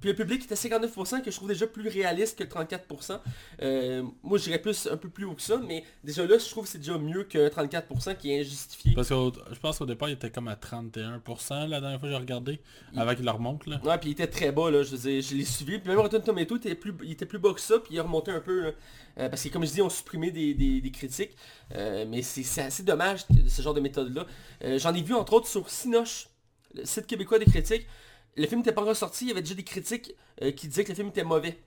Puis 0.00 0.08
le 0.10 0.14
public 0.16 0.50
à 0.50 0.54
59% 0.54 1.22
que 1.22 1.30
je 1.30 1.36
trouve 1.36 1.48
déjà 1.48 1.66
plus 1.66 1.88
réaliste 1.88 2.38
que 2.38 2.44
le 2.44 2.48
34%. 2.50 3.20
Euh, 3.62 4.02
moi 4.22 4.38
je 4.38 4.44
dirais 4.44 4.58
plus 4.60 4.86
un 4.90 4.96
peu 4.96 5.08
plus 5.08 5.24
haut 5.24 5.34
que 5.34 5.42
ça, 5.42 5.58
mais 5.58 5.84
déjà 6.02 6.26
là 6.26 6.38
je 6.38 6.48
trouve 6.48 6.64
que 6.64 6.70
c'est 6.70 6.78
déjà 6.78 6.96
mieux 6.98 7.24
que 7.24 7.48
34% 7.48 8.16
qui 8.16 8.32
est 8.32 8.40
injustifié. 8.40 8.92
Parce 8.94 9.08
que 9.08 9.14
je 9.52 9.58
pense 9.60 9.78
qu'au 9.78 9.86
départ, 9.86 10.08
il 10.08 10.12
était 10.12 10.30
comme 10.30 10.48
à 10.48 10.54
31% 10.54 11.68
la 11.68 11.80
dernière 11.80 11.98
fois 12.00 12.08
que 12.08 12.14
j'ai 12.14 12.20
regardé, 12.20 12.60
qu'il 13.16 13.24
leur 13.24 13.36
remonte. 13.36 13.66
Là. 13.66 13.80
Ouais, 13.84 13.98
puis 13.98 14.10
il 14.10 14.12
était 14.12 14.26
très 14.26 14.52
bas, 14.52 14.70
là, 14.70 14.82
je 14.82 14.90
veux 14.96 14.98
dire, 15.10 15.22
je 15.22 15.34
l'ai 15.34 15.44
suivi. 15.44 15.78
Puis 15.78 15.88
même 15.88 15.98
Rotten 15.98 16.22
Tomato, 16.22 16.54
il 16.56 16.58
était 16.58 16.74
plus, 16.74 16.94
il 17.02 17.12
était 17.12 17.26
plus 17.26 17.38
bas 17.38 17.52
que 17.52 17.60
ça, 17.60 17.78
puis 17.78 17.94
il 17.94 17.98
a 17.98 18.02
remonté 18.02 18.30
un 18.30 18.40
peu, 18.40 18.62
là. 18.64 18.70
Euh, 19.18 19.28
parce 19.28 19.42
que 19.42 19.48
comme 19.48 19.64
je 19.66 19.72
dis, 19.72 19.82
on 19.82 19.90
supprimé 19.90 20.30
des, 20.30 20.54
des- 20.54 20.80
des 20.80 20.90
critiques. 20.90 21.32
Euh, 21.74 22.04
mais 22.08 22.22
c'est 22.22 22.62
assez 22.62 22.82
dommage, 22.82 23.20
ce 23.48 23.62
genre 23.62 23.74
de 23.74 23.80
méthode-là. 23.80 24.24
Euh, 24.64 24.78
J'en 24.78 24.94
ai 24.94 25.02
vu, 25.02 25.14
entre 25.14 25.32
autres, 25.34 25.48
sur 25.48 25.68
Cinoche, 25.68 26.28
le 26.74 26.84
site 26.84 27.06
québécois 27.06 27.38
des 27.38 27.44
critiques. 27.46 27.86
Le 28.36 28.46
film 28.46 28.60
n'était 28.60 28.72
pas 28.72 28.82
encore 28.82 28.96
sorti, 28.96 29.24
il 29.24 29.28
y 29.28 29.30
avait 29.32 29.42
déjà 29.42 29.54
des 29.54 29.64
critiques 29.64 30.12
euh, 30.42 30.52
qui 30.52 30.68
disaient 30.68 30.84
que 30.84 30.90
le 30.90 30.94
film 30.94 31.08
était 31.08 31.24
mauvais. 31.24 31.58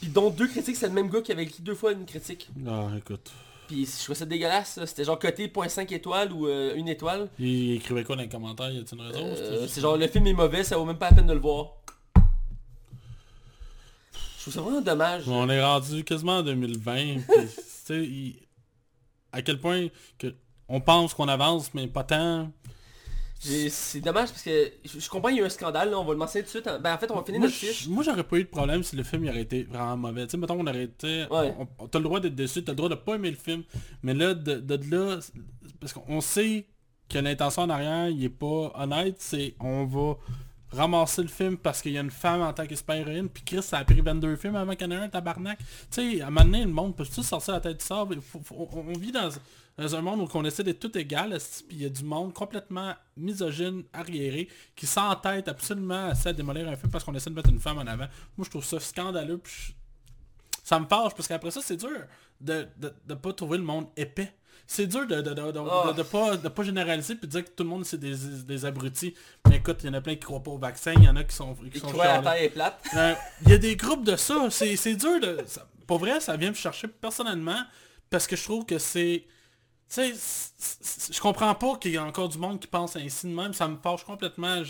Puis 0.00 0.08
dont 0.10 0.30
deux 0.30 0.48
critiques, 0.48 0.76
c'est 0.76 0.86
le 0.88 0.94
même 0.94 1.10
gars 1.10 1.20
qui 1.20 1.30
avait 1.32 1.42
écrit 1.44 1.62
deux 1.62 1.74
fois 1.74 1.92
une 1.92 2.06
critique. 2.06 2.48
Ah, 2.66 2.88
écoute. 2.96 3.30
Puis 3.68 3.86
je 3.86 4.02
trouvais 4.02 4.18
ça 4.18 4.24
dégueulasse, 4.26 4.80
c'était 4.86 5.04
genre 5.04 5.18
côté 5.18 5.46
0.5 5.46 5.92
étoiles 5.94 6.32
ou 6.32 6.48
euh, 6.48 6.74
une 6.74 6.88
étoile. 6.88 7.28
Il 7.38 7.74
écrivait 7.74 8.02
quoi 8.02 8.16
dans 8.16 8.22
les 8.22 8.28
commentaires? 8.28 8.70
Y 8.70 8.78
a-t-il 8.80 8.98
une 9.00 9.06
raison 9.06 9.20
Euh, 9.24 9.66
c'est 9.68 9.80
genre 9.80 9.96
le 9.96 10.08
film 10.08 10.26
est 10.26 10.32
mauvais, 10.32 10.64
ça 10.64 10.76
vaut 10.76 10.84
même 10.84 10.98
pas 10.98 11.10
la 11.10 11.16
peine 11.16 11.26
de 11.26 11.32
le 11.34 11.38
voir. 11.38 11.74
Je 14.36 14.42
trouve 14.44 14.54
ça 14.54 14.60
vraiment 14.62 14.80
dommage. 14.80 15.28
On 15.28 15.48
est 15.50 15.62
rendu 15.62 16.02
quasiment 16.02 16.38
en 16.38 16.42
2020. 16.42 16.94
puis, 16.94 17.22
tu 17.26 17.50
sais, 17.84 17.98
il- 18.04 18.36
à 19.32 19.42
quel 19.42 19.60
point 19.60 19.86
que 20.18 20.34
on 20.68 20.80
pense 20.80 21.14
qu'on 21.14 21.28
avance, 21.28 21.72
mais 21.74 21.86
pas 21.86 22.04
tant. 22.04 22.50
C'est 23.42 24.00
dommage 24.00 24.28
parce 24.28 24.42
que 24.42 24.70
je, 24.84 25.00
je 25.00 25.08
comprends 25.08 25.30
il 25.30 25.36
y 25.36 25.38
a 25.40 25.42
eu 25.42 25.46
un 25.46 25.48
scandale, 25.50 25.90
là, 25.90 25.98
on 25.98 26.04
va 26.04 26.12
le 26.12 26.18
mentionner 26.18 26.42
tout 26.44 26.48
de 26.48 26.60
suite. 26.62 26.66
hein. 26.66 26.78
Ben 26.78 26.94
en 26.94 26.98
fait 26.98 27.10
on 27.10 27.16
va 27.16 27.24
finir 27.24 27.40
Moi, 27.40 27.48
notre 27.48 27.58
fiche. 27.58 27.88
moi, 27.88 28.04
j'aurais 28.04 28.22
pas 28.24 28.36
eu 28.36 28.44
de 28.44 28.48
problème 28.48 28.82
si 28.82 28.96
le 28.96 29.02
film 29.02 29.24
il 29.24 29.30
aurait 29.30 29.40
été 29.42 29.62
vraiment 29.64 29.96
mauvais. 29.96 30.26
Tu 30.26 30.32
sais, 30.32 30.36
mettons, 30.36 30.60
on 30.60 30.66
aurait 30.66 30.84
été... 30.84 31.26
Ouais. 31.30 31.54
on- 31.58 31.66
on- 31.78 31.88
T'as 31.88 31.98
le 31.98 32.04
droit 32.04 32.20
d'être 32.20 32.34
déçu, 32.34 32.62
t'as 32.62 32.72
le 32.72 32.76
droit 32.76 32.88
de 32.90 32.94
pas 32.96 33.14
aimer 33.14 33.30
le 33.30 33.36
film. 33.36 33.62
Mais 34.02 34.12
là, 34.14 34.34
de, 34.34 34.56
de 34.56 34.90
là... 34.94 35.18
Parce 35.80 35.94
qu'on 35.94 36.20
sait 36.20 36.66
que 37.08 37.18
l'intention 37.18 37.62
en 37.62 37.70
arrière, 37.70 38.08
il 38.08 38.22
est 38.22 38.28
pas 38.28 38.72
honnête. 38.74 39.16
C'est 39.18 39.54
on 39.58 39.86
va 39.86 40.16
ramasser 40.72 41.22
le 41.22 41.28
film 41.28 41.56
parce 41.56 41.82
qu'il 41.82 41.92
y 41.92 41.98
a 41.98 42.00
une 42.02 42.10
femme 42.12 42.42
en 42.42 42.52
tant 42.52 42.66
que 42.66 42.76
super-héroïne. 42.76 43.28
Puis 43.30 43.42
Chris, 43.42 43.62
ça 43.62 43.78
a 43.78 43.84
pris 43.84 44.00
22 44.02 44.36
films 44.36 44.54
avant 44.56 44.74
qu'il 44.76 44.82
y 44.86 44.94
en 44.94 45.00
ait 45.00 45.04
un, 45.04 45.08
tabarnak. 45.08 45.58
Tu 45.58 45.64
sais, 45.90 46.20
à 46.20 46.26
un 46.26 46.30
moment 46.30 46.44
donné, 46.44 46.60
le 46.64 46.70
monde 46.70 46.94
peut 46.94 47.06
tout 47.06 47.22
sortir 47.22 47.54
la 47.54 47.60
tête 47.60 47.78
du 47.80 47.84
sable? 47.84 48.16
Il 48.16 48.20
faut- 48.20 48.40
faut- 48.44 48.68
on, 48.72 48.84
on 48.94 48.98
vit 48.98 49.10
dans, 49.10 49.28
dans 49.80 49.96
un 49.96 50.00
monde 50.00 50.20
où 50.20 50.28
on 50.34 50.44
essaie 50.44 50.62
d'être 50.62 50.80
tout 50.80 50.96
égal. 50.98 51.30
Puis 51.68 51.76
il 51.76 51.82
y 51.82 51.86
a 51.86 51.88
du 51.88 52.04
monde 52.04 52.32
complètement 52.32 52.94
misogyne, 53.16 53.84
arriéré, 53.92 54.48
qui 54.76 54.86
s'entête 54.86 55.48
absolument 55.48 56.10
à 56.24 56.32
démolir 56.32 56.68
un 56.68 56.76
film 56.76 56.90
parce 56.90 57.04
qu'on 57.04 57.14
essaie 57.14 57.30
de 57.30 57.34
mettre 57.34 57.50
une 57.50 57.60
femme 57.60 57.78
en 57.78 57.86
avant. 57.86 58.06
Moi, 58.36 58.44
je 58.44 58.50
trouve 58.50 58.64
ça 58.64 58.78
scandaleux. 58.80 59.38
Puis 59.38 59.74
ça 60.64 60.78
me 60.78 60.86
fâche 60.86 61.14
parce 61.14 61.26
qu'après 61.28 61.50
ça, 61.50 61.60
c'est 61.62 61.76
dur 61.76 61.90
de, 62.40 62.66
de, 62.78 62.92
de 63.06 63.14
pas 63.14 63.32
trouver 63.32 63.58
le 63.58 63.64
monde 63.64 63.86
épais. 63.96 64.32
C'est 64.66 64.86
dur 64.86 65.04
de, 65.06 65.16
de, 65.16 65.30
de, 65.34 65.50
de, 65.52 65.58
Oh. 65.58 65.92
pas, 66.12 66.36
de 66.36 66.48
pas 66.48 66.62
généraliser 66.62 67.16
puis 67.16 67.26
de 67.26 67.32
dire 67.32 67.44
que 67.44 67.50
tout 67.50 67.64
le 67.64 67.68
monde 67.70 67.84
c'est 67.84 67.98
des, 67.98 68.14
des 68.46 68.64
abrutis. 68.64 69.14
Mais 69.48 69.56
écoute, 69.56 69.78
il 69.82 69.86
y 69.86 69.88
en 69.90 69.94
a 69.94 70.00
plein 70.00 70.14
qui 70.14 70.20
croient 70.20 70.42
pas 70.42 70.52
au 70.52 70.58
vaccin, 70.58 70.92
il 70.96 71.02
y 71.02 71.08
en 71.08 71.16
a 71.16 71.24
qui 71.24 71.34
sont 71.34 71.54
qui 71.54 71.70
Il 71.74 71.80
sont 71.80 71.88
croit 71.88 72.04
la 72.04 72.22
chialés. 72.22 72.24
terre 72.24 72.42
est 72.44 72.48
plate. 72.50 72.80
Euh, 72.96 73.14
Il 73.42 73.50
y 73.50 73.52
a 73.54 73.58
des 73.58 73.74
groupes 73.74 74.04
de 74.04 74.14
ça, 74.14 74.46
c'est 74.50 74.76
c'est 74.76 74.94
dur 74.94 75.18
de... 75.20 75.38
ça- 75.46 75.66
pour 75.88 75.98
vrai, 75.98 76.20
ça 76.20 76.36
vient 76.36 76.50
me 76.50 76.54
chercher 76.54 76.86
personnellement, 76.86 77.60
parce 78.10 78.28
que 78.28 78.36
je 78.36 78.44
trouve 78.44 78.64
que 78.64 78.78
c'est... 78.78 79.24
Tu 79.92 80.14
sais, 80.14 81.12
je 81.12 81.20
comprends 81.20 81.54
pas 81.54 81.76
qu'il 81.76 81.90
y 81.92 81.96
a 81.96 82.04
encore 82.04 82.28
du 82.28 82.38
monde 82.38 82.60
qui 82.60 82.68
pense 82.68 82.94
ainsi 82.94 83.26
de 83.26 83.34
même, 83.34 83.52
ça 83.52 83.66
me 83.66 83.76
fâche 83.76 84.04
complètement, 84.04 84.62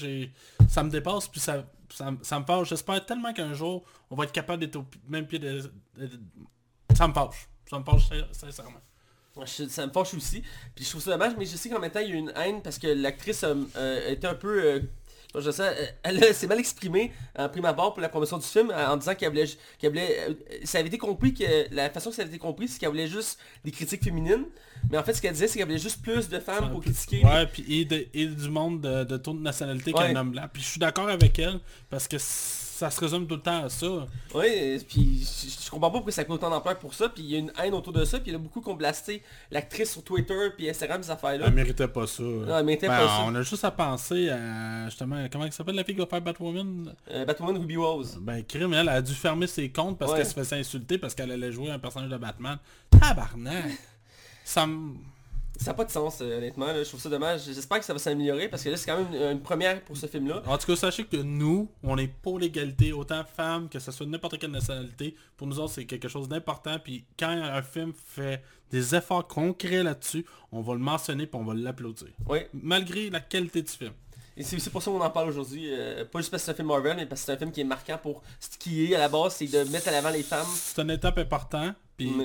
ça 0.69 0.83
me 0.83 0.91
dépasse, 0.91 1.29
puis 1.29 1.41
ça, 1.41 1.65
ça, 1.93 2.11
ça 2.23 2.41
me. 2.41 2.65
J'espère 2.65 3.05
tellement 3.05 3.33
qu'un 3.35 3.53
jour, 3.53 3.85
on 4.11 4.17
va 4.17 4.25
être 4.25 4.33
capable 4.33 4.61
d'être 4.61 4.77
au 4.77 4.87
même 5.09 5.27
pied 5.27 5.39
de, 5.39 5.71
Ça 6.97 7.07
me 7.07 7.13
fâche, 7.13 7.49
ça 7.69 7.79
me 7.79 7.85
fâche 7.85 8.09
sin- 8.09 8.33
sincèrement. 8.33 8.81
Ça 9.69 9.87
me 9.87 9.93
fâche 9.93 10.15
aussi. 10.15 10.43
Puis 10.75 10.85
je 10.85 10.91
trouve 10.91 11.03
ça 11.03 11.11
dommage, 11.13 11.35
mais 11.39 11.45
je 11.45 11.57
sais 11.57 11.69
qu'en 11.69 11.79
même 11.81 11.91
temps, 11.91 12.01
il 12.01 12.11
y 12.11 12.13
a 12.13 12.17
une 12.17 12.33
haine 12.35 12.63
parce 12.63 12.79
que 12.79 12.89
l'actrice 12.89 13.45
euh, 13.45 13.55
euh, 13.77 14.11
était 14.11 14.27
un 14.27 14.35
peu... 14.35 14.63
euh, 14.65 14.81
je 15.39 15.51
ça, 15.53 15.65
euh, 15.65 15.87
elle 16.03 16.35
s'est 16.35 16.47
mal 16.49 16.59
exprimée 16.59 17.13
en 17.39 17.49
prime 17.49 17.65
abord 17.65 17.93
pour 17.95 18.03
la 18.03 18.09
promotion 18.09 18.39
du 18.39 18.45
film 18.47 18.73
en 18.77 18.97
disant 18.97 19.15
qu'elle 19.15 19.29
voulait, 19.31 19.47
qu'elle 19.79 19.91
voulait 19.91 20.27
euh, 20.29 20.35
ça 20.65 20.79
avait 20.79 20.89
été 20.89 20.99
compris 20.99 21.33
que 21.35 21.45
la 21.75 21.89
façon 21.91 22.11
que 22.11 22.17
ça 22.17 22.23
avait 22.23 22.31
été 22.31 22.39
compris 22.41 22.67
c'est 22.69 22.79
qu'elle 22.81 22.89
voulait 22.89 23.07
juste 23.07 23.39
des 23.65 23.71
critiques 23.71 24.03
féminines 24.03 24.45
mais 24.91 24.99
en 24.99 25.05
fait 25.05 25.13
ce 25.15 25.23
qu'elle 25.23 25.33
disait 25.35 25.47
c'est 25.47 25.59
qu'elle 25.59 25.69
voulait 25.69 25.79
juste 25.79 26.03
plus 26.03 26.29
de 26.29 26.41
femmes 26.41 26.71
pour 26.73 26.81
critiquer 26.81 27.25
Ouais, 27.25 27.47
puis 27.47 27.65
et, 27.81 27.85
de- 27.85 28.07
et 28.13 28.27
du 28.27 28.49
monde 28.49 28.81
de, 28.81 29.05
de 29.05 29.17
toute 29.19 29.41
nationalité 29.41 29.93
Ouais. 29.93 30.13
qu'un 30.13 30.17
homme 30.17 30.31
blanc. 30.33 30.47
Puis 30.53 30.63
je 30.63 30.69
suis 30.69 30.81
d'accord 30.81 31.09
avec 31.09 31.39
elle, 31.39 31.61
parce 31.91 32.09
que 32.09 32.17
ça 32.81 32.91
se 32.91 32.99
résume 33.01 33.27
tout 33.27 33.35
le 33.37 33.43
temps 33.43 33.65
à 33.65 33.69
ça. 33.69 33.87
Ouais, 34.35 34.79
puis 34.89 35.21
je, 35.23 35.65
je 35.67 35.71
comprends 35.71 35.91
pas 35.91 35.99
pourquoi 35.99 36.13
ça 36.13 36.25
coûte 36.25 36.37
autant 36.37 36.51
d'ampleur 36.51 36.79
pour 36.79 36.95
ça, 36.95 37.09
puis 37.09 37.23
il 37.23 37.31
y 37.31 37.37
a 37.37 37.39
une 37.39 37.53
haine 37.63 37.75
autour 37.75 37.93
de 37.93 38.05
ça, 38.05 38.19
puis 38.19 38.31
il 38.31 38.33
y 38.33 38.37
a 38.37 38.39
beaucoup 38.39 38.61
qui 38.61 38.69
ont 38.69 38.75
blasté 38.75 39.23
l'actrice 39.51 39.93
sur 39.93 40.03
Twitter, 40.03 40.49
puis 40.57 40.69
Instagram, 40.71 41.03
ces 41.03 41.11
affaires-là. 41.11 41.47
Elle 41.49 41.53
méritait 41.55 41.89
pas 41.89 42.07
ça. 42.07 42.23
Non, 42.23 42.59
elle 42.59 42.65
méritait 42.65 42.89
Ben, 42.89 42.99
pas 42.99 43.07
ça. 43.07 43.25
On 43.27 43.35
a 43.35 43.43
juste 43.43 43.65
à 43.65 43.71
penser 43.71 44.31
à 44.31 44.87
justement 44.87 45.27
comment 45.31 45.45
elle 45.45 45.53
s'appelle 45.53 45.75
la 45.75 45.85
fille 45.85 45.95
qui 45.95 46.01
va 46.01 46.07
faire 46.07 46.23
Batwoman? 46.23 46.95
Euh, 47.11 47.25
Batwoman 47.25 47.59
Ruby 47.59 47.77
Rose. 47.77 48.19
Ben 48.21 48.43
crime, 48.45 48.73
elle 48.75 48.89
a 48.89 49.03
dû 49.03 49.13
fermer 49.15 49.47
ses 49.47 49.71
comptes 49.71 49.99
parce 49.99 50.13
Ouais. 50.13 50.19
qu'elle 50.19 50.27
se 50.27 50.35
faisait 50.35 50.57
insulter 50.59 50.97
parce 50.99 51.15
qu'elle 51.15 51.31
allait 51.31 51.53
jouer 51.53 51.71
un 51.71 51.79
personnage 51.79 52.11
de 52.11 52.17
Batman. 52.17 52.59
Tabarnak! 52.99 53.65
Ça 54.45 54.67
me. 54.67 54.95
Ça 55.61 55.73
n'a 55.73 55.75
pas 55.75 55.85
de 55.85 55.91
sens, 55.91 56.19
euh, 56.23 56.39
honnêtement, 56.39 56.67
là. 56.69 56.83
je 56.83 56.89
trouve 56.89 57.01
ça 57.01 57.11
dommage. 57.11 57.43
J'espère 57.45 57.79
que 57.81 57.85
ça 57.85 57.93
va 57.93 57.99
s'améliorer, 57.99 58.49
parce 58.49 58.63
que 58.65 58.71
là, 58.71 58.77
c'est 58.79 58.87
quand 58.91 58.97
même 58.97 59.13
une, 59.15 59.33
une 59.33 59.43
première 59.43 59.83
pour 59.83 59.95
ce 59.97 60.07
film-là. 60.07 60.43
En 60.47 60.57
tout 60.57 60.67
cas, 60.67 60.77
sachez 60.77 61.05
que 61.05 61.19
nous, 61.19 61.69
on 61.83 61.99
est 61.99 62.09
pour 62.09 62.39
l'égalité, 62.39 62.93
autant 62.95 63.23
femmes 63.25 63.69
que 63.69 63.79
ce 63.79 63.93
soit 63.93 64.07
n'importe 64.07 64.39
quelle 64.39 64.53
nationalité. 64.53 65.15
Pour 65.37 65.47
nous 65.47 65.61
autres, 65.61 65.75
c'est 65.75 65.85
quelque 65.85 66.09
chose 66.09 66.29
d'important. 66.29 66.79
Puis 66.83 67.05
quand 67.19 67.29
un 67.29 67.61
film 67.63 67.93
fait 67.93 68.43
des 68.71 68.95
efforts 68.95 69.27
concrets 69.29 69.83
là-dessus, 69.83 70.25
on 70.51 70.63
va 70.63 70.73
le 70.73 70.79
mentionner 70.81 71.27
puis 71.27 71.39
on 71.39 71.45
va 71.45 71.53
l'applaudir. 71.55 72.09
Oui, 72.27 72.39
Malgré 72.55 73.11
la 73.11 73.21
qualité 73.21 73.61
du 73.61 73.71
film. 73.71 73.93
et 74.37 74.43
c'est 74.45 74.57
aussi 74.57 74.71
pour 74.71 74.83
ça 74.83 74.91
qu'on 74.91 75.01
en 75.01 75.11
parle 75.11 75.29
aujourd'hui. 75.29 75.67
euh, 75.69 76.05
pas 76.07 76.21
juste 76.21 76.31
parce 76.31 76.43
que 76.43 76.47
c'est 76.47 76.53
un 76.53 76.55
film 76.55 76.69
Marvel, 76.69 76.97
mais 76.97 77.05
parce 77.05 77.21
que 77.21 77.27
c'est 77.27 77.33
un 77.33 77.37
film 77.37 77.53
qui 77.53 77.61
est 77.61 77.65
marquant 77.65 77.99
pour 77.99 78.23
ce 78.39 78.57
qui 78.57 78.85
est 78.91 78.95
à 78.95 78.99
la 78.99 79.09
base, 79.11 79.35
c'est 79.35 79.47
de 79.47 79.65
mettre 79.71 79.89
à 79.89 79.91
l'avant 79.91 80.11
les 80.11 80.23
femmes. 80.23 80.47
C'est 80.55 80.81
une 80.81 80.91
étape 80.91 81.19
importante. 81.19 81.75
Puis 81.99 82.11
Mais- 82.17 82.25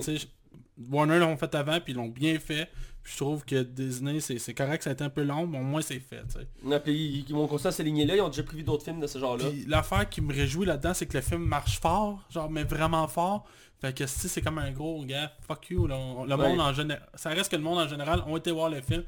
Warner 0.90 1.20
l'ont 1.20 1.38
fait 1.38 1.54
avant, 1.56 1.80
puis 1.80 1.94
ils 1.94 1.96
l'ont 1.96 2.10
bien 2.10 2.38
fait. 2.40 2.70
Je 3.08 3.18
trouve 3.18 3.46
que 3.46 3.62
Disney, 3.62 4.20
c'est 4.20 4.54
correct, 4.56 4.82
ça 4.84 4.90
a 4.90 4.94
été 4.94 5.04
un 5.04 5.10
peu 5.12 5.22
long, 5.22 5.46
mais 5.46 5.60
au 5.60 5.64
moins 5.64 5.82
c'est 5.82 6.00
fait. 6.00 6.24
Non, 6.64 6.80
puis 6.80 7.24
ils, 7.28 7.34
vont 7.36 7.46
continuer 7.48 7.70
à 7.70 7.72
s'aligner 7.72 8.04
là, 8.04 8.16
ils 8.16 8.22
ont 8.22 8.30
déjà 8.30 8.42
prévu 8.42 8.64
d'autres 8.64 8.84
films 8.84 9.00
de 9.00 9.06
ce 9.06 9.20
genre-là. 9.20 9.46
L'affaire 9.68 10.10
qui 10.10 10.22
me 10.22 10.34
réjouit 10.34 10.66
là-dedans, 10.66 10.96
c'est 10.96 11.06
que 11.06 11.16
le 11.16 11.22
film 11.22 11.44
marche 11.46 11.80
fort, 11.80 12.26
genre 12.32 12.50
mais 12.50 12.64
vraiment 12.64 13.08
fort. 13.08 13.46
Fait 13.80 13.96
que 13.96 14.08
si 14.08 14.28
c'est 14.28 14.42
comme 14.42 14.58
un 14.58 14.72
gros 14.72 15.06
gars, 15.06 15.32
fuck 15.48 15.70
you, 15.70 15.86
là, 15.86 15.96
on- 15.98 16.26
le 16.26 16.34
Ouais. 16.36 16.48
monde 16.50 16.62
en 16.62 16.74
général. 16.74 17.08
Ça 17.14 17.30
reste 17.30 17.52
que 17.52 17.56
le 17.58 17.62
monde 17.62 17.78
en 17.78 17.88
général 17.88 18.24
ont 18.26 18.38
été 18.38 18.50
voir 18.52 18.70
le 18.72 18.82
film 18.82 19.04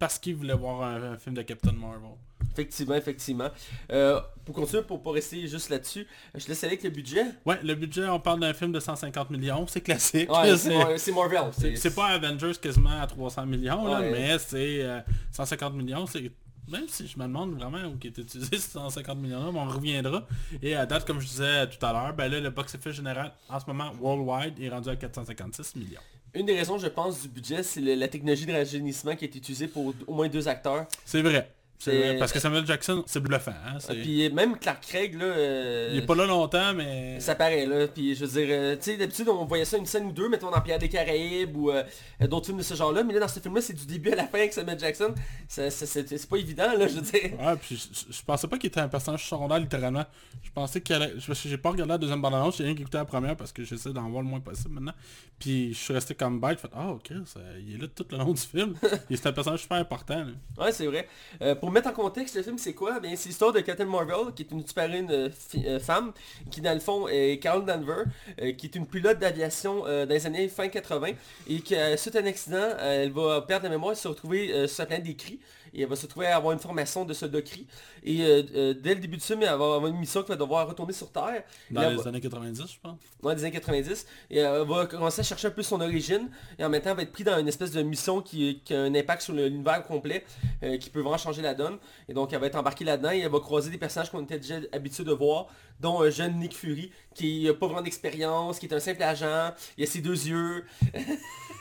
parce 0.00 0.18
qu'ils 0.18 0.34
voulaient 0.34 0.54
voir 0.54 0.82
un, 0.82 1.12
un 1.12 1.16
film 1.18 1.36
de 1.36 1.42
Captain 1.42 1.70
Marvel. 1.72 2.10
Effectivement, 2.52 2.94
effectivement. 2.96 3.48
Euh, 3.92 4.20
pour 4.44 4.54
continuer, 4.56 4.82
pour 4.82 5.00
pas 5.02 5.12
rester 5.12 5.46
juste 5.46 5.68
là-dessus, 5.68 6.06
je 6.34 6.42
te 6.42 6.48
laisse 6.48 6.64
aller 6.64 6.72
avec 6.72 6.82
le 6.82 6.90
budget. 6.90 7.22
Ouais, 7.46 7.60
le 7.62 7.74
budget, 7.74 8.08
on 8.08 8.18
parle 8.18 8.40
d'un 8.40 8.52
film 8.54 8.72
de 8.72 8.80
150 8.80 9.30
millions, 9.30 9.64
c'est 9.68 9.82
classique. 9.82 10.28
Ouais, 10.32 10.48
c'est 10.56 10.56
c'est- 10.56 10.76
Mar- 10.78 10.88
c'est 10.98 11.12
Marvel. 11.12 11.76
c'est 11.76 11.94
pas 11.94 12.06
Avengers 12.06 12.52
quasiment 12.60 12.98
à 13.00 13.06
300 13.06 13.46
millions, 13.46 13.86
là, 13.86 14.00
mais 14.10 14.38
c'est 14.38 14.82
euh, 14.82 15.00
150 15.30 15.74
millions, 15.74 16.06
c'est... 16.06 16.32
Même 16.68 16.86
si 16.88 17.06
je 17.08 17.18
me 17.18 17.24
demande 17.24 17.54
vraiment 17.58 17.78
où 17.88 17.96
est 18.04 18.16
utilisé 18.18 18.50
ces 18.58 18.70
150 18.70 19.18
millions-là, 19.18 19.50
on 19.52 19.68
reviendra. 19.68 20.24
Et 20.62 20.74
à 20.76 20.86
date, 20.86 21.04
comme 21.04 21.18
je 21.20 21.26
disais 21.26 21.68
tout 21.68 21.84
à 21.84 21.92
l'heure, 21.92 22.14
ben 22.14 22.30
là, 22.30 22.38
le 22.40 22.50
box-office 22.50 22.92
général, 22.92 23.32
en 23.48 23.58
ce 23.58 23.66
moment, 23.66 23.90
worldwide, 24.00 24.58
est 24.60 24.68
rendu 24.68 24.88
à 24.88 24.94
456 24.96 25.74
millions. 25.76 26.00
Une 26.32 26.46
des 26.46 26.56
raisons, 26.56 26.78
je 26.78 26.86
pense, 26.86 27.22
du 27.22 27.28
budget, 27.28 27.62
c'est 27.64 27.80
la 27.80 28.06
technologie 28.06 28.46
de 28.46 28.52
rajeunissement 28.52 29.16
qui 29.16 29.24
été 29.24 29.38
utilisée 29.38 29.66
pour 29.66 29.92
au 30.06 30.14
moins 30.14 30.28
deux 30.28 30.46
acteurs. 30.46 30.86
C'est 31.04 31.22
vrai. 31.22 31.50
Vrai, 31.86 32.16
Parce 32.18 32.32
que 32.32 32.38
Samuel 32.38 32.66
Jackson, 32.66 33.02
c'est 33.06 33.20
bluffant. 33.20 33.52
Hein? 33.66 33.78
c'est- 33.78 33.94
Puis 33.94 34.28
même 34.30 34.58
Clark 34.58 34.82
Craig, 34.86 35.14
là... 35.18 35.24
euh, 35.24 35.90
Il 35.92 35.98
est 35.98 36.06
pas 36.06 36.14
là 36.14 36.26
longtemps, 36.26 36.74
mais... 36.74 37.18
Ça 37.20 37.34
paraît 37.34 37.64
là, 37.66 37.86
puis 37.88 38.14
je 38.14 38.24
veux 38.26 38.40
dire, 38.40 38.48
euh, 38.50 38.76
tu 38.76 38.82
sais, 38.82 38.96
d'habitude 38.96 39.28
on 39.28 39.44
voyait 39.46 39.64
ça 39.64 39.78
une 39.78 39.86
scène 39.86 40.04
ou 40.06 40.12
deux, 40.12 40.28
mettons 40.28 40.50
dans 40.50 40.60
Pierre 40.60 40.78
des 40.78 40.88
Caraïbes 40.88 41.56
ou 41.56 41.70
euh, 41.70 41.82
d'autres 42.28 42.46
films 42.46 42.58
de 42.58 42.62
ce 42.62 42.74
genre-là, 42.74 43.02
mais 43.02 43.14
là 43.14 43.20
dans 43.20 43.28
ce 43.28 43.40
film-là 43.40 43.60
c'est 43.62 43.72
du 43.72 43.86
début 43.86 44.10
à 44.10 44.16
la 44.16 44.26
fin 44.26 44.38
avec 44.38 44.52
Samuel 44.52 44.78
Jackson, 44.78 45.14
c'est 45.48 45.70
c'est 45.70 46.28
pas 46.28 46.36
évident 46.36 46.72
là, 46.76 46.86
je 46.86 46.94
veux 46.96 47.00
dire. 47.02 47.30
Ouais, 47.40 47.56
puis 47.60 47.76
je, 47.76 48.12
je 48.12 48.22
pensais 48.22 48.46
pas 48.48 48.58
qu'il 48.58 48.68
était 48.68 48.80
un 48.80 48.88
personnage 48.88 49.26
secondaire 49.28 49.58
littéralement. 49.58 50.04
Je 50.42 50.50
pensais 50.50 50.80
qu'il 50.80 50.94
allait... 50.96 51.12
J'ai 51.18 51.56
pas 51.58 51.70
regardé 51.70 51.92
la 51.92 51.98
deuxième 51.98 52.20
bande-annonce, 52.20 52.58
j'ai 52.58 52.64
rien 52.64 52.74
qu'écouté 52.74 52.98
la 52.98 53.04
première 53.04 53.36
parce 53.36 53.52
que 53.52 53.64
j'essaie 53.64 53.92
d'en 53.92 54.08
voir 54.10 54.22
le 54.22 54.28
moins 54.28 54.40
possible 54.40 54.74
maintenant. 54.74 54.94
Puis 55.38 55.72
je 55.72 55.78
suis 55.78 55.94
resté 55.94 56.14
comme 56.14 56.40
bête, 56.40 56.58
Ah 56.74 56.88
ok, 56.90 57.12
ça, 57.26 57.40
il 57.66 57.74
est 57.74 57.78
là 57.78 57.86
tout 57.94 58.04
le 58.10 58.18
long 58.18 58.32
du 58.32 58.40
film. 58.42 58.74
Et 59.08 59.16
c'est 59.16 59.26
un 59.28 59.32
personnage 59.32 59.60
super 59.62 59.78
important. 59.78 60.24
là. 60.24 60.64
Ouais 60.64 60.72
c'est 60.72 60.86
vrai. 60.86 61.08
Euh, 61.42 61.54
pour 61.70 61.74
mettre 61.76 61.88
en 61.90 61.92
contexte 61.92 62.34
le 62.34 62.42
film 62.42 62.58
c'est 62.58 62.74
quoi? 62.74 62.98
Ben 62.98 63.14
c'est 63.14 63.28
l'histoire 63.28 63.52
de 63.52 63.60
Captain 63.60 63.84
Marvel, 63.84 64.34
qui 64.34 64.42
est 64.42 64.50
une 64.50 64.66
super-héroïne 64.66 65.08
euh, 65.12 65.28
euh, 65.54 65.78
femme, 65.78 66.10
qui 66.50 66.60
dans 66.60 66.74
le 66.74 66.80
fond 66.80 67.06
est 67.06 67.38
Carol 67.40 67.64
Danver, 67.64 68.02
euh, 68.42 68.50
qui 68.54 68.66
est 68.66 68.74
une 68.74 68.86
pilote 68.86 69.20
d'aviation 69.20 69.84
euh, 69.86 70.04
dans 70.04 70.14
les 70.14 70.26
années 70.26 70.48
fin 70.48 70.66
80, 70.66 71.10
et 71.48 71.60
qui 71.60 71.76
suite 71.96 72.16
à 72.16 72.18
un 72.18 72.26
accident, 72.26 72.70
elle 72.80 73.12
va 73.12 73.42
perdre 73.42 73.66
la 73.66 73.70
mémoire 73.70 73.92
et 73.92 73.94
se 73.94 74.08
retrouver 74.08 74.66
sur 74.66 74.82
la 74.82 74.86
planète 74.86 75.04
des 75.04 75.14
cris. 75.14 75.38
Et 75.74 75.82
elle 75.82 75.88
va 75.88 75.96
se 75.96 76.02
retrouver 76.02 76.26
à 76.26 76.36
avoir 76.36 76.52
une 76.52 76.58
formation 76.58 77.04
de 77.04 77.12
soldat 77.14 77.42
cri. 77.42 77.66
Et 78.02 78.22
euh, 78.22 78.42
euh, 78.54 78.74
dès 78.74 78.94
le 78.94 79.00
début 79.00 79.16
du 79.16 79.22
film, 79.22 79.42
elle 79.42 79.48
va 79.48 79.54
avoir 79.54 79.86
une 79.86 79.96
mission 79.98 80.22
qui 80.22 80.28
va 80.28 80.36
devoir 80.36 80.66
retourner 80.68 80.92
sur 80.92 81.10
Terre. 81.10 81.44
Dans 81.70 81.88
les 81.88 81.96
va- 81.96 82.08
années 82.08 82.20
90, 82.20 82.62
je 82.72 82.78
pense. 82.82 82.98
Ouais, 83.22 83.34
des 83.34 83.42
années 83.42 83.52
90. 83.52 84.06
Et 84.30 84.38
elle 84.38 84.66
va 84.66 84.86
commencer 84.86 85.20
à 85.20 85.24
chercher 85.24 85.48
un 85.48 85.52
peu 85.52 85.62
son 85.62 85.80
origine. 85.80 86.28
Et 86.58 86.64
en 86.64 86.68
même 86.68 86.80
temps, 86.82 86.90
elle 86.90 86.96
va 86.96 87.02
être 87.02 87.12
pris 87.12 87.24
dans 87.24 87.38
une 87.38 87.48
espèce 87.48 87.70
de 87.72 87.82
mission 87.82 88.20
qui, 88.22 88.60
qui 88.64 88.74
a 88.74 88.80
un 88.82 88.94
impact 88.94 89.22
sur 89.22 89.32
l'univers 89.34 89.82
complet, 89.84 90.24
euh, 90.62 90.76
qui 90.78 90.90
peut 90.90 91.00
vraiment 91.00 91.18
changer 91.18 91.42
la 91.42 91.54
donne. 91.54 91.78
Et 92.08 92.14
donc, 92.14 92.32
elle 92.32 92.40
va 92.40 92.46
être 92.46 92.56
embarquée 92.56 92.84
là-dedans 92.84 93.10
et 93.12 93.20
elle 93.20 93.30
va 93.30 93.40
croiser 93.40 93.70
des 93.70 93.78
personnages 93.78 94.10
qu'on 94.10 94.22
était 94.24 94.38
déjà 94.38 94.56
habitués 94.72 95.04
de 95.04 95.12
voir, 95.12 95.46
dont 95.78 96.00
un 96.02 96.10
jeune 96.10 96.38
Nick 96.38 96.54
Fury, 96.56 96.90
qui 97.14 97.44
n'a 97.44 97.54
pas 97.54 97.66
vraiment 97.66 97.82
d'expérience, 97.82 98.58
qui 98.58 98.66
est 98.66 98.74
un 98.74 98.80
simple 98.80 99.02
agent. 99.02 99.52
Il 99.78 99.84
a 99.84 99.86
ses 99.86 100.00
deux 100.00 100.26
yeux, 100.26 100.64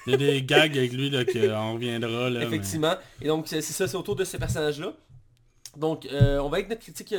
Il 0.10 0.22
y 0.22 0.30
a 0.30 0.32
des 0.32 0.43
gags 0.43 0.78
avec 0.78 0.91
lui 0.93 1.10
là, 1.10 1.24
qu'on 1.26 1.74
reviendra. 1.74 2.30
Là, 2.30 2.39
mais- 2.39 2.45
effectivement. 2.45 2.95
Et 3.22 3.28
donc, 3.28 3.47
c'est 3.47 3.62
ça, 3.62 3.88
c'est 3.88 3.97
autour 3.97 4.16
de 4.16 4.24
ce 4.24 4.38
personnage-là. 4.38 4.93
Donc, 5.78 6.05
euh, 6.07 6.39
on 6.39 6.49
va 6.49 6.57
avec 6.57 6.70
notre 6.70 6.82
critique 6.82 7.14
euh, 7.14 7.18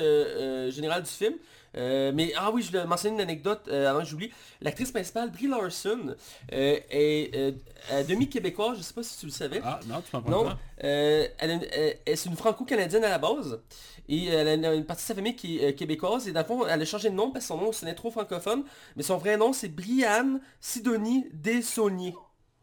euh, 0.68 0.70
générale 0.70 1.02
du 1.04 1.10
film. 1.10 1.34
Euh, 1.76 2.10
mais, 2.12 2.32
ah 2.36 2.50
oui, 2.50 2.62
je 2.62 2.66
voulais 2.72 2.84
mentionner 2.84 3.14
une 3.14 3.20
anecdote 3.20 3.60
euh, 3.68 3.88
avant 3.88 4.00
que 4.00 4.06
j'oublie. 4.06 4.30
L'actrice 4.60 4.90
principale, 4.90 5.30
Brie 5.30 5.46
Larson, 5.46 6.16
euh, 6.52 6.78
est 6.90 7.54
à 7.92 8.02
demi-québécoise, 8.02 8.76
je 8.78 8.82
sais 8.82 8.92
pas 8.92 9.04
si 9.04 9.16
tu 9.20 9.26
le 9.26 9.32
savais. 9.32 9.60
Ah 9.64 9.78
non, 9.86 10.02
tu 10.02 10.14
m'en 10.16 10.22
prends 10.22 10.30
non, 10.32 10.44
pas. 10.46 10.58
elle, 10.78 11.30
elle- 11.38 11.96
elle- 12.04 12.16
c'est 12.16 12.28
une 12.28 12.36
franco-canadienne 12.36 13.04
à 13.04 13.08
la 13.10 13.18
base. 13.18 13.60
Et 14.08 14.26
elle 14.26 14.64
a 14.64 14.74
une, 14.74 14.84
partie 14.84 15.04
de 15.04 15.06
sa 15.06 15.14
famille 15.14 15.36
qui 15.36 15.58
est 15.62 15.74
québécoise. 15.74 16.26
Et 16.26 16.32
dans 16.32 16.40
le 16.40 16.46
fond, 16.46 16.66
elle 16.66 16.82
a 16.82 16.84
changé 16.84 17.08
de 17.10 17.14
nom 17.14 17.30
parce 17.30 17.44
que 17.44 17.48
son 17.48 17.58
nom 17.58 17.70
sonnait 17.70 17.94
trop 17.94 18.10
francophone. 18.10 18.64
Mais 18.96 19.04
son 19.04 19.18
vrai 19.18 19.36
nom, 19.36 19.52
c'est 19.52 19.68
Brianne 19.68 20.40
Sidonie 20.60 21.26
Dessaulniers. 21.32 22.16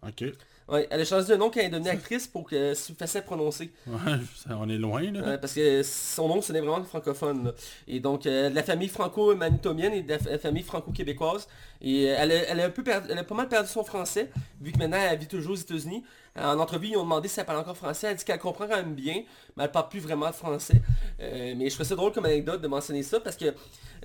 Ok. 0.06 0.24
Ouais, 0.70 0.86
elle 0.92 1.00
a 1.00 1.06
changé 1.06 1.28
de 1.30 1.36
nom 1.38 1.50
quand 1.50 1.62
elle 1.62 1.68
est 1.68 1.70
devenue 1.70 1.88
actrice 1.90 2.28
pour 2.28 2.44
que 2.44 2.74
ce 2.74 2.88
soit 2.88 2.96
facile 2.96 3.20
à 3.20 3.22
prononcer. 3.22 3.72
Ouais, 3.88 3.96
on 4.50 4.68
est 4.68 4.78
loin 4.78 5.02
là. 5.14 5.38
Parce 5.38 5.54
que 5.54 5.82
son 5.82 6.28
nom 6.28 6.42
sonnait 6.42 6.60
vraiment 6.60 6.84
francophone. 6.84 7.46
là. 7.46 7.54
Et 7.88 8.02
donc 8.02 8.26
euh, 8.26 8.50
de 8.50 8.56
la 8.56 8.64
famille 8.64 8.90
franco-manitomienne 8.90 9.94
et 9.94 10.02
de 10.04 10.10
la 10.10 10.20
fa- 10.20 10.38
famille 10.38 10.64
franco-québécoise. 10.64 11.48
Et 11.82 12.10
euh, 12.10 12.16
elle, 12.18 12.32
a, 12.34 12.36
elle 12.50 12.60
a 12.60 12.66
un 12.66 12.70
peu 12.70 12.84
perdu, 12.84 13.08
elle 13.10 13.18
a 13.18 13.24
pas 13.24 13.34
mal 13.36 13.48
perdu 13.48 13.70
son 13.70 13.86
français, 13.86 14.30
vu 14.60 14.74
que 14.74 14.78
maintenant 14.78 14.98
elle 15.00 15.18
vit 15.18 15.28
toujours 15.28 15.54
aux 15.54 15.56
États-Unis. 15.56 16.04
En 16.38 16.60
entrevue, 16.60 16.90
ils 16.90 16.98
ont 16.98 17.04
demandé 17.04 17.30
si 17.30 17.40
elle 17.40 17.46
parle 17.46 17.60
encore 17.60 17.78
français. 17.78 18.08
Elle 18.12 18.18
dit 18.18 18.26
qu'elle 18.26 18.38
comprend 18.38 18.68
quand 18.68 18.76
même 18.76 18.94
bien, 18.94 19.24
mais 19.56 19.64
elle 19.64 19.72
parle 19.72 19.88
plus 19.88 20.02
vraiment 20.02 20.28
de 20.30 20.36
français. 20.36 20.82
Euh, 21.22 21.54
mais 21.58 21.70
je 21.70 21.76
trouve 21.76 21.88
ça 21.88 21.96
drôle 21.96 22.12
comme 22.12 22.26
anecdote 22.26 22.62
de 22.62 22.68
mentionner 22.68 23.04
ça 23.04 23.22
parce 23.22 23.38
que 23.38 23.56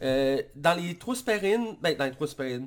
euh, 0.02 0.40
dans 0.54 0.74
les 0.80 0.96
trois 0.96 1.16
super 1.16 1.40
ben 1.40 1.96
dans 1.98 2.04
les 2.04 2.12
trois 2.12 2.28
super 2.28 2.60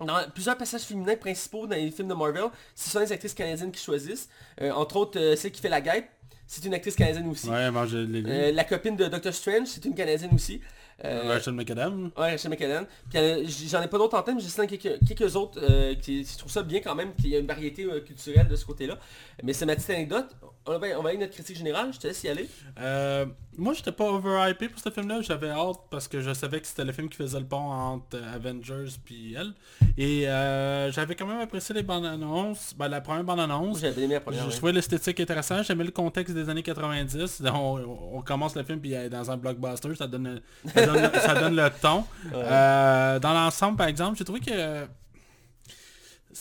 dans 0.00 0.18
plusieurs 0.34 0.56
passages 0.56 0.82
féminins 0.82 1.16
principaux 1.16 1.66
dans 1.66 1.76
les 1.76 1.90
films 1.90 2.08
de 2.08 2.14
Marvel, 2.14 2.44
ce 2.74 2.90
sont 2.90 3.00
les 3.00 3.12
actrices 3.12 3.34
canadiennes 3.34 3.72
qui 3.72 3.82
choisissent. 3.82 4.28
Euh, 4.60 4.70
entre 4.72 4.96
autres, 4.96 5.18
euh, 5.18 5.36
celle 5.36 5.52
qui 5.52 5.60
fait 5.60 5.68
la 5.68 5.80
guêpe, 5.80 6.08
c'est 6.46 6.64
une 6.64 6.74
actrice 6.74 6.96
canadienne 6.96 7.28
aussi. 7.28 7.48
Ouais, 7.48 7.70
moi 7.70 7.86
je 7.86 7.98
l'ai 7.98 8.20
lu. 8.20 8.30
Euh, 8.30 8.52
la 8.52 8.64
copine 8.64 8.96
de 8.96 9.06
Doctor 9.06 9.32
Strange, 9.32 9.68
c'est 9.68 9.84
une 9.84 9.94
Canadienne 9.94 10.34
aussi. 10.34 10.60
Rachel 11.02 11.54
McAdam. 11.54 12.12
Ouais, 12.16 12.30
Rachel 12.32 12.50
McAdam. 12.50 12.86
Puis 13.10 13.68
j'en 13.68 13.82
ai 13.82 13.88
pas 13.88 13.98
d'autres 13.98 14.16
en 14.16 14.22
tête, 14.22 14.36
mais 14.36 14.40
j'ai 14.40 14.78
quelques, 14.78 15.04
quelques 15.04 15.34
autres 15.34 15.60
qui 16.00 16.24
je 16.24 16.38
trouve 16.38 16.52
ça 16.52 16.62
bien 16.62 16.80
quand 16.80 16.94
même 16.94 17.12
qu'il 17.14 17.30
y 17.30 17.36
a 17.36 17.40
une 17.40 17.46
variété 17.46 17.84
culturelle 18.06 18.46
de 18.46 18.54
ce 18.54 18.64
côté-là. 18.64 18.98
Mais 19.42 19.52
c'est 19.52 19.66
ma 19.66 19.74
petite 19.74 19.90
anecdote. 19.90 20.28
On 20.64 20.78
va, 20.78 20.86
on 20.96 21.02
va 21.02 21.08
avec 21.08 21.20
notre 21.20 21.32
critique 21.32 21.56
générale, 21.56 21.92
je 21.92 21.98
te 21.98 22.06
laisse 22.06 22.22
y 22.22 22.28
aller. 22.28 22.48
Euh, 22.78 23.26
moi 23.58 23.72
j'étais 23.72 23.90
pas 23.90 24.04
overhypé 24.08 24.68
pour 24.68 24.80
ce 24.80 24.90
film-là, 24.90 25.20
j'avais 25.20 25.50
hâte 25.50 25.78
parce 25.90 26.06
que 26.06 26.20
je 26.20 26.32
savais 26.32 26.60
que 26.60 26.68
c'était 26.68 26.84
le 26.84 26.92
film 26.92 27.08
qui 27.08 27.16
faisait 27.16 27.40
le 27.40 27.46
pont 27.46 27.56
entre 27.72 28.18
Avengers 28.32 28.90
puis 29.04 29.34
elle. 29.34 29.54
Et 29.98 30.28
euh, 30.28 30.92
j'avais 30.92 31.16
quand 31.16 31.26
même 31.26 31.40
apprécié 31.40 31.74
les 31.74 31.82
bandes 31.82 32.06
annonces, 32.06 32.74
ben, 32.78 32.86
la 32.86 33.00
première 33.00 33.24
bande 33.24 33.40
annonce. 33.40 33.80
J'avais 33.80 34.02
aimé 34.02 34.14
la 34.14 34.20
Je, 34.20 34.24
première. 34.24 34.42
je 34.44 34.48
ouais. 34.50 34.56
trouvais 34.56 34.72
l'esthétique 34.72 35.18
intéressant, 35.18 35.64
j'aimais 35.64 35.82
le 35.82 35.90
contexte 35.90 36.32
des 36.32 36.48
années 36.48 36.62
90. 36.62 37.42
On, 37.52 38.08
on 38.14 38.22
commence 38.22 38.54
le 38.54 38.62
film 38.62 38.78
puis 38.80 38.94
dans 39.10 39.30
un 39.32 39.36
blockbuster, 39.36 39.96
ça 39.96 40.06
donne, 40.06 40.40
ça 40.72 40.86
donne, 40.86 41.10
ça 41.14 41.34
donne 41.34 41.56
le 41.56 41.70
ton. 41.80 42.04
Euh, 42.34 43.18
dans 43.18 43.32
l'ensemble 43.32 43.76
par 43.76 43.88
exemple, 43.88 44.16
j'ai 44.16 44.24
trouvé 44.24 44.38
que... 44.40 44.86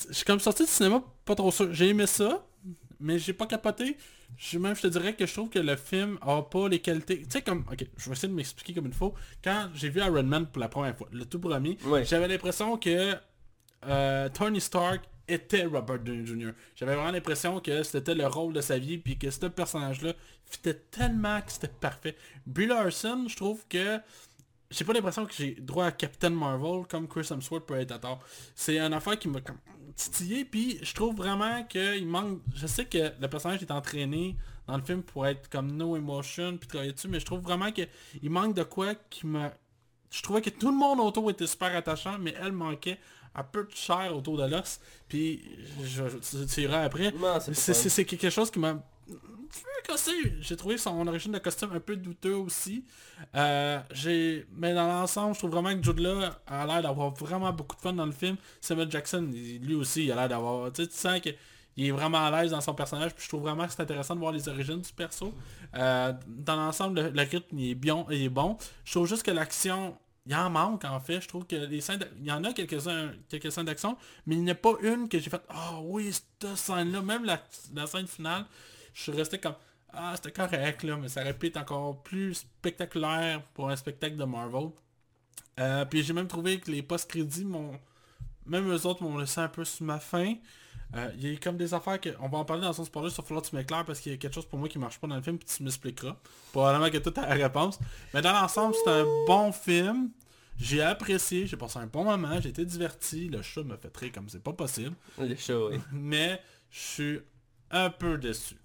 Je 0.10 0.14
suis 0.14 0.26
comme 0.26 0.40
sorti 0.40 0.64
du 0.64 0.70
cinéma 0.70 1.02
pas 1.26 1.36
trop 1.36 1.52
sûr. 1.52 1.74
J'ai 1.74 1.90
aimé 1.90 2.08
ça, 2.08 2.44
mais 3.02 3.20
j'ai 3.20 3.34
pas 3.34 3.48
capoté. 3.48 3.98
Je, 4.38 4.58
même 4.58 4.76
je 4.76 4.82
te 4.84 4.88
dirais 4.88 5.14
que 5.14 5.26
je 5.26 5.34
trouve 5.34 5.50
que 5.50 5.60
le 5.60 5.76
film 5.76 6.18
a 6.22 6.42
pas 6.42 6.70
les 6.70 6.80
qualités. 6.80 7.24
Tu 7.24 7.30
sais 7.30 7.42
comme. 7.42 7.66
Ok, 7.72 7.86
je 7.98 8.06
vais 8.06 8.12
essayer 8.14 8.30
de 8.30 8.34
m'expliquer 8.34 8.74
comme 8.74 8.88
il 8.88 8.94
faut. 8.94 9.14
Quand 9.44 9.70
j'ai 9.74 9.90
vu 9.90 10.00
Iron 10.02 10.24
Man 10.24 10.48
pour 10.48 10.60
la 10.62 10.70
première 10.70 10.96
fois, 10.96 11.08
le 11.12 11.26
tout 11.26 11.40
premier, 11.40 11.78
j'avais 12.04 12.28
l'impression 12.28 12.78
que 12.78 13.16
euh, 13.88 14.30
Tony 14.30 14.62
Stark 14.62 15.04
était 15.28 15.66
Robert 15.66 16.00
Downey 16.00 16.26
Jr. 16.26 16.52
J'avais 16.76 16.96
vraiment 16.96 17.12
l'impression 17.12 17.60
que 17.60 17.84
c'était 17.84 18.16
le 18.16 18.28
rôle 18.28 18.54
de 18.54 18.62
sa 18.62 18.78
vie, 18.78 18.98
puis 18.98 19.18
que 19.18 19.30
ce 19.30 19.46
personnage-là 19.46 20.14
fitait 20.46 20.74
tellement 20.74 21.42
que 21.42 21.52
c'était 21.52 21.68
parfait. 21.68 22.16
Brie 22.46 22.68
Larson, 22.68 23.26
je 23.28 23.36
trouve 23.36 23.66
que 23.68 24.00
j'ai 24.70 24.86
pas 24.86 24.94
l'impression 24.94 25.26
que 25.26 25.34
j'ai 25.34 25.56
droit 25.56 25.86
à 25.86 25.92
Captain 25.92 26.30
Marvel 26.30 26.86
comme 26.88 27.08
Chris 27.08 27.28
Hemsworth 27.30 27.66
peut 27.66 27.80
être 27.80 27.92
à 27.92 28.00
tort. 28.00 28.20
C'est 28.56 28.80
une 28.80 28.94
affaire 28.94 29.20
qui 29.20 29.28
m'a 29.28 29.42
comme 29.42 29.58
titillé, 29.96 30.46
puis 30.46 30.80
je 30.82 30.94
trouve 30.94 31.16
vraiment 31.16 31.64
qu'il 31.64 32.08
manque... 32.08 32.40
Je 32.56 32.68
sais 32.68 32.86
que 32.86 33.12
le 33.20 33.28
personnage 33.28 33.62
est 33.62 33.72
entraîné 33.72 34.36
dans 34.68 34.78
le 34.78 34.84
film 34.84 35.04
pour 35.04 35.28
être 35.28 35.50
comme 35.50 35.72
no 35.72 35.96
emotion, 35.96 36.58
puis 36.58 36.68
travailler 36.68 36.94
dessus, 36.94 37.08
mais 37.08 37.20
je 37.20 37.26
trouve 37.26 37.42
vraiment 37.42 37.72
qu'il 37.72 37.90
manque 38.30 38.56
de 38.56 38.64
quoi 38.64 38.96
qui 38.96 39.28
me... 39.28 39.50
Je 40.10 40.22
trouvais 40.22 40.42
que 40.42 40.50
tout 40.50 40.70
le 40.70 40.78
monde 40.78 41.00
autour 41.00 41.30
était 41.32 41.48
super 41.48 41.76
attachant, 41.76 42.18
mais 42.20 42.34
elle 42.42 42.52
manquait 42.52 43.00
un 43.36 43.44
peu 43.44 43.64
de 43.64 43.72
chair 43.74 44.16
autour 44.16 44.38
de 44.38 44.46
l'os. 44.46 44.80
Puis, 45.08 45.42
je, 45.84 46.04
je, 46.08 46.44
tu 46.46 46.62
iras 46.62 46.84
après. 46.84 47.14
C'est 47.54 48.06
quelque 48.06 48.30
chose 48.30 48.52
qui 48.52 48.60
m'a. 48.60 48.82
J'ai 50.40 50.56
trouvé 50.56 50.78
son 50.78 51.06
origine 51.08 51.34
de 51.34 51.40
costume 51.40 51.72
un 51.74 51.80
peu 51.80 51.98
douteux 51.98 52.36
aussi. 52.36 52.86
Euh, 53.36 53.80
j'ai 53.92 54.48
Mais 54.56 54.74
dans 54.74 54.88
l'ensemble, 54.88 55.34
je 55.34 55.40
trouve 55.40 55.52
vraiment 55.52 55.76
que 55.76 55.84
Jude 55.84 56.00
Law 56.00 56.22
a 56.48 56.66
l'air 56.66 56.82
d'avoir 56.82 57.10
vraiment 57.14 57.52
beaucoup 57.52 57.76
de 57.76 57.82
fun 57.82 57.94
dans 57.94 58.06
le 58.06 58.14
film. 58.14 58.38
Samuel 58.62 58.90
Jackson, 58.90 59.30
lui 59.32 59.76
aussi, 59.76 60.06
il 60.06 60.12
a 60.12 60.16
l'air 60.16 60.30
d'avoir... 60.30 60.72
Tu 60.72 60.86
sens 60.90 61.20
que... 61.20 61.30
Il 61.78 61.88
est 61.88 61.92
vraiment 61.92 62.26
à 62.26 62.30
l'aise 62.42 62.52
dans 62.52 62.60
son 62.60 62.74
personnage, 62.74 63.14
puis 63.16 63.24
je 63.24 63.30
trouve 63.30 63.44
vraiment 63.44 63.66
que 63.66 63.72
c'est 63.72 63.82
intéressant 63.82 64.14
de 64.14 64.20
voir 64.20 64.34
les 64.34 64.48
origines 64.50 64.82
du 64.82 64.92
perso. 64.92 65.34
Euh, 65.74 66.12
dans 66.28 66.58
l'ensemble, 66.58 67.00
le, 67.00 67.10
le 67.10 67.22
rythme 67.22 67.58
il 67.58 67.72
est, 67.72 67.76
bien, 67.76 68.06
il 68.10 68.24
est 68.24 68.30
bon. 68.30 68.58
Je 68.84 68.92
trouve 68.92 69.08
juste 69.08 69.24
que 69.24 69.32
l'action 69.32 69.98
il 70.26 70.36
en 70.36 70.50
manque 70.50 70.86
en 70.86 71.00
fait. 71.00 71.22
Je 71.22 71.28
trouve 71.28 71.46
que 71.46 71.56
les 71.56 71.82
scènes, 71.82 72.06
il 72.20 72.26
y 72.26 72.32
en 72.32 72.44
a 72.44 72.54
quelques-uns, 72.54 73.12
quelques 73.30 73.52
scènes 73.52 73.66
d'action, 73.66 73.98
mais 74.26 74.36
il 74.36 74.44
n'y 74.44 74.52
a 74.52 74.56
pas 74.56 74.74
une 74.82 75.10
que 75.10 75.20
j'ai 75.20 75.30
fait, 75.30 75.42
ah 75.50 75.80
oui, 75.82 76.12
cette 76.14 76.56
scène-là, 76.56 77.02
même 77.02 77.26
la, 77.26 77.42
la 77.74 77.88
scène 77.88 78.08
finale, 78.08 78.46
je 78.94 79.02
suis 79.04 79.12
resté 79.12 79.38
comme, 79.40 79.56
ah 79.94 80.14
c'était 80.16 80.32
correct 80.32 80.84
là, 80.84 80.98
mais 80.98 81.10
ça 81.10 81.24
être 81.26 81.58
encore 81.58 82.02
plus 82.04 82.36
spectaculaire 82.36 83.42
pour 83.54 83.70
un 83.70 83.76
spectacle 83.76 84.16
de 84.16 84.24
Marvel. 84.24 84.70
Euh, 85.60 85.86
puis 85.86 86.04
j'ai 86.04 86.14
même 86.14 86.28
trouvé 86.28 86.60
que 86.60 86.72
les 86.72 86.82
post-crédits 86.82 87.46
même 88.46 88.70
eux 88.72 88.86
autres 88.86 89.04
m'ont 89.04 89.18
laissé 89.18 89.40
un 89.40 89.48
peu 89.48 89.64
sur 89.64 89.86
ma 89.86 90.00
faim. 90.00 90.36
Euh, 90.96 91.10
Il 91.18 91.32
y 91.32 91.36
a 91.36 91.38
comme 91.40 91.58
des 91.58 91.74
affaires 91.74 92.00
que... 92.00 92.10
On 92.20 92.28
va 92.28 92.40
en 92.40 92.46
parler 92.46 92.64
dans 92.64 92.74
son 92.74 92.86
spoiler 92.86 93.10
sur 93.10 93.26
falloir 93.26 93.44
que 93.44 93.50
tu 93.50 93.56
m'éclaires 93.56 93.86
parce 93.86 94.00
qu'il 94.00 94.12
y 94.12 94.16
a 94.16 94.18
quelque 94.18 94.34
chose 94.34 94.46
pour 94.46 94.60
moi 94.60 94.68
qui 94.68 94.78
marche 94.80 95.00
pas 95.00 95.08
dans 95.08 95.16
le 95.16 95.22
film 95.22 95.38
puis 95.38 95.48
tu 95.48 95.64
m'expliqueras. 95.64 96.16
Probablement 96.52 96.90
que 96.90 96.98
tout 96.98 97.14
a 97.20 97.28
la 97.28 97.36
réponse. 97.44 97.80
Mais 98.14 98.22
dans 98.22 98.34
l'ensemble, 98.34 98.76
c'est 98.84 98.92
un 98.92 99.06
bon 99.26 99.52
film. 99.52 100.10
J'ai 100.60 100.82
apprécié, 100.82 101.48
j'ai 101.48 101.58
passé 101.58 101.80
un 101.80 101.88
bon 101.88 102.04
moment, 102.04 102.40
j'ai 102.40 102.50
été 102.50 102.64
diverti. 102.66 103.30
Le 103.30 103.42
chat 103.42 103.64
me 103.64 103.78
fait 103.78 103.96
rire 103.98 104.12
comme 104.14 104.30
c'est 104.30 104.44
pas 104.44 104.54
possible. 104.54 104.96
Le 105.18 105.36
show, 105.36 105.70
oui. 105.72 105.80
Mais 105.92 106.40
je 106.70 106.80
suis 106.80 107.20
un 107.72 107.90
peu 107.90 108.18
déçu. 108.18 108.56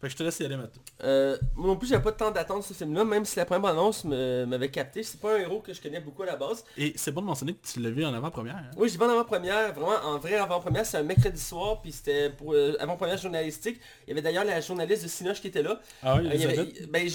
Fait 0.00 0.06
que 0.06 0.12
je 0.12 0.16
te 0.16 0.22
laisse 0.22 0.38
y 0.38 0.44
aller 0.44 0.56
maintenant. 0.56 0.80
Euh, 1.02 1.36
moi 1.56 1.66
non 1.66 1.76
plus, 1.76 1.88
j'avais 1.88 2.02
pas 2.02 2.12
de 2.12 2.16
temps 2.16 2.30
d'attendre 2.30 2.62
ce 2.62 2.72
film-là, 2.72 3.04
même 3.04 3.24
si 3.24 3.36
la 3.36 3.44
première 3.44 3.70
annonce 3.70 4.04
m'avait 4.04 4.68
capté. 4.70 5.02
C'est 5.02 5.20
pas 5.20 5.34
un 5.36 5.38
héros 5.40 5.58
que 5.60 5.72
je 5.72 5.80
connais 5.82 5.98
beaucoup 6.00 6.22
à 6.22 6.26
la 6.26 6.36
base. 6.36 6.64
Et 6.76 6.92
c'est 6.96 7.10
bon 7.10 7.20
de 7.22 7.26
mentionner 7.26 7.54
que 7.54 7.66
tu 7.66 7.80
l'as 7.80 7.90
vu 7.90 8.04
en 8.04 8.14
avant-première. 8.14 8.56
hein? 8.56 8.70
Oui, 8.76 8.88
j'ai 8.88 8.96
vu 8.96 9.02
en 9.04 9.08
avant-première, 9.10 9.72
vraiment 9.74 9.96
en 10.04 10.18
vrai 10.18 10.34
avant-première, 10.36 10.86
c'est 10.86 10.98
un 10.98 11.02
mercredi 11.02 11.40
soir, 11.40 11.80
puis 11.82 11.90
c'était 11.90 12.30
pour 12.30 12.52
euh, 12.54 12.76
avant-première 12.78 13.18
journalistique. 13.18 13.80
Il 14.06 14.10
y 14.10 14.12
avait 14.12 14.22
d'ailleurs 14.22 14.44
la 14.44 14.60
journaliste 14.60 15.02
de 15.02 15.08
Cinoche 15.08 15.40
qui 15.40 15.48
était 15.48 15.62
là. 15.62 15.80
Ah 16.02 16.16
oui, 16.16 16.28
Euh, 16.28 16.34
il 16.34 16.40
y 16.40 16.44
avait- 16.44 16.86
ben, 16.88 17.08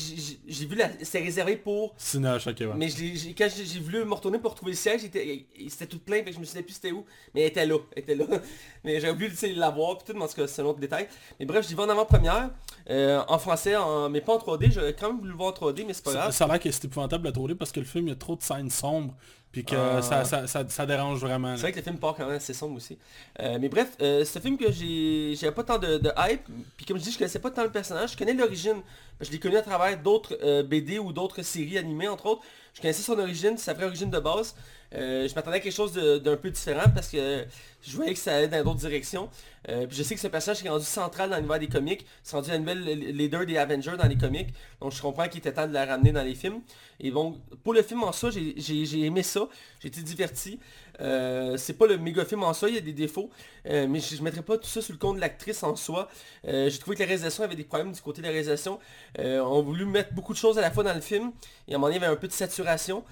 j'ai 0.48 0.66
vu 0.66 0.76
la... 0.76 0.90
C'est 1.04 1.20
réservé 1.20 1.56
pour... 1.56 1.94
Sinoche, 1.98 2.48
ok, 2.48 2.58
ouais. 2.60 2.68
Mais 2.76 2.90
quand 3.38 3.48
j'ai 3.56 3.80
voulu 3.80 4.04
me 4.04 4.14
retourner 4.14 4.40
pour 4.40 4.52
retrouver 4.52 4.72
le 4.74 4.78
siège, 4.78 5.02
c'était 5.04 5.86
tout 5.88 6.00
plein, 6.00 6.18
fait 6.18 6.26
que 6.26 6.34
je 6.34 6.40
me 6.40 6.44
souvenais 6.46 6.64
plus 6.64 6.74
c'était 6.74 6.92
où. 6.92 7.06
Mais 7.34 7.42
elle 7.44 7.48
était 7.48 7.66
là, 7.66 7.78
elle 7.96 8.04
était 8.04 8.16
là. 8.16 8.26
mais 8.84 9.00
j'ai 9.00 9.10
oublié 9.10 9.30
de 9.30 9.60
la 9.60 9.70
voir, 9.70 9.98
puis 9.98 10.08
tout, 10.12 10.18
mais 10.18 10.26
en 10.26 10.28
tout 10.28 10.36
cas, 10.36 10.48
c'est 10.48 10.62
un 10.62 10.66
autre 10.66 10.80
détail. 10.80 11.08
Mais 11.40 11.46
bref, 11.46 11.66
j'ai 11.68 11.76
vu 11.76 11.82
en 11.82 11.88
avant-première, 11.90 12.50
euh, 12.90 13.24
en 13.28 13.38
français, 13.40 13.76
en... 13.76 14.10
mais 14.10 14.22
pas 14.22 14.34
en 14.34 14.38
3D. 14.38 14.72
J'aurais 14.72 14.94
quand 14.94 15.08
même 15.08 15.18
voulu 15.20 15.32
le 15.32 15.38
voir 15.38 15.50
en 15.50 15.70
3D, 15.72 15.86
mais 15.88 15.94
c'est 15.94 16.04
pas 16.04 16.12
grave. 16.14 16.32
ça 16.32 16.46
a 16.46 16.48
l'air 16.48 16.60
que 16.60 16.72
c'est 16.72 16.86
épouvantable 16.86 17.28
à 17.28 17.32
trouver 17.32 17.56
parce 17.56 17.72
que 17.72 17.80
le 17.80 17.86
film, 17.86 18.08
il 18.08 18.10
y 18.10 18.14
a 18.14 18.16
trop 18.18 18.36
de 18.36 18.42
scènes 18.42 18.70
sombres. 18.70 19.14
Puis 19.52 19.64
que 19.64 19.76
Ah. 19.76 20.02
ça, 20.02 20.26
ça, 20.26 20.48
ça, 20.48 20.64
ça 20.68 20.86
dérange 20.88 21.20
vraiment. 21.20 21.56
C'est 21.56 21.62
vrai 21.62 21.72
que 21.72 21.78
le 21.78 21.84
film 21.84 22.00
part 22.00 22.16
quand 22.16 22.26
même 22.26 22.38
assez 22.38 22.56
sombre 22.56 22.76
aussi. 22.78 22.98
Euh, 23.40 23.60
mais 23.62 23.70
bref, 23.70 23.92
euh, 24.02 24.26
c'est 24.26 24.40
un 24.40 24.42
film 24.42 24.58
que 24.58 24.72
j'ai 24.72 25.36
j'avais 25.40 25.54
pas 25.54 25.64
tant 25.64 25.78
de, 25.78 26.00
de 26.00 26.12
hype. 26.18 26.42
Puis 26.76 26.88
comme 26.88 26.98
je 26.98 27.04
dis, 27.04 27.12
je 27.12 27.20
connaissais 27.20 27.38
pas 27.38 27.52
tant 27.52 27.64
le 27.64 27.70
personnage. 27.72 28.14
Je 28.14 28.18
connais 28.18 28.34
l'origine. 28.34 28.82
Je 29.22 29.30
l'ai 29.30 29.38
connu 29.40 29.56
à 29.56 29.62
travers 29.62 29.96
d'autres 30.02 30.64
BD 30.64 30.98
ou 30.98 31.14
d'autres 31.14 31.44
séries 31.44 31.78
animées, 31.78 32.08
entre 32.08 32.26
autres. 32.26 32.42
Je 32.74 32.82
connaissais 32.82 33.04
son 33.04 33.18
origine, 33.20 33.56
sa 33.60 33.74
vraie 33.74 33.86
origine 33.86 34.10
de 34.10 34.20
base. 34.20 34.56
Euh, 34.96 35.28
je 35.28 35.34
m'attendais 35.36 35.58
à 35.58 35.60
quelque 35.60 35.74
chose 35.74 35.94
d'un 35.94 36.38
peu 36.38 36.50
différent 36.52 36.90
parce 36.94 37.10
que 37.10 37.46
je 37.82 37.96
voyais 37.96 38.14
que 38.14 38.20
ça 38.20 38.36
allait 38.36 38.48
dans 38.48 38.64
d'autres 38.64 38.80
directions. 38.80 39.30
Euh, 39.70 39.88
puis 39.88 39.98
je 39.98 40.04
sais 40.04 40.14
que 40.16 40.22
ce 40.22 40.28
personnage 40.28 40.64
est 40.64 40.70
rendu 40.70 40.86
central 40.86 41.30
dans 41.30 41.38
l'univers 41.38 41.60
des 41.60 41.68
comics. 41.68 42.06
C'est 42.22 42.36
rendu 42.36 42.50
la 42.52 42.60
nouvelle 42.60 42.84
leader 43.16 43.46
des 43.46 43.58
Avengers 43.58 43.96
dans 43.98 44.08
les 44.08 44.18
comics. 44.18 44.54
Donc 44.82 44.92
je 44.92 45.02
comprends 45.02 45.28
qu'il 45.28 45.40
était 45.40 45.54
temps 45.54 45.68
de 45.68 45.74
la 45.74 45.86
ramener 45.86 46.12
dans 46.12 46.24
les 46.24 46.36
films. 46.36 46.62
Et 47.00 47.12
donc 47.12 47.38
pour 47.64 47.74
le 47.74 47.82
film 47.82 48.04
en 48.04 48.12
soi, 48.12 48.30
j'ai- 48.32 49.06
aimé 49.06 49.24
ça. 49.24 49.48
J'ai 49.82 49.88
été 49.88 50.02
diverti. 50.02 50.60
Euh, 51.02 51.58
c'est 51.58 51.74
pas 51.74 51.88
le 51.88 51.98
méga 51.98 52.24
film 52.24 52.44
en 52.44 52.54
soi, 52.54 52.70
il 52.70 52.76
y 52.76 52.78
a 52.78 52.82
des 52.82 52.94
défauts. 52.94 53.30
Mais 53.66 54.00
je 54.00 54.16
ne 54.18 54.22
mettrai 54.22 54.44
pas 54.44 54.58
tout 54.58 54.68
ça 54.68 54.82
sur 54.82 54.94
le 54.94 55.00
compte 55.00 55.16
de 55.16 55.22
l'actrice 55.22 55.64
en 55.64 55.76
soi. 55.76 56.08
J'ai 56.44 56.78
trouvé 56.78 56.96
que 56.96 57.02
la 57.02 57.08
réalisation 57.08 57.44
avait 57.44 57.56
des 57.56 57.64
problèmes 57.64 57.92
du 57.94 58.02
côté 58.02 58.22
de 58.22 58.28
la 58.28 58.32
réalisation. 58.32 58.80
On 59.18 59.62
voulu 59.64 59.86
mettre 59.86 60.14
beaucoup 60.14 60.34
de 60.34 60.38
choses 60.38 60.58
à 60.60 60.62
la 60.62 60.70
fois 60.72 60.84
dans 60.84 60.94
le 60.94 61.02
film. 61.02 61.32
Et 61.68 61.74
à 61.74 61.76
un 61.76 61.80
moment 61.80 61.88
donné, 61.88 61.98
il 61.98 62.02
y 62.02 62.06
avait 62.06 62.14
un 62.14 62.18
peu 62.18 62.28
de 62.28 62.34
saturation. 62.34 63.04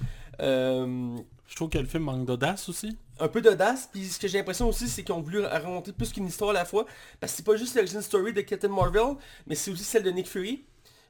Je 1.51 1.57
trouve 1.57 1.69
que 1.69 1.77
le 1.77 1.85
film 1.85 2.03
manque 2.03 2.25
d'audace 2.25 2.69
aussi. 2.69 2.97
un 3.19 3.27
peu 3.27 3.41
d'audace, 3.41 3.89
puis 3.91 4.05
ce 4.05 4.17
que 4.17 4.27
j'ai 4.29 4.37
l'impression 4.37 4.69
aussi, 4.69 4.87
c'est 4.87 5.03
qu'ils 5.03 5.13
ont 5.13 5.19
voulu 5.19 5.41
raconter 5.41 5.91
plus 5.91 6.13
qu'une 6.13 6.25
histoire 6.25 6.51
à 6.51 6.53
la 6.53 6.63
fois, 6.63 6.85
parce 7.19 7.33
que 7.33 7.37
c'est 7.37 7.45
pas 7.45 7.57
juste 7.57 7.75
l'origine 7.75 8.01
story 8.01 8.31
de 8.31 8.39
Captain 8.39 8.69
Marvel, 8.69 9.17
mais 9.45 9.55
c'est 9.55 9.69
aussi 9.69 9.83
celle 9.83 10.03
de 10.03 10.11
Nick 10.11 10.27
Fury. 10.27 10.63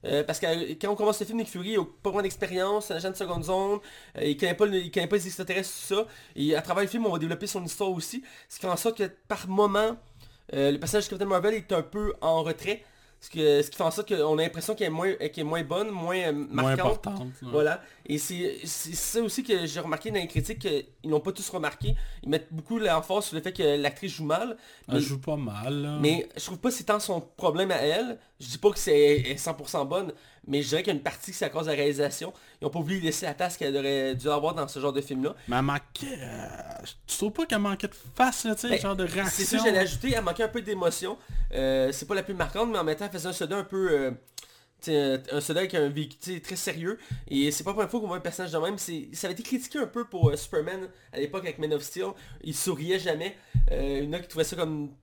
Euh, 0.04 0.24
parce 0.24 0.40
que 0.40 0.48
euh, 0.48 0.76
quand 0.82 0.90
on 0.90 0.96
commence 0.96 1.20
le 1.20 1.28
film, 1.28 1.38
Nick 1.38 1.48
Fury 1.48 1.78
n'a 1.78 1.84
pas 1.84 2.10
vraiment 2.10 2.24
d'expérience, 2.24 2.88
c'est 2.88 2.94
un 2.94 2.98
agent 2.98 3.12
de 3.12 3.16
seconde 3.16 3.44
zone, 3.44 3.80
euh, 4.18 4.24
il 4.24 4.36
connaît 4.36 4.56
connaît 4.90 5.08
pas 5.08 5.16
les 5.16 5.28
extraterrestres, 5.28 5.70
tout 5.70 5.94
ça. 5.94 6.08
Et 6.36 6.56
à 6.56 6.62
travers 6.64 6.84
le 6.84 6.90
film, 6.90 7.06
on 7.06 7.12
va 7.12 7.20
développer 7.20 7.46
son 7.46 7.64
histoire 7.64 7.92
aussi. 7.92 8.24
Ce 8.50 8.56
qui 8.56 8.62
fait 8.62 8.72
en 8.72 8.78
sorte 8.78 8.98
que 8.98 9.12
par 9.28 9.48
moment, 9.48 9.96
le 10.52 10.76
personnage 10.80 11.06
de 11.06 11.12
Captain 11.12 11.28
Marvel 11.28 11.54
est 11.54 11.72
un 11.72 11.84
peu 11.84 12.16
en 12.20 12.42
retrait. 12.42 12.84
Ce, 13.24 13.30
que, 13.30 13.62
ce 13.62 13.70
qui 13.70 13.78
fait 13.78 13.84
en 13.84 13.92
sorte 13.92 14.08
qu'on 14.16 14.38
a 14.40 14.42
l'impression 14.42 14.74
qu'elle 14.74 14.88
est 14.88 14.90
moins, 14.90 15.14
qu'elle 15.14 15.30
est 15.38 15.44
moins 15.44 15.62
bonne, 15.64 15.90
moins 15.92 16.18
euh, 16.18 16.32
Moins 16.32 16.76
marquante. 16.76 16.80
importante. 17.08 17.28
Voilà. 17.44 17.80
Et 18.08 18.18
c'est 18.18 18.58
ça 18.66 19.22
aussi 19.22 19.44
que 19.44 19.68
j'ai 19.68 19.80
remarqué 19.80 20.10
dans 20.10 20.20
les 20.20 20.28
critiques 20.28 20.58
qu'ils 20.58 21.10
n'ont 21.10 21.20
pas 21.20 21.32
tous 21.32 21.48
remarqué. 21.50 21.96
Ils 22.24 22.30
mettent 22.30 22.48
beaucoup 22.52 22.80
l'emphase 22.80 23.26
sur 23.26 23.36
le 23.36 23.44
fait 23.44 23.54
que 23.54 23.62
l'actrice 23.80 24.14
joue 24.14 24.26
mal. 24.26 24.58
Elle 24.88 24.96
Mais, 24.96 25.00
joue 25.02 25.20
pas 25.20 25.36
mal. 25.38 25.82
là. 25.84 25.98
mais 26.02 26.28
je 26.36 26.44
trouve 26.44 26.58
pas 26.58 26.70
que 26.70 26.76
c'est 26.76 26.86
tant 26.86 27.00
son 27.00 27.22
problème 27.22 27.70
à 27.70 27.76
elle. 27.78 28.18
Je 28.40 28.48
dis 28.48 28.58
pas 28.58 28.72
que 28.72 28.80
c'est 28.80 28.98
elle 29.20 29.28
est 29.28 29.36
100% 29.36 29.88
bonne, 29.88 30.12
mais 30.48 30.62
je 30.62 30.70
dirais 30.70 30.82
qu'il 30.84 30.92
y 30.94 30.96
a 30.96 30.98
une 30.98 31.04
partie 31.04 31.32
que 31.32 31.38
c'est 31.38 31.46
à 31.46 31.50
cause 31.50 31.66
de 31.66 31.72
la 31.72 31.78
réalisation. 31.78 32.34
Ils 32.62 32.66
ont 32.66 32.70
pas 32.70 32.80
voulu 32.80 33.00
laisser 33.00 33.26
la 33.26 33.34
place 33.34 33.58
qu'elle 33.58 33.76
aurait 33.78 34.16
dû 34.16 34.30
avoir 34.30 34.56
dans 34.56 34.68
ce 34.68 34.80
genre 34.80 34.94
de 34.94 35.02
film-là. 35.02 35.36
Mais 35.48 35.56
elle 35.58 35.62
manquait... 35.64 36.18
euh, 36.20 36.48
Tu 37.08 37.18
trouves 37.18 37.32
pas 37.32 37.46
qu'elle 37.46 37.60
manquait 37.60 37.88
de 37.88 37.96
face, 38.16 38.44
là, 38.46 38.56
tu 38.56 38.62
sais, 38.62 38.70
Ben, 38.70 38.80
genre 38.80 38.96
de 38.96 39.06
C'est 39.08 39.14
réaction. 39.14 39.46
ça 39.46 39.58
que 39.58 39.64
j'allais 39.64 39.78
ajouter, 39.80 40.14
elle 40.16 40.24
manquait 40.24 40.44
un 40.44 40.48
peu 40.50 40.62
d'émotion. 40.62 41.18
Euh, 41.54 41.92
c'est 41.92 42.08
pas 42.08 42.16
la 42.16 42.24
plus 42.24 42.34
marquante, 42.34 42.70
mais 42.72 42.80
en 42.80 42.84
même 42.84 42.96
temps, 42.96 43.06
elle 43.06 43.12
faisait 43.12 43.30
un 43.30 43.34
soda 43.34 43.58
un 43.58 43.64
peu... 43.64 43.92
euh, 43.92 44.12
un 44.88 45.42
soda 45.42 45.60
avec 45.60 45.76
un 45.76 45.90
véhicule 45.90 46.42
très 46.42 46.56
sérieux. 46.56 46.98
Et 47.28 47.52
c'est 47.52 47.64
pas 47.64 47.70
la 47.70 47.74
première 47.76 47.92
fois 47.92 48.00
qu'on 48.00 48.08
voit 48.08 48.18
un 48.18 48.22
personnage 48.22 48.52
de 48.52 48.58
même. 48.58 48.78
C'est- 48.80 49.10
Ça 49.14 49.28
avait 49.28 49.34
été 49.34 49.44
critiqué 49.44 49.78
un 49.78 49.86
peu 49.88 50.06
pour 50.06 50.30
euh, 50.32 50.36
Superman 50.36 50.88
à 51.14 51.20
l'époque 51.20 51.44
avec 51.44 51.60
Man 51.60 51.72
of 51.74 51.84
Steel. 51.84 52.08
Il 52.44 52.56
souriait 52.56 52.98
jamais. 53.00 53.38
Euh, 53.72 54.00
il 54.02 54.06
y 54.06 54.08
en 54.08 54.14
a 54.14 54.20
qui 54.20 54.28
trouvaient 54.28 54.44
ça 54.44 54.56
comme 54.56 54.90
c'est 54.90 55.01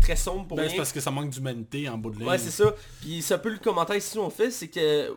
très 0.00 0.16
sombre 0.16 0.46
pour 0.48 0.56
Ben, 0.56 0.68
c'est 0.68 0.76
parce 0.76 0.92
que 0.92 1.00
ça 1.00 1.10
manque 1.10 1.30
d'humanité 1.30 1.88
en 1.88 1.98
bout 1.98 2.10
de 2.10 2.18
ligne. 2.18 2.28
Ouais, 2.28 2.38
c'est 2.38 2.50
ça. 2.50 2.74
Puis 3.00 3.22
c'est 3.22 3.34
un 3.34 3.38
peu 3.38 3.50
le 3.50 3.58
commentaire 3.58 3.96
ici 3.96 4.18
on 4.18 4.30
fait, 4.30 4.50
c'est 4.50 4.68
que 4.68 5.16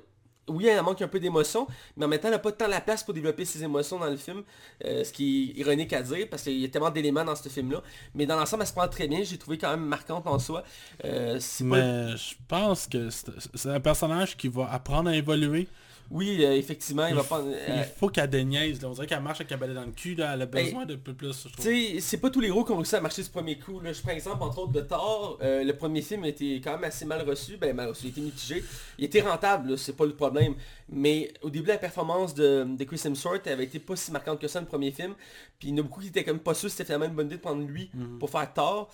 oui, 0.50 0.68
elle 0.68 0.82
manque 0.84 1.02
un 1.02 1.08
peu 1.08 1.22
d'émotion, 1.22 1.66
mais 1.96 2.04
en 2.04 2.10
même 2.10 2.20
temps, 2.20 2.28
elle 2.28 2.34
n'a 2.34 2.40
pas 2.40 2.52
tant 2.52 2.68
la 2.68 2.82
place 2.82 3.02
pour 3.02 3.14
développer 3.14 3.46
ses 3.46 3.64
émotions 3.64 3.98
dans 3.98 4.10
le 4.10 4.18
film, 4.18 4.44
euh, 4.84 5.02
ce 5.06 5.14
qui 5.14 5.54
est 5.56 5.60
ironique 5.62 5.94
à 5.94 6.02
dire, 6.02 6.28
parce 6.30 6.44
qu'il 6.44 6.60
y 6.60 6.66
a 6.66 6.68
tellement 6.68 6.90
d'éléments 6.90 7.24
dans 7.24 7.36
ce 7.36 7.48
film-là. 7.48 7.82
Mais 8.14 8.26
dans 8.26 8.36
l'ensemble, 8.38 8.64
elle 8.64 8.68
se 8.68 8.74
prend 8.74 8.88
très 8.90 9.08
bien, 9.08 9.24
j'ai 9.24 9.38
trouvé 9.38 9.58
quand 9.58 9.70
même 9.70 9.86
marquante 9.86 10.28
en 10.28 10.40
soi. 10.40 10.66
Euh, 11.06 11.36
pas- 11.40 11.64
Mais 11.64 12.18
je 12.18 12.36
pense 12.46 12.88
que 12.88 13.10
c'est 13.10 13.70
un 13.70 13.80
personnage 13.80 14.36
qui 14.36 14.50
va 14.50 14.70
apprendre 14.70 15.10
à 15.12 15.16
évoluer. 15.16 15.70
Oui, 16.12 16.44
euh, 16.44 16.56
effectivement, 16.56 17.08
il 17.08 17.16
va 17.16 17.24
pas... 17.24 17.42
Il 17.44 17.54
euh, 17.54 17.84
faut 17.98 18.10
qu'elle 18.10 18.30
déniaise. 18.30 18.82
Là. 18.82 18.90
On 18.90 18.92
dirait 18.92 19.08
qu'elle 19.08 19.22
marche 19.22 19.42
avec 19.42 19.52
un 19.52 19.58
balai 19.58 19.74
dans 19.74 19.86
le 19.86 19.92
cul. 19.92 20.16
Là. 20.16 20.34
Elle 20.34 20.44
a 20.44 20.46
Ben, 20.46 20.64
besoin 20.64 20.86
de 20.86 20.96
peu 20.96 21.14
plus. 21.14 21.48
Tu 21.58 21.64
sais, 21.64 22.00
c'est 22.02 22.18
pas 22.18 22.30
tous 22.30 22.40
les 22.40 22.50
héros 22.50 22.64
qui 22.64 22.72
ont 22.72 22.78
réussi 22.78 22.96
à 22.96 23.02
marcher 23.02 23.24
ce 23.24 23.30
premier 23.30 23.58
coup. 23.58 23.80
Là. 23.80 23.94
Je 23.94 24.02
prends 24.02 24.12
exemple 24.12 24.44
entre 24.44 24.60
autres 24.60 24.72
de 24.74 24.82
Thor. 24.82 25.40
Euh, 25.42 25.64
le 25.64 25.76
premier 25.76 26.02
film 26.02 26.26
été 26.26 26.62
quand 26.62 26.74
même 26.74 26.84
assez 26.84 27.06
mal 27.06 27.28
reçu. 27.28 27.58
Ben 27.58 27.76
mal 27.76 27.90
reçu, 27.90 28.08
il 28.08 28.10
été 28.10 28.22
mitigé. 28.22 28.64
Il 29.00 29.06
était 29.06 29.22
rentable, 29.22 29.78
c'est 29.78 29.96
pas 29.96 30.06
le 30.06 30.14
problème. 30.14 30.56
Mais 30.90 31.34
au 31.42 31.50
début 31.50 31.70
la 31.70 31.78
performance 31.78 32.36
de, 32.36 32.64
de 32.64 32.84
Chris 32.84 33.02
Hemsworth 33.06 33.48
avait 33.48 33.64
été 33.64 33.80
pas 33.80 33.96
si 33.96 34.12
marquante 34.12 34.40
que 34.40 34.48
ça 34.48 34.60
le 34.60 34.68
premier 34.68 34.92
film. 34.92 35.16
Puis 35.58 35.70
il 35.70 35.72
y 35.72 35.74
en 35.74 35.80
a 35.80 35.82
beaucoup 35.84 36.02
qui 36.02 36.08
étaient 36.08 36.24
comme 36.24 36.40
pas 36.40 36.54
sûrs 36.54 36.70
si 36.70 36.76
c'était 36.76 36.86
finalement 36.86 37.06
une 37.06 37.16
bonne 37.16 37.28
idée 37.28 37.38
de 37.38 37.42
prendre 37.42 37.66
lui 37.66 37.90
pour 38.20 38.30
faire 38.30 38.54
Thor. 38.54 38.90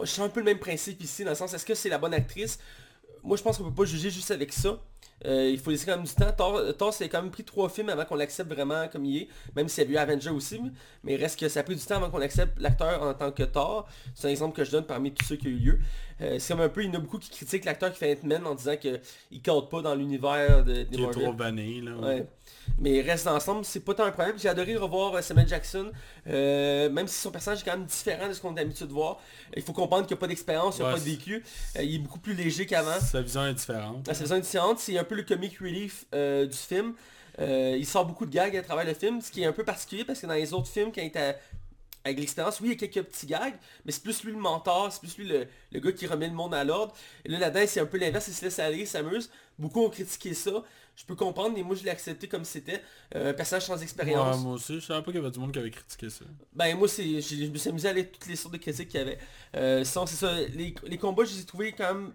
Je 0.00 0.06
sens 0.06 0.20
un 0.26 0.28
peu 0.30 0.40
le 0.40 0.46
même 0.46 0.58
principe 0.58 1.02
ici, 1.02 1.22
dans 1.24 1.30
le 1.30 1.36
sens 1.36 1.52
est-ce 1.52 1.66
que 1.66 1.74
c'est 1.74 1.90
la 1.90 1.98
bonne 1.98 2.14
actrice? 2.14 2.58
Moi 3.22 3.36
je 3.36 3.42
pense 3.42 3.58
qu'on 3.58 3.64
peut 3.64 3.74
pas 3.74 3.84
juger 3.84 4.10
juste 4.10 4.30
avec 4.30 4.52
ça. 4.52 4.78
Euh, 5.26 5.50
il 5.50 5.58
faut 5.58 5.70
laisser 5.70 5.86
quand 5.86 5.96
même 5.96 6.04
du 6.06 6.12
temps. 6.14 6.32
Thor, 6.36 6.60
Thor 6.76 6.92
c'est 6.94 7.08
quand 7.08 7.22
même 7.22 7.30
pris 7.30 7.44
trois 7.44 7.68
films 7.68 7.88
avant 7.88 8.04
qu'on 8.04 8.16
l'accepte 8.16 8.52
vraiment 8.52 8.88
comme 8.88 9.04
il 9.04 9.22
est. 9.22 9.28
Même 9.56 9.68
s'il 9.68 9.84
y 9.84 9.86
a 9.86 9.90
eu 9.90 9.96
Avenger 9.96 10.30
aussi. 10.30 10.60
Mais 11.04 11.14
il 11.14 11.20
reste 11.20 11.38
que 11.38 11.48
ça 11.48 11.60
a 11.60 11.62
pris 11.62 11.76
du 11.76 11.82
temps 11.84 11.96
avant 11.96 12.10
qu'on 12.10 12.20
accepte 12.20 12.58
l'acteur 12.60 13.02
en 13.02 13.14
tant 13.14 13.30
que 13.32 13.42
Thor. 13.42 13.88
C'est 14.14 14.28
un 14.28 14.30
exemple 14.30 14.56
que 14.56 14.64
je 14.64 14.70
donne 14.70 14.84
parmi 14.86 15.12
tous 15.12 15.24
ceux 15.24 15.36
qui 15.36 15.46
ont 15.46 15.50
eu 15.50 15.56
lieu. 15.58 15.78
Euh, 16.20 16.38
c'est 16.38 16.54
comme 16.54 16.62
un 16.62 16.68
peu, 16.68 16.82
il 16.84 16.88
y 16.88 16.90
en 16.90 16.94
a 16.94 16.98
beaucoup 16.98 17.18
qui 17.18 17.30
critiquent 17.30 17.64
l'acteur 17.64 17.92
qui 17.92 17.98
fait 17.98 18.18
Ant-Man 18.22 18.46
en 18.46 18.54
disant 18.54 18.76
qu'il 18.76 19.00
ne 19.32 19.38
compte 19.38 19.70
pas 19.70 19.82
dans 19.82 19.94
l'univers 19.94 20.64
de, 20.64 20.72
des 20.82 20.86
Qui 20.86 20.94
est 20.96 21.06
Marvel. 21.06 21.22
trop 21.24 21.32
vanné. 21.32 21.80
Là. 21.80 21.96
Ouais. 21.96 22.26
Mais 22.78 23.00
reste 23.00 23.26
ensemble, 23.26 23.64
c'est 23.64 23.80
pas 23.80 23.94
tant 23.94 24.04
un 24.04 24.10
problème. 24.10 24.38
J'ai 24.38 24.48
adoré 24.48 24.76
revoir 24.76 25.14
euh, 25.14 25.22
Samuel 25.22 25.48
Jackson, 25.48 25.92
euh, 26.28 26.90
même 26.90 27.06
si 27.06 27.18
son 27.18 27.30
personnage 27.30 27.60
est 27.60 27.64
quand 27.64 27.76
même 27.76 27.86
différent 27.86 28.28
de 28.28 28.32
ce 28.32 28.40
qu'on 28.40 28.52
a 28.54 28.60
l'habitude 28.60 28.88
de 28.88 28.92
voir. 28.92 29.20
Il 29.56 29.62
faut 29.62 29.72
comprendre 29.72 30.06
qu'il 30.06 30.14
n'y 30.14 30.18
a 30.18 30.20
pas 30.20 30.26
d'expérience, 30.26 30.78
il 30.78 30.80
n'y 30.80 30.86
a 30.86 30.88
Ouais, 30.88 30.94
pas 30.94 31.00
de 31.00 31.04
vécu. 31.04 31.44
Euh, 31.76 31.82
il 31.82 31.96
est 31.96 31.98
beaucoup 31.98 32.18
plus 32.18 32.34
léger 32.34 32.66
qu'avant. 32.66 32.98
Sa 33.00 33.20
vision 33.20 33.46
est 33.46 33.54
différente. 33.54 34.06
La 34.06 34.14
saison 34.14 34.36
est 34.36 34.40
différente, 34.40 34.78
c'est 34.78 34.98
un 34.98 35.04
peu 35.04 35.14
le 35.14 35.22
comic 35.22 35.58
relief 35.58 36.06
euh, 36.14 36.46
du 36.46 36.56
film. 36.56 36.94
Il 37.38 37.86
sort 37.86 38.04
beaucoup 38.04 38.26
de 38.26 38.30
gags 38.30 38.56
à 38.56 38.62
travers 38.62 38.84
le 38.84 38.94
film, 38.94 39.20
ce 39.20 39.30
qui 39.30 39.42
est 39.42 39.46
un 39.46 39.52
peu 39.52 39.64
particulier 39.64 40.04
parce 40.04 40.20
que 40.20 40.26
dans 40.26 40.34
les 40.34 40.52
autres 40.52 40.68
films, 40.68 40.92
quand 40.94 41.00
il 41.00 41.06
était 41.06 41.36
avec 42.04 42.18
l'expérience, 42.18 42.60
oui, 42.60 42.68
il 42.68 42.80
y 42.80 42.84
a 42.84 42.88
quelques 42.88 43.06
petits 43.06 43.26
gags, 43.26 43.54
mais 43.84 43.92
c'est 43.92 44.02
plus 44.02 44.24
lui 44.24 44.32
le 44.32 44.38
mentor, 44.38 44.92
c'est 44.92 45.00
plus 45.00 45.16
lui 45.18 45.28
le, 45.28 45.46
le 45.70 45.80
gars 45.80 45.92
qui 45.92 46.06
remet 46.06 46.26
le 46.26 46.34
monde 46.34 46.52
à 46.52 46.64
l'ordre. 46.64 46.92
Et 47.24 47.28
là, 47.28 47.38
là-dedans, 47.38 47.64
c'est 47.66 47.80
un 47.80 47.86
peu 47.86 47.96
l'inverse, 47.96 48.26
il 48.28 48.34
se 48.34 48.44
laisse 48.44 48.58
aller, 48.58 48.80
il 48.80 48.86
s'amuse. 48.86 49.30
Beaucoup 49.58 49.84
ont 49.84 49.88
critiqué 49.88 50.34
ça. 50.34 50.50
Je 50.94 51.04
peux 51.06 51.14
comprendre, 51.16 51.54
mais 51.54 51.62
moi, 51.62 51.74
je 51.74 51.84
l'ai 51.84 51.90
accepté 51.90 52.28
comme 52.28 52.44
c'était. 52.44 52.82
Euh, 53.14 53.30
un 53.30 53.32
personnage 53.32 53.64
sans 53.64 53.82
expérience. 53.82 54.36
Ouais, 54.36 54.42
moi 54.42 54.52
aussi, 54.54 54.74
je 54.74 54.80
savais 54.80 55.00
pas 55.00 55.10
qu'il 55.10 55.20
y 55.20 55.24
avait 55.24 55.30
du 55.30 55.38
monde 55.38 55.52
qui 55.52 55.58
avait 55.58 55.70
critiqué 55.70 56.10
ça. 56.10 56.24
Ben 56.52 56.76
moi 56.76 56.86
c'est. 56.86 57.20
Je 57.20 57.46
me 57.46 57.56
suis 57.56 57.70
amusé 57.70 57.88
à 57.88 57.92
lire 57.92 58.06
toutes 58.12 58.26
les 58.26 58.36
sortes 58.36 58.52
de 58.52 58.58
critiques 58.58 58.88
qu'il 58.88 59.00
y 59.00 59.02
avait. 59.02 59.18
Euh, 59.56 59.84
sinon 59.84 60.06
c'est 60.06 60.16
ça. 60.16 60.34
Les, 60.34 60.74
les 60.84 60.98
combats 60.98 61.24
je 61.24 61.34
les 61.34 61.40
ai 61.40 61.44
trouvés 61.44 61.72
quand 61.72 61.94
même 61.94 62.12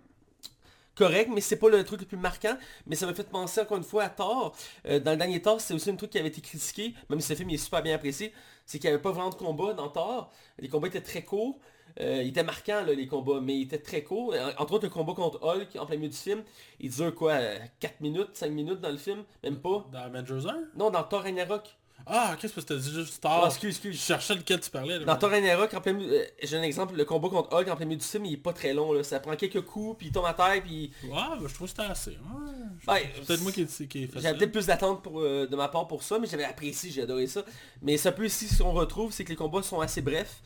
correct, 0.96 1.30
mais 1.34 1.42
c'est 1.42 1.58
pas 1.58 1.70
le 1.70 1.84
truc 1.84 2.02
le 2.02 2.06
plus 2.08 2.18
marquant. 2.18 2.58
Mais 2.86 2.96
ça 2.96 3.06
m'a 3.06 3.14
fait 3.14 3.30
penser 3.30 3.62
encore 3.62 3.78
une 3.78 3.84
fois 3.84 4.04
à 4.04 4.10
Thor. 4.10 4.56
Euh, 4.86 5.00
dans 5.00 5.12
le 5.12 5.18
dernier 5.18 5.42
Thor, 5.42 5.60
c'est 5.62 5.74
aussi 5.74 5.90
un 5.90 5.96
truc 5.96 6.12
qui 6.12 6.20
avait 6.20 6.30
été 6.30 6.42
critiqué, 6.42 6.94
même 7.10 7.20
si 7.20 7.28
ce 7.28 7.34
film 7.36 7.50
est 7.50 7.58
super 7.58 7.82
bien 7.82 7.96
apprécié, 7.96 8.34
c'est 8.66 8.80
qu'il 8.80 8.90
n'y 8.90 8.94
avait 8.94 9.02
pas 9.02 9.12
vraiment 9.12 9.30
de 9.30 9.36
combat 9.36 9.74
dans 9.74 9.90
Thor. 9.90 10.32
Les 10.60 10.68
combats 10.68 10.88
étaient 10.88 11.02
très 11.02 11.24
courts. 11.24 11.60
Euh, 12.00 12.22
il 12.22 12.30
était 12.30 12.43
marquant 12.43 12.84
là, 12.86 12.93
les 12.93 13.08
combats, 13.08 13.39
mais 13.41 13.56
il 13.56 13.64
était 13.64 13.80
très 13.80 14.04
court. 14.04 14.34
En- 14.36 14.62
Entre 14.62 14.74
autres, 14.74 14.86
le 14.86 14.89
combat 14.91 15.14
contre 15.14 15.41
Hulk 15.43 15.76
en 15.80 15.86
plein 15.86 15.95
milieu 15.98 16.10
du 16.10 16.16
film, 16.18 16.43
il 16.80 16.91
dure 16.91 17.14
quoi, 17.16 17.32
euh, 17.34 17.58
4 17.80 18.02
minutes, 18.02 18.30
5 18.34 18.52
minutes 18.52 18.82
dans 18.82 18.91
le 18.91 18.98
film? 18.98 19.24
Même 19.43 19.58
pas? 19.60 19.88
Dans 19.91 20.00
Avengers 20.00 20.48
1 20.48 20.66
Non, 20.76 20.89
dans 20.91 21.04
Thor 21.04 21.24
Ragnarok. 21.24 21.76
Ah, 22.10 22.36
qu'est-ce 22.39 22.53
que 22.53 22.62
c'était 22.62 22.80
juste 22.80 23.20
Ah, 23.26 23.28
Thor 23.41 23.45
excuse, 23.47 23.64
Je 23.84 23.88
excuse. 23.89 24.01
cherchais 24.01 24.36
lequel 24.36 24.60
tu 24.60 24.70
parlais. 24.70 24.99
là. 24.99 25.16
Dans 25.16 25.28
Ragnarok, 25.30 25.74
en 25.74 25.82
plein 25.82 25.99
euh, 25.99 26.24
j'ai 26.41 26.58
un 26.58 26.64
exemple, 26.64 26.95
le 26.95 27.05
combat 27.05 27.30
contre 27.30 27.53
Hulk 27.53 27.68
en 27.68 27.76
plein 27.76 27.86
milieu 27.86 27.99
du 27.99 28.05
film, 28.05 28.26
il 28.26 28.34
est 28.34 28.38
pas 28.38 28.53
très 28.53 28.74
long. 28.74 28.93
Là. 28.93 29.03
Ça 29.03 29.20
prend 29.20 29.36
quelques 29.36 29.62
coups, 29.62 29.97
puis 29.97 30.08
il 30.08 30.12
tombe 30.14 30.26
à 30.26 30.34
terre, 30.34 30.62
puis... 30.64 30.91
Ouais, 31.03 31.10
ben, 31.12 31.47
je 31.47 31.53
trouve 31.53 31.68
que 31.68 31.76
c'était 31.78 31.91
assez. 31.91 32.12
Ouais. 32.12 32.93
Ouais, 32.93 33.12
C'est 33.16 33.26
peut-être 33.26 33.41
moi 33.41 33.51
qui, 33.51 33.66
qui 33.66 34.03
ai 34.03 34.08
fait 34.08 34.14
ça. 34.14 34.20
J'avais 34.22 34.38
peut-être 34.38 34.51
plus 34.51 34.66
d'attente 34.68 35.05
euh, 35.14 35.47
de 35.47 35.55
ma 35.55 35.68
part 35.68 35.88
pour 35.88 36.03
ça, 36.03 36.18
mais 36.20 36.28
j'avais 36.28 36.45
apprécié, 36.45 36.89
j'ai 36.91 37.01
adoré 37.01 37.28
ça. 37.28 37.43
Mais 37.82 37.97
ça 37.97 38.12
peut 38.12 38.26
aussi, 38.26 38.47
ce 38.47 38.64
qu'on 38.64 38.72
retrouve, 38.74 39.12
c'est 39.12 39.24
que 39.24 39.30
les 39.30 39.36
combats 39.36 39.64
sont 39.64 39.80
assez 39.82 40.01
brefs. 40.01 40.38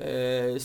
Euh, 0.00 0.58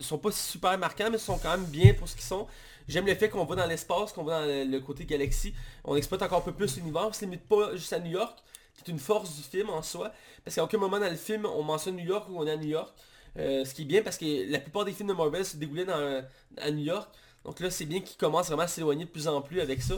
sont 0.00 0.18
pas 0.18 0.32
super 0.32 0.76
marquants, 0.78 1.10
mais 1.12 1.18
sont 1.18 1.38
quand 1.38 1.50
même 1.56 1.66
bien 1.66 1.94
pour 1.94 2.08
ce 2.08 2.14
qu'ils 2.16 2.24
sont. 2.24 2.46
J'aime 2.88 3.06
le 3.06 3.14
fait 3.14 3.28
qu'on 3.28 3.44
va 3.44 3.54
dans 3.54 3.66
l'espace, 3.66 4.10
qu'on 4.12 4.24
va 4.24 4.40
dans 4.40 4.46
le, 4.46 4.64
le 4.64 4.80
côté 4.80 5.04
galaxie. 5.04 5.54
On 5.84 5.94
exploite 5.94 6.22
encore 6.22 6.38
un 6.38 6.40
peu 6.40 6.52
plus 6.52 6.76
l'univers. 6.76 7.06
On 7.08 7.12
se 7.12 7.20
limite 7.20 7.42
pas 7.46 7.76
juste 7.76 7.92
à 7.92 8.00
New 8.00 8.10
York, 8.10 8.36
qui 8.82 8.90
est 8.90 8.94
une 8.94 9.00
force 9.00 9.36
du 9.36 9.42
film 9.42 9.70
en 9.70 9.82
soi. 9.82 10.12
Parce 10.44 10.56
qu'à 10.56 10.64
aucun 10.64 10.78
moment 10.78 10.98
dans 10.98 11.10
le 11.10 11.16
film, 11.16 11.46
on 11.46 11.62
mentionne 11.62 11.96
New 11.96 12.04
York 12.06 12.28
ou 12.30 12.38
on 12.38 12.46
est 12.46 12.52
à 12.52 12.56
New 12.56 12.68
York. 12.68 12.92
Euh, 13.38 13.64
ce 13.64 13.74
qui 13.74 13.82
est 13.82 13.84
bien 13.84 14.02
parce 14.02 14.16
que 14.18 14.50
la 14.50 14.58
plupart 14.58 14.84
des 14.84 14.92
films 14.92 15.08
de 15.08 15.14
Marvel 15.14 15.44
se 15.44 15.56
dégoulaient 15.56 15.84
dans, 15.84 16.22
à 16.58 16.70
New 16.70 16.84
York. 16.84 17.08
Donc 17.44 17.60
là, 17.60 17.70
c'est 17.70 17.86
bien 17.86 18.00
qu'ils 18.00 18.16
commencent 18.16 18.48
vraiment 18.48 18.62
à 18.64 18.68
s'éloigner 18.68 19.04
de 19.04 19.10
plus 19.10 19.26
en 19.28 19.40
plus 19.40 19.60
avec 19.60 19.80
ça. 19.80 19.94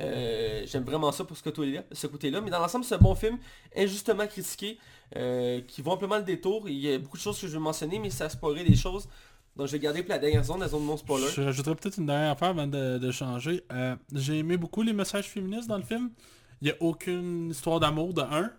Euh, 0.00 0.64
J'aime 0.66 0.84
vraiment 0.84 1.10
ça 1.12 1.24
pour 1.24 1.36
ce 1.36 1.42
côté-là. 1.42 2.40
Mais 2.40 2.50
dans 2.50 2.60
l'ensemble, 2.60 2.84
c'est 2.84 2.94
un 2.94 2.98
bon 2.98 3.14
film, 3.14 3.38
injustement 3.76 4.26
critiqué, 4.26 4.78
euh, 5.16 5.60
qui 5.66 5.82
vaut 5.82 5.92
amplement 5.92 6.18
le 6.18 6.22
détour. 6.24 6.68
Il 6.68 6.78
y 6.78 6.92
a 6.92 6.98
beaucoup 6.98 7.16
de 7.16 7.22
choses 7.22 7.40
que 7.40 7.46
je 7.46 7.52
vais 7.52 7.58
mentionner, 7.58 7.98
mais 7.98 8.10
ça 8.10 8.28
spoilerait 8.28 8.64
des 8.64 8.76
choses. 8.76 9.08
Donc 9.56 9.68
je 9.68 9.72
vais 9.72 9.78
garder 9.78 10.02
pour 10.02 10.10
la 10.10 10.18
dernière 10.18 10.42
zone, 10.44 10.60
la 10.60 10.68
zone 10.68 10.84
non 10.84 10.96
spoiler. 10.96 11.28
Je 11.34 11.42
rajouterais 11.42 11.76
peut-être 11.76 11.98
une 11.98 12.06
dernière 12.06 12.32
affaire 12.32 12.48
avant 12.48 12.66
de, 12.66 12.98
de 12.98 13.10
changer. 13.12 13.64
Euh, 13.72 13.94
J'ai 14.12 14.38
aimé 14.38 14.56
beaucoup 14.56 14.82
les 14.82 14.92
messages 14.92 15.28
féministes 15.28 15.68
dans 15.68 15.76
le 15.78 15.84
film. 15.84 16.10
Il 16.64 16.68
n'y 16.68 16.72
a 16.72 16.76
aucune 16.80 17.50
histoire 17.50 17.78
d'amour 17.78 18.14
de 18.14 18.22
un. 18.22 18.50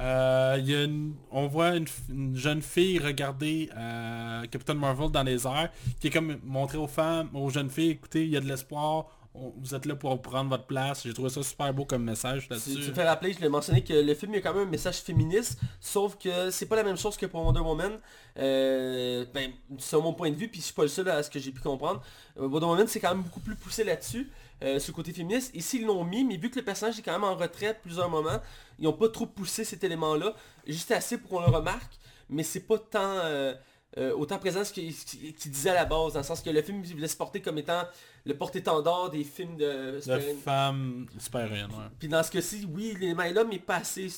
Euh, 0.00 0.60
y 0.64 0.74
a 0.74 0.88
on 1.30 1.46
voit 1.46 1.76
une, 1.76 2.36
jeune 2.36 2.60
fille 2.60 2.98
regarder 2.98 3.70
euh, 3.76 4.42
Captain 4.50 4.74
Marvel 4.74 5.12
dans 5.12 5.22
les 5.22 5.46
airs, 5.46 5.70
qui 6.00 6.08
est 6.08 6.10
comme 6.10 6.36
montrer 6.42 6.78
aux 6.78 6.88
femmes, 6.88 7.28
aux 7.32 7.50
jeunes 7.50 7.70
filles, 7.70 7.90
écoutez, 7.90 8.24
il 8.24 8.30
y 8.30 8.36
a 8.36 8.40
de 8.40 8.46
l'espoir, 8.46 9.06
vous 9.34 9.74
êtes 9.74 9.84
là 9.86 9.96
pour 9.96 10.20
prendre 10.22 10.48
votre 10.48 10.66
place. 10.66 11.02
J'ai 11.04 11.12
trouvé 11.12 11.28
ça 11.28 11.42
super 11.42 11.74
beau 11.74 11.84
comme 11.84 12.04
message 12.04 12.48
là-dessus. 12.48 12.74
tu 12.74 12.88
me 12.88 12.94
fais 12.94 13.06
rappeler, 13.06 13.32
je 13.32 13.40
l'ai 13.40 13.48
mentionné, 13.48 13.82
que 13.82 13.92
le 13.92 14.14
film 14.14 14.32
il 14.32 14.36
y 14.36 14.38
a 14.38 14.42
quand 14.42 14.54
même 14.54 14.68
un 14.68 14.70
message 14.70 14.98
féministe, 14.98 15.58
sauf 15.80 16.16
que 16.16 16.50
c'est 16.50 16.66
pas 16.66 16.76
la 16.76 16.84
même 16.84 16.96
chose 16.96 17.16
que 17.16 17.26
pour 17.26 17.44
Wonder 17.44 17.60
Woman. 17.60 17.98
Euh, 18.38 19.24
ben, 19.34 19.52
mon 19.92 20.12
point 20.12 20.30
de 20.30 20.36
vue, 20.36 20.48
puis 20.48 20.60
je 20.60 20.66
suis 20.66 20.74
pas 20.74 20.82
le 20.82 20.88
seul 20.88 21.08
à 21.08 21.22
ce 21.22 21.30
que 21.30 21.40
j'ai 21.40 21.50
pu 21.50 21.60
comprendre. 21.60 22.00
Euh, 22.38 22.46
Wonder 22.46 22.66
Woman 22.66 22.86
c'est 22.86 23.00
quand 23.00 23.14
même 23.14 23.22
beaucoup 23.22 23.40
plus 23.40 23.56
poussé 23.56 23.82
là-dessus, 23.82 24.30
euh, 24.64 24.78
sur 24.80 24.92
le 24.92 24.96
côté 24.96 25.12
féministe. 25.12 25.54
Ici 25.54 25.78
ils 25.80 25.86
l'ont 25.86 26.02
mis, 26.04 26.24
mais 26.24 26.36
vu 26.36 26.50
que 26.50 26.58
le 26.58 26.64
personnage 26.64 26.98
est 26.98 27.02
quand 27.02 27.12
même 27.12 27.24
en 27.24 27.36
retrait 27.36 27.68
à 27.68 27.74
plusieurs 27.74 28.08
moments, 28.10 28.40
ils 28.78 28.88
ont 28.88 28.92
pas 28.92 29.08
trop 29.08 29.26
poussé 29.26 29.62
cet 29.64 29.84
élément-là, 29.84 30.34
juste 30.66 30.90
assez 30.90 31.18
pour 31.18 31.30
qu'on 31.30 31.40
le 31.40 31.54
remarque, 31.54 31.94
mais 32.28 32.42
c'est 32.42 32.66
pas 32.66 32.78
tant... 32.78 33.18
euh, 33.24 33.54
euh, 33.96 34.12
autant 34.16 34.38
présent 34.40 34.64
ce 34.64 34.72
qu'il 34.72 34.92
qu'il 34.92 35.52
disait 35.52 35.70
à 35.70 35.74
la 35.74 35.84
base, 35.84 36.14
dans 36.14 36.18
le 36.18 36.24
sens 36.24 36.40
que 36.40 36.50
le 36.50 36.62
film 36.62 36.82
il 36.84 36.94
voulait 36.94 37.06
se 37.06 37.16
porter 37.16 37.40
comme 37.40 37.58
étant 37.58 37.84
le 38.24 38.36
porte-étendard 38.36 39.08
des 39.10 39.22
films 39.22 39.56
de 39.56 39.92
De 39.92 40.00
super- 40.00 40.20
femme 40.44 41.06
super-héroïne, 41.16 41.66
ouais. 41.66 41.90
puis 42.00 42.08
dans 42.08 42.24
ce 42.24 42.32
cas-ci, 42.32 42.66
oui, 42.74 42.96
l'élément 42.98 43.22
est 43.22 43.32
là, 43.32 43.44
mais 43.44 43.60
pas 43.60 43.76
assez. 43.76 44.08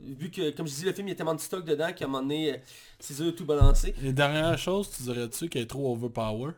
Vu 0.00 0.28
que, 0.32 0.50
comme 0.50 0.66
je 0.66 0.74
dis, 0.74 0.84
le 0.84 0.92
film, 0.92 1.06
il 1.06 1.10
y 1.10 1.12
a 1.12 1.14
tellement 1.14 1.36
de 1.36 1.40
stock 1.40 1.64
dedans 1.64 1.92
qu'à 1.92 2.06
un 2.06 2.08
moment 2.08 2.22
donné, 2.24 2.54
euh, 2.54 2.56
c'est 2.98 3.14
tout 3.36 3.44
balancer. 3.44 3.94
Et 4.02 4.12
dernière 4.12 4.58
chose, 4.58 4.90
tu 4.90 5.04
dirais-tu 5.04 5.48
qu'elle 5.48 5.62
est 5.62 5.66
trop 5.66 5.92
overpower? 5.92 6.54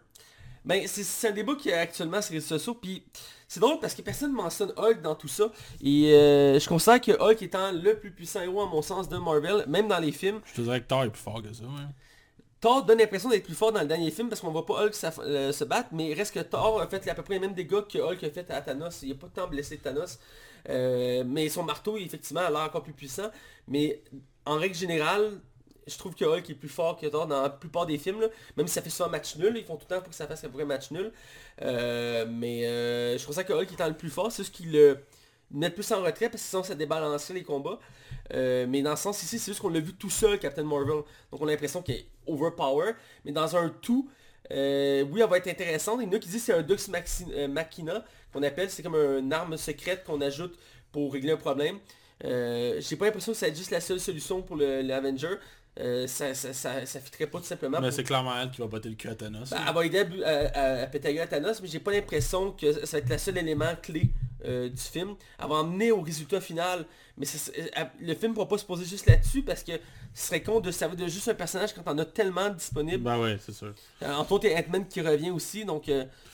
Ben, 0.65 0.87
c'est- 0.87 1.29
un 1.29 1.33
débat 1.33 1.55
qui 1.57 1.69
est 1.69 1.75
actuellement 1.75 2.23
sur 2.23 2.33
les 2.33 2.39
réseaux 2.39 2.57
sociaux, 2.59 2.75
puis 2.75 3.05
c'est 3.49 3.61
drôle 3.61 3.79
parce 3.81 3.95
que 3.95 4.03
personne 4.03 4.31
ne 4.33 4.37
mentionne 4.37 4.73
Hulk 4.77 5.03
dans 5.03 5.15
tout 5.15 5.29
ça. 5.29 5.51
Et 5.83 6.13
euh, 6.15 6.59
je 6.59 6.67
considère 6.69 7.01
que 7.01 7.13
Hulk 7.13 7.43
étant 7.43 7.71
le 7.73 7.99
plus 7.99 8.11
puissant 8.11 8.41
héros, 8.41 8.63
à 8.63 8.67
mon 8.67 8.81
sens, 8.83 9.09
de 9.09 9.19
Marvel, 9.19 9.65
même 9.69 9.89
dans 9.89 9.99
les 9.99 10.13
films, 10.13 10.41
Je 10.47 10.55
te 10.55 10.61
dirais 10.63 10.81
que 10.81 10.87
Thor 10.87 11.05
est 11.05 11.11
plus 11.11 11.21
fort 11.21 11.43
que 11.43 11.53
ça, 11.53 11.65
ouais. 11.65 11.69
Thor 12.61 12.83
donne 12.83 12.99
l'impression 12.99 13.29
d'être 13.29 13.45
plus 13.45 13.55
fort 13.55 13.73
dans 13.73 13.83
le 13.83 13.87
dernier 13.87 14.11
film 14.11 14.31
parce 14.31 14.41
qu'on 14.41 14.51
voit 14.51 14.65
pas 14.65 14.85
Hulk 14.87 14.95
euh, 15.19 15.53
se 15.53 15.65
battre, 15.65 15.91
mais 15.93 16.09
il 16.09 16.15
reste 16.15 16.33
que 16.33 16.41
Thor 16.41 16.81
a 16.81 16.87
fait 16.87 17.07
à 17.11 17.15
peu 17.15 17.23
près 17.23 17.35
les 17.35 17.41
mêmes 17.41 17.53
dégâts 17.53 17.87
que 17.87 17.99
Hulk 17.99 18.25
a 18.25 18.31
fait 18.31 18.51
à 18.51 18.63
Thanos. 18.63 19.03
Il 19.03 19.13
a 19.13 19.15
pas 19.17 19.29
tant 19.29 19.47
blessé 19.49 19.77
Thanos. 19.77 20.19
Euh, 20.71 21.25
mais 21.27 21.51
son 21.51 21.63
marteau, 21.63 21.99
effectivement, 21.99 22.41
a 22.41 22.49
l'air 22.51 22.61
encore 22.63 22.83
plus 22.83 22.95
puissant. 22.95 23.31
Mais 23.69 24.03
en 24.47 24.57
règle 24.57 24.75
générale, 24.75 25.33
je 25.87 25.99
trouve 25.99 26.15
que 26.15 26.25
Hulk 26.25 26.49
est 26.51 26.55
plus 26.55 26.69
fort 26.69 26.97
que 26.97 27.07
Thor 27.07 27.27
dans 27.27 27.43
la 27.43 27.51
plupart 27.51 27.87
des 27.87 27.99
films. 27.99 28.27
Même 28.57 28.67
si 28.67 28.75
ça 28.75 28.83
fait 28.83 28.91
souvent 28.91 29.09
match 29.11 29.37
nul, 29.37 29.55
ils 29.57 29.65
font 29.65 29.77
tout 29.77 29.87
le 29.89 29.95
temps 29.97 30.01
pour 30.01 30.11
que 30.11 30.15
ça 30.17 30.27
fasse 30.27 30.45
un 30.45 30.49
vrai 30.49 30.65
match 30.65 30.91
nul. 30.91 31.13
Euh, 31.63 32.27
mais 32.29 32.67
euh, 32.67 33.17
je 33.19 33.23
trouve 33.23 33.35
ça 33.35 33.45
que 33.45 33.53
Hulk 33.53 33.73
étant 33.73 33.89
le 33.89 33.97
plus 33.97 34.11
fort, 34.11 34.33
c'est 34.33 34.45
ce 34.45 34.51
qui 34.51 34.65
le 34.65 34.99
met 35.51 35.71
plus 35.71 35.91
en 35.93 36.03
retrait 36.03 36.29
parce 36.31 36.43
que 36.43 36.49
sinon 36.49 36.63
ça 36.63 36.75
débalancerait 36.75 37.35
les 37.35 37.43
combats. 37.43 37.79
Euh, 38.33 38.67
mais 38.69 38.83
dans 38.83 38.91
le 38.91 38.97
sens 38.97 39.23
ici, 39.23 39.39
c'est 39.39 39.51
juste 39.51 39.61
qu'on 39.61 39.69
l'a 39.69 39.81
vu 39.81 39.93
tout 39.95 40.11
seul, 40.11 40.39
Captain 40.39 40.65
Marvel. 40.65 41.03
Donc 41.31 41.41
on 41.41 41.47
a 41.49 41.51
l'impression 41.51 41.83
qu'il 41.83 41.97
est 41.97 42.07
overpower. 42.27 42.93
Mais 43.25 43.33
dans 43.33 43.55
un 43.57 43.69
tout, 43.69 44.09
oui, 44.51 44.57
elle 45.21 45.29
va 45.29 45.37
être 45.39 45.49
intéressante. 45.49 46.01
Il 46.03 46.07
y 46.07 46.09
en 46.09 46.13
a 46.17 46.19
qui 46.19 46.29
disent 46.29 46.41
que 46.47 46.53
c'est 46.53 46.55
un 46.55 46.63
Dux 46.63 46.89
Machina 47.49 48.05
qu'on 48.33 48.43
appelle. 48.43 48.71
C'est 48.71 48.83
comme 48.83 48.95
une 48.97 49.33
arme 49.33 49.57
secrète 49.57 50.05
qu'on 50.05 50.21
ajoute 50.21 50.59
pour 50.93 51.13
régler 51.13 51.33
un 51.33 51.37
problème. 51.37 51.79
Euh, 52.25 52.81
J'ai 52.81 52.97
pas 52.97 53.07
l'impression 53.07 53.33
que 53.33 53.45
être 53.45 53.57
juste 53.57 53.71
la 53.71 53.81
seule 53.81 54.01
solution 54.01 54.41
pour 54.43 54.57
le- 54.57 54.83
l'Avenger. 54.83 55.37
Euh, 55.81 56.07
ça, 56.07 56.35
ça, 56.35 56.53
ça, 56.53 56.87
ça 56.87 57.01
fitterait 57.01 57.27
pas 57.27 57.39
tout 57.41 57.47
simplement. 57.47 57.81
Mais 57.81 57.89
pour- 57.89 57.97
c'est 57.97 58.05
clairement 58.05 58.33
elle 58.41 58.51
qui 58.51 58.61
va 58.61 58.69
botter 58.69 58.89
le 58.89 58.95
cul 58.95 59.09
à 59.09 59.15
Thanos. 59.17 59.51
ben, 59.51 59.59
elle 59.67 59.75
va 59.75 59.85
aider 59.87 60.23
à, 60.25 60.29
à, 60.29 60.83
à- 60.83 60.87
péter 60.87 61.21
à 61.21 61.27
Thanos, 61.27 61.61
mais 61.61 61.67
j'ai 61.69 61.81
pas 61.81 61.91
l'impression 61.93 62.53
que 62.53 62.73
ça 62.87 62.97
va 62.97 62.99
être 63.03 63.11
le 63.11 63.19
seul 63.19 63.39
élément 63.39 63.75
clé 63.83 64.11
euh, 64.45 64.69
du 64.69 64.81
film. 64.81 65.15
Elle 65.43 65.49
va 65.49 65.55
emmener 65.57 65.91
au 65.91 66.01
résultat 66.01 66.41
final. 66.41 66.85
Mais 67.19 67.27
elle- 67.75 67.91
le 68.01 68.15
film 68.15 68.31
ne 68.31 68.35
pourra 68.35 68.47
pas 68.49 68.59
se 68.59 68.65
poser 68.65 68.85
juste 68.85 69.07
là-dessus 69.07 69.43
parce 69.43 69.65
que 69.65 69.73
ce 70.13 70.27
serait 70.29 70.43
con 70.45 70.61
de 70.61 70.71
servir 70.71 70.97
de 70.97 71.09
juste 71.11 71.27
un 71.29 71.35
personnage 71.35 71.73
quand 71.75 71.83
on 71.87 71.99
a 71.99 72.05
tellement 72.05 72.51
disponible. 72.51 73.03
Ben 73.03 73.19
ouais, 73.19 73.37
c'est 73.45 73.53
sûr. 73.53 73.75
Euh, 74.03 74.13
entre 74.15 74.31
autres, 74.33 74.45
il 74.47 74.53
y 74.53 74.55
a 74.55 74.61
Ant-Man 74.61 74.87
qui 74.87 75.01
revient 75.01 75.31
aussi, 75.31 75.65
donc 75.65 75.91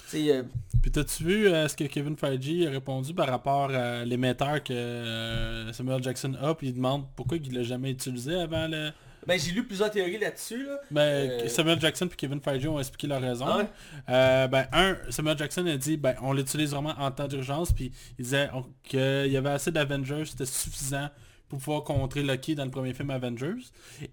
c'est... 0.06 0.44
Puis 0.82 0.90
t'as-tu 0.90 1.24
vu 1.24 1.44
ce 1.48 1.74
que 1.76 1.84
Kevin 1.84 2.16
Feige 2.16 2.66
a 2.66 2.70
répondu 2.70 3.14
par 3.14 3.28
rapport 3.28 3.70
à 3.70 4.04
l'émetteur 4.04 4.62
que 4.62 5.70
Samuel 5.72 6.02
Jackson 6.02 6.34
a, 6.42 6.54
puis 6.54 6.68
il 6.68 6.74
demande 6.74 7.04
pourquoi 7.16 7.38
il 7.38 7.54
l'a 7.54 7.62
jamais 7.62 7.90
utilisé 7.92 8.34
avant 8.34 8.66
le... 8.66 8.90
ben, 9.26 9.38
j'ai 9.38 9.52
lu 9.52 9.64
plusieurs 9.66 9.90
théories 9.90 10.18
là-dessus. 10.18 10.64
Là. 10.64 10.80
Ben, 10.90 11.30
Euh, 11.30 11.48
Samuel 11.48 11.80
Jackson 11.80 12.08
puis 12.08 12.16
Kevin 12.16 12.40
Feige 12.40 12.66
ont 12.66 12.78
expliqué 12.78 13.06
leur 13.06 13.20
raison. 13.20 13.46
Ah 13.46 13.58
ouais? 13.58 13.68
Euh, 14.08 14.48
ben, 14.48 14.66
un, 14.72 14.96
Samuel 15.10 15.36
Jackson 15.38 15.66
a 15.66 15.76
dit, 15.76 15.96
ben, 15.96 16.14
on 16.22 16.32
l'utilise 16.32 16.70
vraiment 16.70 16.94
en 16.98 17.10
temps 17.10 17.28
d'urgence, 17.28 17.72
puis 17.72 17.92
il 18.18 18.24
disait 18.24 18.48
qu'il 18.82 19.30
y 19.32 19.36
avait 19.36 19.50
assez 19.50 19.70
d'Avengers, 19.70 20.24
c'était 20.26 20.46
suffisant 20.46 21.08
pour 21.48 21.58
pouvoir 21.58 21.82
contrer 21.82 22.22
Loki 22.22 22.54
dans 22.54 22.64
le 22.64 22.70
premier 22.70 22.94
film 22.94 23.10
Avengers. 23.10 23.62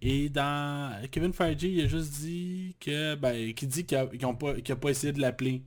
Et 0.02 0.28
dans 0.30 0.92
Kevin 1.12 1.34
Feige, 1.34 1.64
il 1.64 1.86
a 1.86 1.88
juste 1.88 2.12
dit 2.14 2.76
que, 2.80 3.16
ben, 3.16 3.54
qui 3.54 3.68
dit 3.68 3.86
qu'il 3.86 3.98
a, 3.98 4.08
qu'ils 4.08 4.26
ont 4.26 4.36
pas, 4.36 4.54
pas 4.54 4.90
essayé 4.90 5.14
de 5.14 5.22
l'appeler. 5.22 5.64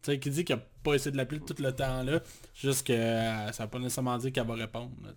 Tu 0.00 0.12
sais, 0.12 0.18
qui 0.20 0.30
dit 0.30 0.44
qu'il 0.44 0.54
a 0.54 0.60
pas 0.84 0.94
essayé 0.94 1.10
de 1.10 1.16
l'appeler 1.16 1.40
tout 1.40 1.56
le 1.60 1.72
temps 1.72 2.04
là, 2.04 2.20
juste 2.54 2.86
que 2.86 2.92
euh, 2.92 3.50
ça 3.50 3.64
n'a 3.64 3.66
pas 3.66 3.80
nécessairement 3.80 4.16
dit 4.16 4.30
qu'elle 4.30 4.46
va 4.46 4.54
répondre. 4.54 4.92
là. 5.02 5.10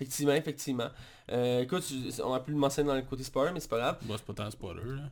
Effectivement, 0.00 0.32
effectivement. 0.34 0.88
Euh, 1.32 1.62
écoute, 1.62 1.84
on 2.24 2.32
a 2.32 2.40
pu 2.40 2.52
le 2.52 2.56
mentionner 2.56 2.88
dans 2.88 2.94
le 2.94 3.02
côté 3.02 3.24
spoiler, 3.24 3.50
mais 3.52 3.58
c'est 3.60 3.68
pas 3.68 3.78
grave. 3.78 3.98
Bon, 4.02 4.14
c'est 4.16 4.24
pas 4.24 4.32
tant 4.32 4.44
un 4.44 4.50
spoiler, 4.52 4.82
là. 4.84 5.02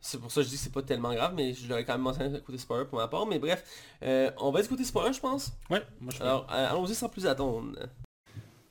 C'est 0.00 0.20
pour 0.20 0.30
ça 0.30 0.40
que 0.40 0.44
je 0.44 0.50
dis 0.50 0.56
que 0.56 0.62
c'est 0.62 0.72
pas 0.72 0.82
tellement 0.82 1.12
grave, 1.14 1.32
mais 1.34 1.54
je 1.54 1.68
l'aurais 1.68 1.84
quand 1.84 1.94
même 1.94 2.02
mentionné 2.02 2.28
dans 2.28 2.34
le 2.36 2.40
côté 2.42 2.58
spoiler 2.58 2.84
pour 2.86 2.98
ma 2.98 3.06
part. 3.08 3.24
Mais 3.26 3.38
bref, 3.38 3.64
euh, 4.02 4.30
on 4.38 4.50
va 4.50 4.62
du 4.62 4.68
côté 4.68 4.84
spoiler, 4.84 5.12
je 5.12 5.20
pense. 5.20 5.52
Ouais, 5.70 5.82
moi 6.00 6.12
je 6.16 6.22
Alors, 6.22 6.46
euh, 6.52 6.70
allons-y 6.70 6.94
sans 6.94 7.08
plus 7.08 7.26
attendre. 7.26 7.72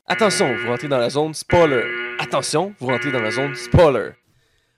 Attention, 0.05 0.55
vous 0.57 0.67
rentrez 0.67 0.87
dans 0.87 0.97
la 0.99 1.09
zone 1.09 1.33
spoiler. 1.33 1.83
Attention, 2.19 2.75
vous 2.79 2.87
rentrez 2.87 3.11
dans 3.11 3.21
la 3.21 3.31
zone 3.31 3.55
spoiler. 3.55 4.11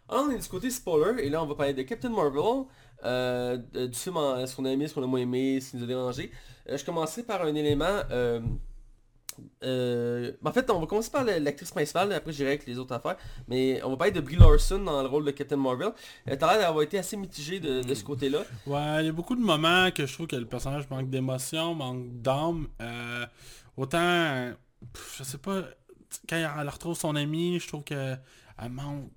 Alors, 0.09 0.25
on 0.27 0.31
est 0.31 0.37
du 0.39 0.47
côté 0.47 0.69
spoiler, 0.69 1.23
et 1.25 1.29
là, 1.29 1.43
on 1.43 1.47
va 1.47 1.55
parler 1.55 1.73
de 1.73 1.81
Captain 1.81 2.09
Marvel, 2.09 2.65
euh, 3.03 3.57
du 3.57 3.97
film, 3.97 4.15
en- 4.17 4.45
ce 4.47 4.55
qu'on 4.55 4.63
a 4.65 4.69
aimé, 4.71 4.87
ce 4.87 4.93
qu'on 4.93 5.03
a 5.03 5.07
moins 5.07 5.19
aimé, 5.19 5.59
ce 5.59 5.71
qui 5.71 5.77
nous 5.77 5.83
a 5.83 5.87
dérangé. 5.87 6.31
Euh, 6.69 6.77
je 6.77 6.85
commencerai 6.85 7.23
par 7.23 7.41
un 7.41 7.53
élément... 7.55 8.03
euh, 9.63 10.31
en 10.43 10.51
fait, 10.51 10.69
on 10.69 10.79
va 10.79 10.85
commencer 10.87 11.09
par 11.11 11.23
la- 11.23 11.39
l'actrice 11.39 11.71
principale, 11.71 12.11
après 12.13 12.31
j'irai 12.31 12.49
avec 12.49 12.65
les 12.67 12.77
autres 12.79 12.93
affaires. 12.95 13.17
Mais 13.47 13.81
on 13.83 13.91
va 13.91 13.97
parler 13.97 14.13
de 14.13 14.21
Brie 14.21 14.35
Larson 14.35 14.79
dans 14.79 15.01
le 15.01 15.07
rôle 15.07 15.25
de 15.25 15.31
Captain 15.31 15.57
Marvel. 15.57 15.91
Euh, 16.29 16.35
T'as 16.39 16.51
l'air 16.53 16.61
d'avoir 16.67 16.83
été 16.83 16.97
assez 16.97 17.17
mitigé 17.17 17.59
de, 17.59 17.93
ce 17.93 18.03
côté-là. 18.03 18.39
Ouais, 18.65 19.01
il 19.03 19.05
y 19.07 19.09
a 19.09 19.11
beaucoup 19.11 19.35
de 19.35 19.41
moments 19.41 19.89
que 19.91 20.05
je 20.05 20.13
trouve 20.13 20.27
que 20.27 20.35
le 20.35 20.45
personnage 20.45 20.89
manque 20.89 21.09
d'émotion, 21.09 21.73
manque 21.75 22.21
d'âme. 22.21 22.67
Euh, 22.81 23.25
autant, 23.75 24.51
je 25.17 25.23
sais 25.23 25.37
pas, 25.37 25.63
quand 26.29 26.35
elle 26.59 26.69
retrouve 26.69 26.97
son 26.97 27.15
ami, 27.15 27.59
je 27.59 27.67
trouve 27.67 27.83
que 27.83 28.15
elle 28.59 28.71
manque... 28.71 29.09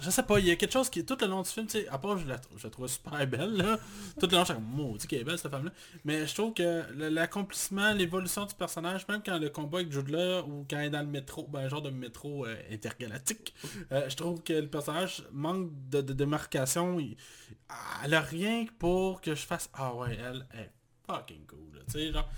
Je 0.00 0.10
sais 0.10 0.22
pas, 0.22 0.38
il 0.38 0.46
y 0.46 0.50
a 0.50 0.56
quelque 0.56 0.72
chose 0.72 0.90
qui, 0.90 1.04
tout 1.04 1.16
le 1.20 1.26
long 1.26 1.42
du 1.42 1.48
film, 1.48 1.66
tu 1.66 1.80
sais, 1.80 1.88
à 1.88 1.98
part 1.98 2.18
je 2.18 2.26
la, 2.26 2.36
je 2.56 2.64
la 2.64 2.70
trouvais 2.70 2.88
super 2.88 3.26
belle, 3.26 3.56
là. 3.56 3.78
Tout 4.20 4.26
le 4.26 4.36
long, 4.36 4.44
je 4.44 4.52
suis 4.52 4.62
maudit 4.62 5.06
qu'elle 5.08 5.20
est 5.20 5.24
belle, 5.24 5.38
cette 5.38 5.50
femme-là. 5.50 5.72
Mais 6.04 6.26
je 6.26 6.34
trouve 6.34 6.54
que 6.54 6.84
l'accomplissement, 6.94 7.92
l'évolution 7.92 8.44
du 8.44 8.54
personnage, 8.54 9.08
même 9.08 9.22
quand 9.24 9.38
le 9.38 9.48
combat 9.48 9.78
avec 9.78 9.90
Jude 9.90 10.14
ou 10.46 10.64
quand 10.70 10.78
elle 10.78 10.86
est 10.86 10.90
dans 10.90 11.00
le 11.00 11.06
métro, 11.06 11.48
ben, 11.48 11.68
genre 11.68 11.82
de 11.82 11.90
métro 11.90 12.46
euh, 12.46 12.56
intergalactique, 12.70 13.54
euh, 13.92 14.08
je 14.08 14.16
trouve 14.16 14.42
que 14.42 14.52
le 14.52 14.68
personnage 14.68 15.24
manque 15.32 15.70
de, 15.90 16.00
démarcation. 16.00 16.98
Elle 18.04 18.14
a 18.14 18.20
rien 18.20 18.66
pour 18.78 19.20
que 19.20 19.34
je 19.34 19.42
fasse, 19.42 19.68
ah 19.74 19.94
ouais, 19.94 20.16
elle 20.20 20.46
est 20.54 20.70
fucking 21.06 21.46
cool. 21.46 21.82
Tu 21.86 21.92
sais, 21.92 22.12
genre, 22.12 22.28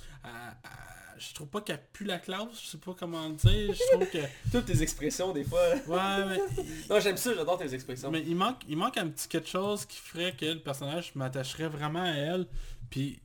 je 1.20 1.34
trouve 1.34 1.48
pas 1.48 1.60
qu'elle 1.60 1.82
pue 1.92 2.04
la 2.04 2.18
classe, 2.18 2.48
je 2.62 2.66
sais 2.70 2.78
pas 2.78 2.94
comment 2.98 3.28
le 3.28 3.34
dire, 3.34 3.72
je 3.74 3.92
trouve 3.96 4.08
que... 4.10 4.18
Toutes 4.52 4.64
tes 4.66 4.82
expressions 4.82 5.32
des 5.32 5.44
fois. 5.44 5.60
Ouais, 5.86 6.24
mais 6.26 6.38
Non, 6.88 6.98
j'aime 7.00 7.16
ça, 7.16 7.34
j'adore 7.34 7.58
tes 7.58 7.72
expressions. 7.74 8.10
mais 8.10 8.22
il 8.26 8.34
manque, 8.34 8.62
il 8.68 8.76
manque 8.76 8.96
un 8.96 9.08
petit 9.08 9.28
quelque 9.28 9.48
chose 9.48 9.84
qui 9.84 9.98
ferait 9.98 10.32
que 10.34 10.46
le 10.46 10.58
personnage 10.60 11.12
m'attacherait 11.14 11.68
vraiment 11.68 12.02
à 12.02 12.08
elle. 12.10 12.46
Puis 12.90 13.20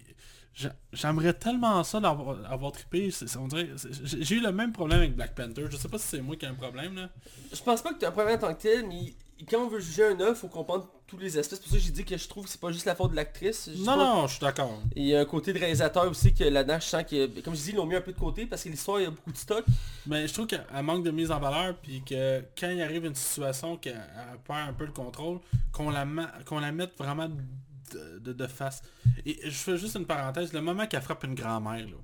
j'a- 0.54 0.76
j'aimerais 0.94 1.34
tellement 1.34 1.84
ça 1.84 2.00
d'avoir 2.00 2.52
avoir 2.52 2.72
trippé. 2.74 3.10
j'ai 3.12 4.36
eu 4.36 4.42
le 4.42 4.52
même 4.52 4.72
problème 4.74 5.00
avec 5.00 5.16
Black 5.16 5.34
Panther. 5.34 5.66
Je 5.72 5.78
sais 5.78 5.88
pas 5.90 5.98
si 5.98 6.08
c'est 6.08 6.22
moi 6.22 6.36
qui 6.36 6.46
ai 6.46 6.50
un 6.50 6.54
problème 6.56 6.96
là. 6.96 7.10
Je 7.54 7.62
pense 7.64 7.82
pas 7.82 7.94
que 7.94 8.00
tu 8.00 8.06
as 8.06 8.10
un 8.10 8.12
problème 8.12 8.36
en 8.38 8.42
tant 8.42 8.54
que 8.54 8.62
tel, 8.62 8.88
mais 8.88 9.14
quand 9.50 9.60
on 9.60 9.68
veut 9.68 9.80
juger 9.80 10.06
un 10.06 10.20
œuvre, 10.22 10.36
faut 10.38 10.48
comprendre 10.48 10.88
tous 11.08 11.18
les 11.18 11.38
aspects. 11.38 11.56
C'est 11.56 11.62
pour 11.62 11.72
ça 11.72 11.78
que 11.78 11.84
j'ai 11.84 11.92
dit 11.92 12.06
que 12.06 12.18
je 12.18 12.28
trouve 12.28 12.46
que 12.46 12.50
c'est 12.50 12.60
pas 12.60 12.72
juste 12.72 12.86
la 12.86 12.96
faute 12.96 13.12
de 13.12 13.16
l'actrice. 13.16 13.68
Non, 13.78 13.86
pas- 13.86 13.98
non, 13.98 14.28
je 14.28 14.32
suis 14.34 14.42
d'accord. 14.42 14.80
Il 14.96 15.04
y 15.06 15.16
a 15.16 15.20
un 15.22 15.26
côté 15.26 15.52
de 15.54 15.60
réalisateur 15.60 16.10
aussi 16.10 16.34
que 16.34 16.44
là-dedans, 16.46 16.80
je 16.80 16.86
sens 16.86 17.04
que, 17.04 17.42
comme 17.42 17.54
je 17.56 17.62
dis, 17.62 17.70
ils 17.72 17.76
l'ont 17.76 17.86
mis 17.86 17.96
un 17.96 18.02
peu 18.02 18.14
de 18.14 18.18
côté 18.20 18.46
parce 18.46 18.64
que 18.64 18.70
l'histoire, 18.70 19.00
il 19.00 19.04
y 19.04 19.08
a 19.08 19.12
beaucoup 19.12 19.32
de 19.32 19.38
stock. 19.38 19.64
Mais 20.08 20.28
je 20.28 20.34
trouve 20.34 20.48
qu'elle 20.48 20.66
manque 20.84 21.04
de 21.04 21.12
mise 21.12 21.32
en 21.32 21.40
valeur. 21.40 21.76
Puis 21.78 22.02
que 22.04 22.44
quand 22.60 22.70
il 22.70 22.82
arrive 22.82 23.06
une 23.06 23.14
situation 23.16 23.78
qu'elle 23.78 23.94
elle 24.32 24.40
perd 24.40 24.70
un 24.70 24.74
peu 24.74 24.86
le 24.86 24.92
contrôle, 24.94 25.40
qu'on 25.72 25.90
la, 25.90 26.06
ma- 26.06 26.32
qu'on 26.46 26.60
la 26.60 26.72
mette 26.72 26.98
vraiment 26.98 27.28
de, 27.30 28.20
de- 28.20 28.34
de 28.34 28.48
face. 28.48 28.82
Et 29.26 29.38
je 29.44 29.50
fais 29.52 29.78
juste 29.78 29.96
une 29.96 30.06
parenthèse. 30.06 30.54
Le 30.54 30.62
moment 30.62 30.88
qu'elle 30.88 31.02
frappe 31.02 31.24
une 31.26 31.36
grand-mère 31.36 31.86
là. 31.86 31.96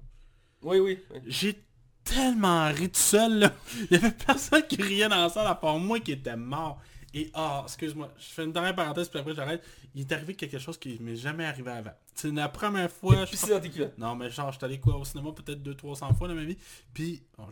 Oui, 0.64 0.80
oui. 0.80 1.00
oui. 1.12 1.20
J'ai 1.26 1.60
tellement 2.04 2.68
ri 2.68 2.90
tout 2.90 3.00
seul 3.00 3.40
là. 3.40 3.54
Il 3.90 3.94
y 3.94 3.96
avait 3.96 4.12
personne 4.12 4.62
qui 4.68 4.80
riait 4.82 5.10
dans 5.10 5.16
la 5.24 5.30
salle 5.30 5.48
à 5.48 5.56
part 5.56 5.80
moi 5.80 6.00
qui 6.00 6.12
était 6.12 6.36
mort. 6.36 6.80
Et 7.14 7.30
ah, 7.34 7.64
excuse-moi, 7.66 8.10
je 8.18 8.26
fais 8.26 8.44
une 8.44 8.54
dernière 8.54 8.74
parenthèse 8.74 9.10
puis 9.10 9.20
après 9.20 9.34
j'arrête. 9.36 9.62
Il 9.94 10.02
est 10.02 10.12
arrivé 10.12 10.34
quelque 10.36 10.58
chose 10.58 10.78
qui 10.78 10.98
m'est 11.02 11.16
jamais 11.16 11.46
arrivé 11.46 11.70
avant. 11.70 11.92
C'est 12.16 12.32
la 12.32 12.48
première 12.48 12.90
fois. 12.90 13.26
je 13.26 13.50
dans 13.50 13.60
tes 13.60 13.70
culottes. 13.70 13.98
non, 13.98 14.16
mais 14.16 14.30
genre, 14.30 14.52
je 14.52 14.58
suis 14.58 14.66
allé 14.66 14.80
quoi 14.80 14.96
au 14.96 15.04
cinéma 15.04 15.32
peut-être 15.32 15.62
200-300 15.62 16.16
fois 16.16 16.28
dans 16.28 16.36
ma 16.36 16.44
vie. 16.44 16.58
Puis, 16.94 17.22
oh, 17.38 17.44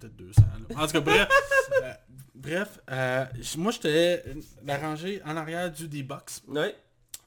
peut-être 0.00 0.16
200. 0.16 0.42
là. 0.68 0.82
En 0.82 0.86
tout 0.86 0.92
cas, 0.92 1.00
bref. 1.00 1.28
euh, 1.82 1.94
bref, 2.34 2.80
euh, 2.90 3.26
moi, 3.58 3.70
j'étais 3.70 4.24
la 4.64 4.78
rangée 4.78 5.22
en 5.24 5.36
arrière 5.36 5.70
du 5.70 5.86
D-Box. 5.86 6.42
Ouais. 6.48 6.74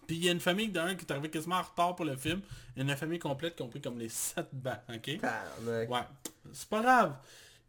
Puis, 0.08 0.18
il 0.18 0.26
y 0.26 0.30
a 0.30 0.32
une 0.32 0.40
famille 0.40 0.70
d'un 0.70 0.96
qui 0.96 1.06
est 1.06 1.12
arrivé 1.12 1.30
quasiment 1.30 1.58
en 1.58 1.62
retard 1.62 1.96
pour 1.96 2.06
le 2.06 2.18
film. 2.18 2.42
Il 2.76 2.84
y 2.84 2.88
a 2.88 2.92
une 2.92 2.98
famille 2.98 3.20
complète 3.20 3.56
qui 3.56 3.62
ont 3.62 3.70
pris 3.70 3.82
comme 3.82 4.00
les 4.00 4.10
7 4.10 4.48
bancs, 4.52 4.80
ok? 4.94 5.08
Ouais, 5.08 6.04
c'est 6.52 6.70
pas 6.70 6.82
grave. 6.82 7.16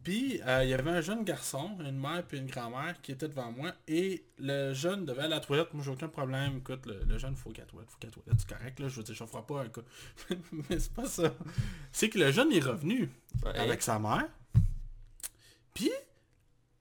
Puis, 0.08 0.40
euh, 0.46 0.64
il 0.64 0.70
y 0.70 0.72
avait 0.72 0.90
un 0.90 1.02
jeune 1.02 1.22
garçon, 1.22 1.76
une 1.80 1.98
mère 2.00 2.22
puis 2.26 2.38
une 2.38 2.46
grand-mère 2.46 2.98
qui 3.02 3.12
étaient 3.12 3.28
devant 3.28 3.52
moi. 3.52 3.72
Et 3.86 4.24
le 4.38 4.72
jeune 4.72 5.04
devait 5.04 5.24
aller 5.24 5.34
à 5.34 5.36
la 5.36 5.40
toilette. 5.44 5.74
Moi, 5.74 5.84
j'ai 5.84 5.90
aucun 5.90 6.08
problème. 6.08 6.56
Écoute, 6.56 6.86
le, 6.86 7.04
le 7.04 7.18
jeune, 7.18 7.36
faut 7.36 7.50
qu'il 7.50 7.60
aille 7.60 7.64
à 7.64 7.66
la 7.66 7.70
toilette. 7.72 7.90
Faut 7.90 7.98
qu'il 7.98 8.08
aille 8.08 8.14
à 8.14 8.16
la 8.16 8.22
toilette. 8.22 8.40
C'est 8.40 8.56
correct, 8.56 8.80
là. 8.80 8.88
Je 8.88 8.96
veux 8.96 9.02
dire, 9.02 9.14
je 9.14 9.24
ferai 9.26 9.42
pas 9.42 9.60
un 9.60 9.68
cas. 9.68 9.80
Mais 10.70 10.78
c'est 10.78 10.94
pas 10.94 11.04
ça. 11.04 11.34
C'est 11.92 12.08
que 12.08 12.18
le 12.18 12.32
jeune 12.32 12.50
est 12.52 12.60
revenu 12.60 13.10
Ouais. 13.44 13.58
avec 13.58 13.82
sa 13.82 13.98
mère. 13.98 14.26
Puis, 15.74 15.90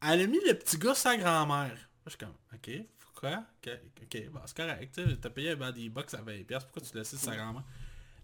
elle 0.02 0.22
a 0.22 0.28
mis 0.28 0.40
le 0.48 0.54
petit 0.54 0.78
gars 0.78 0.96
sa 0.96 1.18
grand-mère. 1.18 1.78
Je 2.06 2.12
suis 2.12 2.20
comme, 2.20 2.34
ok, 2.54 2.72
pourquoi? 2.98 3.44
Ok, 3.62 3.74
ok, 4.04 4.30
bon, 4.32 4.40
c'est 4.46 4.56
correct. 4.56 5.02
T'as 5.22 5.30
payé 5.30 5.52
un 5.52 5.72
des 5.74 5.90
box 5.90 6.14
à 6.14 6.22
20$. 6.22 6.46
Pourquoi 6.46 6.82
tu 6.82 6.96
laisses 6.98 7.14
sa 7.18 7.36
grand-mère? 7.36 7.64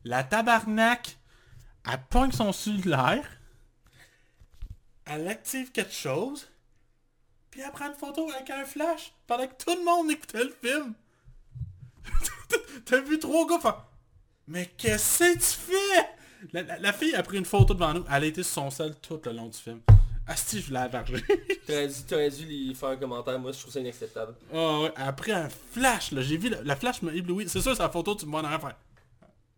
La 0.05 0.23
tabarnak, 0.23 1.17
elle 1.91 1.99
pogne 2.09 2.31
son 2.31 2.53
cellulaire. 2.53 3.25
Elle 5.05 5.27
active 5.27 5.71
quelque 5.71 5.93
chose. 5.93 6.47
Puis 7.51 7.61
elle 7.61 7.71
prend 7.71 7.87
une 7.87 7.93
photo 7.93 8.29
avec 8.31 8.49
un 8.49 8.65
flash 8.65 9.13
pendant 9.27 9.45
que 9.47 9.53
tout 9.63 9.77
le 9.77 9.83
monde 9.83 10.09
écoutait 10.11 10.43
le 10.43 10.55
film. 10.63 10.93
T'as 12.85 12.99
vu 13.01 13.19
trois 13.19 13.47
gars 13.47 13.59
faire 13.59 13.85
Mais 14.47 14.65
qu'est-ce 14.77 15.19
que 15.19 15.33
tu 15.33 15.71
fais? 15.71 16.09
La, 16.51 16.61
la- 16.63 16.79
la 16.79 16.93
fille 16.93 17.15
a 17.15 17.23
pris 17.23 17.37
une 17.37 17.45
photo 17.45 17.73
devant 17.73 17.93
nous. 17.93 18.03
Elle 18.11 18.23
a 18.23 18.25
été 18.25 18.43
sur 18.43 18.53
son 18.53 18.69
sel 18.71 18.95
tout 19.01 19.19
le 19.25 19.31
long 19.31 19.47
du 19.47 19.57
film. 19.57 19.79
Asti, 20.27 20.61
je 20.61 20.71
l'ai 20.71 20.79
avargé. 20.79 21.21
T'aurais 21.67 21.87
dû, 21.87 21.93
t'aurais 22.07 22.29
dû 22.29 22.45
lui 22.45 22.75
faire 22.75 22.89
un 22.89 22.95
commentaire. 22.97 23.37
Moi, 23.39 23.51
je 23.51 23.59
trouve 23.59 23.73
ça 23.73 23.79
inacceptable. 23.81 24.35
oh, 24.53 24.81
ouais, 24.83 24.93
elle 24.97 25.03
a 25.07 25.13
pris 25.13 25.31
un 25.33 25.49
flash, 25.49 26.11
là. 26.11 26.21
J'ai 26.21 26.37
vu, 26.37 26.49
la, 26.49 26.61
la 26.63 26.75
flash 26.77 27.01
m'a 27.01 27.13
ébloui. 27.13 27.47
C'est 27.49 27.61
sûr, 27.61 27.75
sa 27.75 27.89
photo, 27.89 28.15
tu 28.15 28.25
me 28.25 28.31
vois 28.31 28.39
en 28.41 28.45
arrière 28.45 28.73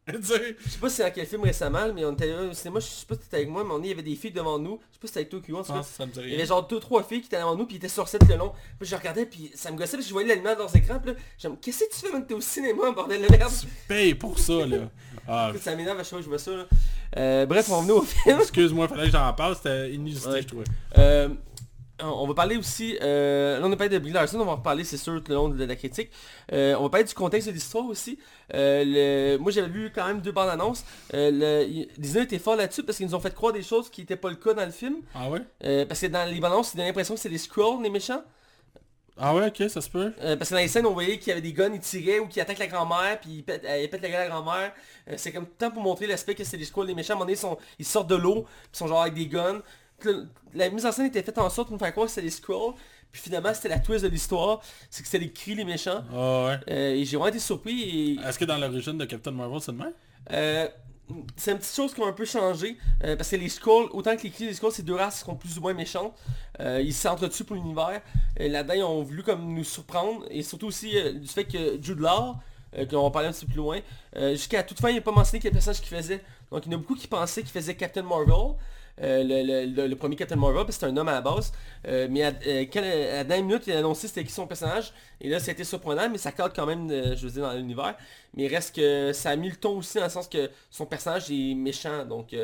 Je 0.14 0.70
sais 0.70 0.78
pas 0.80 0.88
si 0.90 0.96
c'est 0.98 1.04
dans 1.04 1.12
quel 1.12 1.26
film 1.26 1.42
récemment, 1.44 1.92
mais 1.94 2.06
on 2.06 2.12
était 2.14 2.28
là 2.28 2.44
au 2.44 2.54
cinéma, 2.54 2.80
je 2.80 2.86
sais 2.86 3.06
pas 3.08 3.16
si 3.16 3.22
t'étais 3.22 3.38
avec 3.38 3.50
moi, 3.50 3.64
mais 3.64 3.72
on 3.74 3.82
il 3.82 3.88
y 3.90 3.92
avait 3.92 4.04
des 4.04 4.16
filles 4.16 4.32
devant 4.32 4.60
nous. 4.60 4.80
Je 4.92 4.96
sais 4.96 5.00
pas 5.02 5.08
si 5.08 5.14
c'était 5.14 5.20
avec 5.22 5.30
toi, 5.30 5.40
Q, 5.42 5.54
en 5.56 5.64
tout 5.64 5.72
Ah, 5.74 5.82
cas. 6.06 6.22
Il 6.22 6.30
y 6.30 6.36
avait 6.36 6.46
genre 6.46 6.68
deux 6.68 6.80
trois 6.80 7.02
filles 7.04 7.22
qui 7.22 7.28
étaient 7.28 7.40
devant 7.40 7.56
nous 7.56 7.66
puis 7.66 7.76
ils 7.76 7.78
étaient 7.78 7.88
sur 7.88 8.08
set 8.08 8.22
le 8.30 8.36
long. 8.36 8.52
Puis 8.80 8.88
je 8.88 8.96
regardais 8.96 9.26
puis 9.26 9.52
ça 9.56 9.72
me 9.72 9.78
gossait 9.78 9.94
parce 9.98 10.04
que 10.04 10.10
je 10.10 10.14
voyais 10.14 10.28
la 10.28 10.36
lumière 10.36 10.54
dans 10.56 10.64
leurs 10.64 10.76
écrans 10.76 11.00
puis 11.00 11.14
là, 11.14 11.18
j'aime 11.40 11.58
qu'est-ce 11.58 11.80
que 11.86 11.94
tu 11.94 12.00
fais 12.02 12.12
quand 12.12 12.22
t'es 12.22 12.34
au 12.36 12.42
cinéma 12.42 12.92
bordel 12.92 13.20
de 13.26 13.32
merde 13.32 13.52
Tu 13.60 13.68
payes 13.88 14.14
pour 14.14 14.38
ça, 14.38 14.66
là. 14.66 14.78
Ah, 15.28 15.52
Ça 15.60 15.76
m'énerve 15.76 16.00
à 16.00 16.04
chaque 16.04 16.10
fois 16.10 16.20
que 16.20 16.24
je 16.26 16.30
vois 16.30 16.38
ça 16.38 16.52
là. 16.52 16.66
Euh, 17.18 17.46
bref, 17.48 17.68
on 17.72 17.82
venait 17.82 17.94
au 17.94 18.02
film. 18.04 18.40
excuse-moi, 18.40 18.88
fallait 18.88 19.06
que 19.06 19.12
j'en 19.12 19.34
parle. 19.34 19.56
C'était 19.56 19.92
inusité, 19.92 20.30
Ouais. 20.30 20.42
je 20.44 20.48
trouvais. 20.48 20.66
Euh, 21.00 21.30
on 22.04 22.28
va 22.28 22.34
parler 22.34 22.58
aussi, 22.58 22.98
euh, 23.02 23.60
là 23.60 23.66
on 23.68 23.72
a 23.72 23.76
parlé 23.78 23.90
de 23.94 24.00
Brie 24.00 24.12
Larson, 24.12 24.40
on 24.40 24.46
va 24.46 24.52
en 24.52 24.56
reparler 24.58 24.84
c'est 24.84 24.98
sûr 24.98 25.16
tout 25.24 25.30
le 25.32 25.36
long 25.36 25.50
de 25.50 25.64
la 25.64 25.76
critique. 25.76 26.10
Euh, 26.52 26.76
on 26.78 26.84
va 26.84 26.90
parler 26.90 27.06
du 27.06 27.14
contexte 27.14 27.48
de 27.48 27.54
l'histoire 27.54 27.86
aussi. 27.86 28.20
Euh, 28.54 28.84
le- 28.86 29.38
moi 29.38 29.52
j'avais 29.52 29.68
lu 29.70 29.92
quand 29.96 30.06
même 30.06 30.20
deux 30.22 30.32
bandes 30.34 30.50
annonces. 30.50 30.84
Euh, 31.14 31.32
le- 31.32 31.86
Disney 31.98 32.24
était 32.24 32.40
fort 32.40 32.56
là-dessus 32.58 32.84
parce 32.84 32.98
qu'ils 32.98 33.08
nous 33.08 33.16
ont 33.16 33.20
fait 33.20 33.34
croire 33.34 33.54
des 33.54 33.64
choses 33.64 33.90
qui 33.90 34.02
n'étaient 34.02 34.18
pas 34.18 34.30
le 34.30 34.36
cas 34.36 34.54
dans 34.54 34.66
le 34.66 34.72
film. 34.72 34.96
Ah 35.14 35.30
ouais? 35.30 35.40
Euh, 35.64 35.86
parce 35.86 36.02
que 36.02 36.08
dans 36.08 36.30
les 36.30 36.40
bandes 36.40 36.52
annonces, 36.52 36.74
il 36.74 36.78
donne 36.78 36.86
l'impression 36.88 37.14
que 37.16 37.20
c'est 37.22 37.30
les 37.30 37.38
Skrulls, 37.38 37.82
les 37.82 37.90
méchants. 37.90 38.24
Ah 39.18 39.34
ouais, 39.34 39.48
ok, 39.48 39.70
ça 39.70 39.80
se 39.80 39.90
peut. 39.90 40.12
Euh, 40.22 40.36
parce 40.36 40.50
que 40.50 40.56
dans 40.56 40.60
les 40.60 40.68
scènes, 40.68 40.86
on 40.86 40.92
voyait 40.92 41.18
qu'il 41.18 41.30
y 41.30 41.32
avait 41.32 41.40
des 41.40 41.54
guns, 41.54 41.72
ils 41.74 41.80
tiraient 41.80 42.20
ou 42.20 42.28
qu'ils 42.28 42.42
attaquent 42.42 42.60
la 42.60 42.68
grand-mère, 42.68 43.18
puis 43.22 43.30
ils 43.38 43.44
pètent, 43.44 43.64
euh, 43.64 43.82
ils 43.82 43.90
pètent 43.90 44.02
la 44.02 44.10
gueule 44.10 44.20
à 44.20 44.24
la 44.26 44.30
grand-mère. 44.30 44.74
Euh, 45.10 45.14
c'est 45.16 45.32
comme 45.32 45.46
tout 45.46 45.52
le 45.58 45.66
temps 45.68 45.72
pour 45.72 45.82
montrer 45.84 46.06
l'aspect 46.06 46.36
que 46.36 46.44
c'est 46.44 46.58
des 46.58 46.66
squads, 46.66 46.84
les 46.86 46.94
méchants. 46.94 47.14
À 47.14 47.16
un 47.16 47.20
moment 47.20 47.26
donné, 47.28 47.38
ils, 47.38 47.40
sont- 47.40 47.58
ils 47.80 47.86
sortent 47.86 48.10
de 48.10 48.16
l'eau, 48.16 48.46
ils 48.74 48.78
sont 48.78 48.88
genre 48.88 49.02
avec 49.04 49.14
des 49.14 49.28
guns. 49.28 49.62
La 50.54 50.70
mise 50.70 50.86
en 50.86 50.92
scène 50.92 51.06
était 51.08 51.24
faite 51.24 51.38
en 51.38 51.50
sorte 51.50 51.68
pour 51.68 51.78
nous 51.78 51.84
faire 51.84 51.92
croire 51.92 52.08
que 52.08 52.12
c'était 52.12 52.28
des 52.28 52.32
scrolls. 52.32 52.74
Puis 53.12 53.22
finalement, 53.22 53.54
c'était 53.54 53.70
la 53.70 53.80
twist 53.80 54.04
de 54.04 54.10
l'histoire. 54.10 54.62
C'est 54.90 55.02
que 55.02 55.08
c'était 55.08 55.24
les 55.24 55.32
cris, 55.32 55.56
les 55.56 55.64
méchants. 55.64 56.04
Ah 56.14 56.46
ouais. 56.46 56.60
Euh, 56.70 56.94
et 56.96 57.06
j'ai 57.06 57.16
vraiment 57.18 57.30
été 57.30 57.40
surpris. 57.40 57.82
Et, 57.82 58.20
Est-ce 58.20 58.38
que 58.38 58.46
dans 58.46 58.58
l'origine 58.58 58.98
de 58.98 59.06
Captain 59.06 59.32
Marvel, 59.32 59.62
c'est 59.62 59.72
le 59.72 59.78
même 59.78 59.94
euh, 60.32 60.68
c'est 61.38 61.52
une 61.52 61.60
petite 61.60 61.76
chose 61.76 61.94
qui 61.94 62.02
a 62.02 62.06
un 62.08 62.14
peu 62.14 62.26
changé. 62.26 62.78
euh, 63.04 63.16
parce 63.16 63.30
que 63.30 63.36
les 63.36 63.48
Skrulls, 63.48 63.90
autant 63.92 64.16
que 64.18 64.24
les 64.24 64.32
cris 64.32 64.48
les 64.48 64.54
Skrulls, 64.56 64.72
c'est 64.72 64.84
deux 64.84 64.96
races 64.96 65.20
qui 65.20 65.26
sont 65.26 65.36
plus 65.36 65.58
ou 65.58 65.62
moins 65.62 65.74
méchantes. 65.74 66.14
Euh, 66.60 66.82
ils 66.84 66.94
s'entretuent 66.94 67.44
pour 67.44 67.56
l'univers. 67.56 68.02
Là-dedans, 68.40 68.74
ils 68.74 68.84
ont 68.84 69.04
voulu 69.04 69.22
comme 69.24 69.54
nous 69.54 69.64
surprendre. 69.64 70.26
Et 70.32 70.42
surtout 70.42 70.68
aussi 70.68 70.96
du 71.14 71.28
fait 71.28 71.46
que 71.46 71.80
Jude 71.82 72.00
Law, 72.00 72.36
qu'on 72.90 73.04
va 73.04 73.12
parler 73.12 73.28
un 73.28 73.32
petit 73.32 73.46
peu 73.46 73.52
plus 73.52 73.58
loin, 73.62 73.80
jusqu'à 74.32 74.64
toute 74.64 74.80
fin, 74.80 74.90
il 74.90 74.96
n'a 74.96 75.02
pas 75.02 75.12
mentionné 75.12 75.40
quel 75.42 75.52
personnage 75.52 75.80
qu'il 75.80 75.96
faisait. 75.96 76.22
Donc 76.52 76.66
il 76.66 76.72
y 76.72 76.76
en 76.76 76.80
a 76.80 76.82
beaucoup 76.82 76.96
qui 76.96 77.08
pensaient 77.08 77.44
qu'il 77.44 77.52
faisait 77.52 77.76
Captain 77.76 78.02
Marvel. 78.04 78.56
Euh, 79.02 79.88
le, 79.88 79.96
premier 79.96 80.16
Captain 80.16 80.36
Marvel, 80.36 80.66
c'est 80.70 80.86
un 80.86 80.96
homme 80.96 81.08
à 81.08 81.14
la 81.14 81.22
base. 81.22 81.52
Euh, 81.88 82.08
mais 82.10 82.24
à, 82.24 82.32
euh, 82.48 83.22
à 83.22 83.24
la 83.24 83.42
minute, 83.42 83.64
il 83.68 83.74
a 83.74 83.80
annoncé 83.80 84.08
c'était 84.08 84.24
qui 84.24 84.32
son 84.32 84.48
personnage. 84.48 84.94
Et 85.22 85.30
là, 85.30 85.40
c'était 85.40 85.64
surprenant, 85.64 86.10
mais 86.10 86.18
ça 86.18 86.32
cadre 86.32 86.54
quand 86.54 86.66
même, 86.66 86.90
je 86.90 87.26
veux 87.26 87.32
dire, 87.32 87.44
dans 87.44 87.54
l'univers. 87.54 87.96
Mais 88.34 88.44
il 88.46 88.54
reste 88.54 88.76
que 88.76 89.12
ça 89.14 89.32
a 89.32 89.36
mis 89.36 89.50
le 89.50 89.56
ton 89.56 89.78
aussi 89.78 89.98
dans 89.98 90.06
le 90.06 90.10
sens 90.10 90.28
que 90.28 90.50
son 90.70 90.86
personnage 90.86 91.30
est 91.30 91.54
méchant. 91.56 92.06
Donc 92.06 92.36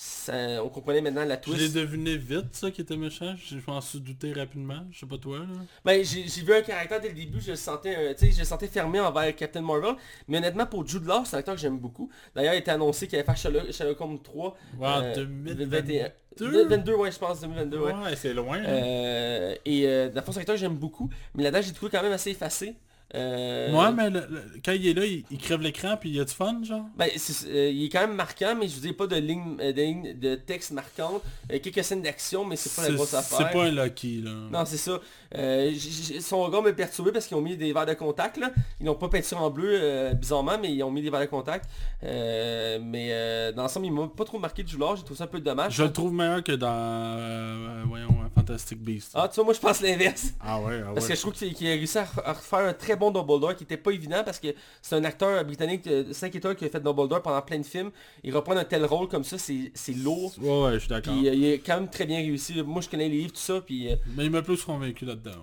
ça- 0.00 0.62
on 0.62 0.68
comprenait 0.68 1.00
maintenant 1.00 1.24
la 1.24 1.34
Je 1.44 1.50
l'ai 1.50 1.56
twist. 1.58 1.74
deviné 1.74 2.16
vite, 2.16 2.46
ça, 2.54 2.70
qui 2.70 2.82
était 2.82 2.96
méchant. 2.96 3.34
Je 3.36 3.56
m'en 3.66 3.80
suis 3.80 3.98
douté 3.98 4.32
rapidement. 4.32 4.84
Je 4.92 5.00
sais 5.00 5.06
pas 5.06 5.18
toi, 5.18 5.38
là. 5.40 5.46
Ben, 5.84 6.04
j'ai 6.04 6.22
vu 6.42 6.54
un 6.54 6.62
caractère 6.62 7.00
dès 7.00 7.08
le 7.08 7.14
début, 7.14 7.40
je 7.40 7.50
le 7.50 7.56
sentais, 7.56 7.96
euh, 7.98 8.14
tu 8.16 8.26
sais, 8.26 8.32
je 8.32 8.38
le 8.38 8.44
sentais 8.44 8.68
fermé 8.68 9.00
envers 9.00 9.34
Captain 9.34 9.60
Marvel. 9.60 9.96
Mais 10.28 10.38
honnêtement, 10.38 10.66
pour 10.66 10.86
Jude 10.86 11.04
Law, 11.04 11.24
c'est 11.24 11.34
un 11.34 11.40
acteur 11.40 11.56
que 11.56 11.60
j'aime 11.60 11.78
beaucoup. 11.78 12.08
D'ailleurs, 12.32 12.54
il 12.54 12.58
était 12.58 12.70
annoncé 12.70 13.08
qu'il 13.08 13.16
allait 13.18 13.26
faire 13.26 13.36
Sherlock, 13.36 13.72
Sherlock 13.72 14.00
Holmes 14.00 14.22
3. 14.22 14.56
Ouais, 14.78 14.86
euh, 14.88 15.14
2021. 15.16 16.10
2022, 16.38 16.94
ouais, 16.94 17.10
je 17.10 17.18
pense, 17.18 17.40
2022, 17.40 17.78
ouais. 17.80 17.92
Ouais, 17.92 18.14
c'est 18.14 18.32
loin. 18.32 18.58
hein. 18.58 18.64
Euh, 18.66 19.54
et 19.64 19.88
euh, 19.88 20.08
dans 20.10 20.20
le 20.20 20.22
fond, 20.22 20.30
c'est 20.30 20.38
un 20.38 20.42
acteur 20.42 20.54
que 20.54 20.60
j'aime 20.60 20.76
beaucoup. 20.76 21.10
Mais 21.34 21.42
là-dedans, 21.42 21.62
j'ai 21.66 21.72
trouvé 21.72 21.90
quand 21.90 22.02
même 22.02 22.12
assez 22.12 22.30
effacé. 22.30 22.76
Euh, 23.14 23.70
Moi, 23.72 23.90
mais 23.92 24.10
le- 24.10 24.20
le- 24.28 24.44
quand 24.62 24.72
il 24.72 24.86
est 24.86 24.92
là, 24.92 25.06
il, 25.06 25.24
il 25.30 25.38
crève 25.38 25.62
l'écran 25.62 25.96
puis 25.98 26.10
il 26.10 26.16
y 26.16 26.20
a 26.20 26.24
du 26.26 26.32
fun, 26.32 26.60
genre. 26.62 26.84
Ben, 26.96 27.08
euh, 27.46 27.70
il 27.72 27.84
est 27.86 27.88
quand 27.88 28.00
même 28.00 28.14
marquant, 28.14 28.54
mais 28.58 28.68
je 28.68 28.74
vous 28.74 28.80
dis 28.82 28.92
pas 28.92 29.06
de 29.06 29.16
ligne, 29.16 29.56
euh, 29.60 29.72
de, 29.72 29.80
ligne 29.80 30.18
de 30.18 30.34
texte 30.34 30.72
marquante. 30.72 31.22
Euh, 31.50 31.58
quelques 31.58 31.82
scènes 31.82 32.02
d'action, 32.02 32.44
mais 32.44 32.56
c'est 32.56 32.74
pas 32.74 32.86
la 32.86 32.94
grosse 32.94 33.14
affaire. 33.14 33.38
C'est 33.38 33.50
pas 33.58 33.64
un 33.64 33.70
Lucky, 33.84 34.20
là. 34.20 34.30
Non, 34.52 34.64
c'est 34.66 34.76
ça. 34.76 35.00
Euh, 35.34 35.72
son 36.20 36.42
regard 36.42 36.62
m'a 36.62 36.72
perturbé 36.72 37.10
parce 37.12 37.26
qu'ils 37.26 37.36
ont 37.36 37.40
mis 37.42 37.56
des 37.56 37.72
verres 37.72 37.86
de 37.86 37.94
contact. 37.94 38.36
Là. 38.36 38.50
Ils 38.80 38.84
n'ont 38.86 38.94
pas 38.94 39.08
peinture 39.08 39.40
en 39.40 39.48
bleu, 39.50 39.78
euh, 39.80 40.12
bizarrement, 40.12 40.58
mais 40.60 40.70
ils 40.72 40.82
ont 40.82 40.90
mis 40.90 41.00
des 41.00 41.08
verres 41.10 41.20
de 41.20 41.26
contact. 41.26 41.66
Euh, 42.04 42.78
mais 42.82 43.08
euh, 43.10 43.52
dans 43.52 43.62
l'ensemble, 43.62 43.86
ils 43.86 43.92
m'ont 43.92 44.08
pas 44.08 44.24
trop 44.24 44.38
marqué 44.38 44.62
du 44.62 44.72
jour. 44.72 44.96
J'ai 44.96 45.02
trouvé 45.02 45.16
ça 45.18 45.24
un 45.24 45.28
peu 45.28 45.40
dommage. 45.40 45.74
Je 45.74 45.82
le 45.82 45.92
trouve 45.92 46.12
meilleur 46.12 46.42
que 46.44 46.52
dans, 46.52 46.68
euh, 46.70 47.82
voyons, 47.86 48.08
euh, 48.08 48.28
Fantastic 48.34 48.78
Beast. 48.82 49.12
Ah, 49.14 49.28
tu 49.28 49.36
vois, 49.36 49.44
moi 49.44 49.54
je 49.54 49.60
pense 49.60 49.80
l'inverse. 49.80 50.28
Ah 50.40 50.60
ouais, 50.60 50.80
ah 50.82 50.90
Parce 50.94 51.06
ouais. 51.06 51.10
que 51.12 51.16
je 51.16 51.20
trouve 51.20 51.32
qu'il 51.34 51.66
a 51.66 51.70
réussi 51.70 51.98
à 51.98 52.06
à 52.24 52.32
refaire 52.32 52.58
un 52.60 52.72
très 52.72 52.96
bon 52.98 53.10
Dumbledore 53.10 53.56
qui 53.56 53.64
était 53.64 53.76
pas 53.76 53.90
évident 53.90 54.22
parce 54.24 54.38
que 54.38 54.48
c'est 54.82 54.96
un 54.96 55.04
acteur 55.04 55.44
britannique 55.44 55.84
de 55.84 56.12
5 56.12 56.34
étoiles 56.34 56.56
qui 56.56 56.64
a 56.64 56.68
fait 56.68 56.80
Dumbledore 56.80 57.22
pendant 57.22 57.42
plein 57.42 57.58
de 57.58 57.66
films. 57.66 57.90
Il 58.22 58.34
reprend 58.34 58.56
un 58.56 58.64
tel 58.64 58.84
rôle 58.84 59.08
comme 59.08 59.24
ça, 59.24 59.38
c'est 59.38 59.72
c'est 59.74 59.94
lourd. 59.94 60.34
Ouais, 60.40 60.62
ouais, 60.64 60.72
je 60.74 60.78
suis 60.80 60.88
d'accord. 60.88 61.14
Puis 61.14 61.28
euh, 61.28 61.34
il 61.34 61.44
est 61.44 61.58
quand 61.58 61.76
même 61.76 61.88
très 61.88 62.06
bien 62.06 62.18
réussi. 62.18 62.62
Moi 62.62 62.82
je 62.82 62.88
connais 62.88 63.08
les 63.08 63.18
livres, 63.18 63.32
tout 63.32 63.38
ça, 63.38 63.60
puis 63.60 63.92
euh, 63.92 63.96
Mais 64.16 64.26
il 64.26 64.30
m'a 64.30 64.42
plus 64.42 64.62
convaincu 64.64 65.04
là-dedans. 65.04 65.40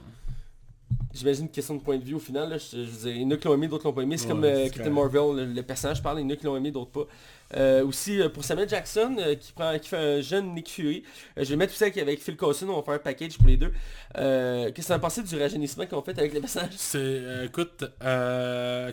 J'imagine 1.13 1.43
une 1.45 1.51
question 1.51 1.75
de 1.75 1.81
point 1.81 1.97
de 1.97 2.03
vue 2.03 2.13
au 2.15 2.19
final. 2.19 2.49
Là, 2.49 2.57
je, 2.57 2.77
je 2.77 2.89
veux 2.89 3.09
dire, 3.09 3.15
il 3.15 3.21
y 3.21 3.25
en 3.25 3.31
a 3.31 3.37
qui 3.37 3.47
l'ont 3.47 3.53
aimé, 3.53 3.67
d'autres 3.67 3.85
l'ont 3.85 3.93
pas 3.93 4.01
aimé. 4.01 4.17
C'est 4.17 4.25
Ouais, 4.25 4.31
comme 4.31 4.43
euh, 4.43 4.69
Captain. 4.69 4.89
Marvel, 4.89 5.35
le, 5.35 5.45
le 5.53 5.63
personnage, 5.63 6.01
parle, 6.03 6.19
il 6.19 6.23
y 6.23 6.25
en 6.25 6.29
a 6.31 6.35
qui 6.35 6.45
l'ont 6.45 6.57
aimé, 6.57 6.71
d'autres 6.71 6.91
pas. 6.91 7.05
Euh, 7.55 7.85
aussi 7.85 8.19
euh, 8.21 8.27
pour 8.29 8.43
Samuel 8.43 8.67
Jackson 8.67 9.15
qui 9.39 9.51
prend 9.53 9.77
qui 9.77 9.87
fait 9.89 9.97
un 9.97 10.21
jeune 10.21 10.53
Nick 10.55 10.69
Fury. 10.69 11.03
Je 11.37 11.43
vais 11.43 11.55
mettre 11.55 11.73
tout 11.73 11.77
ça 11.79 11.85
avec 11.85 12.21
Phil 12.21 12.35
Coulson, 12.35 12.67
on 12.69 12.77
va 12.77 12.83
faire 12.83 12.93
un 12.95 12.99
package 12.99 13.37
pour 13.37 13.47
les 13.47 13.57
deux. 13.57 13.71
Qu'est-ce 14.13 14.87
que 14.87 14.93
t'en 14.93 14.99
pensé 14.99 15.21
du 15.23 15.37
rajeunissement 15.39 15.85
qu'on 15.85 16.01
fait 16.01 16.17
avec 16.17 16.33
les 16.33 16.39
personnages 16.41 16.73
C'est, 16.75 17.45
écoute, 17.45 17.83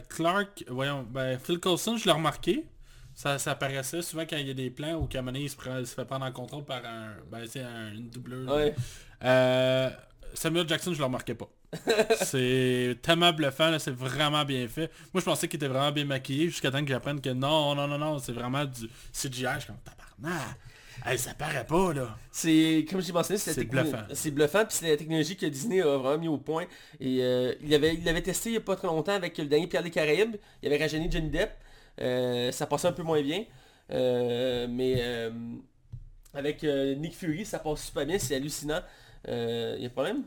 Clark, 0.08 0.64
voyons, 0.68 1.06
ben, 1.10 1.38
Phil 1.38 1.58
Coulson, 1.60 1.96
je 1.96 2.04
l'ai 2.06 2.12
remarqué. 2.12 2.64
Ça, 3.14 3.38
ça 3.38 3.50
apparaissait 3.52 4.00
souvent 4.02 4.22
quand 4.28 4.36
il 4.38 4.48
y 4.48 4.50
a 4.50 4.54
des 4.54 4.70
plans 4.70 4.94
où 4.94 5.06
Kamane 5.06 5.36
il 5.36 5.50
se, 5.50 5.56
prend- 5.56 5.78
il 5.78 5.86
se 5.86 5.94
fait 5.94 6.04
prendre 6.06 6.24
en 6.24 6.32
contrôle 6.32 6.64
par 6.64 6.82
un, 6.84 7.10
ben, 7.30 7.44
c'est 7.46 7.60
un, 7.62 7.92
une 7.92 8.08
doubleur. 8.08 8.54
Ouais. 8.54 8.74
Euh, 9.24 9.90
Samuel 10.34 10.66
Jackson, 10.66 10.92
je 10.94 10.98
le 10.98 11.04
remarquais 11.04 11.34
pas. 11.34 11.48
C'est 12.22 12.98
tellement 13.02 13.32
bluffant, 13.32 13.78
c'est 13.78 13.94
vraiment 13.94 14.44
bien 14.44 14.68
fait. 14.68 14.90
Moi, 15.12 15.20
je 15.20 15.24
pensais 15.24 15.48
qu'il 15.48 15.56
était 15.56 15.68
vraiment 15.68 15.92
bien 15.92 16.04
maquillé 16.04 16.46
jusqu'à 16.46 16.70
temps 16.70 16.82
que 16.82 16.88
j'apprenne 16.88 17.20
que 17.20 17.30
non, 17.30 17.74
non, 17.74 17.88
non, 17.88 17.98
non, 17.98 18.18
c'est 18.18 18.32
vraiment 18.32 18.64
du 18.64 18.88
CGI. 19.12 19.46
Je 19.54 19.58
suis 19.60 19.66
comme, 19.66 19.78
tabarnak, 19.84 20.58
hey, 21.06 21.18
ça 21.18 21.34
paraît 21.34 21.66
pas, 21.66 21.94
là. 21.94 22.16
C'est, 22.30 22.86
comme 22.90 23.00
j'ai 23.00 23.12
mentionné, 23.12 23.38
c'est 23.38 23.64
bluffant. 23.64 24.02
C'est 24.12 24.30
bluffant, 24.30 24.64
puis 24.66 24.76
c'est 24.78 24.90
la 24.90 24.96
technologie 24.96 25.36
que 25.36 25.46
Disney 25.46 25.80
a 25.80 25.96
vraiment 25.96 26.18
mis 26.18 26.28
au 26.28 26.38
point. 26.38 26.66
Et 27.00 27.22
euh, 27.22 27.54
il 27.62 27.74
avait 27.74 27.94
il 27.94 28.04
l'avait 28.04 28.22
testé 28.22 28.50
il 28.50 28.54
y 28.54 28.58
a 28.58 28.60
pas 28.60 28.76
très 28.76 28.88
longtemps 28.88 29.14
avec 29.14 29.38
le 29.38 29.46
dernier 29.46 29.66
Pierre 29.66 29.82
des 29.82 29.90
Caraïbes. 29.90 30.36
Il 30.62 30.72
avait 30.72 30.82
rajeuni 30.82 31.10
Johnny 31.10 31.30
Depp. 31.30 31.52
Euh, 32.00 32.52
ça 32.52 32.66
passait 32.66 32.88
un 32.88 32.92
peu 32.92 33.02
moins 33.02 33.22
bien. 33.22 33.44
Euh, 33.90 34.66
mais 34.68 35.02
avec 36.34 36.62
Nick 36.62 37.14
Fury, 37.14 37.44
ça 37.44 37.58
passe 37.58 37.86
super 37.86 38.04
bien, 38.04 38.18
c'est 38.18 38.36
hallucinant. 38.36 38.80
Euh, 39.28 39.76
y 39.78 39.84
a 39.84 39.86
un 39.86 39.90
problème? 39.90 40.22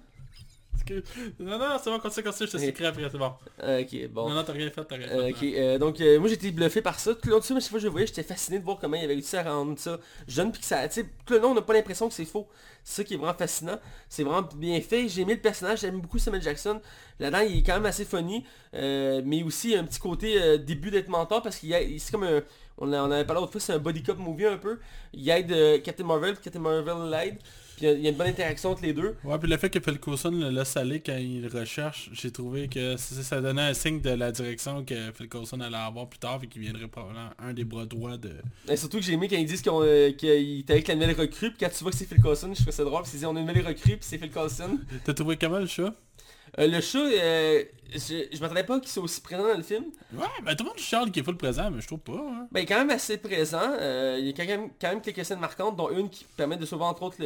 Non, 1.39 1.57
non, 1.57 1.77
c'est 1.81 1.89
bon, 1.89 1.99
continue, 1.99 2.23
continue, 2.23 2.47
je 2.47 2.57
te 2.57 2.57
secret 2.61 2.85
après, 2.85 3.09
c'est 3.11 3.17
bon. 3.17 3.31
Ok, 3.61 4.09
bon. 4.11 4.29
Non, 4.29 4.35
non, 4.35 4.43
t'as 4.43 4.53
rien 4.53 4.69
fait, 4.69 4.83
t'as 4.85 4.95
rien 4.95 5.07
fait. 5.07 5.13
Euh, 5.15 5.29
ok, 5.29 5.43
euh, 5.43 5.77
donc 5.77 6.01
euh, 6.01 6.19
moi 6.19 6.29
j'étais 6.29 6.51
bluffé 6.51 6.81
par 6.81 6.99
ça. 6.99 7.13
Tout 7.15 7.21
le 7.27 7.31
long 7.33 7.39
de 7.39 7.43
ça, 7.43 7.53
mais 7.53 7.59
chaque 7.59 7.69
fois 7.69 7.79
que 7.79 7.83
je 7.83 7.89
voyais, 7.89 8.07
j'étais 8.07 8.23
fasciné 8.23 8.59
de 8.59 8.63
voir 8.63 8.77
comment 8.79 8.95
il 8.97 9.03
avait 9.03 9.13
réussi 9.13 9.35
à 9.37 9.43
rendre 9.43 9.77
ça 9.79 9.99
jeune 10.27 10.51
puis 10.51 10.61
que 10.61 10.67
ça. 10.67 10.87
Tu 10.87 11.01
sais, 11.01 11.09
tout 11.25 11.33
le 11.33 11.39
long 11.39 11.51
on 11.51 11.55
n'a 11.55 11.61
pas 11.61 11.73
l'impression 11.73 12.07
que 12.07 12.13
c'est 12.13 12.25
faux. 12.25 12.47
C'est 12.83 12.97
ça 13.01 13.03
qui 13.03 13.15
est 13.15 13.17
vraiment 13.17 13.33
fascinant. 13.33 13.79
C'est 14.09 14.23
vraiment 14.23 14.47
bien 14.55 14.79
fait. 14.81 15.07
J'ai 15.09 15.21
aimé 15.21 15.33
le 15.35 15.41
personnage, 15.41 15.79
j'aime 15.81 15.99
beaucoup 16.01 16.19
Samuel 16.19 16.41
Jackson. 16.43 16.79
Là-dedans, 17.19 17.39
il 17.49 17.59
est 17.59 17.63
quand 17.63 17.73
même 17.73 17.85
assez 17.87 18.05
funny. 18.05 18.45
euh, 18.75 19.21
mais 19.25 19.41
aussi 19.43 19.75
un 19.75 19.83
petit 19.85 19.99
côté 19.99 20.57
début 20.59 20.91
d'être 20.91 21.07
mentor 21.09 21.41
parce 21.41 21.57
qu'il 21.57 21.69
y 21.69 21.73
a- 21.75 21.81
il- 21.81 21.99
c'est 21.99 22.11
comme 22.11 22.23
un. 22.23 22.41
On, 22.77 22.91
avait 22.91 23.23
parlé 23.25 23.39
l'autre 23.39 23.53
fois, 23.53 23.61
c'est 23.61 23.71
un 23.73 23.79
body 23.79 24.03
cop 24.03 24.17
movie 24.17 24.45
un 24.45 24.57
peu. 24.57 24.79
Il 25.13 25.27
aide 25.29 25.51
euh, 25.53 25.79
Captain 25.79 26.03
Marvel, 26.03 26.35
Captain 26.37 26.59
Marvel 26.59 27.09
l'aide. 27.09 27.37
Puis 27.77 27.85
il 27.85 27.85
y 27.85 27.87
a- 27.91 27.93
il 27.93 28.01
y 28.01 28.07
a 28.07 28.09
une 28.11 28.15
bonne 28.15 28.27
interaction 28.27 28.71
entre 28.71 28.83
les 28.83 28.93
deux. 28.93 29.15
Ouais, 29.23 29.37
puis 29.37 29.49
le 29.49 29.57
fait 29.57 29.69
que 29.69 29.79
Phil 29.79 29.99
Coulson 29.99 30.31
le 30.31 30.49
laisse 30.49 30.75
aller 30.77 30.99
quand 31.01 31.17
il 31.17 31.47
recherche, 31.47 32.09
j'ai 32.13 32.31
trouvé 32.31 32.67
que 32.67 32.95
ça, 32.97 33.41
donnait 33.41 33.61
un 33.61 33.73
signe 33.73 34.01
de 34.01 34.11
la 34.11 34.31
direction 34.31 34.83
que 34.85 35.11
Phil 35.13 35.27
Coulson 35.29 35.59
allait 35.59 35.75
avoir 35.77 36.07
plus 36.07 36.19
tard 36.19 36.39
et 36.43 36.47
qu'il 36.47 36.61
viendrait 36.61 36.87
probablement 36.87 37.29
un 37.39 37.53
des 37.53 37.63
bras 37.65 37.85
droits 37.85 38.17
de... 38.17 38.31
Et 38.69 38.77
surtout 38.77 38.97
que 38.97 39.03
j'ai 39.03 39.13
aimé 39.13 39.27
quand 39.27 39.35
ils 39.37 39.45
disent 39.45 39.63
euh, 39.67 40.11
qu'il 40.13 40.59
était 40.59 40.73
avec 40.73 40.87
la 40.87 40.95
nouvelle 40.95 41.15
recrue, 41.19 41.49
puis 41.49 41.57
quand 41.59 41.69
tu 41.69 41.83
vois 41.83 41.91
que 41.91 41.97
c'est 41.97 42.05
Phil 42.07 42.21
Coulson, 42.21 42.53
je 42.53 42.61
trouve 42.61 42.73
ça 42.73 42.83
drôle, 42.83 42.99
parce 42.99 43.09
qu'ils 43.11 43.19
disent 43.19 43.27
on 43.27 43.35
a 43.35 43.39
une 43.39 43.45
nouvelle 43.47 43.67
recrue, 43.67 43.97
puis 43.97 43.99
c'est 44.01 44.17
Phil 44.17 44.31
Coulson. 44.31 44.79
T'as 45.03 45.13
trouvé 45.13 45.35
comment 45.37 45.59
le 45.59 45.67
chat? 45.67 45.93
Euh, 46.57 46.67
le 46.67 46.79
chat, 46.79 46.99
euh, 46.99 47.63
je, 47.93 48.27
je 48.31 48.39
m'attendais 48.39 48.63
pas 48.63 48.79
qu'il 48.79 48.89
soit 48.89 49.03
aussi 49.03 49.19
présent 49.21 49.43
dans 49.43 49.57
le 49.57 49.63
film. 49.63 49.85
Ouais, 50.13 50.25
ben 50.43 50.55
tout 50.55 50.63
le 50.63 50.69
monde 50.69 50.79
charle 50.79 51.11
qui 51.11 51.19
est 51.19 51.23
full 51.23 51.37
présent, 51.37 51.69
mais 51.69 51.81
je 51.81 51.87
trouve 51.87 51.99
pas. 51.99 52.13
Hein. 52.13 52.47
Ben, 52.51 52.61
il 52.61 52.63
est 52.63 52.65
quand 52.65 52.77
même 52.77 52.89
assez 52.89 53.17
présent. 53.17 53.75
Euh, 53.79 54.17
il 54.19 54.27
y 54.27 54.29
a 54.29 54.33
quand 54.33 54.45
même, 54.45 54.69
quand 54.79 54.89
même 54.89 55.01
quelques 55.01 55.25
scènes 55.25 55.39
marquantes, 55.39 55.75
dont 55.75 55.89
une 55.89 56.09
qui 56.09 56.25
permet 56.37 56.57
de 56.57 56.65
sauver 56.65 56.85
entre 56.85 57.03
autres 57.03 57.17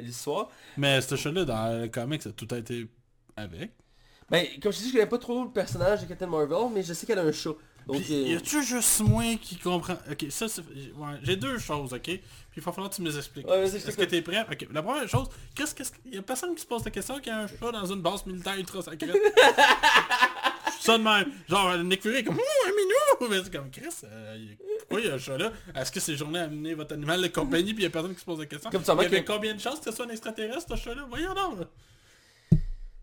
l'histoire. 0.00 0.50
Mais 0.76 1.00
ce 1.00 1.16
chat-là, 1.16 1.44
dans 1.44 1.82
le 1.82 1.88
comics, 1.88 2.22
ça 2.22 2.28
a 2.28 2.32
tout 2.32 2.48
a 2.50 2.58
été 2.58 2.86
avec. 3.36 3.70
Ben, 4.30 4.44
comme 4.62 4.72
je 4.72 4.78
te 4.78 4.82
dis, 4.82 4.88
je 4.88 4.94
connais 4.94 5.06
pas 5.06 5.18
trop 5.18 5.44
le 5.44 5.50
personnage 5.50 6.02
de 6.02 6.06
Captain 6.06 6.26
Marvel, 6.26 6.70
mais 6.74 6.82
je 6.82 6.92
sais 6.92 7.06
qu'elle 7.06 7.18
a 7.18 7.22
un 7.22 7.32
chat. 7.32 7.54
Donc, 7.88 8.02
Puis, 8.02 8.14
euh, 8.14 8.32
y 8.34 8.36
a-tu 8.36 8.62
juste 8.62 9.00
moi 9.00 9.24
qui 9.40 9.56
comprend 9.56 9.96
Ok, 10.10 10.26
ça 10.28 10.46
c'est... 10.46 10.60
Ouais, 10.60 11.14
j'ai 11.22 11.36
deux 11.36 11.58
choses, 11.58 11.94
ok? 11.94 12.02
Puis 12.02 12.20
il 12.58 12.62
va 12.62 12.70
falloir 12.70 12.90
que 12.90 12.96
tu 12.96 13.02
me 13.02 13.08
les 13.08 13.16
expliques. 13.16 13.48
Ouais, 13.48 13.62
Est-ce 13.62 13.96
que 13.96 14.04
t'es 14.04 14.20
prêt? 14.20 14.44
Ok, 14.50 14.66
la 14.70 14.82
première 14.82 15.08
chose, 15.08 15.28
qu'est-ce 15.54 15.74
que... 15.74 15.82
Y 16.04 16.18
a 16.18 16.22
personne 16.22 16.54
qui 16.54 16.60
se 16.60 16.66
pose 16.66 16.84
la 16.84 16.90
question 16.90 17.18
qu'il 17.18 17.32
y 17.32 17.34
a 17.34 17.40
un 17.40 17.48
chat 17.48 17.72
dans 17.72 17.86
une 17.86 18.02
base 18.02 18.26
militaire 18.26 18.58
ultra 18.58 18.82
secrète? 18.82 19.16
Ça 20.80 20.98
de 20.98 21.02
même. 21.02 21.32
Genre, 21.48 21.78
Nick 21.78 22.02
Fury 22.02 22.16
est 22.16 22.24
comme, 22.24 22.36
ouh, 22.36 22.66
un 22.66 22.70
minou! 22.70 23.30
Mais 23.30 23.42
c'est 23.42 23.52
comme, 23.52 23.70
Chris, 23.70 23.88
euh, 24.04 24.46
pourquoi 24.80 25.00
il 25.00 25.06
y 25.06 25.10
a 25.10 25.14
un 25.14 25.18
chat 25.18 25.38
là? 25.38 25.50
Est-ce 25.74 25.90
que 25.90 25.98
c'est 25.98 26.14
journée 26.14 26.40
à 26.40 26.44
amener 26.44 26.74
votre 26.74 26.92
animal 26.92 27.22
de 27.22 27.28
compagnie 27.28 27.72
puis 27.72 27.84
y 27.84 27.86
a 27.86 27.90
personne 27.90 28.14
qui 28.14 28.20
se 28.20 28.24
pose 28.26 28.38
la 28.38 28.46
question? 28.46 28.70
Comme 28.70 28.82
tu 28.82 28.90
il 28.90 29.02
y 29.02 29.06
avait 29.06 29.24
combien 29.24 29.54
de 29.54 29.60
chances 29.60 29.80
que 29.80 29.90
ce 29.90 29.96
soit 29.96 30.06
un 30.06 30.10
extraterrestre, 30.10 30.76
ce 30.76 30.82
chat-là? 30.82 31.06
Voyons 31.08 31.34
donc! 31.34 31.66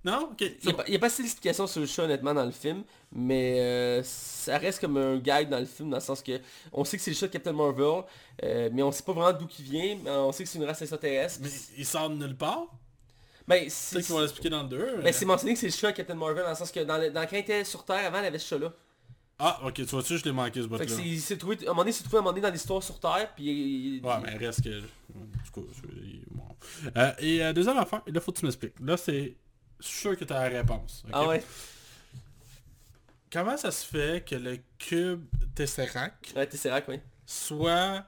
Non? 0.06 0.30
Ok. 0.32 0.42
Il 0.42 0.56
n'y 0.68 0.72
a, 0.72 0.76
pas- 0.76 0.88
y 0.88 0.96
a 0.96 1.00
pas 1.00 1.08
assez 1.08 1.24
d'explications 1.24 1.66
sur 1.68 1.82
le 1.82 1.88
chat 1.88 2.04
honnêtement 2.04 2.34
dans 2.34 2.46
le 2.46 2.52
film, 2.52 2.84
mais 3.12 3.60
euh, 3.60 4.02
ça 4.04 4.58
reste 4.60 4.80
comme 4.80 4.96
un 4.98 5.18
guide 5.18 5.50
dans 5.50 5.60
le 5.60 5.66
film 5.66 5.90
dans 5.90 5.98
le 5.98 6.02
sens 6.02 6.22
que 6.22 6.40
on 6.72 6.86
sait 6.86 6.96
que 6.98 7.04
c'est 7.04 7.10
le 7.12 7.18
chat 7.18 7.28
de 7.28 7.32
Captain 7.34 7.54
Marvel, 7.54 8.04
euh, 8.44 8.70
mais 8.72 8.84
on 8.84 8.92
sait 8.92 9.02
pas 9.04 9.14
vraiment 9.14 9.34
d'où 9.38 9.48
il 9.60 9.66
vient, 9.66 9.98
mais 10.04 10.10
on 10.12 10.32
sait 10.32 10.44
que 10.44 10.50
c'est 10.50 10.60
une 10.60 10.66
race 10.66 10.80
extraterrestre. 10.82 11.40
Mais 11.42 11.50
il 11.78 11.86
sort 11.86 12.10
de 12.12 12.16
nulle 12.16 12.38
part? 12.38 12.68
Ben, 13.48 13.66
c'est 13.70 14.02
qu'ils 14.02 14.14
vont 14.14 14.22
l'expliquer 14.22 14.50
dans 14.50 14.64
le 14.64 14.70
2. 14.70 15.02
ben, 15.04 15.12
c'est 15.14 15.26
mentionné 15.26 15.54
que 15.54 15.60
c'est 15.60 15.68
le 15.68 15.72
chat 15.74 15.92
de 15.92 15.98
Captain 15.98 16.16
Marvel 16.16 16.44
dans 16.44 16.50
le 16.50 16.56
sens 16.56 16.72
que 16.72 16.80
dans, 16.82 16.98
le, 16.98 17.10
dans 17.12 17.22
quand 17.22 17.36
il 17.36 17.40
était 17.40 17.64
sur 17.64 17.84
Terre 17.84 18.06
avant, 18.06 18.20
il 18.20 18.26
avait 18.26 18.40
ce 18.40 18.48
chat-là. 18.48 18.72
Ah, 19.38 19.60
ok, 19.66 19.74
tu 19.74 19.84
vois-tu, 19.86 20.18
je 20.18 20.24
l'ai 20.24 20.32
manqué 20.32 20.62
ce 20.62 20.68
c'est- 20.88 21.02
il 21.02 21.20
s'est 21.20 21.38
trouvé, 21.38 21.58
à 21.60 21.64
un 21.64 21.66
moment 21.70 21.82
donné, 21.82 21.90
il 21.92 21.94
s'est 21.94 22.04
trouvé 22.04 22.18
à 22.18 22.20
un 22.20 22.24
moment 22.24 22.32
donné 22.32 22.42
dans 22.42 22.52
l'histoire 22.54 22.82
sur 22.82 23.00
Terre, 23.00 23.30
puis 23.36 23.46
il- 23.46 24.02
Ouais, 24.06 24.14
mais 24.24 24.38
reste 24.38 24.64
que... 24.64 24.80
Du 24.80 25.52
coup, 25.52 25.66
bon. 26.32 26.44
Euh, 26.96 27.12
et 27.20 27.44
euh, 27.44 27.52
deuxième 27.54 27.78
affaire, 27.78 28.02
là, 28.08 28.22
faut 28.22 28.32
que 28.32 28.40
tu 28.40 28.46
m'expliques. 28.46 28.80
Là, 28.80 28.96
c'est 28.98 29.36
sûr 29.80 30.18
que 30.18 30.26
tu 30.26 30.34
as 30.34 30.50
la 30.50 30.60
réponse. 30.60 31.04
Ah 31.12 31.28
ouais, 31.28 31.44
Comment 33.36 33.58
ça 33.58 33.70
se 33.70 33.86
fait 33.86 34.24
que 34.26 34.36
le 34.36 34.60
cube 34.78 35.26
Tesseract 35.56 36.34
ouais, 36.38 36.48
Tesseract, 36.48 36.88
oui. 36.88 37.02
soit 37.26 38.06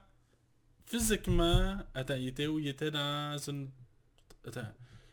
physiquement... 0.86 1.76
Attends, 1.94 2.14
il 2.14 2.28
était 2.28 2.46
où? 2.46 2.58
Il 2.58 2.68
était 2.68 2.90
dans 2.90 3.36
une... 3.46 3.68
Attends, 4.46 4.62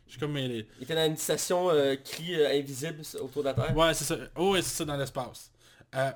je 0.06 0.12
suis 0.12 0.20
comme 0.20 0.32
mêlé. 0.32 0.70
Il 0.78 0.84
était 0.84 0.96
dans 0.96 1.06
une 1.06 1.18
station 1.18 1.70
euh, 1.70 1.98
cri 1.98 2.34
euh, 2.34 2.58
invisible 2.58 3.02
autour 3.20 3.44
de 3.44 3.50
la 3.50 3.54
Terre. 3.56 3.76
Ouais, 3.76 3.94
c'est 3.94 4.06
ça. 4.06 4.16
Oh, 4.38 4.52
ouais, 4.54 4.62
c'est 4.62 4.76
ça 4.76 4.86
dans 4.86 4.96
l'espace. 4.96 5.52
Euh, 5.94 6.12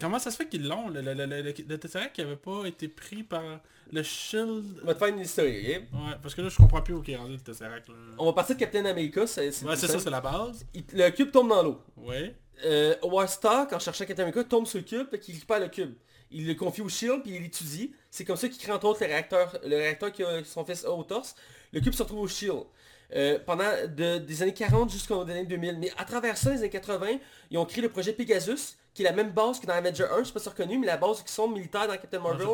comment 0.00 0.18
ça 0.18 0.30
se 0.30 0.36
fait 0.36 0.48
qu'ils 0.48 0.66
l'ont, 0.66 0.88
le, 0.88 1.00
le, 1.00 1.14
le, 1.14 1.26
le, 1.26 1.42
le 1.42 1.78
Tesseract 1.78 2.14
qui 2.14 2.20
avait 2.22 2.36
pas 2.36 2.64
été 2.66 2.88
pris 2.88 3.22
par 3.22 3.42
le 3.90 4.02
Shield... 4.02 4.80
On 4.82 4.86
va 4.86 4.94
te 4.94 4.98
faire 4.98 5.08
une 5.08 5.20
historique, 5.20 5.56
ok? 5.66 5.82
Ouais, 6.00 6.12
parce 6.22 6.34
que 6.34 6.42
là, 6.42 6.48
je 6.48 6.56
comprends 6.56 6.82
plus 6.82 6.94
où 6.94 7.02
il 7.06 7.12
est 7.14 7.16
rendu 7.16 7.32
le 7.34 7.40
Tesseract. 7.40 7.88
Là. 7.88 7.94
On 8.18 8.26
va 8.26 8.32
partir 8.32 8.54
de 8.56 8.60
Captain 8.60 8.84
America, 8.84 9.26
c'est 9.26 9.46
Ouais, 9.64 9.76
c'est 9.76 9.86
ça, 9.86 9.98
c'est 9.98 10.10
la 10.10 10.20
base. 10.20 10.64
Il- 10.74 10.84
Le 10.92 11.10
cube 11.10 11.30
tombe 11.30 11.48
dans 11.48 11.62
l'eau. 11.62 11.80
Ouais. 11.96 12.34
Euh, 12.64 12.94
Howard 13.02 13.28
Stark, 13.28 13.72
en 13.72 13.78
cherchant 13.78 14.04
Captain 14.04 14.24
America, 14.24 14.44
tombe 14.44 14.66
sur 14.66 14.78
le 14.78 14.84
cube 14.84 15.06
et 15.12 15.18
qu'il 15.18 15.34
récupère 15.34 15.60
le 15.60 15.68
cube. 15.68 15.94
Il 16.30 16.46
le 16.46 16.54
confie 16.54 16.82
au 16.82 16.88
Shield 16.88 17.22
puis 17.22 17.36
il 17.36 17.42
l'étudie. 17.42 17.94
C'est 18.10 18.24
comme 18.24 18.36
ça 18.36 18.48
qu'il 18.48 18.58
crée 18.58 18.72
entre 18.72 18.86
autres 18.86 19.00
le 19.00 19.06
réacteur, 19.06 19.56
le 19.64 19.76
réacteur 19.76 20.12
qui 20.12 20.22
a 20.22 20.44
son 20.44 20.64
fils 20.64 20.84
au 20.84 21.02
torse. 21.04 21.34
Le 21.72 21.80
cube 21.80 21.94
se 21.94 22.02
retrouve 22.02 22.20
au 22.20 22.28
Shield. 22.28 22.64
Euh, 23.16 23.38
pendant 23.46 23.64
de- 23.96 24.18
des 24.18 24.42
années 24.42 24.52
40 24.52 24.90
jusqu'aux 24.92 25.22
années 25.22 25.46
2000. 25.46 25.78
Mais 25.78 25.90
à 25.96 26.04
travers 26.04 26.36
ça, 26.36 26.50
les 26.50 26.58
années 26.58 26.68
80, 26.68 27.18
ils 27.50 27.56
ont 27.56 27.64
créé 27.64 27.80
le 27.80 27.88
projet 27.88 28.12
Pegasus, 28.12 28.76
qui 28.98 29.02
est 29.04 29.08
la 29.10 29.12
même 29.12 29.30
base 29.30 29.60
que 29.60 29.66
dans 29.66 29.74
Avenger 29.74 30.06
1, 30.10 30.18
je 30.18 30.24
sais 30.24 30.32
pas 30.32 30.40
si 30.40 30.44
c'est 30.44 30.50
reconnu, 30.50 30.76
mais 30.76 30.88
la 30.88 30.96
base 30.96 31.22
qui 31.22 31.32
sont 31.32 31.46
militaires 31.46 31.86
dans 31.86 31.92
Captain 31.96 32.18
j'ai 32.18 32.22
Marvel. 32.24 32.46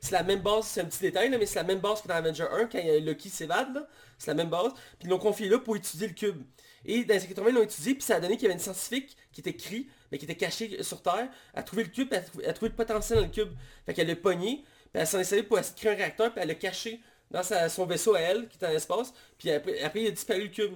C'est 0.00 0.12
la 0.12 0.22
même 0.22 0.40
base, 0.40 0.64
c'est 0.68 0.80
un 0.80 0.86
petit 0.86 1.00
détail, 1.02 1.28
là, 1.28 1.36
mais 1.36 1.44
c'est 1.44 1.56
la 1.56 1.64
même 1.64 1.80
base 1.80 2.00
que 2.00 2.08
dans 2.08 2.14
Avenger 2.14 2.46
1, 2.50 2.64
quand 2.66 2.80
Loki 3.02 3.28
s'évade, 3.28 3.86
c'est 4.16 4.28
la 4.28 4.34
même 4.34 4.48
base. 4.48 4.72
Puis 4.72 5.02
ils 5.02 5.08
l'ont 5.10 5.18
confié 5.18 5.50
là 5.50 5.58
pour 5.58 5.76
étudier 5.76 6.08
le 6.08 6.14
cube. 6.14 6.42
Et 6.86 7.04
dans 7.04 7.12
les 7.12 7.18
années 7.20 7.28
80, 7.28 7.48
ils 7.50 7.54
l'ont 7.54 7.62
étudié, 7.62 7.92
puis 7.94 8.02
ça 8.02 8.16
a 8.16 8.20
donné 8.20 8.36
qu'il 8.36 8.44
y 8.44 8.46
avait 8.46 8.54
une 8.54 8.60
scientifique 8.60 9.14
qui 9.32 9.40
était 9.42 9.52
cri, 9.54 9.86
mais 10.10 10.16
qui 10.16 10.24
était 10.24 10.34
cachée 10.34 10.82
sur 10.82 11.02
Terre, 11.02 11.28
a 11.52 11.62
trouvé 11.62 11.84
le 11.84 11.90
cube, 11.90 12.08
elle 12.10 12.18
a 12.18 12.22
trouvé, 12.22 12.44
elle 12.44 12.50
a 12.50 12.54
trouvé 12.54 12.68
le 12.70 12.74
potentiel 12.76 13.18
dans 13.18 13.24
le 13.26 13.30
cube. 13.30 13.50
Fait 13.84 13.92
qu'elle 13.92 14.08
l'a 14.08 14.16
pogné, 14.16 14.64
puis 14.92 15.00
elle 15.02 15.06
s'en 15.06 15.18
est 15.20 15.24
servi 15.24 15.44
pour 15.44 15.58
créer 15.76 15.92
un 15.92 15.96
réacteur, 15.96 16.32
puis 16.32 16.40
elle 16.40 16.48
l'a 16.48 16.54
caché 16.54 17.00
dans 17.30 17.42
sa- 17.42 17.68
son 17.68 17.84
vaisseau 17.86 18.14
à 18.14 18.20
elle, 18.20 18.48
qui 18.48 18.56
était 18.56 18.66
dans 18.66 18.72
l'espace, 18.72 19.12
puis 19.38 19.50
après, 19.50 19.82
après 19.82 20.00
il 20.02 20.06
a 20.08 20.10
disparu 20.10 20.42
le 20.44 20.48
cube. 20.48 20.72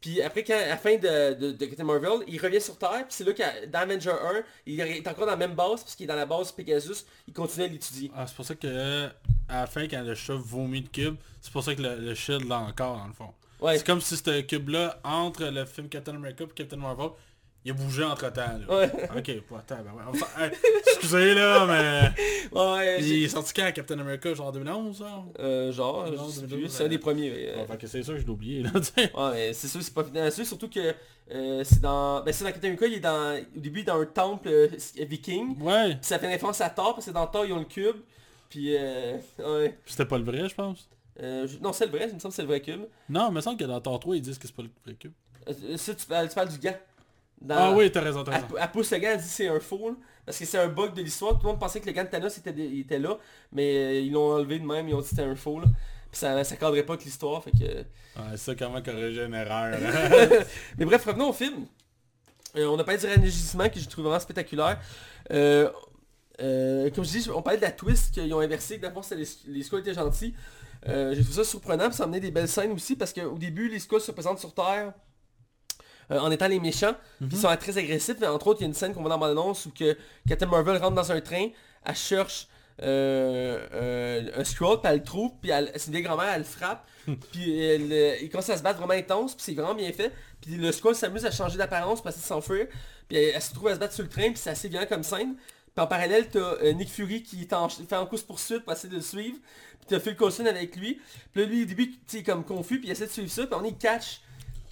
Puis 0.00 0.22
après, 0.22 0.44
quand, 0.44 0.54
à 0.54 0.66
la 0.68 0.76
fin 0.76 0.96
de, 0.96 1.34
de, 1.34 1.52
de 1.52 1.66
Captain 1.66 1.84
Marvel, 1.84 2.20
il 2.28 2.40
revient 2.40 2.60
sur 2.60 2.78
Terre, 2.78 3.04
puis 3.08 3.10
c'est 3.10 3.24
là 3.24 3.32
que 3.32 3.66
dans 3.66 3.80
Avenger 3.80 4.10
1, 4.10 4.42
il 4.66 4.80
est 4.80 5.08
encore 5.08 5.26
dans 5.26 5.32
la 5.32 5.36
même 5.36 5.54
base, 5.54 5.82
parce 5.82 5.94
qu'il 5.96 6.04
est 6.04 6.08
dans 6.08 6.14
la 6.14 6.26
base 6.26 6.52
Pegasus, 6.52 7.04
il 7.26 7.34
continue 7.34 7.64
à 7.64 7.68
l'étudier. 7.68 8.10
Ah, 8.14 8.26
c'est 8.26 8.36
pour 8.36 8.44
ça 8.44 8.54
que 8.54 9.06
à 9.48 9.60
la 9.60 9.66
fin, 9.66 9.88
quand 9.88 10.02
le 10.02 10.14
chat 10.14 10.34
vomit 10.34 10.82
le 10.82 10.88
cube, 10.88 11.16
c'est 11.40 11.52
pour 11.52 11.64
ça 11.64 11.74
que 11.74 11.82
le, 11.82 11.96
le 11.96 12.14
shield 12.14 12.48
l'a 12.48 12.60
encore, 12.60 12.98
dans 12.98 13.06
le 13.08 13.12
fond. 13.12 13.32
Ouais. 13.60 13.76
C'est 13.76 13.86
comme 13.86 14.00
si 14.00 14.16
ce 14.16 14.40
cube-là, 14.42 15.00
entre 15.02 15.44
le 15.46 15.64
film 15.64 15.88
Captain 15.88 16.14
America 16.14 16.44
et 16.44 16.54
Captain 16.54 16.76
Marvel, 16.76 17.10
il 17.68 17.70
a 17.72 17.74
bougé 17.74 18.02
entre 18.04 18.32
temps. 18.32 18.40
Là. 18.66 18.78
Ouais. 18.78 18.90
Ok, 19.16 19.28
ouais, 19.28 19.42
attends, 19.58 19.76
ben 19.84 19.92
ouais. 19.92 20.02
Enfin, 20.08 20.26
hey, 20.44 20.50
excusez 20.86 21.34
là, 21.34 21.66
mais... 21.66 22.58
Ouais, 22.58 23.02
Il 23.02 23.24
est 23.24 23.28
sorti 23.28 23.52
quand 23.52 23.70
Captain 23.74 23.98
America, 23.98 24.32
genre 24.32 24.52
2011, 24.52 24.96
ça 24.98 25.22
euh, 25.38 25.70
genre, 25.70 26.06
Non, 26.06 26.12
je 26.28 26.32
sais 26.32 26.40
2012, 26.46 26.60
plus, 26.60 26.68
c'est 26.70 26.84
un 26.84 26.88
des 26.88 26.98
premiers. 26.98 27.30
mais, 27.30 27.48
euh, 27.48 27.76
c'est 27.86 28.02
sûr 28.02 28.14
que 28.14 28.20
je 28.20 28.24
l'ai 28.24 28.30
oublié, 28.30 28.62
là. 28.62 28.70
Ouais, 28.96 29.30
mais 29.32 29.52
c'est 29.52 29.68
sûr, 29.68 29.82
c'est 29.82 29.92
pas 29.92 30.04
surtout 30.30 30.68
que 30.70 30.94
euh, 31.30 31.62
c'est 31.64 31.80
dans... 31.80 32.22
Ben 32.22 32.32
c'est 32.32 32.44
dans 32.44 32.50
Captain 32.52 32.68
America, 32.68 32.86
il 32.86 32.94
est 32.94 33.00
dans... 33.00 33.36
Au 33.38 33.60
début, 33.60 33.80
il 33.80 33.82
est 33.82 33.86
dans 33.86 34.00
un 34.00 34.06
temple 34.06 34.48
euh, 34.48 34.68
viking, 34.96 35.60
Ouais, 35.60 35.88
puis 35.90 35.98
ça 36.02 36.18
fait 36.18 36.28
référence 36.28 36.60
à 36.62 36.70
Thor, 36.70 36.94
parce 36.94 37.06
que 37.06 37.10
dans 37.10 37.26
Thor, 37.26 37.44
ils 37.44 37.52
ont 37.52 37.58
le 37.58 37.64
cube, 37.66 37.96
puis 38.48 38.74
euh... 38.76 39.18
Ouais. 39.38 39.76
c'était 39.84 40.06
pas 40.06 40.16
le 40.18 40.24
vrai, 40.24 40.48
je 40.48 40.54
pense. 40.54 40.88
Je- 41.20 41.58
Non, 41.60 41.72
c'est 41.74 41.84
le 41.86 41.90
vrai, 41.92 42.06
il 42.08 42.14
me 42.14 42.18
semble 42.18 42.32
que 42.32 42.36
c'est 42.36 42.42
le 42.42 42.48
vrai 42.48 42.60
cube. 42.62 42.82
Non, 43.10 43.28
il 43.28 43.34
me 43.34 43.40
semble 43.42 43.58
que 43.58 43.64
dans 43.64 43.80
Thor 43.80 44.00
3, 44.00 44.16
ils 44.16 44.22
disent 44.22 44.38
que 44.38 44.46
c'est 44.46 44.56
pas 44.56 44.62
le 44.62 44.70
vrai 44.86 44.94
cube. 44.94 45.12
Ça, 45.76 45.94
tu 45.94 46.06
parles, 46.06 46.28
tu 46.28 46.34
parles 46.34 46.48
du 46.50 46.58
gant. 46.58 46.76
Dans- 47.40 47.54
Ah 47.56 47.72
oui, 47.72 47.90
t'as 47.92 48.00
raison, 48.00 48.24
t'as 48.24 48.32
Elle, 48.32 48.42
raison. 48.42 48.54
elle 48.60 48.70
pousse 48.70 48.90
le 48.92 48.98
gant, 48.98 49.08
elle 49.12 49.18
dit 49.20 49.28
c'est 49.28 49.48
un 49.48 49.60
faux, 49.60 49.90
là, 49.90 49.94
parce 50.26 50.38
que 50.38 50.44
c'est 50.44 50.58
un 50.58 50.68
bug 50.68 50.92
de 50.94 51.02
l'histoire. 51.02 51.34
Tout 51.38 51.46
le 51.46 51.52
monde 51.52 51.60
pensait 51.60 51.80
que 51.80 51.86
le 51.86 51.92
gant 51.92 52.02
de 52.04 52.08
Thanos 52.08 52.36
était, 52.38 52.52
il 52.56 52.80
était 52.80 52.98
là, 52.98 53.16
mais 53.52 53.76
euh, 53.76 54.00
ils 54.00 54.12
l'ont 54.12 54.32
enlevé 54.34 54.58
de 54.58 54.66
même, 54.66 54.88
ils 54.88 54.94
ont 54.94 55.00
dit 55.00 55.08
c'était 55.08 55.22
un 55.22 55.36
faux. 55.36 55.60
Là. 55.60 55.66
Puis 56.10 56.18
ça, 56.20 56.42
ça 56.42 56.56
cadrait 56.56 56.82
pas 56.84 56.94
avec 56.94 57.04
l'histoire, 57.04 57.42
fait 57.44 57.50
que... 57.52 57.64
Ouais, 57.64 57.84
c'est 58.32 58.36
ça, 58.38 58.54
comment 58.54 58.80
corriger 58.82 59.24
une 59.24 59.34
erreur. 59.34 59.74
hein. 59.74 60.28
Mais 60.78 60.84
bref, 60.84 61.04
revenons 61.04 61.28
au 61.30 61.32
film. 61.32 61.66
Euh, 62.56 62.66
on 62.66 62.78
a 62.78 62.82
parlé 62.84 62.98
du 62.98 63.06
réagissement 63.06 63.68
que 63.68 63.78
j'ai 63.78 63.86
trouvé 63.86 64.04
vraiment 64.08 64.20
spectaculaire. 64.20 64.80
Euh, 65.30 65.68
euh, 66.40 66.90
comme 66.90 67.04
je 67.04 67.10
dis, 67.10 67.28
on 67.30 67.42
parlait 67.42 67.58
de 67.58 67.62
la 67.64 67.72
twist 67.72 68.14
qu'ils 68.14 68.32
ont 68.32 68.40
inversé, 68.40 68.76
que 68.78 68.82
d'abord 68.82 69.04
les, 69.10 69.24
les 69.48 69.62
Skrulls 69.62 69.80
étaient 69.80 69.94
gentils. 69.94 70.34
Euh, 70.88 71.12
j'ai 71.14 71.22
trouvé 71.22 71.36
ça 71.36 71.44
surprenant, 71.44 71.88
puis 71.88 71.96
ça 71.96 72.04
a 72.04 72.06
amené 72.06 72.20
des 72.20 72.30
belles 72.30 72.48
scènes 72.48 72.72
aussi, 72.72 72.96
parce 72.96 73.12
qu'au 73.12 73.36
début, 73.36 73.68
les 73.68 73.78
Skrulls 73.78 74.00
se 74.00 74.12
présentent 74.12 74.38
sur 74.38 74.54
Terre 74.54 74.94
euh, 76.10 76.18
en 76.18 76.30
étant 76.30 76.48
les 76.48 76.60
méchants, 76.60 76.94
puis 77.18 77.28
ils 77.32 77.38
sont 77.38 77.56
très 77.56 77.76
agressifs, 77.78 78.16
mais 78.20 78.26
entre 78.26 78.46
autres, 78.48 78.60
il 78.60 78.62
y 78.62 78.66
a 78.66 78.68
une 78.68 78.74
scène 78.74 78.94
qu'on 78.94 79.00
voit 79.02 79.10
dans 79.10 79.26
l'annonce 79.26 79.66
où 79.66 79.70
que 79.70 79.96
Captain 80.28 80.46
Marvel 80.46 80.76
rentre 80.78 80.94
dans 80.94 81.12
un 81.12 81.20
train, 81.20 81.48
elle 81.84 81.94
cherche 81.96 82.48
euh, 82.80 83.58
euh, 83.74 84.30
un 84.36 84.44
Skrull, 84.44 84.80
puis 84.80 84.90
elle 84.90 84.98
le 84.98 85.04
trouve, 85.04 85.32
puis 85.40 85.50
elle- 85.50 85.70
c'est 85.76 85.86
une 85.86 85.92
vieille 85.92 86.02
grand-mère, 86.04 86.28
elle 86.32 86.40
le 86.42 86.44
frappe, 86.44 86.86
puis 87.32 87.60
elle, 87.60 88.18
il 88.22 88.28
commence 88.30 88.48
à 88.50 88.56
se 88.56 88.62
battre 88.62 88.78
vraiment 88.78 88.94
intense, 88.94 89.34
puis 89.34 89.44
c'est 89.44 89.54
vraiment 89.54 89.74
bien 89.74 89.92
fait, 89.92 90.12
puis 90.40 90.56
le 90.56 90.70
Skrull 90.72 90.94
s'amuse 90.94 91.24
à 91.26 91.30
changer 91.30 91.58
d'apparence 91.58 92.00
essayer 92.00 92.22
de 92.22 92.26
s'enfuir, 92.26 92.66
puis 93.08 93.16
elle, 93.18 93.32
elle 93.34 93.42
se 93.42 93.52
trouve 93.52 93.68
à 93.68 93.74
se 93.74 93.80
battre 93.80 93.94
sur 93.94 94.04
le 94.04 94.08
train, 94.10 94.28
puis 94.30 94.36
c'est 94.36 94.50
assez 94.50 94.68
violent 94.68 94.86
comme 94.88 95.02
scène. 95.02 95.34
Puis 95.74 95.84
en 95.84 95.86
parallèle, 95.86 96.28
t'as 96.28 96.38
euh, 96.40 96.72
Nick 96.72 96.90
Fury 96.90 97.22
qui 97.22 97.42
est 97.42 97.52
en, 97.52 97.68
fait 97.68 97.94
en 97.96 98.06
course-poursuite 98.06 98.64
pour 98.64 98.72
essayer 98.72 98.88
de 98.90 98.96
le 98.96 99.00
suivre, 99.02 99.38
puis 99.80 99.86
t'as 99.88 100.00
Phil 100.00 100.16
Coulson 100.16 100.46
avec 100.46 100.76
lui, 100.76 101.00
puis 101.32 101.42
là, 101.42 101.48
lui, 101.48 101.62
au 101.62 101.66
début, 101.66 101.90
tu 101.90 101.96
sais, 102.06 102.16
il 102.18 102.20
est 102.20 102.22
comme 102.24 102.44
confus, 102.44 102.78
puis 102.78 102.88
il 102.88 102.92
essaie 102.92 103.06
de 103.06 103.10
suivre 103.12 103.30
ça, 103.30 103.46
puis 103.46 103.54
on 103.60 103.64
est 103.64 103.78
catch 103.78 104.20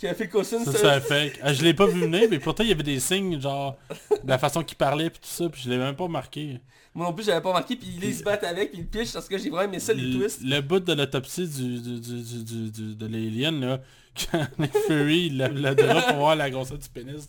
que 0.01 0.13
Phil 0.15 0.29
Coulson... 0.29 0.65
Ça, 0.65 0.73
se- 0.73 0.79
c'est 0.79 0.87
un 0.89 1.01
fake. 1.01 1.41
Ah, 1.43 1.53
je 1.53 1.63
l'ai 1.63 1.75
pas 1.75 1.87
vu 1.87 2.01
venir, 2.01 2.29
mais 2.31 2.39
pourtant 2.39 2.63
il 2.63 2.69
y 2.71 2.73
avait 2.73 2.83
des 2.83 3.01
signes, 3.01 3.41
genre, 3.41 3.77
de 4.23 4.29
la 4.29 4.39
façon 4.39 4.63
qu'il 4.63 4.77
parlait 4.77 5.11
puis 5.11 5.21
tout 5.21 5.29
ça, 5.29 5.49
puis 5.49 5.63
je 5.65 5.71
l'ai 5.71 5.79
même 5.79 5.97
pas 5.97 6.05
remarqué. 6.05 6.61
Moi 6.95 7.07
non 7.07 7.13
plus, 7.13 7.25
j'avais 7.27 7.43
pas 7.43 7.51
remarqué, 7.51 7.77
puis 7.77 7.89
il 8.03 8.15
se 8.15 8.23
bat 8.23 8.39
avec, 8.43 8.71
puis 8.73 8.81
il 8.81 8.87
piche, 8.87 9.13
parce 9.13 9.29
que 9.29 9.37
j'ai 9.37 9.51
vraiment 9.51 9.71
aimé 9.71 9.79
ça, 9.81 9.93
les 9.93 10.01
Le, 10.03 10.19
twists. 10.19 10.41
le 10.43 10.61
bout 10.63 10.81
de 10.81 10.93
l'autopsie 10.95 11.47
du, 11.47 11.81
du, 11.81 12.01
du, 12.01 12.71
du, 12.71 12.95
de 12.97 13.07
l'alien, 13.07 13.61
là, 13.61 13.81
quand 14.33 14.47
Nick 14.59 14.73
Fury 14.87 15.27
il 15.27 15.37
lève 15.37 15.53
le 15.55 15.75
drap 15.75 16.01
pour 16.09 16.17
voir 16.17 16.37
la 16.37 16.49
grosseur 16.49 16.79
du 16.79 16.89
pénis 16.89 17.29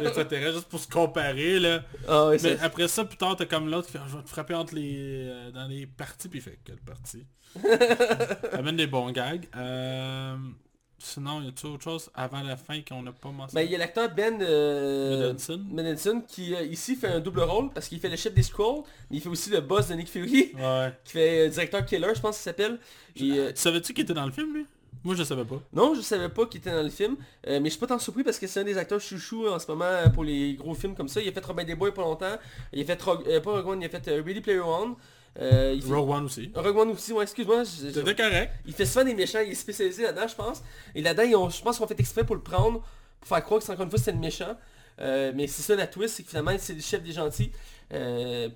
l'extraterrestre, 0.00 0.54
juste 0.54 0.68
pour 0.68 0.80
se 0.80 0.88
comparer, 0.88 1.58
là. 1.60 1.82
Ah 2.08 2.30
Mais 2.42 2.58
après 2.60 2.88
ça, 2.88 3.04
plus 3.04 3.18
tard, 3.18 3.36
t'as 3.36 3.44
comme 3.44 3.68
l'autre 3.70 3.88
qui 3.88 3.92
fait, 3.92 3.98
je 4.10 4.16
vais 4.16 4.22
te 4.22 4.30
frapper 4.30 4.54
entre 4.54 4.74
les, 4.74 4.94
euh, 4.98 5.50
dans 5.50 5.66
les 5.68 5.86
parties, 5.86 6.28
puis 6.30 6.38
il 6.38 6.42
fait, 6.42 6.58
quelle 6.64 6.80
partie? 6.80 7.26
Amène 8.52 8.76
des 8.76 8.86
bons 8.86 9.10
gags. 9.10 9.46
Euh, 9.56 10.36
sinon, 11.02 11.42
y 11.42 11.48
a-tu 11.48 11.66
autre 11.66 11.82
chose 11.84 12.10
avant 12.14 12.40
la 12.42 12.56
fin 12.56 12.80
qu'on 12.82 13.02
n'a 13.02 13.12
pas 13.12 13.28
Ben, 13.28 13.32
il 13.32 13.36
mentionné 13.36 13.64
y 13.66 13.74
a 13.74 13.78
l'acteur 13.78 14.08
Ben 14.14 14.40
euh, 14.40 15.34
qui 16.28 16.54
euh, 16.54 16.62
ici 16.64 16.96
fait 16.96 17.08
un 17.08 17.20
double 17.20 17.40
rôle 17.40 17.70
parce 17.72 17.88
qu'il 17.88 17.98
fait 18.00 18.08
le 18.08 18.16
chef 18.16 18.34
des 18.34 18.42
Skrulls, 18.42 18.82
mais 19.10 19.18
il 19.18 19.20
fait 19.20 19.28
aussi 19.28 19.50
le 19.50 19.60
boss 19.60 19.88
de 19.88 19.94
Nick 19.94 20.08
Fury, 20.08 20.52
Ouais. 20.54 20.92
qui 21.04 21.12
fait 21.12 21.46
euh, 21.46 21.50
directeur 21.50 21.84
killer, 21.84 22.14
je 22.14 22.20
pense 22.20 22.36
qu'il 22.36 22.44
s'appelle. 22.44 22.78
Et, 23.16 23.32
euh, 23.32 23.52
Tu 23.52 23.60
savais-tu 23.60 23.92
qu'il 23.94 24.04
était 24.04 24.14
dans 24.14 24.26
le 24.26 24.32
film, 24.32 24.54
lui? 24.54 24.66
Moi, 25.04 25.16
je 25.16 25.24
savais 25.24 25.44
pas. 25.44 25.60
non, 25.72 25.94
je 25.94 26.00
savais 26.00 26.28
pas 26.28 26.46
qu'il 26.46 26.60
était 26.60 26.70
dans 26.70 26.82
le 26.82 26.90
film, 26.90 27.16
euh, 27.48 27.58
mais 27.58 27.64
je 27.64 27.70
suis 27.70 27.80
pas 27.80 27.88
tant 27.88 27.98
surpris 27.98 28.22
parce 28.22 28.38
que 28.38 28.46
c'est 28.46 28.60
un 28.60 28.64
des 28.64 28.78
acteurs 28.78 29.00
chouchou 29.00 29.48
en 29.48 29.58
ce 29.58 29.66
moment 29.66 30.08
pour 30.14 30.22
les 30.22 30.54
gros 30.54 30.74
films 30.74 30.94
comme 30.94 31.08
ça. 31.08 31.20
Il 31.20 31.28
a 31.28 31.32
fait 31.32 31.44
Robin 31.44 31.64
des 31.64 31.74
Bois 31.74 31.92
pas 31.92 32.02
longtemps. 32.02 32.36
Il 32.72 32.82
a 32.82 32.84
fait 32.84 33.02
euh, 33.08 33.40
pas 33.40 33.50
Rogue 33.52 33.66
One, 33.66 33.80
il 33.82 33.86
a 33.86 33.88
fait 33.88 34.06
Ready 34.08 34.40
Player 34.40 34.60
One. 34.60 34.94
Euh, 35.40 35.72
il 35.74 35.82
fait... 35.82 35.92
Rogue 35.92 36.10
One 36.10 36.24
aussi. 36.26 36.50
Rogue 36.54 36.76
One 36.76 36.88
aussi, 36.90 37.12
ouais, 37.12 37.22
excuse-moi. 37.22 37.64
C'était 37.64 38.14
correct. 38.14 38.52
Il 38.66 38.74
fait 38.74 38.84
souvent 38.86 39.04
des 39.04 39.14
méchants, 39.14 39.40
il 39.44 39.52
est 39.52 39.54
spécialisé 39.54 40.02
là-dedans, 40.02 40.28
je 40.28 40.34
pense. 40.34 40.62
Et 40.94 41.00
là-dedans, 41.02 41.44
ont- 41.44 41.50
je 41.50 41.62
pense 41.62 41.78
qu'on 41.78 41.86
fait 41.86 41.98
exprès 42.00 42.24
pour 42.24 42.34
le 42.36 42.42
prendre, 42.42 42.80
pour 43.20 43.28
faire 43.28 43.42
croire 43.44 43.60
que 43.60 43.66
c'est 43.66 43.72
encore 43.72 43.84
une 43.84 43.90
fois 43.90 43.98
c'est 43.98 44.12
le 44.12 44.18
méchant. 44.18 44.56
Euh, 45.00 45.32
mais 45.34 45.46
c'est 45.46 45.62
ça 45.62 45.74
la 45.74 45.86
twist, 45.86 46.16
c'est 46.16 46.22
que 46.22 46.28
finalement 46.28 46.52
c'est 46.58 46.74
le 46.74 46.80
chef 46.82 47.02
des 47.02 47.12
gentils. 47.12 47.50
Euh, 47.92 48.48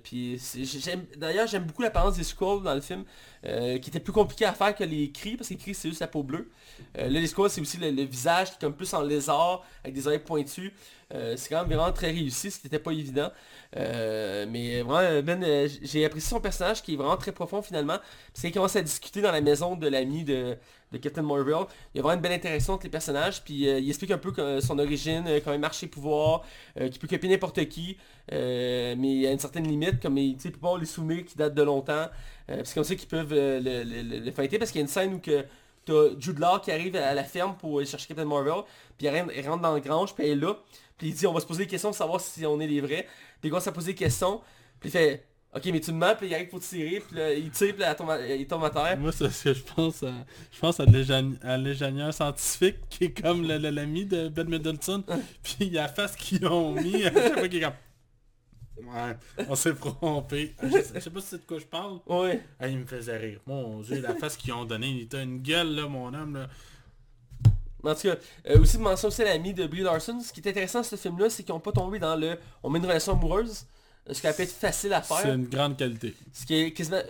d'ailleurs 1.15 1.47
j'aime 1.47 1.65
beaucoup 1.65 1.83
l'apparence 1.83 2.17
des 2.17 2.23
Skrulls 2.23 2.63
dans 2.63 2.73
le 2.73 2.81
film 2.81 3.03
euh, 3.45 3.77
qui 3.77 3.89
était 3.89 3.99
plus 3.99 4.13
compliqué 4.13 4.45
à 4.45 4.53
faire 4.53 4.73
que 4.75 4.83
les 4.83 5.11
cris 5.11 5.37
parce 5.37 5.49
que 5.49 5.53
les 5.53 5.59
cris 5.59 5.75
c'est 5.75 5.89
juste 5.89 6.01
la 6.01 6.07
peau 6.07 6.23
bleue. 6.23 6.49
Euh, 6.97 7.03
là 7.03 7.19
les 7.19 7.27
Skrulls 7.27 7.49
c'est 7.49 7.61
aussi 7.61 7.77
le, 7.77 7.89
visage 8.03 8.49
qui 8.49 8.55
est 8.55 8.59
comme 8.61 8.75
plus 8.75 8.91
en 8.93 9.01
lézard 9.01 9.63
avec 9.83 9.95
des 9.95 10.07
oreilles 10.07 10.19
pointues. 10.19 10.73
C'est 11.09 11.49
quand 11.49 11.61
même 11.61 11.77
vraiment 11.77 11.93
très 11.93 12.07
réussi 12.07 12.51
ce 12.51 12.59
qui 12.59 12.67
n'était 12.67 12.79
pas 12.79 12.91
évident. 12.91 13.31
Mais 13.75 14.81
vraiment 14.81 15.21
Ben 15.21 15.69
j'ai 15.81 16.03
apprécié 16.03 16.29
son 16.29 16.41
personnage 16.41 16.81
qui 16.81 16.93
est 16.93 16.97
vraiment 16.97 17.15
très 17.15 17.31
profond 17.31 17.61
finalement. 17.61 17.97
Parce 18.33 18.41
qu'il 18.41 18.51
commence 18.51 18.75
à 18.75 18.81
discuter 18.81 19.21
dans 19.21 19.31
la 19.31 19.41
maison 19.41 19.75
de 19.75 19.87
l'ami 19.87 20.25
de, 20.25 20.57
de 20.91 20.97
Captain 20.97 21.21
Marvel. 21.21 21.65
Il 21.93 21.97
y 21.97 21.99
a 21.99 22.03
vraiment 22.03 22.15
une 22.15 22.21
belle 22.21 22.31
interaction 22.33 22.73
entre 22.73 22.83
les 22.85 22.89
personnages 22.89 23.43
puis 23.43 23.67
euh, 23.67 23.79
il 23.79 23.89
explique 23.89 24.11
un 24.11 24.17
peu 24.17 24.31
que- 24.31 24.59
son 24.61 24.77
origine 24.79 25.25
euh, 25.27 25.39
comment 25.43 25.57
marche 25.59 25.77
ses 25.79 25.87
pouvoirs 25.87 26.43
euh, 26.79 26.87
qu'il 26.89 26.99
peut 26.99 27.07
copier 27.07 27.29
n'importe 27.29 27.65
qui 27.67 27.97
euh, 28.31 28.95
mais 28.97 29.27
à 29.27 29.31
une 29.31 29.39
certaine 29.39 29.67
limite 29.67 30.01
comme 30.01 30.17
il 30.17 30.37
il 30.43 30.51
peut 30.51 30.59
pas 30.59 30.77
les 30.77 30.85
souvenirs 30.85 31.25
qui 31.25 31.35
datent 31.37 31.53
de 31.55 31.63
longtemps 31.63 32.07
Euh, 32.49 32.61
c'est 32.63 32.75
comme 32.75 32.85
ça 32.85 32.95
qu'ils 32.95 33.09
peuvent 33.09 33.33
euh, 33.33 33.59
le, 33.59 33.83
le, 33.83 34.19
le- 34.25 34.31
fighter 34.31 34.57
parce 34.57 34.71
qu'il 34.71 34.79
y 34.79 34.83
a 34.83 34.85
une 34.87 34.87
scène 34.97 35.13
où 35.15 35.19
que 35.19 35.45
t'as 35.85 36.17
Jude 36.19 36.39
Law 36.39 36.59
qui 36.63 36.71
arrive 36.71 36.95
à 36.95 37.13
la 37.13 37.23
ferme 37.25 37.55
pour 37.57 37.79
aller 37.79 37.85
chercher 37.87 38.07
Captain 38.07 38.23
Marvel 38.25 38.63
puis 38.97 39.07
il 39.07 39.47
rentre, 39.49 39.61
dans 39.61 39.73
le 39.73 39.81
grange 39.81 40.15
puis 40.15 40.23
elle 40.25 40.31
est 40.37 40.41
là 40.45 40.53
puis 40.97 41.09
il 41.09 41.13
dit 41.13 41.27
on 41.27 41.33
va 41.33 41.41
se 41.41 41.45
poser 41.45 41.63
des 41.65 41.69
questions 41.69 41.89
pour 41.89 41.97
savoir 41.97 42.21
si 42.21 42.45
on 42.45 42.59
est 42.61 42.67
les 42.67 42.79
vrais. 42.81 43.05
Puis 43.41 43.49
commence 43.49 43.67
à 43.67 43.71
poser 43.73 43.91
des 43.93 43.95
questions 44.05 44.41
puis 44.79 44.89
il 44.89 44.91
fait 44.93 45.25
ok 45.55 45.65
mais 45.67 45.79
tu 45.79 45.91
me 45.91 45.97
mens 45.97 46.15
puis 46.15 46.27
il 46.27 46.35
arrive 46.35 46.49
pour 46.49 46.59
tirer 46.59 46.99
puis 46.99 47.15
là, 47.17 47.33
il 47.33 47.49
tire 47.51 47.73
puis 47.73 47.81
là, 47.81 47.91
elle 47.91 47.95
tombe 47.95 48.09
à- 48.09 48.35
il 48.35 48.45
tombe 48.47 48.63
à 48.65 48.69
terre 48.69 48.97
Moi, 48.97 49.11
c'est 49.11 49.29
ce 49.29 49.43
que 49.45 49.53
je 49.53 49.63
pense 49.63 50.03
à... 50.03 50.11
Je 50.51 50.59
pense 50.59 50.79
à 50.79 50.85
l'ingé- 50.85 51.37
à 51.41 51.57
l'ingénieur 51.57 52.13
scientifique 52.13 52.75
qui 52.89 53.05
est 53.05 53.21
comme 53.21 53.47
le- 53.47 53.57
le- 53.57 53.69
l'ami 53.69 54.05
de 54.05 54.27
Ben 54.29 54.47
Middleton. 54.47 55.03
Puis 55.43 55.55
il 55.61 55.73
y 55.73 55.77
a 55.79 55.83
la 55.83 55.87
face 55.87 56.15
qu'ils 56.15 56.45
ont 56.47 56.73
mis 56.73 57.05
à 57.05 57.11
chaque 57.13 57.39
fois 57.39 57.47
qu'il 57.47 57.57
est 57.57 57.61
comme... 57.65 57.73
Ouais, 58.93 59.17
on 59.49 59.55
s'est 59.55 59.73
trompé. 59.73 60.53
Je 60.61 60.69
sais, 60.69 60.85
je 60.95 60.99
sais 60.99 61.09
pas 61.09 61.19
si 61.21 61.27
c'est 61.29 61.37
de 61.41 61.45
quoi 61.47 61.57
je 61.57 61.65
parle. 61.65 61.99
ouais 62.05 62.43
Ah, 62.59 62.67
il 62.67 62.77
me 62.77 62.85
faisait 62.85 63.17
rire. 63.17 63.39
Mon 63.47 63.79
dieu, 63.81 63.99
la 64.01 64.13
face 64.15 64.37
qu'ils 64.37 64.53
ont 64.53 64.65
donnée, 64.65 64.89
il 64.89 65.01
était 65.01 65.23
une 65.23 65.41
gueule 65.41 65.73
là, 65.75 65.87
mon 65.87 66.13
homme 66.13 66.35
là. 66.37 66.47
En 67.83 67.95
tout 67.95 68.01
cas, 68.09 68.15
euh, 68.49 68.59
aussi 68.59 68.77
de 68.77 68.81
mention 68.83 69.07
aussi 69.07 69.21
à 69.21 69.25
l'ami 69.25 69.53
de 69.53 69.65
Brie 69.65 69.81
Larson. 69.81 70.19
Ce 70.19 70.31
qui 70.33 70.41
est 70.41 70.49
intéressant 70.49 70.79
dans 70.79 70.83
ce 70.83 70.95
film-là, 70.95 71.29
c'est 71.29 71.43
qu'ils 71.43 71.53
n'ont 71.55 71.59
pas 71.61 71.71
tombé 71.71 71.99
dans 71.99 72.15
le 72.15 72.37
on 72.61 72.69
met 72.69 72.79
une 72.79 72.85
relation 72.85 73.13
amoureuse. 73.13 73.65
Ce 74.11 74.21
qui 74.21 74.27
a 74.27 74.33
peut 74.33 74.43
être 74.43 74.51
facile 74.51 74.93
à 74.93 75.01
C'est 75.03 75.15
faire. 75.15 75.33
une 75.33 75.47
grande 75.47 75.75
qualité. 75.77 76.15
Ce 76.33 76.45
qui 76.45 76.55
est 76.55 76.71
quasiment, 76.71 77.01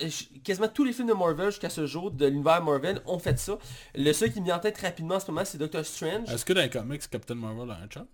quasiment 0.44 0.68
tous 0.68 0.84
les 0.84 0.94
films 0.94 1.10
de 1.10 1.14
Marvel 1.14 1.52
jusqu'à 1.52 1.69
ce 1.69 1.86
jour, 1.86 2.10
de 2.11 2.26
l'univers 2.26 2.64
Marvel, 2.64 3.02
ont 3.06 3.19
fait 3.19 3.38
ça. 3.38 3.57
Le 3.95 4.11
seul 4.14 4.32
qui 4.34 4.40
me 4.40 4.45
vient 4.45 4.57
en 4.57 4.60
tête 4.60 4.78
rapidement 4.80 5.15
en 5.15 5.19
ce 5.19 5.30
moment, 5.30 5.45
c'est 5.45 5.57
Doctor 5.57 5.86
Strange. 5.86 6.30
Est-ce 6.32 6.44
que 6.44 6.53
dans 6.53 6.61
les 6.61 6.69
comics, 6.69 7.07
Captain 7.10 7.36
Marvel 7.36 7.69
a 7.69 7.76
un 7.76 7.90
chat? 7.90 8.06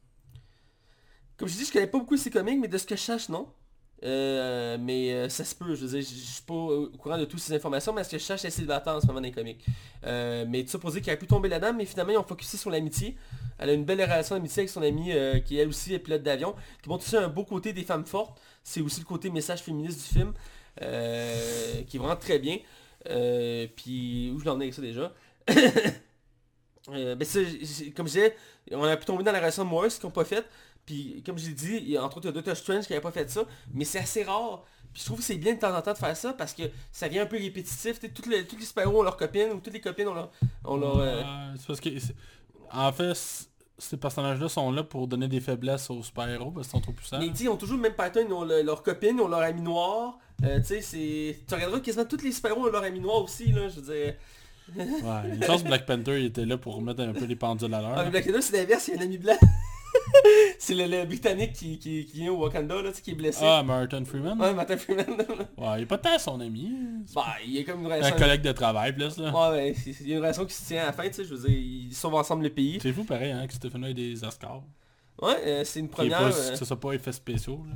Comme 1.37 1.47
je 1.47 1.55
dis, 1.55 1.65
je 1.65 1.71
connais 1.71 1.87
pas 1.87 1.97
beaucoup 1.97 2.17
ces 2.17 2.29
comics, 2.29 2.59
mais 2.59 2.67
de 2.67 2.77
ce 2.77 2.85
que 2.85 2.95
je 2.95 3.01
sache, 3.01 3.29
non. 3.29 3.47
Euh, 4.03 4.77
mais 4.79 5.13
euh, 5.13 5.29
ça 5.29 5.45
se 5.45 5.55
peut, 5.55 5.75
je 5.75 5.85
veux 5.85 5.97
dire, 5.97 6.01
je 6.01 6.13
suis 6.15 6.43
pas 6.43 6.53
au 6.53 6.89
courant 6.97 7.17
de 7.17 7.23
toutes 7.23 7.39
ces 7.39 7.53
informations, 7.53 7.93
mais 7.93 8.03
ce 8.03 8.09
que 8.11 8.17
je 8.17 8.23
cherche, 8.23 8.41
c'est 8.41 8.49
célibataire 8.49 8.95
en 8.95 8.99
ce 9.01 9.07
moment 9.07 9.21
dans 9.21 9.25
les 9.25 9.31
comics. 9.31 9.63
Euh, 10.05 10.45
mais 10.47 10.63
tout 10.63 10.71
ça 10.71 10.77
pour 10.79 10.91
dire 10.91 10.99
qu'il 11.01 11.09
aurait 11.09 11.17
pu 11.19 11.25
tomber 11.27 11.47
là-dedans, 11.47 11.73
mais 11.73 11.85
finalement 11.85 12.11
ils 12.11 12.17
ont 12.17 12.23
focusé 12.23 12.57
sur 12.57 12.69
l'amitié. 12.69 13.15
Elle 13.57 13.69
a 13.69 13.73
une 13.73 13.85
belle 13.85 14.01
relation 14.01 14.35
d'amitié 14.35 14.61
avec 14.61 14.69
son 14.69 14.81
amie 14.81 15.13
qui 15.45 15.57
elle 15.57 15.69
aussi 15.69 15.93
est 15.93 15.99
pilote 15.99 16.21
d'avion, 16.21 16.53
qui 16.81 16.89
montre 16.89 17.05
aussi 17.05 17.15
un 17.15 17.29
beau 17.29 17.45
côté 17.45 17.71
des 17.71 17.83
femmes 17.83 18.05
fortes. 18.05 18.41
C'est 18.63 18.81
aussi 18.81 19.01
le 19.01 19.05
côté 19.05 19.29
message 19.29 19.61
féministe 19.61 19.99
du 19.99 20.19
film, 20.19 20.33
euh, 20.81 21.83
qui 21.83 21.97
est 21.97 21.99
vraiment 21.99 22.15
très 22.15 22.39
bien. 22.39 22.57
Euh, 23.09 23.67
puis 23.75 24.31
où 24.33 24.39
je 24.39 24.45
l'en 24.45 24.59
ai 24.59 24.63
avec 24.63 24.73
ça 24.73 24.81
déjà? 24.81 25.13
Euh, 26.89 27.15
ben 27.15 27.25
comme 27.95 28.07
je 28.07 28.11
disais, 28.11 28.35
on 28.71 28.83
a 28.83 28.97
pu 28.97 29.05
tomber 29.05 29.23
dans 29.23 29.31
la 29.31 29.39
relation 29.39 29.63
de 29.63 29.69
Morris 29.69 29.91
qu'ils 29.91 30.03
n'ont 30.03 30.11
pas 30.11 30.25
fait. 30.25 30.45
Puis 30.85 31.23
comme 31.25 31.37
je 31.37 31.47
l'ai 31.47 31.53
dit, 31.53 31.97
entre 31.97 32.17
autres 32.17 32.25
il 32.25 32.27
y 32.27 32.31
a 32.31 32.33
Doctor 32.33 32.57
Strange 32.57 32.85
qui 32.85 32.91
n'avait 32.91 33.01
pas 33.01 33.13
fait 33.13 33.29
ça, 33.29 33.45
mais 33.73 33.85
c'est 33.85 33.99
assez 33.99 34.21
rare. 34.23 34.65
Puis 34.91 35.01
je 35.01 35.05
trouve 35.05 35.19
que 35.19 35.23
c'est 35.23 35.37
bien 35.37 35.53
de 35.53 35.59
temps 35.59 35.73
en 35.73 35.81
temps 35.81 35.93
de 35.93 35.97
faire 35.97 36.17
ça 36.17 36.33
parce 36.33 36.53
que 36.53 36.63
ça 36.91 37.07
vient 37.07 37.23
un 37.23 37.25
peu 37.25 37.37
répétitif. 37.37 38.01
Toutes 38.13 38.27
les, 38.27 38.45
tous 38.45 38.57
les 38.57 38.65
super-héros 38.65 38.99
ont 38.99 39.03
leurs 39.03 39.15
copines 39.15 39.51
ou 39.51 39.61
toutes 39.61 39.71
les 39.71 39.79
copines 39.79 40.09
ont 40.09 40.13
leur... 40.13 40.31
Ont 40.65 40.75
leur 40.75 41.55
c'est 41.57 41.67
parce 41.67 41.79
que... 41.79 41.89
En 42.69 42.91
fait, 42.91 43.47
ces 43.83 43.97
personnages-là 43.97 44.49
sont 44.49 44.71
là 44.71 44.83
pour 44.83 45.07
donner 45.07 45.27
des 45.27 45.39
faiblesses 45.39 45.89
aux 45.89 46.01
super-héros 46.03 46.51
parce 46.51 46.67
qu'ils 46.67 46.71
sont 46.77 46.81
trop 46.81 46.91
puissants. 46.91 47.19
Sais, 47.21 47.27
ils 47.43 47.49
ont 47.49 47.57
toujours 47.57 47.77
le 47.77 47.83
même 47.83 47.93
pattern, 47.93 48.25
ils 48.29 48.33
ont 48.33 48.43
le- 48.43 48.61
leur 48.61 48.83
copine, 48.83 49.17
ils 49.17 49.21
ont 49.21 49.27
leur 49.27 49.41
ami 49.41 49.61
noir. 49.61 50.17
Euh, 50.43 50.59
tu 50.59 50.65
sais, 50.65 50.81
c'est... 50.81 51.39
Tu 51.47 51.53
regarderas 51.53 51.79
quasiment 51.79 52.05
tous 52.05 52.21
les 52.23 52.31
super-héros 52.31 52.67
ont 52.67 52.71
leur 52.71 52.83
ami 52.83 52.99
noir 52.99 53.23
aussi, 53.23 53.51
là, 53.51 53.67
je 53.69 53.79
veux 53.79 53.93
dire. 53.93 54.13
Ouais, 54.77 55.29
une 55.35 55.43
chance 55.43 55.63
Black 55.63 55.85
Panther 55.85 56.19
il 56.21 56.25
était 56.27 56.45
là 56.45 56.57
pour 56.57 56.75
remettre 56.75 57.01
un 57.01 57.11
peu 57.13 57.25
les 57.25 57.35
pendules 57.35 57.73
à 57.73 57.81
l'heure. 57.81 57.93
Ah, 57.97 58.05
Black 58.05 58.25
Widow, 58.25 58.39
c'est 58.41 58.55
l'inverse, 58.57 58.87
il 58.87 58.95
y 58.95 58.97
a 58.97 59.01
un 59.01 59.03
ami 59.03 59.17
blanc. 59.17 59.35
C'est 60.63 60.75
le, 60.75 60.85
le 60.87 61.05
Britannique 61.05 61.53
qui, 61.53 61.77
qui, 61.77 62.05
qui 62.05 62.17
vient 62.19 62.31
au 62.31 62.37
Wakanda, 62.43 62.81
là, 62.81 62.91
qui 62.91 63.11
est 63.11 63.15
blessé. 63.15 63.41
Ah, 63.43 63.63
Martin 63.63 64.03
Freeman 64.05 64.39
Ouais, 64.39 64.53
Martin 64.53 64.77
Freeman. 64.77 65.05
Ouais, 65.57 65.67
il 65.77 65.81
est 65.83 65.85
pas 65.85 65.97
tant 65.97 66.17
son 66.17 66.39
ami. 66.39 66.71
C'est 67.05 67.15
bah, 67.15 67.25
il 67.45 67.59
a 67.59 67.63
comme 67.63 67.81
une 67.81 67.85
un 67.91 67.95
relation... 67.95 68.17
collègue 68.17 68.41
de 68.41 68.51
travail, 68.51 68.93
plus 68.93 69.17
là. 69.17 69.31
Ouais, 69.31 69.57
ouais, 69.57 69.73
c'est- 69.75 69.95
il 70.01 70.07
y 70.09 70.13
a 70.13 70.15
une 70.15 70.21
relation 70.21 70.45
qui 70.45 70.53
se 70.53 70.65
tient 70.65 70.83
à 70.83 70.85
la 70.87 70.93
fin, 70.93 71.07
tu 71.07 71.13
sais, 71.13 71.25
je 71.25 71.33
veux 71.35 71.47
dire, 71.47 71.57
ils 71.57 71.93
sauvent 71.93 72.15
ensemble 72.15 72.43
le 72.43 72.49
pays. 72.49 72.79
C'est 72.81 72.93
fou 72.93 73.03
pareil, 73.03 73.31
hein, 73.31 73.45
que 73.47 73.53
film-là 73.69 73.89
ait 73.89 73.93
des 73.93 74.23
Oscars. 74.23 74.63
Ouais, 75.21 75.35
euh, 75.45 75.63
c'est 75.63 75.79
une 75.79 75.85
est 75.85 75.89
première... 75.89 76.19
pas, 76.19 76.25
euh, 76.25 76.51
que 76.51 76.57
ce 76.57 76.65
soit 76.65 76.79
pas 76.79 76.93
effets 76.93 77.11
spéciaux, 77.11 77.63
là. 77.69 77.75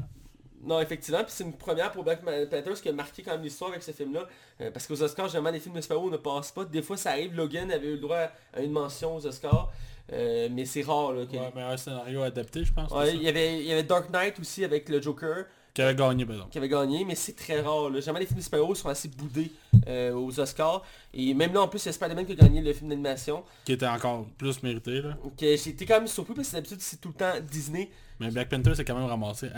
Non, 0.64 0.82
effectivement, 0.82 1.20
puis 1.24 1.32
c'est 1.32 1.44
une 1.46 1.54
première 1.54 1.92
pour 1.92 2.04
Black 2.04 2.22
Panther, 2.26 2.76
ce 2.76 2.82
qui 2.82 2.90
a 2.90 2.92
marqué 2.92 3.22
quand 3.22 3.32
même 3.32 3.44
l'histoire 3.44 3.70
avec 3.70 3.84
ce 3.84 3.92
film-là. 3.92 4.28
Euh, 4.60 4.72
parce 4.72 4.86
qu'aux 4.88 5.02
Oscars, 5.02 5.28
généralement, 5.28 5.52
les 5.52 5.60
films 5.62 5.76
de 5.76 5.82
super-héros 5.82 6.10
ne 6.10 6.18
passent 6.18 6.52
pas. 6.52 6.66
Des 6.66 6.82
fois, 6.82 6.98
ça 6.98 7.12
arrive, 7.12 7.36
Logan 7.36 7.72
avait 7.72 7.88
eu 7.88 7.92
le 7.94 8.00
droit 8.00 8.28
à 8.54 8.62
une 8.62 8.72
mention 8.72 9.16
aux 9.16 9.26
Oscars. 9.26 9.72
Euh, 10.14 10.48
mais 10.52 10.66
c'est 10.66 10.84
rare, 10.84 11.12
là. 11.14 11.26
que- 11.26 11.36
Ouais, 11.36 11.52
meilleur 11.54 11.78
scénario 11.78 12.22
adapté, 12.24 12.64
je 12.64 12.72
pense. 12.74 12.92
Ouais, 12.92 13.08
c'est 13.12 13.16
il 13.16 13.24
y 13.24 13.28
avait, 13.28 13.60
il 13.60 13.66
y 13.68 13.72
avait 13.74 13.84
Dark 13.84 14.10
Knight 14.10 14.40
aussi 14.40 14.64
avec 14.64 14.88
le 14.88 15.02
Joker 15.02 15.46
Qui 15.74 15.82
avait 15.82 15.96
gagné, 15.96 16.26
par 16.26 16.36
exemple. 16.36 16.52
qui 16.52 16.58
avait 16.58 16.70
gagné, 16.70 17.04
mais 17.04 17.16
c'est 17.16 17.36
très 17.36 17.60
rare. 17.62 17.90
Là. 17.90 18.00
Jamais 18.00 18.22
les 18.22 18.26
films 18.26 18.40
de 18.40 18.44
super-héros 18.44 18.74
sont 18.74 18.88
assez 18.90 19.10
boudés 19.10 19.52
euh, 19.88 20.14
aux 20.14 20.40
Oscars. 20.40 20.84
Et 21.14 21.34
même 21.34 21.54
là, 21.54 21.62
en 21.62 21.68
plus, 21.68 21.84
il 21.84 21.88
y 21.88 21.90
a 21.90 21.92
Spider-Man 21.92 22.26
qui 22.26 22.32
a 22.32 22.36
gagné 22.36 22.62
le 22.62 22.72
film 22.74 22.90
d'animation. 22.90 23.44
Qui 23.66 23.74
était 23.74 23.86
encore 23.88 24.26
plus 24.38 24.64
mérité, 24.64 25.02
là. 25.02 25.18
Été 25.42 25.86
quand 25.86 25.96
même 25.96 26.08
surpris 26.08 26.34
parce 26.34 26.50
que 26.50 26.54
d'habitude, 26.56 26.80
c'est 26.80 27.02
tout 27.02 27.10
le 27.10 27.14
temps 27.16 27.34
Disney. 27.52 27.90
Mais 28.20 28.32
Black 28.32 28.48
Panther, 28.50 28.74
c'est 28.76 28.86
quand 28.86 28.96
même 28.96 29.06
ramassé 29.10 29.50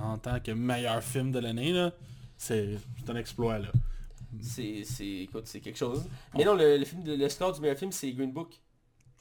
en 0.00 0.16
tant 0.18 0.40
que 0.40 0.50
meilleur 0.52 1.02
film 1.02 1.30
de 1.32 1.38
l'année, 1.38 1.72
là. 1.72 1.92
C'est 2.38 2.78
c'est 2.98 3.10
un 3.10 3.16
exploit, 3.16 3.58
là. 3.58 3.68
C'est, 4.40 4.82
c'est, 4.84 5.26
c'est 5.44 5.60
quelque 5.60 5.78
chose. 5.78 6.04
Mais 6.36 6.44
non, 6.44 6.54
le, 6.54 6.76
le 6.76 6.84
film 6.84 7.02
de, 7.02 7.14
le 7.14 7.28
score 7.28 7.52
du 7.52 7.60
meilleur 7.60 7.78
film, 7.78 7.92
c'est 7.92 8.10
Green 8.12 8.32
Book. 8.32 8.54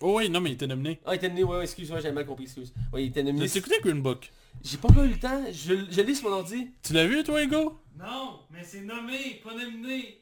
Oh 0.02 0.18
oui, 0.18 0.30
non, 0.30 0.42
mais 0.42 0.52
il 0.52 0.54
était 0.54 0.68
nominé. 0.68 1.00
Ah, 1.06 1.14
il 1.14 1.18
était 1.18 1.28
nominé, 1.28 1.44
ouais, 1.44 1.58
ouais, 1.58 1.64
excuse-moi, 1.64 2.00
j'avais 2.00 2.14
mal 2.14 2.26
compris, 2.26 2.44
excuse. 2.44 2.74
Ouais, 2.94 3.04
il 3.04 3.08
était 3.08 3.24
nominé. 3.24 3.48
T'as 3.48 3.60
écouté 3.60 3.80
Green 3.82 4.02
Book 4.02 4.32
J'ai 4.64 4.78
pas 4.78 4.90
encore 4.90 5.04
eu 5.04 5.10
le 5.10 5.20
temps, 5.20 5.44
je, 5.52 5.74
je 5.90 6.02
lis 6.02 6.16
sur 6.16 6.30
mon 6.30 6.36
ordi. 6.38 6.70
Tu 6.84 6.94
l'as 6.94 7.08
vu, 7.08 7.24
toi, 7.24 7.42
Hugo? 7.42 7.80
Non, 7.98 8.40
mais 8.52 8.64
c'est 8.64 8.82
nommé, 8.82 9.42
pas 9.44 9.56
nominé. 9.56 10.22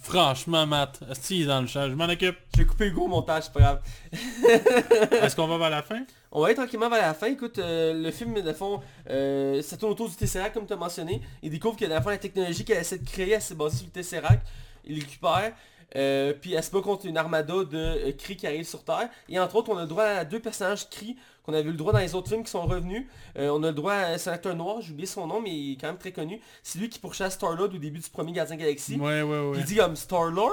Franchement, 0.00 0.66
Matt, 0.66 1.02
si 1.20 1.38
il 1.38 1.42
est 1.42 1.46
dans 1.46 1.60
le 1.60 1.66
chat, 1.66 1.88
je 1.88 1.94
m'en 1.94 2.04
occupe. 2.06 2.36
Je 2.54 2.62
vais 2.62 2.66
couper 2.66 2.86
Hugo 2.88 3.02
au 3.02 3.08
montage, 3.08 3.44
c'est 3.44 3.52
pas 3.52 3.60
grave. 3.60 3.82
Est-ce 5.22 5.36
qu'on 5.36 5.46
va 5.46 5.56
vers 5.56 5.70
la 5.70 5.82
fin? 5.82 6.04
On 6.32 6.40
va 6.40 6.46
aller 6.46 6.54
tranquillement 6.54 6.90
vers 6.90 7.00
la 7.00 7.14
fin. 7.14 7.28
Écoute, 7.28 7.58
euh, 7.58 7.94
le 7.94 8.10
film, 8.10 8.40
de 8.40 8.52
fond, 8.52 8.80
euh, 9.08 9.62
ça 9.62 9.76
tourne 9.76 9.92
autour 9.92 10.08
du 10.08 10.16
Tesseract, 10.16 10.52
comme 10.52 10.66
tu 10.66 10.72
as 10.72 10.76
mentionné. 10.76 11.22
Il 11.42 11.50
découvre 11.50 11.76
que 11.76 11.84
le 11.84 12.00
fond, 12.00 12.10
la 12.10 12.18
technologie 12.18 12.64
qu'elle 12.64 12.80
essaie 12.80 12.98
de 12.98 13.08
créer, 13.08 13.30
elle 13.32 13.42
s'est 13.42 13.54
basée 13.54 13.78
sur 13.78 13.86
le 13.86 13.92
Tesseract. 13.92 14.46
Il 14.84 14.98
récupère. 15.00 15.52
Euh, 15.96 16.32
puis 16.38 16.54
elle 16.54 16.62
se 16.62 16.70
bat 16.70 16.80
contre 16.80 17.06
une 17.06 17.16
armada 17.16 17.64
de 17.64 17.76
euh, 17.76 18.12
cris 18.12 18.36
qui 18.36 18.46
arrivent 18.46 18.66
sur 18.66 18.84
Terre. 18.84 19.08
Et 19.28 19.38
entre 19.38 19.56
autres, 19.56 19.70
on 19.70 19.76
a 19.76 19.82
le 19.82 19.86
droit 19.86 20.04
à 20.04 20.24
deux 20.24 20.40
personnages 20.40 20.88
cris 20.88 21.16
qu'on 21.44 21.52
avait 21.52 21.68
eu 21.68 21.72
le 21.72 21.76
droit 21.76 21.92
dans 21.92 21.98
les 21.98 22.14
autres 22.14 22.28
films 22.28 22.42
qui 22.42 22.50
sont 22.50 22.66
revenus. 22.66 23.06
Euh, 23.38 23.50
on 23.50 23.62
a 23.62 23.68
le 23.68 23.74
droit 23.74 23.92
à 23.92 24.18
c'est 24.18 24.30
un 24.30 24.32
acteur 24.32 24.56
noir, 24.56 24.80
j'ai 24.80 24.92
oublié 24.92 25.06
son 25.06 25.26
nom, 25.26 25.40
mais 25.40 25.50
il 25.50 25.72
est 25.72 25.76
quand 25.76 25.88
même 25.88 25.98
très 25.98 26.12
connu. 26.12 26.40
C'est 26.62 26.78
lui 26.78 26.88
qui 26.88 26.98
pourchasse 26.98 27.34
Star-Lord 27.34 27.68
au 27.74 27.78
début 27.78 27.98
du 27.98 28.10
premier 28.10 28.32
Gardien 28.32 28.56
Galaxy. 28.56 28.96
Ouais, 28.96 29.22
ouais, 29.22 29.40
ouais. 29.40 29.58
Il 29.58 29.64
dit 29.64 29.76
comme 29.76 29.94
Star-Lord, 29.94 30.52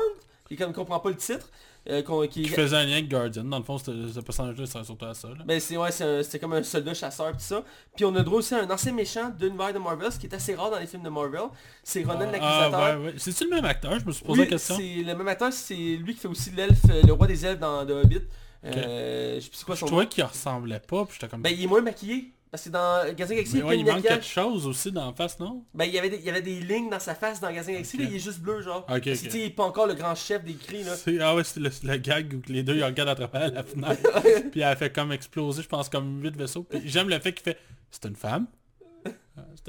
il 0.50 0.58
comme 0.58 0.74
comprend 0.74 1.00
pas 1.00 1.10
le 1.10 1.16
titre. 1.16 1.50
Euh, 1.90 2.02
qu'on- 2.04 2.28
qui- 2.28 2.44
Qui 2.44 2.50
faisait 2.50 2.76
un 2.76 2.86
lien 2.86 2.94
avec 2.94 3.10
Guardian. 3.10 3.44
Dans 3.44 3.58
le 3.58 3.64
fond, 3.64 3.78
c'était- 3.78 3.92
ce 4.14 4.20
personnage-là, 4.20 4.66
ça 4.66 4.84
surtout 4.84 5.06
à 5.06 5.14
ça, 5.14 5.30
là. 5.30 5.44
Ben 5.46 5.60
c'est 5.60 5.78
ouais, 5.78 5.92
c'était 5.92 6.40
comme 6.40 6.54
un 6.54 6.64
soldat 6.64 6.94
chasseur 6.94 7.32
pis 7.36 7.44
ça. 7.44 7.64
Puis 7.96 8.06
on 8.06 8.16
a 8.16 8.22
droit 8.24 8.40
aussi 8.40 8.54
à 8.54 8.60
un 8.64 8.70
ancien 8.70 8.92
méchant 8.94 9.32
l'univers 9.40 9.74
de 9.74 9.80
Marvel, 9.80 10.12
ce 10.12 10.20
qui 10.20 10.28
est 10.28 10.34
assez 10.36 10.54
rare 10.56 10.70
dans 10.72 10.80
les 10.80 10.88
films 10.88 11.04
de 11.04 11.10
Marvel. 11.10 11.42
C'est 11.84 12.04
Ronan 12.04 12.28
Ah, 12.28 12.32
l'Accusateur. 12.32 13.00
ouais, 13.00 13.06
ouais. 13.08 13.14
C'est-tu 13.18 13.46
le 13.46 13.50
même 13.56 13.66
acteur? 13.66 14.00
Je 14.00 14.06
me 14.06 14.12
suis 14.12 14.24
posé 14.24 14.42
Oui, 14.42 14.46
la 14.46 14.52
question. 14.52 14.76
c'est 14.78 15.04
le 15.04 15.16
même 15.16 15.28
acteur, 15.28 15.52
c'est 15.52 15.74
lui 15.76 16.14
qui 16.14 16.20
fait 16.20 16.28
aussi 16.28 16.52
l'elfe, 16.52 16.80
euh, 16.90 17.02
le 17.06 17.14
roi 17.14 17.26
des 17.28 17.46
elfes 17.46 17.60
dans 17.60 17.86
The 17.86 17.92
Hobbit. 17.92 18.22
Euh, 18.64 19.36
je 19.38 19.40
sais 19.46 19.50
plus 19.50 19.64
quoi 19.64 19.74
Je 19.76 19.80
son 19.80 19.86
trouvais 19.88 20.04
nom. 20.04 20.10
qu'il 20.10 20.24
ressemblait 20.24 20.80
pas, 20.80 21.04
puis 21.06 21.16
j'étais 21.20 21.28
comme... 21.28 21.42
Ben 21.42 21.52
il 21.52 21.64
est 21.64 21.68
moins 21.68 21.82
maquillé. 21.82 22.32
Parce 22.52 22.66
que 22.66 22.70
dans 22.70 23.14
Gazing 23.14 23.38
Galaxy, 23.38 23.58
il, 23.60 23.64
ouais, 23.64 23.82
manque 23.82 24.02
quelque 24.02 24.26
chose 24.26 24.68
aussi 24.68 24.92
dans 24.92 25.06
la 25.06 25.14
face, 25.14 25.40
non? 25.40 25.64
Ben 25.74 25.86
il 25.86 25.94
y 25.94 25.98
avait 25.98 26.10
des, 26.10 26.18
il 26.18 26.26
y 26.26 26.30
avait 26.30 26.42
des 26.42 26.60
lignes 26.60 26.90
dans 26.90 27.00
sa 27.00 27.16
face 27.16 27.40
dans 27.40 27.50
Gazing 27.50 27.76
Galaxy, 27.76 27.98
là 27.98 28.04
il 28.10 28.16
est 28.18 28.20
juste 28.20 28.42
bleu 28.42 28.62
genre. 28.62 28.86
Ok, 28.90 29.06
Parce 29.06 29.22
que 29.22 29.38
il 29.38 29.44
est 29.44 29.50
pas 29.52 29.64
encore 29.64 29.88
le 29.88 29.94
grand 29.94 30.16
chef 30.16 30.44
des 30.44 30.56
cris 30.56 30.84
là. 30.84 30.96
Ah 31.22 31.36
ouais, 31.36 31.46
c'est 31.46 31.62
le, 31.62 31.72
le 31.84 31.98
gag 31.98 32.34
où 32.34 32.52
les 32.52 32.64
deux 32.64 32.76
ils 32.76 32.84
regardent 32.84 33.10
à 33.10 33.16
travers 33.16 33.54
la 33.54 33.64
fenêtre. 33.64 34.02
puis 34.52 34.60
elle 34.60 34.76
fait 34.76 34.92
comme 34.92 35.14
exploser, 35.14 35.62
je 35.64 35.70
pense, 35.70 35.88
comme 35.88 36.22
8 36.22 36.36
vaisseaux. 36.36 36.64
Puis 36.64 36.82
j'aime 36.86 37.08
le 37.08 37.20
fait 37.20 37.32
qu'il 37.32 37.44
fait 37.44 37.58
C'est 37.90 38.06
une 38.06 38.18
femme? 38.18 38.48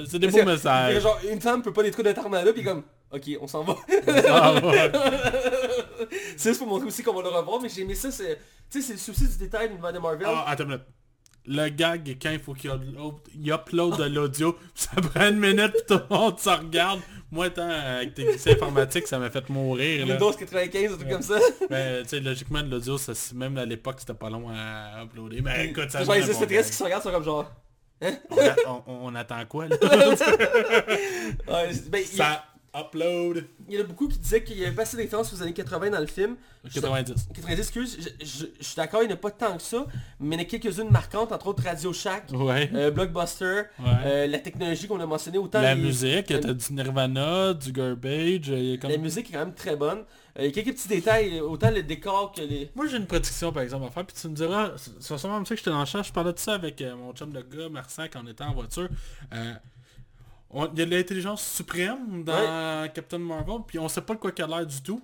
C'est 0.05 0.19
des 0.19 0.27
beaux 0.27 0.45
messages. 0.45 1.01
Genre 1.01 1.21
une 1.31 1.41
femme 1.41 1.63
peut 1.63 1.73
pas 1.73 1.85
détruire 1.85 2.07
notre 2.07 2.21
armada 2.21 2.53
puis 2.53 2.65
comme 2.65 2.83
Ok, 3.13 3.31
on 3.41 3.47
s'en 3.47 3.63
va. 3.63 3.77
Ah, 4.29 4.55
ouais. 4.55 4.91
c'est 6.37 6.51
juste 6.51 6.59
pour 6.59 6.67
montrer 6.69 6.87
aussi 6.89 7.03
qu'on 7.03 7.13
va 7.13 7.23
le 7.23 7.29
revoir, 7.29 7.61
mais 7.61 7.69
j'ai 7.69 7.83
aimé 7.83 7.95
ça, 7.95 8.11
c'est. 8.11 8.39
Tu 8.71 8.81
sais, 8.81 8.87
c'est 8.87 8.93
le 8.95 8.99
souci 8.99 9.29
du 9.29 9.37
détail 9.37 9.69
de 9.69 9.99
Marvel. 9.99 10.27
Ah, 10.27 10.47
attends 10.49 10.65
une 10.65 10.71
minute. 10.71 10.87
Le 11.47 11.69
gag, 11.71 12.17
quand 12.23 12.31
il 12.31 12.39
faut 12.39 12.55
qu'il 12.55 12.71
upload, 12.71 13.15
il 13.35 13.51
upload 13.51 13.97
de 13.99 14.05
l'audio, 14.05 14.57
ça 14.75 14.91
prend 15.01 15.29
une 15.29 15.39
minute 15.41 15.73
puis 15.73 15.83
tout 15.89 16.01
le 16.09 16.17
monde 16.17 16.39
se 16.39 16.49
regarde. 16.51 17.01
Moi, 17.33 17.47
étant 17.47 17.69
avec 17.69 18.15
technicien 18.15 18.53
informatique, 18.53 19.07
ça 19.07 19.19
m'a 19.19 19.31
fait 19.31 19.49
mourir. 19.49 20.07
Là. 20.07 20.13
Windows 20.15 20.33
95, 20.33 20.93
un 20.93 20.97
truc 20.97 21.09
comme 21.09 21.23
ça. 21.23 21.39
Mais 21.71 22.03
tu 22.03 22.09
sais, 22.11 22.21
logiquement, 22.21 22.63
de 22.63 22.71
l'audio, 22.71 22.97
même 23.35 23.57
à 23.57 23.65
l'époque, 23.65 23.97
c'était 24.01 24.13
pas 24.15 24.29
long 24.31 24.51
à 24.51 25.03
uploader. 25.03 25.41
Mais 25.41 25.67
écoute, 25.69 25.91
ça 25.91 26.05
Genre, 26.05 26.15
les 26.15 26.21
bon 26.21 26.29
extraterrestres 26.29 26.71
qui 26.71 26.77
se 26.77 26.85
regardent 26.85 27.03
sont 27.03 27.11
comme 27.11 27.25
genre. 27.25 27.51
on, 28.03 28.07
a- 28.39 28.55
on- 28.69 28.83
on 28.87 29.15
attend 29.15 29.45
quoi, 29.47 29.67
là? 29.69 29.77
Ouais, 31.49 31.71
ben, 31.89 32.05
Ça 32.05 32.45
upload. 32.75 33.45
il 33.69 33.75
y 33.75 33.79
en 33.79 33.83
a 33.83 33.85
beaucoup 33.87 34.09
qui 34.09 34.19
disaient 34.19 34.43
qu'il 34.43 34.59
y 34.59 34.65
avait 34.65 34.75
pas 34.75 34.83
assez 34.83 34.97
de 34.97 35.03
références 35.03 35.33
aux 35.33 35.43
années 35.43 35.53
80 35.53 35.91
dans 35.91 36.01
le 36.01 36.07
film. 36.07 36.37
90. 36.73 37.29
90, 37.35 37.59
excuse, 37.59 37.99
je, 38.01 38.25
je- 38.25 38.47
je 38.59 38.65
suis 38.65 38.77
d'accord, 38.77 39.03
il 39.03 39.09
n'y 39.09 39.13
en 39.13 39.17
a 39.17 39.19
pas 39.19 39.31
tant 39.33 39.57
que 39.57 39.63
ça, 39.63 39.85
mais 40.21 40.37
il 40.37 40.39
y 40.39 40.43
en 40.43 40.47
a 40.47 40.49
quelques-unes 40.49 40.91
marquantes, 40.91 41.33
entre 41.33 41.49
autres 41.49 41.65
Radio 41.65 41.93
Shack, 41.93 42.29
Ouais. 42.33 42.71
euh, 42.73 42.91
Blockbuster, 42.93 43.63
Ouais. 43.81 43.85
euh, 44.05 44.27
la 44.29 44.39
technologie 44.39 44.87
qu'on 44.87 45.01
a 45.01 45.07
mentionné, 45.07 45.39
autant 45.39 45.61
la 45.61 45.75
les- 45.75 45.83
musique, 45.83 46.31
la- 46.31 46.39
t'as 46.39 46.53
du 46.55 46.73
Nirvana, 46.73 47.53
du 47.55 47.73
Garbage, 47.73 48.49
il 48.49 48.65
y 48.65 48.75
a 48.75 48.77
comme... 48.79 48.91
la 48.91 48.97
musique 48.97 49.29
est 49.29 49.33
quand 49.33 49.41
même 49.41 49.55
très 49.55 49.75
bonne. 49.77 49.99
Euh, 50.39 50.43
il 50.43 50.45
y 50.47 50.49
a 50.49 50.53
quelques 50.53 50.77
petits 50.77 50.89
détails, 50.89 51.41
autant 51.41 51.71
le 51.71 51.83
décor 51.83 52.33
que 52.33 52.41
les... 52.43 52.71
Moi 52.77 52.87
j'ai 52.87 52.97
une 52.97 53.07
prédiction 53.07 53.53
par 53.53 53.65
exemple 53.65 53.85
à 53.87 53.91
faire, 53.91 54.07
puis 54.07 54.17
tu 54.19 54.29
me 54.29 54.35
diras, 54.35 54.71
c'est 54.77 54.93
c'est 55.01 55.19
sûrement 55.19 55.37
comme 55.37 55.47
ça 55.47 55.55
que 55.55 55.59
j'étais 55.59 55.71
dans 55.71 55.81
le 55.81 55.85
chat, 55.85 56.03
je 56.05 56.13
parlais 56.13 56.33
de 56.33 56.39
ça 56.39 56.55
avec 56.55 56.81
euh, 56.81 56.95
mon 56.97 57.13
chum 57.13 57.33
de 57.33 57.41
gars, 57.43 57.69
Marsac, 57.69 58.15
en 58.17 58.27
étant 58.27 58.47
en 58.47 58.55
voiture. 58.55 58.89
On- 60.53 60.67
Il 60.73 60.79
y 60.79 60.83
a 60.83 60.87
de 60.87 60.91
l'intelligence 60.91 61.43
suprême 61.45 62.25
dans 62.25 62.89
Captain 62.93 63.19
Marvel, 63.19 63.59
puis 63.67 63.79
on 63.79 63.89
sait 63.89 64.03
pas 64.03 64.15
de 64.15 64.19
quoi 64.19 64.33
qu'il 64.33 64.45
a 64.45 64.49
l'air 64.49 64.67
du 64.67 64.83
tout. 64.83 65.01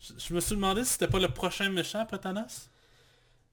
Je, 0.00 0.12
je 0.18 0.34
me 0.34 0.40
suis 0.40 0.54
demandé 0.54 0.84
si 0.84 0.92
c'était 0.92 1.08
pas 1.08 1.18
le 1.18 1.28
prochain 1.28 1.68
méchant 1.70 2.00
après 2.00 2.18
Thanos. 2.18 2.70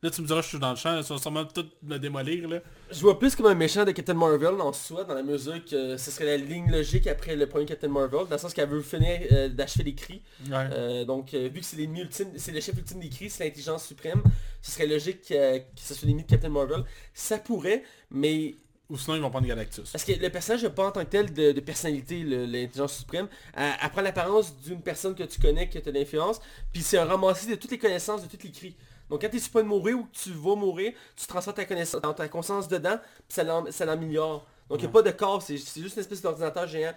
Là 0.02 0.10
tu 0.10 0.22
me 0.22 0.28
diras 0.28 0.42
je 0.42 0.48
suis 0.50 0.60
dans 0.60 0.72
le 0.72 0.76
champ, 0.76 1.02
ça 1.02 1.14
va 1.14 1.20
sûrement 1.22 1.46
tout 1.46 1.66
me 1.82 1.98
démolir 1.98 2.50
là. 2.50 2.60
Je 2.92 3.00
vois 3.00 3.18
plus 3.18 3.34
comme 3.38 3.46
un 3.46 3.56
méchant 3.56 3.86
de 3.86 3.92
Captain 3.92 4.14
Marvel 4.14 4.60
en 4.60 4.74
soi, 4.74 5.06
dans 5.06 5.14
la 5.14 5.24
mesure 5.24 5.64
que 5.64 5.96
ce 5.96 6.12
serait 6.12 6.26
la 6.26 6.36
ligne 6.36 6.70
logique 6.70 7.08
après 7.08 7.38
le 7.38 7.48
premier 7.48 7.66
Captain 7.66 7.88
Marvel, 7.88 8.26
dans 8.28 8.32
le 8.32 8.38
sens 8.38 8.54
qu'elle 8.54 8.68
veut 8.68 8.82
finir 8.82 9.22
euh, 9.32 9.48
d'achever 9.48 9.86
les 9.86 9.96
cris. 9.96 10.22
Ouais. 10.50 10.56
Euh, 10.74 11.06
donc, 11.06 11.34
euh, 11.34 11.48
vu 11.48 11.62
que 11.62 11.66
c'est 11.66 11.78
l'ennemi 11.78 12.02
ultime, 12.02 12.28
c'est 12.36 12.52
le 12.52 12.60
chef 12.60 12.76
ultime 12.78 13.00
des 13.00 13.08
cris, 13.08 13.30
c'est 13.30 13.46
l'intelligence 13.46 13.86
suprême, 13.86 14.22
ce 14.62 14.72
serait 14.72 14.88
logique 14.88 15.22
que 15.22 15.62
ce 15.78 15.94
soit 15.94 16.06
l'ennemi 16.06 16.24
de 16.24 16.30
Captain 16.30 16.50
Marvel. 16.50 16.84
Ça 17.14 17.38
pourrait, 17.38 17.84
mais 18.12 18.56
Ou 18.94 18.98
sinon 18.98 19.16
ils 19.16 19.22
vont 19.22 19.30
prendre 19.32 19.48
Galactus. 19.48 19.90
parce 19.92 20.04
que 20.04 20.12
le 20.14 20.30
personnage 20.30 20.64
n'a 20.64 20.70
pas 20.70 20.86
en 20.88 20.92
tant 20.92 21.04
que 21.04 21.10
tel 21.10 21.34
de, 21.34 21.52
de 21.52 21.60
personnalité, 21.62 22.24
l'intelligence 22.24 22.96
suprême. 23.00 23.28
Elle, 23.56 23.74
elle 23.82 23.90
prend 23.90 24.02
l'apparence 24.02 24.56
d'une 24.62 24.82
personne 24.82 25.16
que 25.16 25.24
tu 25.24 25.42
connais, 25.42 25.68
que 25.68 25.80
tu 25.80 25.90
as 25.90 25.92
d'influence, 25.92 26.40
puis 26.72 26.82
c'est 26.84 27.00
un 27.00 27.06
ramassis 27.06 27.48
de 27.48 27.56
toutes 27.56 27.72
les 27.72 27.80
connaissances, 27.80 28.22
de 28.22 28.28
toutes 28.28 28.44
les 28.44 28.52
cris. 28.52 28.76
Donc 29.10 29.22
quand 29.22 29.30
tu 29.30 29.38
es 29.38 29.62
de 29.64 29.68
mourir 29.68 29.98
ou 29.98 30.04
que 30.04 30.16
tu 30.16 30.30
vas 30.32 30.56
mourir, 30.56 30.94
tu 31.16 31.26
transfères 31.28 31.54
ta 31.56 31.66
connaissance, 31.66 32.02
dans 32.02 32.14
ta 32.14 32.28
conscience 32.28 32.68
dedans, 32.68 32.98
puis 33.28 33.36
ça 33.36 33.44
l'am- 33.44 33.72
ça 33.72 33.84
l'améliore. 33.86 34.46
Donc 34.70 34.80
il 34.80 34.84
n'y 34.84 34.90
a 34.90 34.92
pas 34.94 35.02
de 35.02 35.12
corps, 35.12 35.42
c'est 35.42 35.58
juste 35.58 35.76
une 35.96 36.00
espèce 36.02 36.22
d'ordinateur 36.22 36.68
géant. 36.68 36.94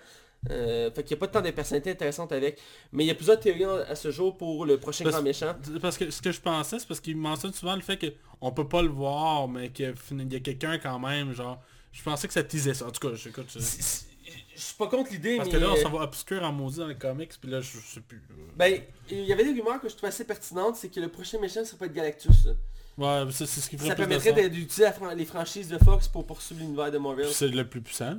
Euh, 0.50 0.90
fait 0.92 1.02
qu'il 1.02 1.16
n'y 1.16 1.18
a 1.18 1.26
pas 1.26 1.28
tant 1.28 1.40
de 1.40 1.50
personnalités 1.50 1.90
intéressantes 1.90 2.30
avec. 2.30 2.60
Mais 2.92 3.04
il 3.04 3.06
y 3.06 3.10
a 3.10 3.14
plusieurs 3.14 3.40
théories 3.40 3.64
à 3.64 3.96
ce 3.96 4.10
jour 4.10 4.36
pour 4.36 4.64
le 4.66 4.78
prochain 4.78 5.02
Parce- 5.02 5.16
grand 5.16 5.24
méchant. 5.24 5.54
Parce 5.80 5.96
que 5.98 6.10
ce 6.10 6.20
que 6.22 6.30
je 6.30 6.40
pensais, 6.40 6.78
c'est 6.78 6.86
parce 6.86 7.00
qu'il 7.00 7.16
mentionne 7.16 7.52
souvent 7.54 7.74
le 7.74 7.80
fait 7.82 7.98
qu'on 8.38 8.52
peut 8.52 8.68
pas 8.68 8.82
le 8.82 8.88
voir, 8.88 9.48
mais 9.48 9.70
qu'il 9.70 9.86
y 9.86 10.36
a 10.36 10.40
quelqu'un 10.40 10.78
quand 10.78 10.98
même, 10.98 11.32
genre... 11.32 11.60
Je 11.96 12.02
pensais 12.02 12.28
que 12.28 12.34
ça 12.34 12.42
teasait 12.44 12.74
ça. 12.74 12.86
En 12.86 12.90
tout 12.90 13.08
cas, 13.08 13.14
je- 13.14 13.28
C'est- 13.48 13.82
c'est- 13.82 14.06
Je 14.54 14.60
suis 14.62 14.74
pas 14.74 14.86
contre 14.88 15.10
l'idée, 15.12 15.36
Parce 15.36 15.48
mais... 15.50 15.54
que 15.56 15.60
là, 15.60 15.70
on 15.72 15.76
s'en 15.76 15.90
va 15.90 16.00
obscur 16.04 16.42
en 16.42 16.50
maudit 16.52 16.78
dans 16.78 16.86
les 16.86 16.96
comics, 16.96 17.30
puis 17.40 17.50
là, 17.50 17.60
je, 17.60 17.78
je 17.78 17.86
sais 17.94 18.00
plus. 18.00 18.22
Ben, 18.56 18.80
il 19.10 19.24
y 19.24 19.32
avait 19.32 19.44
des 19.44 19.60
rumeurs 19.60 19.80
que 19.80 19.88
je 19.88 19.94
trouvais 19.94 20.08
assez 20.08 20.24
pertinentes, 20.24 20.76
c'est 20.76 20.88
que 20.88 20.98
le 20.98 21.08
prochain 21.08 21.38
méchant, 21.38 21.64
ça 21.64 21.76
peut 21.76 21.84
être 21.84 21.92
Galactus. 21.92 22.48
Ouais, 22.96 23.24
ça, 23.30 23.46
c'est 23.46 23.60
ce 23.60 23.68
qui 23.68 23.76
ferait 23.76 23.90
Ça 23.90 23.94
plus 23.94 24.06
permettrait 24.06 24.48
d'utiliser 24.48 24.90
les 25.14 25.24
franchises 25.26 25.68
de 25.68 25.76
Fox 25.78 26.08
pour 26.08 26.26
poursuivre 26.26 26.62
l'univers 26.62 26.90
de 26.90 26.96
Marvel. 26.98 27.28
C'est 27.30 27.48
le 27.48 27.68
plus 27.68 27.82
puissant. 27.82 28.16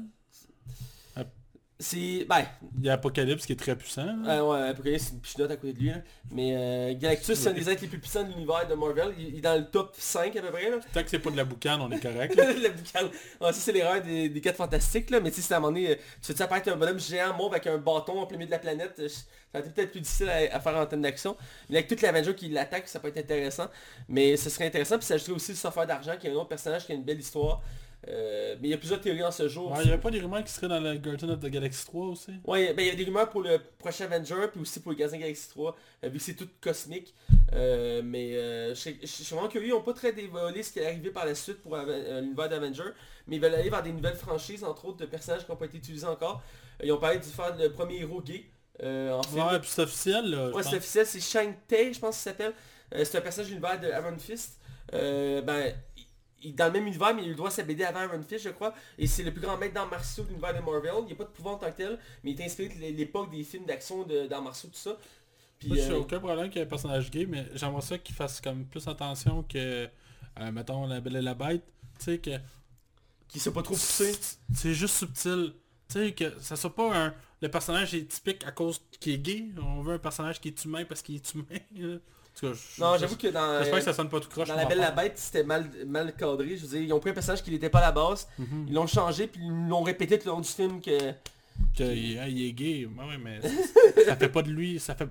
C'est... 1.79 2.25
Ben, 2.27 2.43
Il 2.79 2.85
y 2.85 2.89
a 2.89 2.93
Apocalypse 2.93 3.45
qui 3.45 3.53
est 3.53 3.55
très 3.57 3.75
puissant. 3.75 4.07
euh, 4.27 4.41
ouais, 4.41 4.69
Apocalypse, 4.69 5.03
c'est 5.05 5.13
une 5.13 5.19
pichenote 5.21 5.51
à 5.51 5.55
côté 5.57 5.73
de 5.73 5.79
lui. 5.79 5.89
là. 5.89 5.97
Mais 6.31 6.53
euh, 6.55 6.93
Galactus, 6.97 7.37
c'est 7.37 7.49
un 7.49 7.53
des 7.53 7.69
êtres 7.69 7.81
les 7.83 7.87
plus 7.87 7.99
puissants 7.99 8.23
de 8.23 8.29
l'univers 8.29 8.67
de 8.67 8.73
Marvel. 8.73 9.13
Il, 9.17 9.27
il 9.29 9.37
est 9.37 9.41
dans 9.41 9.55
le 9.57 9.65
top 9.69 9.93
5 9.97 10.35
à 10.35 10.41
peu 10.41 10.51
près. 10.51 10.69
Là. 10.69 10.77
Tant 10.93 11.03
que 11.03 11.09
c'est 11.09 11.19
pas 11.19 11.29
de 11.29 11.37
la 11.37 11.45
boucane, 11.45 11.79
on 11.81 11.91
est 11.91 11.99
correct. 11.99 12.35
là. 12.35 12.51
le 12.51 12.69
boucan. 12.69 13.05
Ouais, 13.41 13.53
ça 13.53 13.59
c'est 13.59 13.71
l'erreur 13.71 14.01
des, 14.01 14.29
des 14.29 14.41
4 14.41 14.55
fantastiques 14.55 15.09
là, 15.11 15.19
mais 15.19 15.29
tu 15.29 15.37
sais, 15.37 15.47
c'est 15.47 15.53
à 15.53 15.57
un 15.57 15.59
moment 15.59 15.73
donné, 15.73 15.91
euh, 15.91 15.95
tu 15.95 16.27
fais-tu 16.27 16.41
apparaître 16.41 16.69
un 16.71 16.75
bonhomme 16.77 16.99
géant 16.99 17.35
mauve 17.37 17.53
avec 17.53 17.67
un 17.67 17.77
bâton 17.77 18.19
en 18.21 18.25
plein 18.25 18.37
milieu 18.37 18.47
de 18.47 18.51
la 18.51 18.59
planète, 18.59 18.95
euh, 18.99 19.07
ça 19.53 19.59
été 19.59 19.69
peut-être 19.69 19.91
plus 19.91 20.01
difficile 20.01 20.29
à, 20.29 20.55
à 20.55 20.59
faire 20.59 20.75
en 20.75 20.85
termes 20.85 21.01
d'action. 21.03 21.37
Mais 21.69 21.77
avec 21.77 21.87
toutes 21.87 22.01
les 22.01 22.07
Avengers 22.07 22.35
qui 22.35 22.49
l'attaquent, 22.49 22.87
ça 22.87 22.99
peut 22.99 23.07
être 23.09 23.17
intéressant. 23.17 23.67
Mais 24.09 24.35
ce 24.35 24.49
serait 24.49 24.65
intéressant, 24.65 24.97
puis 24.97 25.05
ça 25.05 25.13
ajouterait 25.13 25.33
aussi 25.35 25.51
le 25.51 25.57
surfeur 25.57 25.85
d'argent, 25.87 26.13
qui 26.19 26.27
est 26.27 26.31
un 26.31 26.35
autre 26.35 26.49
personnage 26.49 26.85
qui 26.85 26.91
a 26.91 26.95
une 26.95 27.03
belle 27.03 27.19
histoire. 27.19 27.61
Euh, 28.09 28.55
mais 28.61 28.69
il 28.69 28.71
y 28.71 28.73
a 28.73 28.77
plusieurs 28.77 29.01
théories 29.01 29.23
en 29.23 29.31
ce 29.31 29.47
jour. 29.47 29.71
Ouais, 29.71 29.79
il 29.83 29.89
y 29.89 29.91
avait 29.91 30.01
pas 30.01 30.11
des 30.11 30.19
rumeurs 30.19 30.43
qui 30.43 30.51
seraient 30.51 30.67
dans 30.67 30.79
le 30.79 30.97
Guardian 30.97 31.29
of 31.29 31.39
the 31.39 31.47
Galaxy 31.47 31.85
3 31.85 32.05
aussi? 32.05 32.31
Ouais, 32.45 32.73
ben 32.73 32.83
il 32.83 32.87
y 32.87 32.91
a 32.91 32.95
des 32.95 33.03
rumeurs 33.03 33.29
pour 33.29 33.41
le 33.41 33.59
prochain 33.77 34.05
Avenger, 34.05 34.47
puis 34.51 34.61
aussi 34.61 34.79
pour 34.79 34.91
le 34.91 34.97
Gazin 34.97 35.17
Galaxy 35.17 35.49
3, 35.49 35.75
euh, 36.03 36.09
vu 36.09 36.17
que 36.17 36.23
c'est 36.23 36.35
tout 36.35 36.47
cosmique. 36.61 37.13
Euh, 37.53 38.01
mais 38.03 38.31
je 38.75 39.05
suis 39.05 39.35
vraiment 39.35 39.49
curieux, 39.49 39.67
ils 39.67 39.71
n'ont 39.71 39.81
pas 39.81 39.93
très 39.93 40.13
dévoilé 40.13 40.63
ce 40.63 40.71
qui 40.71 40.79
est 40.79 40.85
arrivé 40.85 41.09
par 41.09 41.25
la 41.25 41.35
suite 41.35 41.61
pour 41.61 41.75
l'univers 41.75 42.49
d'Avenger, 42.49 42.91
mais 43.27 43.37
ils 43.37 43.41
veulent 43.41 43.55
aller 43.55 43.69
vers 43.69 43.83
des 43.83 43.91
nouvelles 43.91 44.15
franchises, 44.15 44.63
entre 44.63 44.85
autres 44.85 44.97
de 44.97 45.05
personnages 45.05 45.45
qui 45.45 45.51
n'ont 45.51 45.57
pas 45.57 45.65
été 45.65 45.77
utilisés 45.77 46.07
encore. 46.07 46.41
Ils 46.83 46.91
ont 46.91 46.99
parlé 46.99 47.17
de 47.17 47.23
faire 47.23 47.55
le 47.57 47.71
premier 47.71 48.01
héros 48.01 48.21
gay 48.21 48.45
en 48.81 49.21
film. 49.23 49.45
Ouais, 49.45 49.59
puis 49.59 49.69
c'est 49.69 49.81
officiel 49.81 50.29
là. 50.29 50.49
Ouais, 50.51 50.63
c'est 50.63 50.77
officiel, 50.77 51.05
c'est 51.05 51.19
Shang 51.19 51.53
Tae, 51.67 51.93
je 51.93 51.99
pense 51.99 52.15
qu'il 52.15 52.23
s'appelle. 52.23 52.53
C'est 53.03 53.17
un 53.17 53.21
personnage 53.21 53.49
de 53.49 53.55
l'univers 53.55 53.79
de 53.79 53.87
Iron 53.87 54.17
Fist. 54.17 54.59
Ben, 54.93 55.73
il- 56.43 56.55
dans 56.55 56.65
le 56.67 56.71
même 56.73 56.87
univers, 56.87 57.13
mais 57.15 57.23
il 57.25 57.35
doit 57.35 57.49
sa 57.51 57.63
BD 57.63 57.83
avant 57.83 58.03
Iron 58.03 58.21
Fist, 58.21 58.43
je 58.45 58.49
crois. 58.49 58.73
Et 58.97 59.07
c'est 59.07 59.23
le 59.23 59.31
plus 59.31 59.41
grand 59.41 59.57
maître 59.57 59.73
d'arts 59.73 59.89
martiaux 59.89 60.23
de 60.23 60.29
l'univers 60.29 60.53
de 60.53 60.59
Marvel. 60.65 60.91
Il 61.01 61.05
n'y 61.05 61.11
a 61.13 61.15
pas 61.15 61.23
de 61.25 61.29
pouvoir 61.29 61.55
en 61.55 61.57
tant 61.57 61.71
que 61.71 61.77
tel, 61.77 61.99
mais 62.23 62.31
il 62.31 62.41
est 62.41 62.45
inspiré 62.45 62.73
de 62.73 62.97
l'époque 62.97 63.29
des 63.31 63.43
films 63.43 63.65
d'action 63.65 64.03
de- 64.03 64.27
d'arts 64.27 64.41
martiaux, 64.43 64.69
tout 64.69 64.77
ça. 64.79 64.97
Puis, 65.59 65.69
Moi, 65.69 65.77
j'ai 65.77 65.91
euh, 65.91 65.97
aucun 65.99 66.19
problème 66.19 66.49
qu'il 66.49 66.59
y 66.59 66.61
ait 66.61 66.67
un 66.67 66.69
personnage 66.69 67.09
gay, 67.09 67.25
mais 67.25 67.45
j'aimerais 67.55 67.81
ça 67.81 67.97
qu'il 67.97 68.13
fasse 68.15 68.39
comme 68.41 68.65
plus 68.65 68.87
attention 68.87 69.41
que, 69.43 69.87
euh, 70.39 70.51
mettons, 70.51 70.85
la 70.85 70.99
belle 71.01 71.15
et 71.15 71.21
la 71.21 71.33
bête. 71.33 71.63
Tu 71.97 72.05
sais 72.05 72.17
que 72.19 72.31
qui 73.27 73.39
s'est 73.39 73.51
pas 73.51 73.63
trop 73.63 73.73
poussé. 73.73 74.13
c'est 74.53 74.73
juste 74.73 74.95
subtil. 74.95 75.53
Tu 75.89 75.93
sais 75.99 76.11
que 76.13 76.39
ça 76.39 76.55
soit 76.55 76.73
pas 76.75 76.95
un... 77.07 77.13
Le 77.41 77.49
personnage 77.49 77.93
est 77.93 78.05
typique 78.07 78.45
à 78.45 78.51
cause 78.51 78.81
qu'il 78.99 79.13
est 79.13 79.17
gay. 79.17 79.45
On 79.61 79.81
veut 79.81 79.95
un 79.95 79.99
personnage 79.99 80.39
qui 80.39 80.47
est 80.49 80.65
humain 80.65 80.85
parce 80.85 81.01
qu'il 81.01 81.15
est 81.15 81.33
humain. 81.33 81.99
En 82.43 82.47
cas, 82.49 82.53
je- 82.53 82.81
Non, 82.81 82.97
j'avoue 82.97 83.15
que 83.17 83.27
dans, 83.27 83.59
J'espère 83.59 83.79
que 83.79 83.85
ça 83.85 83.93
sonne 83.93 84.09
pas 84.09 84.19
tout 84.19 84.29
croche. 84.29 84.47
dans 84.47 84.53
mon 84.55 84.59
La 84.61 84.65
Belle 84.67 84.79
la. 84.79 84.91
Bête, 84.91 85.13
c'était 85.17 85.43
mal, 85.43 85.69
mal 85.85 86.13
cadré. 86.15 86.55
Je 86.57 86.65
veux 86.65 86.67
dire, 86.67 86.81
ils 86.81 86.93
ont 86.93 86.99
pris 86.99 87.09
un 87.09 87.13
personnage 87.13 87.43
qui 87.43 87.51
n'était 87.51 87.69
pas 87.69 87.79
à 87.79 87.83
la 87.87 87.91
base. 87.91 88.27
Mhm. 88.37 88.65
Ils 88.67 88.73
l'ont 88.73 88.87
changé, 88.87 89.27
puis 89.27 89.41
ils 89.43 89.67
l'ont 89.67 89.83
répété 89.83 90.17
tout 90.19 90.27
le 90.27 90.33
long 90.33 90.41
du 90.41 90.49
film 90.49 90.81
que... 90.81 90.97
Que, 91.75 91.83
il, 91.83 92.19
ah, 92.19 92.27
il 92.27 92.45
est 92.45 92.51
gay. 92.53 92.85
Ouais, 92.85 93.17
mais 93.23 93.39
ça 94.05 94.15
fait 94.15 94.29
pas 94.29 94.41
de 94.43 94.49
lui. 94.49 94.79
Ça 94.79 94.93
fait... 94.95 95.07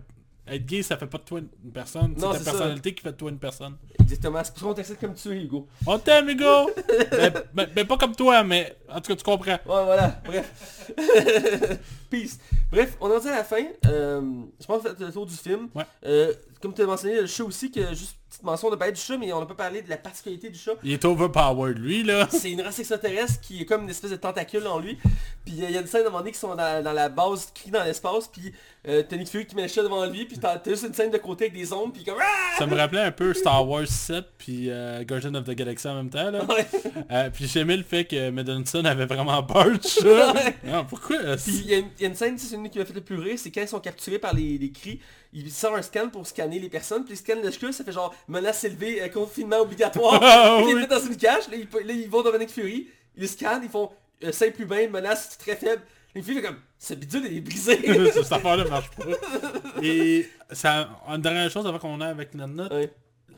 Être 0.48 0.64
gay, 0.64 0.80
ça 0.84 0.96
fait 0.96 1.08
pas 1.08 1.18
de 1.18 1.24
toi 1.24 1.40
une 1.40 1.72
personne. 1.72 2.14
Non, 2.16 2.30
C'est 2.32 2.38
c'est 2.38 2.44
ta 2.44 2.52
ça. 2.52 2.56
personnalité 2.58 2.94
qui 2.94 3.02
fait 3.02 3.10
de 3.10 3.16
toi 3.16 3.30
une 3.32 3.38
personne. 3.40 3.74
Exactement, 3.98 4.38
c'est 4.44 4.52
pour 4.52 4.60
ça 4.60 4.66
qu'on 4.68 4.74
t'accepte 4.74 5.00
comme 5.00 5.14
tu 5.14 5.28
es, 5.32 5.42
Hugo. 5.42 5.66
On 5.84 5.98
t'aime, 5.98 6.28
Hugo! 6.28 6.70
mais, 7.10 7.32
mais- 7.52 7.68
mais 7.74 7.84
pas 7.84 7.96
comme 7.96 8.14
toi, 8.14 8.44
mais 8.44 8.76
en 8.88 9.00
tout 9.00 9.08
cas, 9.08 9.16
tu 9.16 9.24
comprends. 9.24 9.50
Ouais, 9.50 9.58
voilà, 9.64 10.20
bref. 10.24 10.92
Peace. 12.10 12.38
Bref, 12.70 12.96
on 13.00 13.10
est 13.10 13.14
rendu 13.14 13.26
à 13.28 13.36
la 13.36 13.44
fin. 13.44 13.64
Euh, 13.86 14.20
je 14.60 14.66
pense 14.66 14.86
a 14.86 14.94
fait 14.94 15.04
le 15.04 15.12
tour 15.12 15.26
du 15.26 15.34
film. 15.34 15.68
Ouais. 15.74 15.84
Euh, 16.04 16.32
comme 16.60 16.74
tu 16.74 16.82
as 16.82 16.86
mentionné, 16.86 17.20
le 17.20 17.26
chat 17.26 17.44
aussi, 17.44 17.70
que 17.70 17.88
juste 17.94 18.16
petite 18.28 18.42
mention, 18.42 18.68
on 18.68 18.70
n'a 18.72 18.76
pas 18.76 18.90
du 18.90 19.00
chat, 19.00 19.16
mais 19.16 19.32
on 19.32 19.38
n'a 19.40 19.46
pas 19.46 19.54
parlé 19.54 19.82
de 19.82 19.88
la 19.88 19.96
particularité 19.96 20.50
du 20.50 20.58
chat. 20.58 20.72
Il 20.82 20.92
est 20.92 21.04
overpowered, 21.04 21.78
lui, 21.78 22.02
là. 22.02 22.26
C'est 22.30 22.50
une 22.50 22.60
race 22.60 22.78
extraterrestre 22.80 23.40
qui 23.40 23.62
est 23.62 23.64
comme 23.64 23.84
une 23.84 23.90
espèce 23.90 24.10
de 24.10 24.16
tentacule 24.16 24.66
en 24.66 24.80
lui. 24.80 24.98
Puis 25.44 25.62
euh, 25.62 25.66
il 25.68 25.70
y 25.70 25.76
a 25.76 25.80
une 25.80 25.86
scène 25.86 26.02
à 26.02 26.04
un 26.04 26.10
moment 26.10 26.18
donné 26.20 26.32
qui 26.32 26.38
sont 26.38 26.54
dans, 26.56 26.82
dans 26.82 26.92
la 26.92 27.08
base, 27.08 27.50
qui 27.54 27.70
dans 27.70 27.84
l'espace, 27.84 28.26
puis 28.28 28.52
euh, 28.88 29.02
t'as 29.08 29.16
Nick 29.16 29.28
Fury 29.28 29.46
qui 29.46 29.54
met 29.54 29.62
le 29.62 29.68
chat 29.68 29.82
devant 29.84 30.04
lui, 30.06 30.24
puis 30.24 30.38
t'as 30.38 30.58
juste 30.66 30.84
une 30.84 30.94
scène 30.94 31.10
de 31.12 31.18
côté 31.18 31.44
avec 31.44 31.54
des 31.56 31.72
ombres, 31.72 31.92
puis 31.92 32.02
comme... 32.04 32.16
Ça 32.58 32.66
me 32.66 32.74
rappelait 32.74 33.02
un 33.02 33.12
peu 33.12 33.32
Star 33.32 33.66
Wars 33.68 33.86
7 33.86 34.24
puis 34.38 34.70
euh, 34.70 35.04
Guardian 35.04 35.34
of 35.34 35.44
the 35.44 35.50
Galaxy 35.52 35.86
en 35.88 35.94
même 35.94 36.10
temps, 36.10 36.30
là. 36.30 36.44
Ouais. 36.44 36.66
Euh, 37.12 37.30
puis 37.30 37.46
j'aimais 37.46 37.76
le 37.76 37.84
fait 37.84 38.04
que 38.04 38.30
Medanson 38.30 38.84
avait 38.84 39.06
vraiment 39.06 39.42
peur 39.44 39.70
du 39.70 39.88
chat. 39.88 40.02
Ouais. 40.36 40.54
Non, 40.64 40.84
pourquoi? 40.84 41.18
Puis 41.36 41.52
il 41.64 41.66
y, 41.70 41.74
a 41.74 41.78
une- 41.78 41.90
il 41.98 42.02
y 42.02 42.04
a 42.06 42.08
une 42.08 42.14
scène, 42.16 42.36
c'est 42.38 42.54
une 42.56 42.68
qui 42.68 42.78
m'a 42.78 42.84
fait 42.84 42.92
le 42.94 43.00
plus 43.00 43.16
rire, 43.18 43.38
c'est 43.38 43.50
quand 43.52 43.60
ils 43.62 43.68
sont 43.68 43.80
capturés 43.80 44.18
par 44.18 44.34
les, 44.34 44.58
les 44.58 44.70
cris, 44.72 45.00
ils 45.32 45.50
sortent 45.50 45.76
un 45.78 45.82
scan 45.82 46.08
pour 46.08 46.26
scanner 46.26 46.45
les 46.48 46.68
personnes, 46.68 47.04
puis 47.04 47.14
ils 47.14 47.18
scannent 47.18 47.42
le 47.42 47.50
chat, 47.50 47.72
ça 47.72 47.84
fait 47.84 47.92
genre 47.92 48.14
menace 48.28 48.64
élevée, 48.64 49.02
euh, 49.02 49.08
confinement 49.08 49.58
obligatoire, 49.60 50.18
Ah, 50.22 50.58
ils 50.62 50.66
les 50.68 50.74
oui. 50.74 50.80
mettent 50.80 50.90
dans 50.90 51.00
une 51.00 51.16
cage, 51.16 51.48
là 51.50 51.56
ils, 51.56 51.86
là, 51.86 51.92
ils 51.92 52.08
vont 52.08 52.22
devant 52.22 52.38
Nick 52.38 52.50
Fury, 52.50 52.88
ils 53.16 53.20
le 53.22 53.26
scannent, 53.26 53.62
ils 53.64 53.68
font 53.70 53.90
euh, 54.24 54.32
simple 54.32 54.62
humain, 54.62 54.88
menace 54.88 55.36
très 55.38 55.56
faible, 55.56 55.82
Fury 56.14 56.36
fait 56.36 56.42
comme, 56.42 56.56
ce 56.78 56.94
bidule 56.94 57.26
est 57.26 57.40
brisé. 57.40 57.76
Cette 58.12 58.32
affaire-là 58.32 58.64
marche 58.64 58.90
pas. 58.92 59.04
Et 59.82 60.26
ça, 60.50 60.88
une 61.08 61.20
dernière 61.20 61.50
chose 61.50 61.66
avant 61.66 61.78
qu'on 61.78 62.00
ait 62.00 62.04
avec 62.06 62.34
notre 62.34 62.54
note, 62.54 62.72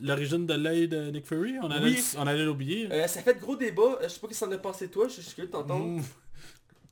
l'origine 0.01 0.47
de 0.47 0.55
l'œil 0.55 0.86
de 0.86 1.10
Nick 1.10 1.26
Fury, 1.26 1.55
on 1.60 1.70
allait, 1.72 1.86
Oui. 1.86 2.05
on 2.16 2.26
allait 2.26 2.44
l'oublier. 2.44 2.89
Euh, 2.93 3.06
ça 3.09 3.20
fait 3.20 3.35
de 3.35 3.40
gros 3.40 3.56
débats, 3.56 3.82
euh, 3.82 4.05
je 4.05 4.09
sais 4.10 4.20
pas 4.20 4.26
ce 4.28 4.32
que 4.32 4.35
ça 4.35 4.47
en 4.47 4.52
a 4.52 4.59
pensé 4.59 4.86
toi, 4.89 5.09
je 5.09 5.16
je 5.16 5.20
suis 5.22 5.35
curieux 5.35 5.48
de 5.48 5.52
t'entendre. 5.52 5.85
Mm. 5.85 6.02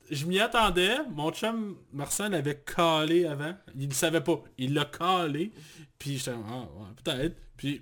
Je 0.09 0.25
m'y 0.25 0.39
attendais, 0.39 0.95
mon 1.11 1.31
chum 1.31 1.75
Marcel 1.91 2.33
avait 2.33 2.63
calé 2.75 3.25
avant, 3.25 3.53
il 3.77 3.87
ne 3.89 3.93
savait 3.93 4.21
pas, 4.21 4.41
il 4.57 4.73
l'a 4.73 4.85
calé, 4.85 5.51
puis 5.99 6.17
j'étais 6.17 6.31
ah, 6.31 6.59
ouais, 6.61 6.87
peut-être, 7.03 7.35
puis 7.57 7.81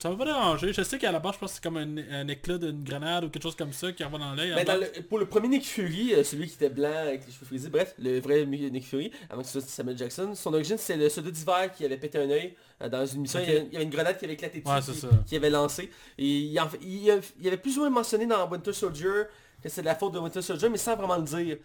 ça 0.00 0.08
m'a 0.10 0.16
pas 0.16 0.24
dérangé, 0.26 0.72
je 0.72 0.80
sais 0.82 0.96
qu'à 0.96 1.10
la 1.12 1.18
base 1.18 1.34
je 1.34 1.38
pense 1.40 1.50
que 1.50 1.54
c'est 1.56 1.62
comme 1.64 1.76
un, 1.76 1.96
un 2.12 2.28
éclat 2.28 2.56
d'une 2.56 2.84
grenade 2.84 3.24
ou 3.24 3.30
quelque 3.30 3.42
chose 3.42 3.56
comme 3.56 3.72
ça 3.72 3.92
qui 3.92 4.02
envoie 4.04 4.20
dans 4.20 4.32
l'œil. 4.34 4.54
Ben, 4.54 4.80
pour 5.08 5.18
le 5.18 5.26
premier 5.26 5.48
Nick 5.48 5.66
Fury, 5.66 6.14
euh, 6.14 6.22
celui 6.22 6.46
qui 6.46 6.54
était 6.54 6.70
blanc 6.70 6.94
avec 6.94 7.26
les 7.26 7.32
cheveux 7.32 7.46
frisés, 7.46 7.68
bref, 7.68 7.94
le 7.98 8.20
vrai 8.20 8.46
Nick 8.46 8.86
Fury, 8.86 9.10
avant 9.28 9.42
que 9.42 9.48
ce 9.48 9.60
soit 9.60 9.68
Samuel 9.68 9.98
Jackson, 9.98 10.34
son 10.36 10.54
origine 10.54 10.78
c'est 10.78 10.96
le 10.96 11.08
soldat 11.08 11.32
d'hiver 11.32 11.72
qui 11.76 11.84
avait 11.84 11.96
pété 11.98 12.16
un 12.18 12.30
œil 12.30 12.54
euh, 12.80 12.88
dans 12.88 13.04
une 13.04 13.22
mission, 13.22 13.40
il, 13.42 13.48
y 13.48 13.50
avait, 13.50 13.66
il 13.66 13.72
y 13.72 13.76
avait 13.76 13.84
une 13.84 13.90
grenade 13.90 14.16
qui 14.18 14.24
avait 14.24 14.34
éclaté 14.34 14.60
dessus, 14.60 14.72
Ouais, 15.06 15.18
qui, 15.24 15.24
qui 15.30 15.36
avait 15.36 15.50
lancé. 15.50 15.90
Et 16.16 16.26
il, 16.26 16.60
en 16.60 16.68
fait- 16.68 16.78
il, 16.80 17.20
il 17.40 17.46
avait 17.48 17.56
plus 17.56 17.76
ou 17.76 17.80
moins 17.80 17.90
mentionné 17.90 18.24
dans 18.26 18.48
Winter 18.48 18.72
Soldier 18.72 19.24
c'est 19.66 19.80
de 19.82 19.86
la 19.86 19.94
faute 19.94 20.14
de 20.14 20.18
Winter 20.18 20.42
Soldier, 20.42 20.68
mais 20.68 20.78
sans 20.78 20.96
vraiment 20.96 21.16
le 21.16 21.22
dire. 21.24 21.58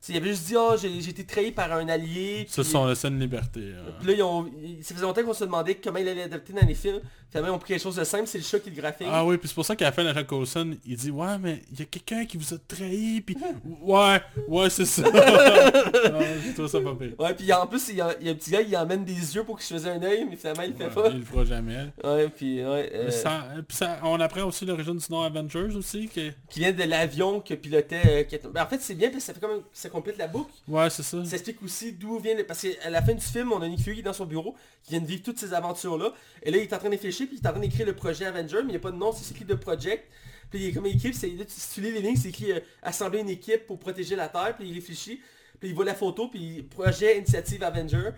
T'sais, 0.00 0.12
il 0.12 0.16
avait 0.18 0.28
juste 0.30 0.46
dit, 0.46 0.54
ah, 0.56 0.76
j'ai 0.80 1.00
j'ai 1.00 1.10
été 1.10 1.24
trahi 1.24 1.50
par 1.52 1.72
un 1.72 1.88
allié. 1.88 2.46
C'est 2.48 2.62
son 2.62 2.86
de 2.86 3.08
liberté. 3.18 3.60
euh. 3.60 3.90
puis 3.98 4.08
là, 4.08 4.12
ils 4.14 4.22
ont, 4.22 4.44
ça 4.82 4.94
faisait 4.94 5.04
longtemps 5.06 5.24
qu'on 5.24 5.32
se 5.34 5.44
demandait 5.44 5.74
comment 5.76 5.98
il 5.98 6.06
allait 6.08 6.22
adapter 6.24 6.52
dans 6.52 6.66
les 6.66 6.74
films. 6.74 7.00
Finalement, 7.30 7.52
ils 7.52 7.56
ont 7.56 7.58
pris 7.58 7.68
quelque 7.74 7.82
chose 7.82 7.96
de 7.96 8.04
simple, 8.04 8.26
c'est 8.26 8.38
le 8.38 8.44
chat 8.44 8.60
qui 8.60 8.70
le 8.70 8.76
graphique. 8.76 9.06
Ah 9.10 9.24
oui, 9.24 9.36
puis 9.36 9.48
c'est 9.48 9.54
pour 9.54 9.64
ça 9.64 9.74
qu'à 9.74 9.86
la 9.86 9.92
fin, 9.92 10.04
Jack 10.14 10.26
Coulson, 10.28 10.76
il 10.86 10.96
dit 10.96 11.10
Ouais, 11.10 11.38
mais 11.40 11.62
il 11.72 11.80
y 11.80 11.82
a 11.82 11.86
quelqu'un 11.86 12.24
qui 12.24 12.36
vous 12.36 12.54
a 12.54 12.58
trahi, 12.68 13.20
puis 13.20 13.36
ouais, 13.82 14.20
ouais, 14.48 14.70
c'est 14.70 14.84
ça. 14.84 15.02
Ah, 15.12 16.20
J'ai 16.44 16.52
trouvé 16.54 16.68
ça 16.68 16.80
pas 16.80 16.94
pire. 16.94 17.12
Ouais, 17.18 17.34
puis 17.34 17.52
en 17.52 17.66
plus, 17.66 17.88
il 17.88 17.96
y, 17.96 18.00
a, 18.00 18.14
il 18.20 18.26
y 18.26 18.28
a 18.28 18.32
un 18.32 18.36
petit 18.36 18.50
gars, 18.50 18.60
il 18.62 18.76
emmène 18.76 19.04
des 19.04 19.34
yeux 19.34 19.44
pour 19.44 19.58
qu'il 19.58 19.66
se 19.66 19.74
fasse 19.74 19.86
un 19.86 20.02
œil, 20.02 20.26
mais 20.28 20.36
finalement, 20.36 20.62
il 20.62 20.70
le 20.70 20.76
fait 20.76 20.84
Ouais, 20.84 20.90
pas. 21.02 21.08
il 21.10 21.18
le 21.18 21.24
fera 21.24 21.44
jamais. 21.44 21.86
Ouais, 22.04 22.28
puis 22.28 22.58
ouais, 22.64 22.90
euh, 22.94 23.10
Ça- 23.10 23.46
puis 23.66 23.76
ça- 23.76 23.98
on 24.04 24.18
apprend 24.20 24.44
aussi 24.44 24.64
l'origine 24.64 24.96
du 24.96 25.06
nom 25.10 25.22
Avengers 25.22 25.74
aussi. 25.76 26.08
Que... 26.08 26.30
qui 26.48 26.60
vient 26.60 26.72
de 26.72 26.82
l'avion 26.84 27.40
que 27.40 27.54
pilotait... 27.54 28.26
euh, 28.32 28.50
ben, 28.52 28.62
en 28.62 28.66
fait, 28.66 28.80
c'est 28.80 28.94
bien 28.94 29.08
parce 29.10 29.20
que 29.24 29.26
ça 29.26 29.34
fait 29.34 29.40
comme 29.40 29.62
ça 29.72 29.85
complète 29.88 30.18
la 30.18 30.26
boucle. 30.28 30.52
Ouais, 30.68 30.90
c'est 30.90 31.02
ça. 31.02 31.24
Ça 31.24 31.34
explique 31.36 31.62
aussi 31.62 31.92
d'où 31.92 32.18
vient... 32.18 32.34
Le... 32.34 32.44
Parce 32.44 32.62
qu'à 32.62 32.90
la 32.90 33.02
fin 33.02 33.14
du 33.14 33.20
film, 33.24 33.52
on 33.52 33.60
a 33.62 33.68
Nick 33.68 33.80
Fury 33.80 34.02
dans 34.02 34.12
son 34.12 34.26
bureau 34.26 34.54
qui 34.82 34.90
vient 34.92 35.00
de 35.00 35.06
vivre 35.06 35.22
toutes 35.22 35.38
ces 35.38 35.54
aventures-là. 35.54 36.12
Et 36.42 36.50
là, 36.50 36.56
il 36.58 36.62
est 36.62 36.72
en 36.72 36.78
train 36.78 36.88
de 36.88 36.94
réfléchir, 36.94 37.26
puis 37.26 37.38
il 37.40 37.44
est 37.44 37.48
en 37.48 37.52
train 37.52 37.60
d'écrire 37.60 37.86
le 37.86 37.94
projet 37.94 38.26
Avenger, 38.26 38.58
mais 38.58 38.68
il 38.68 38.70
n'y 38.70 38.76
a 38.76 38.80
pas 38.80 38.90
de 38.90 38.96
nom, 38.96 39.12
c'est 39.12 39.30
écrit 39.34 39.44
de 39.44 39.54
Project. 39.54 40.04
Puis 40.50 40.60
il 40.60 40.68
est 40.68 40.72
comme 40.72 40.86
écrit, 40.86 41.12
c'est, 41.12 41.28
là, 41.28 41.44
tu- 41.44 41.54
si 41.54 41.74
tu 41.74 41.80
lis 41.80 41.92
les 41.92 42.00
lignes, 42.00 42.16
c'est 42.16 42.28
écrit 42.28 42.52
euh, 42.52 42.60
assembler 42.82 43.20
une 43.20 43.30
équipe 43.30 43.66
pour 43.66 43.78
protéger 43.78 44.14
la 44.16 44.28
Terre, 44.28 44.54
puis 44.56 44.68
il 44.68 44.74
réfléchit. 44.74 45.20
Puis 45.58 45.70
il 45.70 45.74
voit 45.74 45.86
la 45.86 45.94
photo, 45.94 46.28
puis 46.28 46.62
projet, 46.62 47.16
initiative 47.16 47.62
Avenger. 47.64 48.10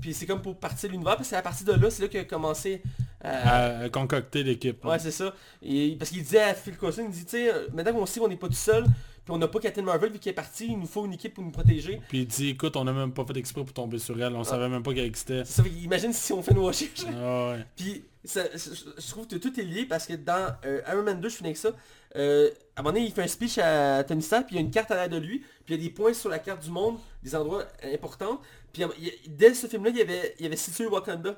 Puis 0.00 0.14
c'est 0.14 0.24
comme 0.26 0.40
pour 0.42 0.58
partir 0.58 0.88
de 0.88 0.92
l'univers, 0.94 1.16
parce 1.16 1.28
que 1.28 1.30
c'est 1.30 1.36
à 1.36 1.42
partir 1.42 1.66
de 1.66 1.80
là, 1.80 1.90
c'est 1.90 2.02
là 2.02 2.08
qu'il 2.08 2.20
a 2.20 2.24
commencé 2.24 2.82
à... 3.22 3.82
À, 3.82 3.88
concocter 3.90 4.42
l'équipe. 4.42 4.82
là. 4.82 4.90
Ouais, 4.92 4.98
c'est 4.98 5.10
ça. 5.10 5.34
Et, 5.62 5.94
parce 5.98 6.10
qu'il 6.10 6.22
disait 6.22 6.40
à 6.40 6.54
Phil 6.54 6.76
Coulson, 6.76 7.04
il 7.04 7.10
dit, 7.10 7.24
tu 7.24 7.32
sais, 7.32 7.52
euh, 7.52 7.68
maintenant 7.72 7.92
qu'on 7.92 8.06
sait 8.06 8.18
qu'on 8.18 8.28
n'est 8.28 8.36
pas 8.36 8.48
tout 8.48 8.54
seul, 8.54 8.84
puis 9.26 9.34
on 9.34 9.38
n'a 9.38 9.48
pas 9.48 9.58
Captain 9.58 9.82
Marvel 9.82 10.12
vu 10.12 10.20
qu'il 10.20 10.30
est 10.30 10.34
parti, 10.34 10.68
il 10.68 10.78
nous 10.78 10.86
faut 10.86 11.04
une 11.04 11.14
équipe 11.14 11.34
pour 11.34 11.42
nous 11.42 11.50
protéger. 11.50 12.00
Puis 12.08 12.20
il 12.20 12.26
dit 12.28 12.50
écoute, 12.50 12.76
on 12.76 12.86
a 12.86 12.92
même 12.92 13.12
pas 13.12 13.24
fait 13.26 13.36
exprès 13.36 13.64
pour 13.64 13.72
tomber 13.72 13.98
sur 13.98 14.14
elle, 14.22 14.34
on 14.36 14.44
savait 14.44 14.68
même 14.68 14.84
pas 14.84 14.94
qu'elle 14.94 15.04
existait. 15.04 15.44
Ça, 15.44 15.64
imagine 15.82 16.12
si 16.12 16.32
on 16.32 16.42
fait 16.42 16.54
nos 16.54 16.64
recherches. 16.64 17.04
Ah 17.12 17.50
ouais. 17.50 17.66
Puis 17.76 18.04
ça- 18.24 18.46
je 18.54 19.10
trouve 19.10 19.26
que 19.26 19.34
tout 19.34 19.58
est 19.58 19.64
lié 19.64 19.84
parce 19.84 20.06
que 20.06 20.12
dans 20.14 20.54
euh, 20.64 20.80
Iron 20.88 21.02
Man 21.02 21.20
2, 21.20 21.28
je 21.28 21.34
finis 21.34 21.48
avec 21.48 21.56
ça, 21.56 21.70
euh, 22.14 22.50
à 22.76 22.80
un 22.80 22.82
moment 22.84 22.92
donné, 22.94 23.06
il 23.06 23.12
fait 23.12 23.22
un 23.24 23.26
speech 23.26 23.58
à 23.58 24.04
Tony 24.04 24.22
Stark, 24.22 24.46
puis 24.46 24.54
il 24.54 24.58
y 24.60 24.62
a 24.62 24.64
une 24.64 24.70
carte 24.70 24.92
à 24.92 24.94
l'air 24.94 25.08
de 25.08 25.16
lui, 25.18 25.40
puis 25.64 25.74
il 25.74 25.76
y 25.76 25.80
a 25.80 25.88
des 25.88 25.90
points 25.92 26.14
sur 26.14 26.30
la 26.30 26.38
carte 26.38 26.62
du 26.62 26.70
monde, 26.70 26.96
des 27.24 27.34
endroits 27.34 27.64
importants. 27.92 28.40
Puis 28.72 28.84
il 29.00 29.36
dès 29.36 29.54
ce 29.54 29.66
film-là, 29.66 29.90
il 29.90 29.96
y 29.96 30.02
avait, 30.02 30.34
il 30.38 30.44
y 30.44 30.46
avait 30.46 30.54
situé 30.56 30.86
Wakanda 30.86 31.36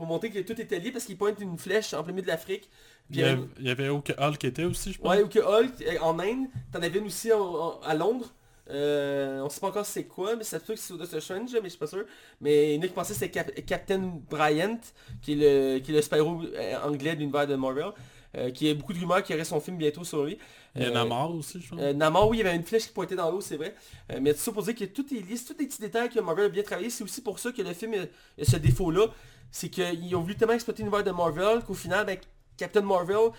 pour 0.00 0.08
montrer 0.08 0.30
que 0.30 0.38
tout 0.38 0.58
était 0.58 0.78
lié 0.78 0.90
parce 0.92 1.04
qu'il 1.04 1.18
pointe 1.18 1.38
une 1.40 1.58
flèche 1.58 1.92
en 1.92 2.02
plein 2.02 2.14
milieu 2.14 2.22
de 2.22 2.28
l'Afrique. 2.28 2.70
Il 3.10 3.18
y, 3.18 3.22
avait, 3.22 3.42
il 3.58 3.66
y 3.66 3.70
avait 3.70 3.90
où 3.90 4.00
que 4.00 4.12
Hulk 4.18 4.42
était 4.44 4.64
aussi, 4.64 4.94
je 4.94 4.98
pense. 4.98 5.10
Ouais, 5.14 5.22
ou 5.22 5.28
que 5.28 5.40
Hulk, 5.40 5.72
en 6.00 6.18
Inde, 6.18 6.46
t'en 6.72 6.80
avais 6.80 6.98
une 6.98 7.06
aussi 7.06 7.30
en- 7.32 7.38
en- 7.42 7.80
à 7.82 7.94
Londres. 7.94 8.32
Euh, 8.70 9.40
on 9.42 9.48
sait 9.50 9.60
pas 9.60 9.66
encore 9.68 9.84
c'est 9.84 10.04
quoi, 10.04 10.36
mais 10.36 10.44
ça 10.44 10.58
se 10.60 10.64
peut 10.64 10.74
que 10.74 10.78
c'est 10.80 10.96
Doctor 10.96 11.20
Strange, 11.20 11.50
mais 11.54 11.64
je 11.64 11.68
suis 11.70 11.78
pas 11.78 11.86
sûr. 11.86 12.04
Mais 12.40 12.74
il 12.74 12.76
y 12.76 12.78
en 12.78 12.82
a 12.82 12.86
qui 12.88 12.94
pensaient 12.94 13.12
que 13.12 13.18
c'était 13.18 13.30
Cap- 13.32 13.64
Captain 13.66 14.12
Bryant, 14.30 14.78
qui 15.22 15.32
est 15.32 15.36
le, 15.36 15.78
qui 15.80 15.90
est 15.92 15.94
le 15.96 16.02
Spyro 16.02 16.42
euh, 16.54 16.76
anglais 16.84 17.14
de 17.14 17.20
l'univers 17.20 17.46
de 17.46 17.56
Marvel. 17.56 17.90
euh, 18.36 18.52
qui 18.52 18.70
a 18.70 18.74
beaucoup 18.74 18.92
de 18.92 19.00
rumeurs 19.00 19.24
qu'il 19.24 19.34
y 19.34 19.36
aurait 19.36 19.44
son 19.44 19.58
film 19.58 19.76
bientôt 19.76 20.04
sur 20.04 20.24
lui. 20.24 20.38
Il 20.76 20.84
y 20.84 20.86
en 20.86 20.94
Euh, 20.94 21.00
a 21.02 21.04
mort 21.04 21.34
aussi, 21.34 21.60
je 21.60 21.68
pense. 21.68 21.80
euh, 21.82 21.92
Namor, 21.92 22.28
oui, 22.28 22.36
il 22.38 22.44
y 22.44 22.46
avait 22.46 22.54
une 22.54 22.62
flèche 22.62 22.86
qui 22.86 22.92
pointait 22.92 23.16
dans 23.16 23.28
l'eau, 23.28 23.40
c'est 23.40 23.56
vrai. 23.56 23.74
Mais 24.20 24.32
tout 24.32 24.38
ça 24.38 24.52
pour 24.52 24.62
dire 24.62 24.76
que 24.76 24.84
tout 24.84 25.04
est 25.12 25.36
c'est 25.36 25.46
tous 25.52 25.58
les 25.60 25.66
petits 25.66 25.80
détails 25.80 26.08
que 26.10 26.20
Marvel 26.20 26.44
a 26.44 26.48
bien 26.48 26.62
travaillé. 26.62 26.90
C'est 26.90 27.02
aussi 27.02 27.22
pour 27.22 27.40
ça 27.40 27.50
que 27.50 27.60
le 27.60 27.72
film 27.74 27.92
a, 27.94 28.02
a 28.40 28.44
ce 28.44 28.56
défaut-là. 28.56 29.06
C'est 29.50 29.68
qu'ils 29.68 30.14
ont 30.16 30.20
voulu 30.20 30.36
tellement 30.36 30.54
exploiter 30.54 30.82
l'univers 30.82 31.02
de 31.04 31.10
Marvel 31.10 31.60
qu'au 31.62 31.74
final, 31.74 32.06
ben, 32.06 32.18
Captain 32.56 32.82
Marvel 32.82 33.30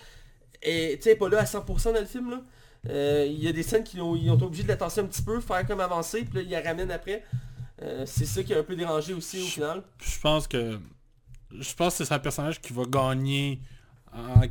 est 0.62 1.18
pas 1.18 1.28
là 1.28 1.40
à 1.40 1.44
100% 1.44 1.92
dans 1.92 2.00
le 2.00 2.06
film. 2.06 2.30
Là. 2.30 2.42
Euh, 2.90 3.26
Il 3.28 3.42
y 3.42 3.48
a 3.48 3.52
des 3.52 3.62
scènes 3.62 3.84
qui 3.84 4.00
ont, 4.00 4.14
ils 4.16 4.30
ont 4.30 4.34
été 4.36 4.44
obligés 4.44 4.62
de 4.64 4.68
la 4.68 4.76
tasser 4.76 5.00
un 5.00 5.06
petit 5.06 5.22
peu, 5.22 5.40
faire 5.40 5.66
comme 5.66 5.80
avancer, 5.80 6.22
puis 6.24 6.34
là, 6.38 6.42
ils 6.42 6.50
la 6.50 6.60
ramènent 6.60 6.90
après. 6.90 7.24
Euh, 7.82 8.04
c'est 8.06 8.26
ça 8.26 8.42
qui 8.42 8.54
a 8.54 8.58
un 8.58 8.62
peu 8.62 8.76
dérangé 8.76 9.12
aussi 9.14 9.42
au 9.42 9.46
final. 9.46 9.82
Je 10.00 10.18
pense 10.20 10.46
que 10.46 10.78
je 11.58 11.74
pense 11.74 11.98
que 11.98 12.04
c'est 12.04 12.14
un 12.14 12.18
personnage 12.18 12.60
qui 12.60 12.72
va 12.72 12.84
gagner. 12.84 13.60
en- 14.12 14.42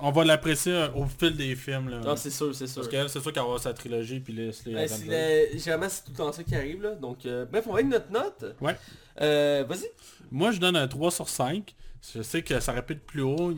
On 0.00 0.12
va 0.12 0.24
l'apprécier 0.24 0.72
euh, 0.72 0.88
au 0.92 1.06
fil 1.06 1.36
des 1.36 1.56
films. 1.56 1.88
Là. 1.88 1.98
Non, 1.98 2.14
c'est 2.14 2.30
sûr, 2.30 2.54
c'est 2.54 2.68
sûr. 2.68 2.76
Parce 2.76 2.88
qu'elle, 2.88 3.08
c'est 3.10 3.18
sûr 3.20 3.32
qu'elle 3.32 3.42
va 3.42 3.46
avoir 3.48 3.60
sa 3.60 3.72
trilogie, 3.74 4.20
puis 4.20 4.32
Leslie 4.32 4.72
Ouais, 4.74 4.84
Adams. 4.84 4.98
c'est 5.08 5.50
le- 5.52 5.58
Généralement, 5.58 5.88
c'est 5.88 6.04
tout 6.04 6.12
le 6.12 6.16
temps 6.18 6.30
ça 6.32 6.44
qui 6.44 6.54
arrive. 6.54 6.82
Là. 6.82 6.94
Donc, 6.94 7.26
euh, 7.26 7.44
bref, 7.46 7.64
on 7.66 7.72
va 7.72 7.78
avec 7.80 7.90
notre 7.90 8.10
note. 8.12 8.54
Ouais. 8.60 8.76
Euh, 9.20 9.64
Vas-y. 9.68 9.90
Moi, 10.30 10.50
je 10.52 10.58
donne 10.60 10.76
un 10.76 10.88
3 10.88 11.10
sur 11.10 11.28
5. 11.28 11.74
Je 12.14 12.22
sais 12.22 12.42
que 12.42 12.60
ça 12.60 12.70
répète 12.70 13.04
plus 13.04 13.22
haut. 13.22 13.52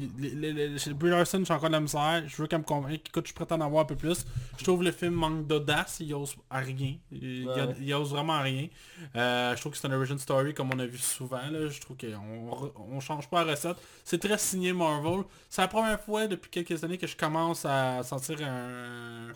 Chez 0.78 0.94
Brie 0.94 1.10
Larson, 1.10 1.42
j'ai 1.44 1.52
encore 1.52 1.68
de 1.68 1.74
la 1.74 1.80
misère. 1.80 2.22
Je 2.26 2.36
veux 2.40 2.46
qu'elle 2.48 2.60
me 2.60 2.64
convainque. 2.64 3.06
Écoute, 3.06 3.26
je 3.28 3.34
à 3.44 3.54
en 3.54 3.60
avoir 3.60 3.82
un 3.82 3.84
peu 3.84 3.96
plus. 3.96 4.24
Je 4.56 4.64
trouve 4.64 4.82
le 4.82 4.92
film 4.92 5.12
manque 5.12 5.46
d'audace. 5.46 5.98
Il 6.00 6.14
ose 6.14 6.34
à 6.48 6.60
rien. 6.60 6.94
Il, 7.12 7.46
Ouais. 7.46 7.54
il- 7.80 7.92
ose 7.92 8.10
vraiment 8.12 8.32
à 8.34 8.40
rien. 8.40 8.68
Euh, 9.14 9.54
je 9.54 9.60
trouve 9.60 9.72
que 9.72 9.78
c'est 9.78 9.86
un 9.88 9.92
origin 9.92 10.18
story 10.18 10.54
comme 10.54 10.70
on 10.72 10.78
a 10.78 10.86
vu 10.86 10.96
souvent. 10.96 11.36
Là. 11.50 11.68
Je 11.68 11.80
trouve 11.80 11.98
qu'on 11.98 12.72
on 12.90 12.98
change 13.00 13.28
pas 13.28 13.44
la 13.44 13.50
recette. 13.52 13.76
C'est 14.04 14.18
très 14.18 14.38
signé 14.38 14.72
Marvel. 14.72 15.24
C'est 15.50 15.60
la 15.60 15.68
première 15.68 16.00
fois 16.00 16.26
depuis 16.26 16.50
quelques 16.50 16.82
années 16.82 16.96
que 16.98 17.06
je 17.06 17.16
commence 17.18 17.66
à 17.66 18.02
sentir 18.02 18.38
un, 18.42 19.28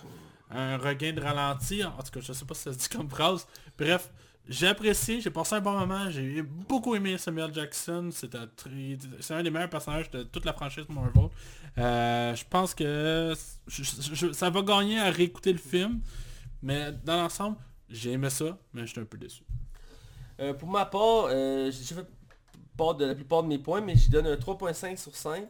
un 0.51 0.79
regain 0.79 1.13
de 1.13 1.21
ralenti. 1.21 1.85
En 1.85 1.91
tout 2.03 2.11
cas, 2.11 2.21
je 2.21 2.33
sais 2.33 2.45
pas 2.47 2.55
si 2.55 2.63
ça 2.63 2.73
se 2.73 2.79
dit 2.79 2.89
comme 2.89 3.11
phrase. 3.11 3.47
Bref, 3.79 4.11
j'ai 4.49 4.67
apprécié, 4.69 5.21
j'ai 5.21 5.31
passé 5.31 5.55
un 5.55 5.61
bon 5.61 5.73
moment, 5.79 6.11
j'ai 6.11 6.43
beaucoup 6.43 6.95
aimé 6.95 7.17
Samuel 7.19 7.53
Jackson, 7.55 8.11
c'est 8.13 8.35
un, 8.35 9.43
des 9.43 9.51
meilleurs 9.51 9.71
personnages 9.71 10.11
de 10.11 10.23
toute 10.25 10.45
la 10.45 10.53
franchise 10.53 10.85
Marvel. 10.89 11.29
Euh, 11.79 12.35
je 12.35 12.45
pense 12.49 12.75
que 12.75 13.35
ça 14.33 14.51
va 14.51 14.63
gagner 14.63 14.99
à 15.01 15.11
réécouter 15.11 15.53
le 15.53 15.59
film, 15.59 16.01
mais 16.63 16.93
dans 17.05 17.17
l'ensemble, 17.23 17.57
j'ai 17.89 18.13
aimé 18.13 18.31
ça, 18.31 18.59
mais 18.73 18.83
je 18.83 18.93
suis 18.93 19.01
un 19.01 19.05
peu 19.05 19.17
déçu. 19.19 19.43
Euh, 20.41 20.53
pour 20.55 20.69
ma 20.69 20.85
part, 20.87 21.27
euh, 21.31 21.71
j'ai 21.71 21.95
fait 21.95 22.07
part 22.77 22.95
de 22.97 23.05
la 23.05 23.15
plupart 23.15 23.43
de 23.43 23.49
mes 23.49 23.59
points, 23.59 23.81
mais 23.81 23.97
je 23.97 24.11
donne 24.11 24.27
un 24.27 24.37
3.5 24.37 24.97
sur 24.97 25.15
5. 25.15 25.47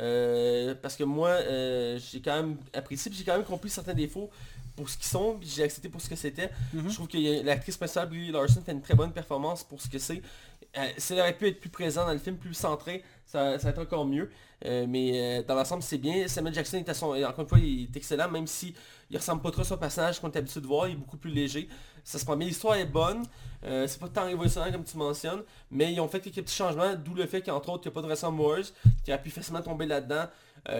euh, 0.00 0.74
parce 0.82 0.96
que 0.96 1.04
moi, 1.04 1.28
euh, 1.30 1.98
j'ai 2.00 2.20
quand 2.20 2.34
même 2.34 2.56
apprécié, 2.72 3.12
j'ai 3.14 3.24
quand 3.24 3.36
même 3.36 3.44
compris 3.44 3.70
certains 3.70 3.94
défauts 3.94 4.28
pour 4.76 4.88
ce 4.88 4.96
qu'ils 4.96 5.06
sont, 5.06 5.38
j'ai 5.42 5.62
accepté 5.62 5.88
pour 5.88 6.00
ce 6.00 6.08
que 6.08 6.16
c'était. 6.16 6.50
Mhm. 6.72 6.88
Je 6.88 6.94
trouve 6.94 7.08
que 7.08 7.44
l'actrice 7.44 7.76
principale, 7.76 8.08
Brie 8.08 8.30
Larson, 8.30 8.62
fait 8.64 8.72
une 8.72 8.82
très 8.82 8.94
bonne 8.94 9.12
performance 9.12 9.62
pour 9.62 9.80
ce 9.80 9.88
que 9.88 9.98
c'est. 9.98 10.22
Euh, 10.76 10.88
si 10.98 11.12
elle 11.12 11.20
aurait 11.20 11.36
pu 11.36 11.46
être 11.46 11.60
plus 11.60 11.70
présent 11.70 12.04
dans 12.04 12.12
le 12.12 12.18
film, 12.18 12.36
plus 12.36 12.54
centré, 12.54 13.04
ça, 13.26 13.58
ça 13.58 13.64
va 13.64 13.70
être 13.70 13.82
encore 13.82 14.06
mieux. 14.06 14.30
Euh, 14.66 14.86
mais 14.88 15.40
euh, 15.40 15.42
dans 15.42 15.54
l'ensemble, 15.54 15.82
c'est 15.82 15.98
bien. 15.98 16.26
Samuel 16.26 16.54
Jackson 16.54 16.78
est 16.78 16.88
à 16.88 16.94
son, 16.94 17.14
encore 17.22 17.40
une 17.40 17.48
fois, 17.48 17.58
il 17.58 17.84
est 17.84 17.96
excellent, 17.96 18.30
même 18.30 18.46
si 18.46 18.74
il 19.10 19.16
ressemble 19.16 19.42
pas 19.42 19.50
trop 19.50 19.62
à 19.62 19.64
son 19.64 19.76
personnage 19.76 20.20
qu'on 20.20 20.30
est 20.30 20.36
habitué 20.36 20.60
de 20.60 20.66
voir, 20.66 20.88
il 20.88 20.92
est 20.92 20.96
beaucoup 20.96 21.16
plus 21.16 21.30
léger. 21.30 21.68
Ça 22.02 22.18
se 22.18 22.24
prend 22.24 22.36
bien, 22.36 22.46
l'histoire 22.48 22.76
est 22.76 22.86
bonne. 22.86 23.22
Euh, 23.64 23.86
c'est 23.86 24.00
pas 24.00 24.08
tant 24.08 24.24
révolutionnaire 24.24 24.72
comme 24.72 24.84
tu 24.84 24.96
mentionnes, 24.96 25.42
mais 25.70 25.92
ils 25.92 26.00
ont 26.00 26.08
fait 26.08 26.20
quelques 26.20 26.42
petits 26.42 26.56
changements, 26.56 26.94
d'où 26.94 27.14
le 27.14 27.26
fait 27.26 27.42
qu'entre 27.42 27.70
autres, 27.70 27.84
il 27.84 27.88
n'y 27.88 27.92
a 27.92 27.94
pas 27.94 28.02
de 28.02 28.12
Russell 28.12 28.30
Moores, 28.30 28.72
qui 29.04 29.12
a 29.12 29.18
pu 29.18 29.30
facilement 29.30 29.62
tomber 29.62 29.86
là-dedans. 29.86 30.26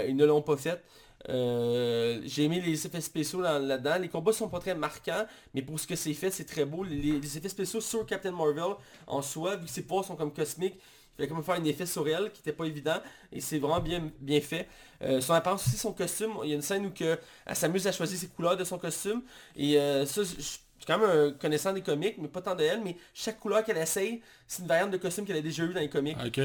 Ils 0.09 0.17
ne 0.17 0.25
l'ont 0.25 0.41
pas 0.41 0.57
fait. 0.57 0.83
Euh, 1.29 2.21
j'ai 2.25 2.45
aimé 2.45 2.61
les 2.61 2.87
effets 2.87 3.01
spéciaux 3.01 3.41
là- 3.41 3.59
là-dedans. 3.59 3.99
Les 4.01 4.09
combats 4.09 4.33
sont 4.33 4.49
pas 4.49 4.59
très 4.61 4.75
marquants, 4.75 5.27
mais 5.55 5.63
pour 5.63 5.79
ce 5.81 5.87
que 5.87 5.97
c'est 5.97 6.15
fait, 6.15 6.31
c'est 6.31 6.45
très 6.45 6.65
beau. 6.65 6.85
Les, 6.85 7.37
effets 7.37 7.49
spéciaux 7.49 7.81
sur 7.81 8.05
Captain 8.07 8.33
Marvel 8.33 8.75
en 9.07 9.23
soi, 9.23 9.57
vu 9.57 9.65
que 9.65 9.71
ses 9.71 9.83
pouvoirs 9.83 10.05
sont 10.05 10.17
comme 10.17 10.33
cosmiques, 10.33 10.75
il 11.17 11.23
fallait 11.25 11.35
même 11.35 11.45
faire 11.45 11.55
un 11.55 11.65
effet 11.65 11.87
sur 11.87 12.09
elle 12.09 12.33
qui 12.33 12.41
n'était 12.41 12.53
pas 12.53 12.65
évident 12.65 12.97
et 13.33 13.41
c'est 13.41 13.59
vraiment 13.59 13.81
bien, 13.81 14.11
bien 14.21 14.41
fait. 14.41 14.69
Euh, 15.03 15.21
son 15.21 15.33
apparence 15.33 15.67
aussi, 15.67 15.77
son 15.77 15.93
costume, 15.93 16.33
il 16.43 16.51
y 16.51 16.53
a 16.53 16.57
une 16.57 16.63
scène 16.63 16.87
où 16.87 16.93
elle 17.01 17.57
s'amuse 17.57 17.87
à 17.87 17.93
choisir 17.93 18.19
ses 18.19 18.27
couleurs 18.29 18.57
de 18.57 18.65
son 18.65 18.79
costume 18.79 19.23
et 19.55 19.79
euh, 19.79 20.05
ça, 20.07 20.23
je 20.25 20.41
suis 20.41 20.59
quand 20.87 20.99
même 20.99 21.09
un 21.09 21.31
connaissant 21.33 21.73
des 21.73 21.83
comics, 21.83 22.17
mais 22.19 22.29
pas 22.29 22.43
tant 22.43 22.55
de 22.55 22.65
elle, 22.65 22.83
mais 22.83 22.97
chaque 23.15 23.39
couleur 23.39 23.65
qu'elle 23.65 23.79
essaye, 23.79 24.23
c'est 24.47 24.63
une 24.63 24.69
variante 24.69 24.91
de 24.91 24.97
costume 24.97 25.25
qu'elle 25.25 25.37
a 25.37 25.43
déjà 25.43 25.63
eu 25.65 25.73
dans 25.73 25.81
les 25.81 25.89
comics. 25.89 26.17
Ok. 26.27 26.41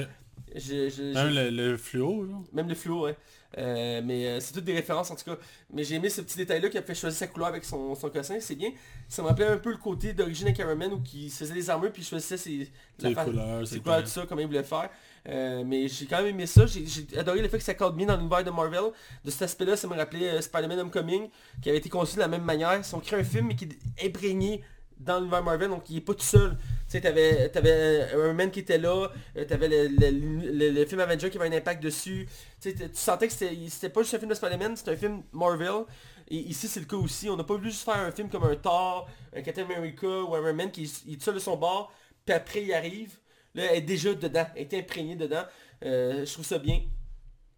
Je- 0.56 0.90
je- 0.90 1.14
Même 1.14 1.34
le, 1.34 1.50
le 1.72 1.78
fluo, 1.78 2.26
même 2.54 2.68
le 2.70 2.76
fluo, 2.76 3.04
ouais. 3.06 3.16
Euh, 3.58 4.02
mais 4.06 4.28
euh, 4.28 4.40
c'est 4.40 4.54
toutes 4.54 4.64
des 4.66 4.74
références 4.76 5.10
en 5.10 5.16
tout 5.16 5.26
cas. 5.26 5.38
Mais 5.74 5.84
j'ai 5.84 5.96
aimé 5.96 6.10
ce 6.10 6.22
petit 6.22 6.38
détail-là 6.38 6.70
qu'elle 6.70 6.84
fait 6.84 6.94
choisir 6.94 7.18
sa 7.18 7.26
couleur 7.28 7.48
avec 7.50 7.64
son, 7.66 7.96
son 7.96 8.10
cossin, 8.10 8.38
c'est 8.40 8.56
bien. 8.56 8.70
Ça 9.08 9.24
me 9.24 9.28
rappelait 9.28 9.48
un 9.48 9.58
peu 9.58 9.72
le 9.72 9.78
côté 9.78 10.14
d'origine 10.14 10.48
avec 10.48 10.60
Iron 10.60 10.76
Man 10.76 10.94
où 10.94 11.02
il 11.16 11.32
se 11.32 11.40
faisait 11.40 11.56
les 11.56 11.70
armures 11.70 11.92
puis 11.92 12.04
il 12.04 12.06
choisissait 12.06 12.38
ses, 12.38 12.70
fa- 13.16 13.26
couleurs, 13.26 13.68
ses 13.68 13.80
couleurs, 13.80 14.04
tout 14.04 14.10
ça, 14.10 14.26
comme 14.28 14.40
il 14.40 14.46
voulait 14.46 14.64
faire. 14.64 14.90
Euh, 15.28 15.64
mais 15.66 15.88
j'ai 15.88 16.06
quand 16.06 16.18
même 16.18 16.28
aimé 16.28 16.46
ça. 16.46 16.66
J'ai 16.68 16.84
adoré 17.18 17.42
le 17.42 17.48
fait 17.50 17.58
que 17.58 17.64
ça 17.64 17.74
cadre 17.74 17.94
bien 17.96 18.06
dans 18.06 18.18
l'univers 18.18 18.44
de 18.44 18.52
Marvel. 18.52 18.92
De 19.26 19.32
cet 19.32 19.42
aspect-là, 19.44 19.76
ça 19.76 19.88
me 19.88 19.96
rappelait 19.96 20.42
Spider-Man 20.42 20.80
Homecoming, 20.82 21.30
qui 21.62 21.70
avait 21.70 21.80
été 21.80 21.90
conçu 21.90 22.16
de 22.16 22.20
la 22.22 22.28
même 22.28 22.44
manière. 22.44 22.80
Ils 22.80 22.96
ont 22.96 23.00
créé 23.00 23.20
un 23.20 23.24
film 23.24 23.48
mais 23.48 23.56
qui 23.56 23.66
est 23.66 24.06
imprégné 24.08 24.64
dans 25.00 25.18
l'univers 25.18 25.42
Marvel, 25.44 25.70
donc 25.70 25.90
il 25.90 25.98
est 25.98 26.02
pas 26.02 26.14
tout 26.14 26.22
seul. 26.22 26.56
Tu 26.90 26.94
sais, 26.94 27.02
t'avais, 27.02 27.50
t'avais 27.50 28.12
un 28.14 28.34
man 28.34 28.50
qui 28.50 28.62
était 28.62 28.80
là, 28.80 29.12
euh, 29.38 29.46
t'avais 29.46 29.68
le, 29.68 29.88
le- 29.88 30.52
le- 30.52 30.70
le 30.72 30.86
film 30.86 31.00
Avenger 31.02 31.30
qui 31.30 31.38
avait 31.38 31.48
un 31.48 31.58
impact 31.58 31.84
dessus. 31.84 32.28
Tu 32.62 32.74
sentais 32.94 33.28
que 33.28 33.34
c'était, 33.34 33.90
pas 33.90 34.02
juste 34.02 34.16
un 34.16 34.18
film 34.18 34.30
de 34.30 34.36
Spider-Man, 34.36 34.76
c'était 34.76 34.92
un 34.92 34.98
film 34.98 35.22
Marvel. 35.32 35.84
Et 36.32 36.38
ici 36.38 36.68
c'est 36.68 36.80
le 36.80 36.86
cas 36.88 36.96
aussi. 36.98 37.30
On 37.30 37.36
n'a 37.38 37.44
pas 37.44 37.56
voulu 37.56 37.70
juste 37.70 37.84
faire 37.86 37.98
un 37.98 38.12
film 38.12 38.30
comme 38.30 38.44
un 38.44 38.56
Thor, 38.56 39.08
un 39.36 39.42
Captain 39.42 39.64
America 39.66 40.08
ou 40.08 40.36
un 40.36 40.54
Man 40.54 40.72
qui 40.72 40.84
il 41.08 41.22
seul 41.22 41.36
de 41.36 41.40
son 41.40 41.58
bord, 41.58 41.92
puis 42.26 42.34
après 42.36 42.64
il 42.64 42.74
arrive. 42.74 43.14
Là, 43.56 43.64
elle 43.72 43.78
est 43.78 43.82
déjà 43.82 44.14
dedans, 44.14 44.46
elle 44.56 44.62
est 44.64 44.74
imprégnée 44.76 45.16
dedans. 45.16 45.44
Euh, 45.86 46.26
je 46.26 46.34
trouve 46.34 46.46
ça 46.46 46.58
bien. 46.60 46.82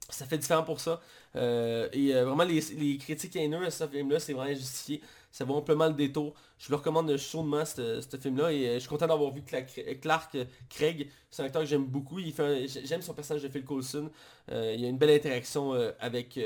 Ça 0.10 0.26
fait 0.26 0.38
différent 0.38 0.64
pour 0.64 0.80
ça. 0.82 1.02
Euh, 1.38 1.88
et 1.94 2.12
vraiment, 2.14 2.44
les, 2.44 2.60
les 2.78 2.98
critiques 2.98 3.36
haineuses 3.38 3.68
à 3.68 3.72
ce 3.72 3.88
film-là, 3.88 4.20
c'est 4.20 4.34
vraiment 4.34 4.54
justifié. 4.54 5.02
Ça 5.32 5.46
vaut 5.46 5.56
amplement 5.56 5.88
le 5.88 5.94
détour. 5.94 6.34
Je 6.60 6.70
le 6.70 6.76
recommande 6.76 7.16
chaudement, 7.18 7.64
ce 7.66 8.02
film-là. 8.20 8.52
Et 8.52 8.68
euh, 8.68 8.74
je 8.76 8.80
suis 8.80 8.90
content 8.90 9.08
d'avoir 9.08 9.32
vu 9.32 9.42
Clark, 9.42 10.36
euh, 10.36 10.46
Craig. 10.70 11.10
C'est 11.30 11.42
un 11.42 11.46
acteur 11.46 11.62
que 11.62 11.68
j'aime 11.68 11.86
beaucoup. 11.86 12.20
J'aime 12.20 13.02
son 13.02 13.14
personnage 13.14 13.42
de 13.42 13.50
Phil 13.50 13.64
Coulson. 13.64 14.10
Euh, 14.52 14.74
il 14.76 14.82
y 14.82 14.86
a 14.86 14.90
une 14.90 14.98
belle 14.98 15.12
interaction 15.12 15.74
avec 16.00 16.38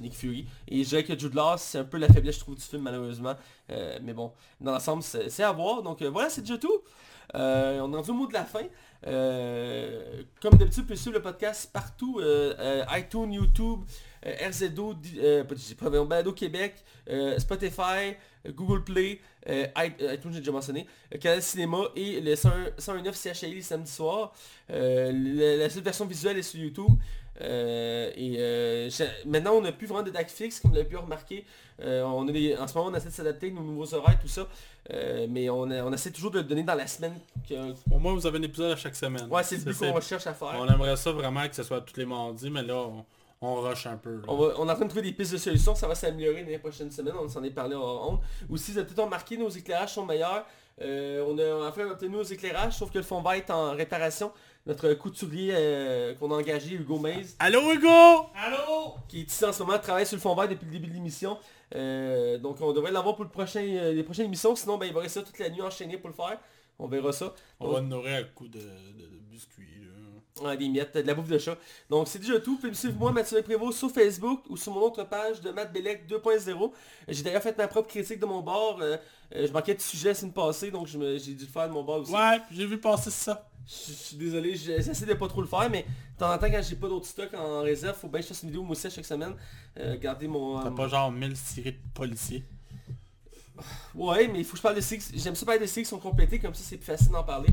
Nick 0.00 0.14
Fury. 0.14 0.46
Et 0.68 0.82
je 0.82 0.88
dirais 0.88 1.04
que 1.04 1.18
Jude 1.18 1.34
Law, 1.34 1.56
c'est 1.58 1.78
un 1.78 1.84
peu 1.84 1.98
la 1.98 2.08
faiblesse, 2.08 2.36
je 2.36 2.40
trouve, 2.40 2.56
du 2.56 2.62
film, 2.62 2.82
malheureusement. 2.82 3.34
Mais 3.68 4.14
bon, 4.14 4.32
dans 4.60 4.72
l'ensemble, 4.72 5.02
c'est 5.02 5.42
à 5.42 5.52
voir. 5.52 5.82
Donc 5.82 6.02
voilà, 6.02 6.30
c'est 6.30 6.40
déjà 6.40 6.56
tout. 6.56 6.80
On 7.34 7.38
est 7.38 7.96
rendu 7.96 8.10
au 8.10 8.14
mot 8.14 8.26
de 8.26 8.32
la 8.32 8.44
fin. 8.46 8.64
Comme 10.40 10.58
d'habitude, 10.58 10.80
vous 10.80 10.86
pouvez 10.86 10.96
suivre 10.96 11.16
le 11.16 11.22
podcast 11.22 11.70
partout. 11.70 12.22
iTunes, 12.96 13.32
YouTube, 13.32 13.80
euh, 14.26 14.48
RZO, 14.48 14.94
euh, 15.18 15.44
Balado 16.04 16.32
Québec, 16.32 16.74
euh, 17.08 17.38
Spotify, 17.38 18.14
euh, 18.46 18.52
Google 18.52 18.84
Play, 18.84 19.20
euh, 19.48 19.66
iTunes 19.78 20.32
j'ai 20.32 20.40
déjà 20.40 20.52
mentionné, 20.52 20.86
Canal 21.20 21.42
Cinéma 21.42 21.78
et 21.96 22.20
le 22.20 22.34
101 22.36 22.70
101.9 22.78 23.14
CHI 23.34 23.54
le 23.54 23.62
samedi 23.62 23.90
soir. 23.90 24.32
Le- 24.68 25.58
la 25.58 25.70
seule 25.70 25.82
version 25.82 26.04
visuelle 26.06 26.38
est 26.38 26.42
sur 26.42 26.60
YouTube. 26.60 26.90
Euh, 27.40 28.10
et 28.16 28.34
euh, 28.40 28.90
maintenant 29.24 29.52
on 29.52 29.60
n'a 29.60 29.70
plus 29.70 29.86
vraiment 29.86 30.02
de 30.02 30.10
date 30.10 30.28
fixe 30.28 30.58
comme 30.58 30.72
vous 30.72 30.76
l'avez 30.76 30.88
pu 30.88 30.96
remarquer. 30.96 31.44
Euh, 31.80 32.02
on 32.02 32.26
a 32.26 32.32
des- 32.32 32.56
en 32.56 32.66
ce 32.66 32.76
moment 32.76 32.90
on 32.92 32.94
essaie 32.96 33.10
de 33.10 33.14
s'adapter 33.14 33.52
nos 33.52 33.62
nouveaux 33.62 33.94
horaires, 33.94 34.18
tout 34.20 34.26
ça. 34.26 34.48
Mais 35.28 35.48
on, 35.48 35.70
a- 35.70 35.84
on 35.84 35.92
essaie 35.92 36.10
toujours 36.10 36.32
de 36.32 36.38
le 36.38 36.44
donner 36.44 36.64
dans 36.64 36.74
la 36.74 36.86
semaine. 36.88 37.14
que- 37.48 37.54
Au 37.94 37.98
moins, 38.00 38.12
vous 38.14 38.26
avez 38.26 38.38
un 38.38 38.42
épisode 38.42 38.72
à 38.72 38.76
chaque 38.76 38.96
semaine. 38.96 39.28
Ouais, 39.30 39.42
c'est 39.44 39.56
le 39.56 39.62
but 39.62 39.78
qu'on 39.78 39.92
recherche 39.96 40.26
à 40.26 40.34
faire. 40.34 40.56
On 40.58 40.66
aimerait 40.66 40.96
ça 40.96 41.12
vraiment 41.12 41.46
que 41.48 41.54
ce 41.54 41.62
soit 41.62 41.80
tous 41.82 41.96
les 41.98 42.06
mardis, 42.06 42.50
mais 42.50 42.62
là, 42.64 42.74
on, 42.76 43.04
on 43.40 43.54
rush 43.60 43.86
un 43.86 43.96
peu. 43.96 44.20
On, 44.28 44.36
va- 44.36 44.54
on 44.58 44.68
est 44.68 44.72
en 44.72 44.74
train 44.74 44.84
de 44.84 44.90
trouver 44.90 45.02
des 45.02 45.12
pistes 45.12 45.32
de 45.32 45.38
solutions, 45.38 45.74
ça 45.74 45.86
va 45.88 45.94
s'améliorer 45.94 46.42
dans 46.42 46.48
les 46.50 46.58
prochaines 46.58 46.90
semaines, 46.90 47.14
on 47.20 47.28
s'en 47.28 47.42
est 47.44 47.50
parlé 47.50 47.74
en 47.76 48.08
honte. 48.12 48.20
Aussi, 48.50 48.72
vous 48.72 48.78
avez 48.78 48.86
peut-être 48.86 49.04
remarqué, 49.04 49.36
nos 49.36 49.48
éclairages 49.48 49.92
sont 49.94 50.04
meilleurs. 50.06 50.44
Euh, 50.80 51.24
on 51.28 51.36
a 51.38 51.68
enfin 51.68 51.86
obtenu 51.90 52.10
nos 52.16 52.22
éclairages, 52.22 52.74
sauf 52.78 52.92
que 52.92 52.98
le 52.98 53.04
fond 53.04 53.20
vert 53.20 53.32
est 53.32 53.50
en 53.50 53.72
réparation. 53.72 54.30
Notre 54.64 54.92
couturier 54.94 55.52
euh, 55.54 56.14
qu'on 56.14 56.30
a 56.30 56.36
engagé, 56.36 56.74
Hugo 56.74 56.98
Maze, 56.98 57.34
Allô 57.40 57.72
Hugo? 57.72 57.88
Allô? 58.36 58.94
qui 59.08 59.20
est 59.20 59.24
ici 59.24 59.44
en 59.44 59.52
ce 59.52 59.62
moment, 59.64 59.78
travaille 59.78 60.06
sur 60.06 60.16
le 60.16 60.20
fond 60.20 60.34
vert 60.36 60.48
depuis 60.48 60.66
le 60.66 60.72
début 60.72 60.86
de 60.88 60.92
l'émission. 60.94 61.36
Euh, 61.74 62.38
donc 62.38 62.60
on 62.60 62.72
devrait 62.72 62.92
l'avoir 62.92 63.14
pour 63.16 63.24
le 63.24 63.30
prochain, 63.30 63.60
euh, 63.60 63.92
les 63.92 64.04
prochaines 64.04 64.26
émissions, 64.26 64.54
sinon 64.54 64.78
ben, 64.78 64.86
il 64.86 64.92
va 64.94 65.00
rester 65.00 65.22
toute 65.24 65.38
la 65.38 65.48
nuit 65.50 65.62
enchaîné 65.62 65.98
pour 65.98 66.10
le 66.10 66.14
faire. 66.14 66.38
On 66.78 66.86
verra 66.86 67.12
ça. 67.12 67.34
On 67.58 67.68
va 67.70 67.80
te 67.80 67.84
nourrir 67.86 68.18
à 68.18 68.22
coups 68.22 68.50
de, 68.50 68.60
de, 68.60 69.08
Ouais, 70.42 70.56
des 70.56 70.68
miettes, 70.68 70.96
de 70.96 71.00
la 71.02 71.14
bouffe 71.14 71.28
de 71.28 71.38
chat. 71.38 71.56
Donc 71.90 72.08
c'est 72.08 72.18
déjà 72.18 72.38
tout. 72.40 72.52
Vous 72.52 72.56
pouvez 72.58 72.70
me 72.70 72.74
suivre 72.74 72.98
moi, 72.98 73.12
Mathieu 73.12 73.42
Prévost, 73.42 73.78
sur 73.78 73.90
Facebook 73.90 74.42
ou 74.48 74.56
sur 74.56 74.72
mon 74.72 74.80
autre 74.80 75.04
page 75.04 75.40
de 75.40 75.50
Matt 75.50 75.72
Bellec 75.72 76.08
2.0. 76.08 76.72
J'ai 77.08 77.22
d'ailleurs 77.22 77.42
fait 77.42 77.56
ma 77.58 77.68
propre 77.68 77.88
critique 77.88 78.20
de 78.20 78.26
mon 78.26 78.40
bar. 78.42 78.78
euh, 78.80 78.96
euh, 79.34 79.46
je 79.46 79.52
manquais 79.52 79.74
de 79.74 79.80
sujet 79.80 80.08
la 80.08 80.14
semaine 80.14 80.32
passée, 80.32 80.70
donc 80.70 80.86
j'ai 80.86 81.34
dû 81.34 81.44
le 81.44 81.50
faire 81.50 81.68
de 81.68 81.72
mon 81.74 81.84
bar 81.84 81.98
aussi. 81.98 82.12
Ouais, 82.12 82.40
j'ai 82.50 82.66
vu 82.66 82.78
passer 82.78 83.10
ça. 83.10 83.48
Je 83.66 83.92
suis 83.92 84.16
désolé, 84.16 84.54
j'essaie 84.56 85.04
de 85.04 85.12
pas 85.12 85.28
trop 85.28 85.42
le 85.42 85.46
faire, 85.46 85.68
mais 85.70 85.82
de 85.82 86.18
temps 86.18 86.32
en 86.32 86.38
temps 86.38 86.46
quand 86.50 86.62
j'ai 86.62 86.76
pas 86.76 86.88
d'autres 86.88 87.06
stocks 87.06 87.34
en 87.34 87.60
réserve, 87.60 87.98
faut 87.98 88.08
bien 88.08 88.20
que 88.20 88.24
je 88.24 88.28
fasse 88.28 88.42
une 88.42 88.48
vidéo 88.48 88.62
moi 88.62 88.72
aussi 88.72 88.86
à 88.86 88.90
chaque 88.90 89.04
semaine. 89.04 89.34
Euh, 89.78 89.98
garder 89.98 90.26
mon... 90.26 90.58
T'as 90.62 90.68
euh, 90.68 90.70
pas 90.70 90.88
genre 90.88 91.12
1000 91.12 91.36
séries 91.36 91.72
de 91.72 91.78
policiers. 91.92 92.44
Ouais, 93.94 94.26
mais 94.28 94.38
il 94.38 94.44
faut 94.44 94.52
que 94.52 94.58
je 94.58 94.62
parle 94.62 94.76
de 94.76 94.80
séries. 94.80 95.02
J'aime 95.14 95.34
ça 95.34 95.44
parler 95.44 95.60
de 95.60 95.66
séries 95.66 95.84
qui 95.84 95.90
sont 95.90 95.98
complétées, 95.98 96.38
comme 96.38 96.54
ça 96.54 96.62
c'est 96.64 96.78
plus 96.78 96.86
facile 96.86 97.10
d'en 97.10 97.24
parler. 97.24 97.48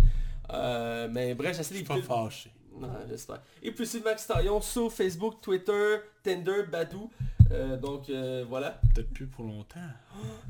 Euh, 0.52 1.10
mais 1.12 1.34
bref, 1.34 1.58
j'essaie 1.58 1.74
Je 1.74 1.80
suis 1.80 1.84
pas 1.86 1.96
d'éviter... 1.96 2.14
fâché. 2.14 2.52
Non, 2.80 2.90
j'espère. 3.08 3.42
Et 3.62 3.72
puis 3.72 3.86
c'est 3.86 4.04
Max 4.04 4.28
Taillon 4.28 4.62
sur 4.62 4.92
Facebook, 4.92 5.42
Twitter, 5.42 5.98
Tinder, 6.24 6.64
Badou. 6.70 7.10
Euh, 7.52 7.78
donc 7.78 8.10
euh, 8.10 8.46
voilà. 8.48 8.80
Peut-être 8.94 9.12
plus 9.14 9.28
pour 9.28 9.46
longtemps. 9.46 9.80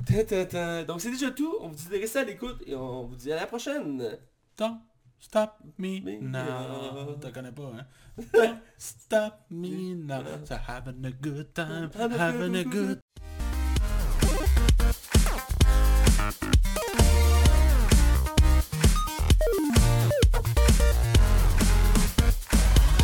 Donc 0.88 1.02
c'est 1.02 1.12
déjà 1.12 1.32
tout. 1.32 1.56
On 1.62 1.68
vous 1.68 1.76
dit 1.76 1.90
de 1.90 1.98
rester 1.98 2.20
à 2.20 2.24
l'écoute 2.24 2.64
et 2.66 2.76
on 2.76 3.04
vous 3.04 3.16
dit 3.16 3.32
à 3.32 3.36
la 3.36 3.48
prochaine. 3.48 4.18
Don't 4.58 4.80
stop 5.20 5.58
me, 5.78 6.00
now. 6.22 7.16
T'en 7.20 7.32
connais 7.32 7.52
pas, 7.52 7.64
hein? 7.64 7.86
Don't 8.34 8.58
stop 8.78 9.42
me 9.50 9.94
now. 9.96 10.24
Having 10.68 11.06
a 11.06 11.12
good 11.12 11.54
time. 11.54 11.90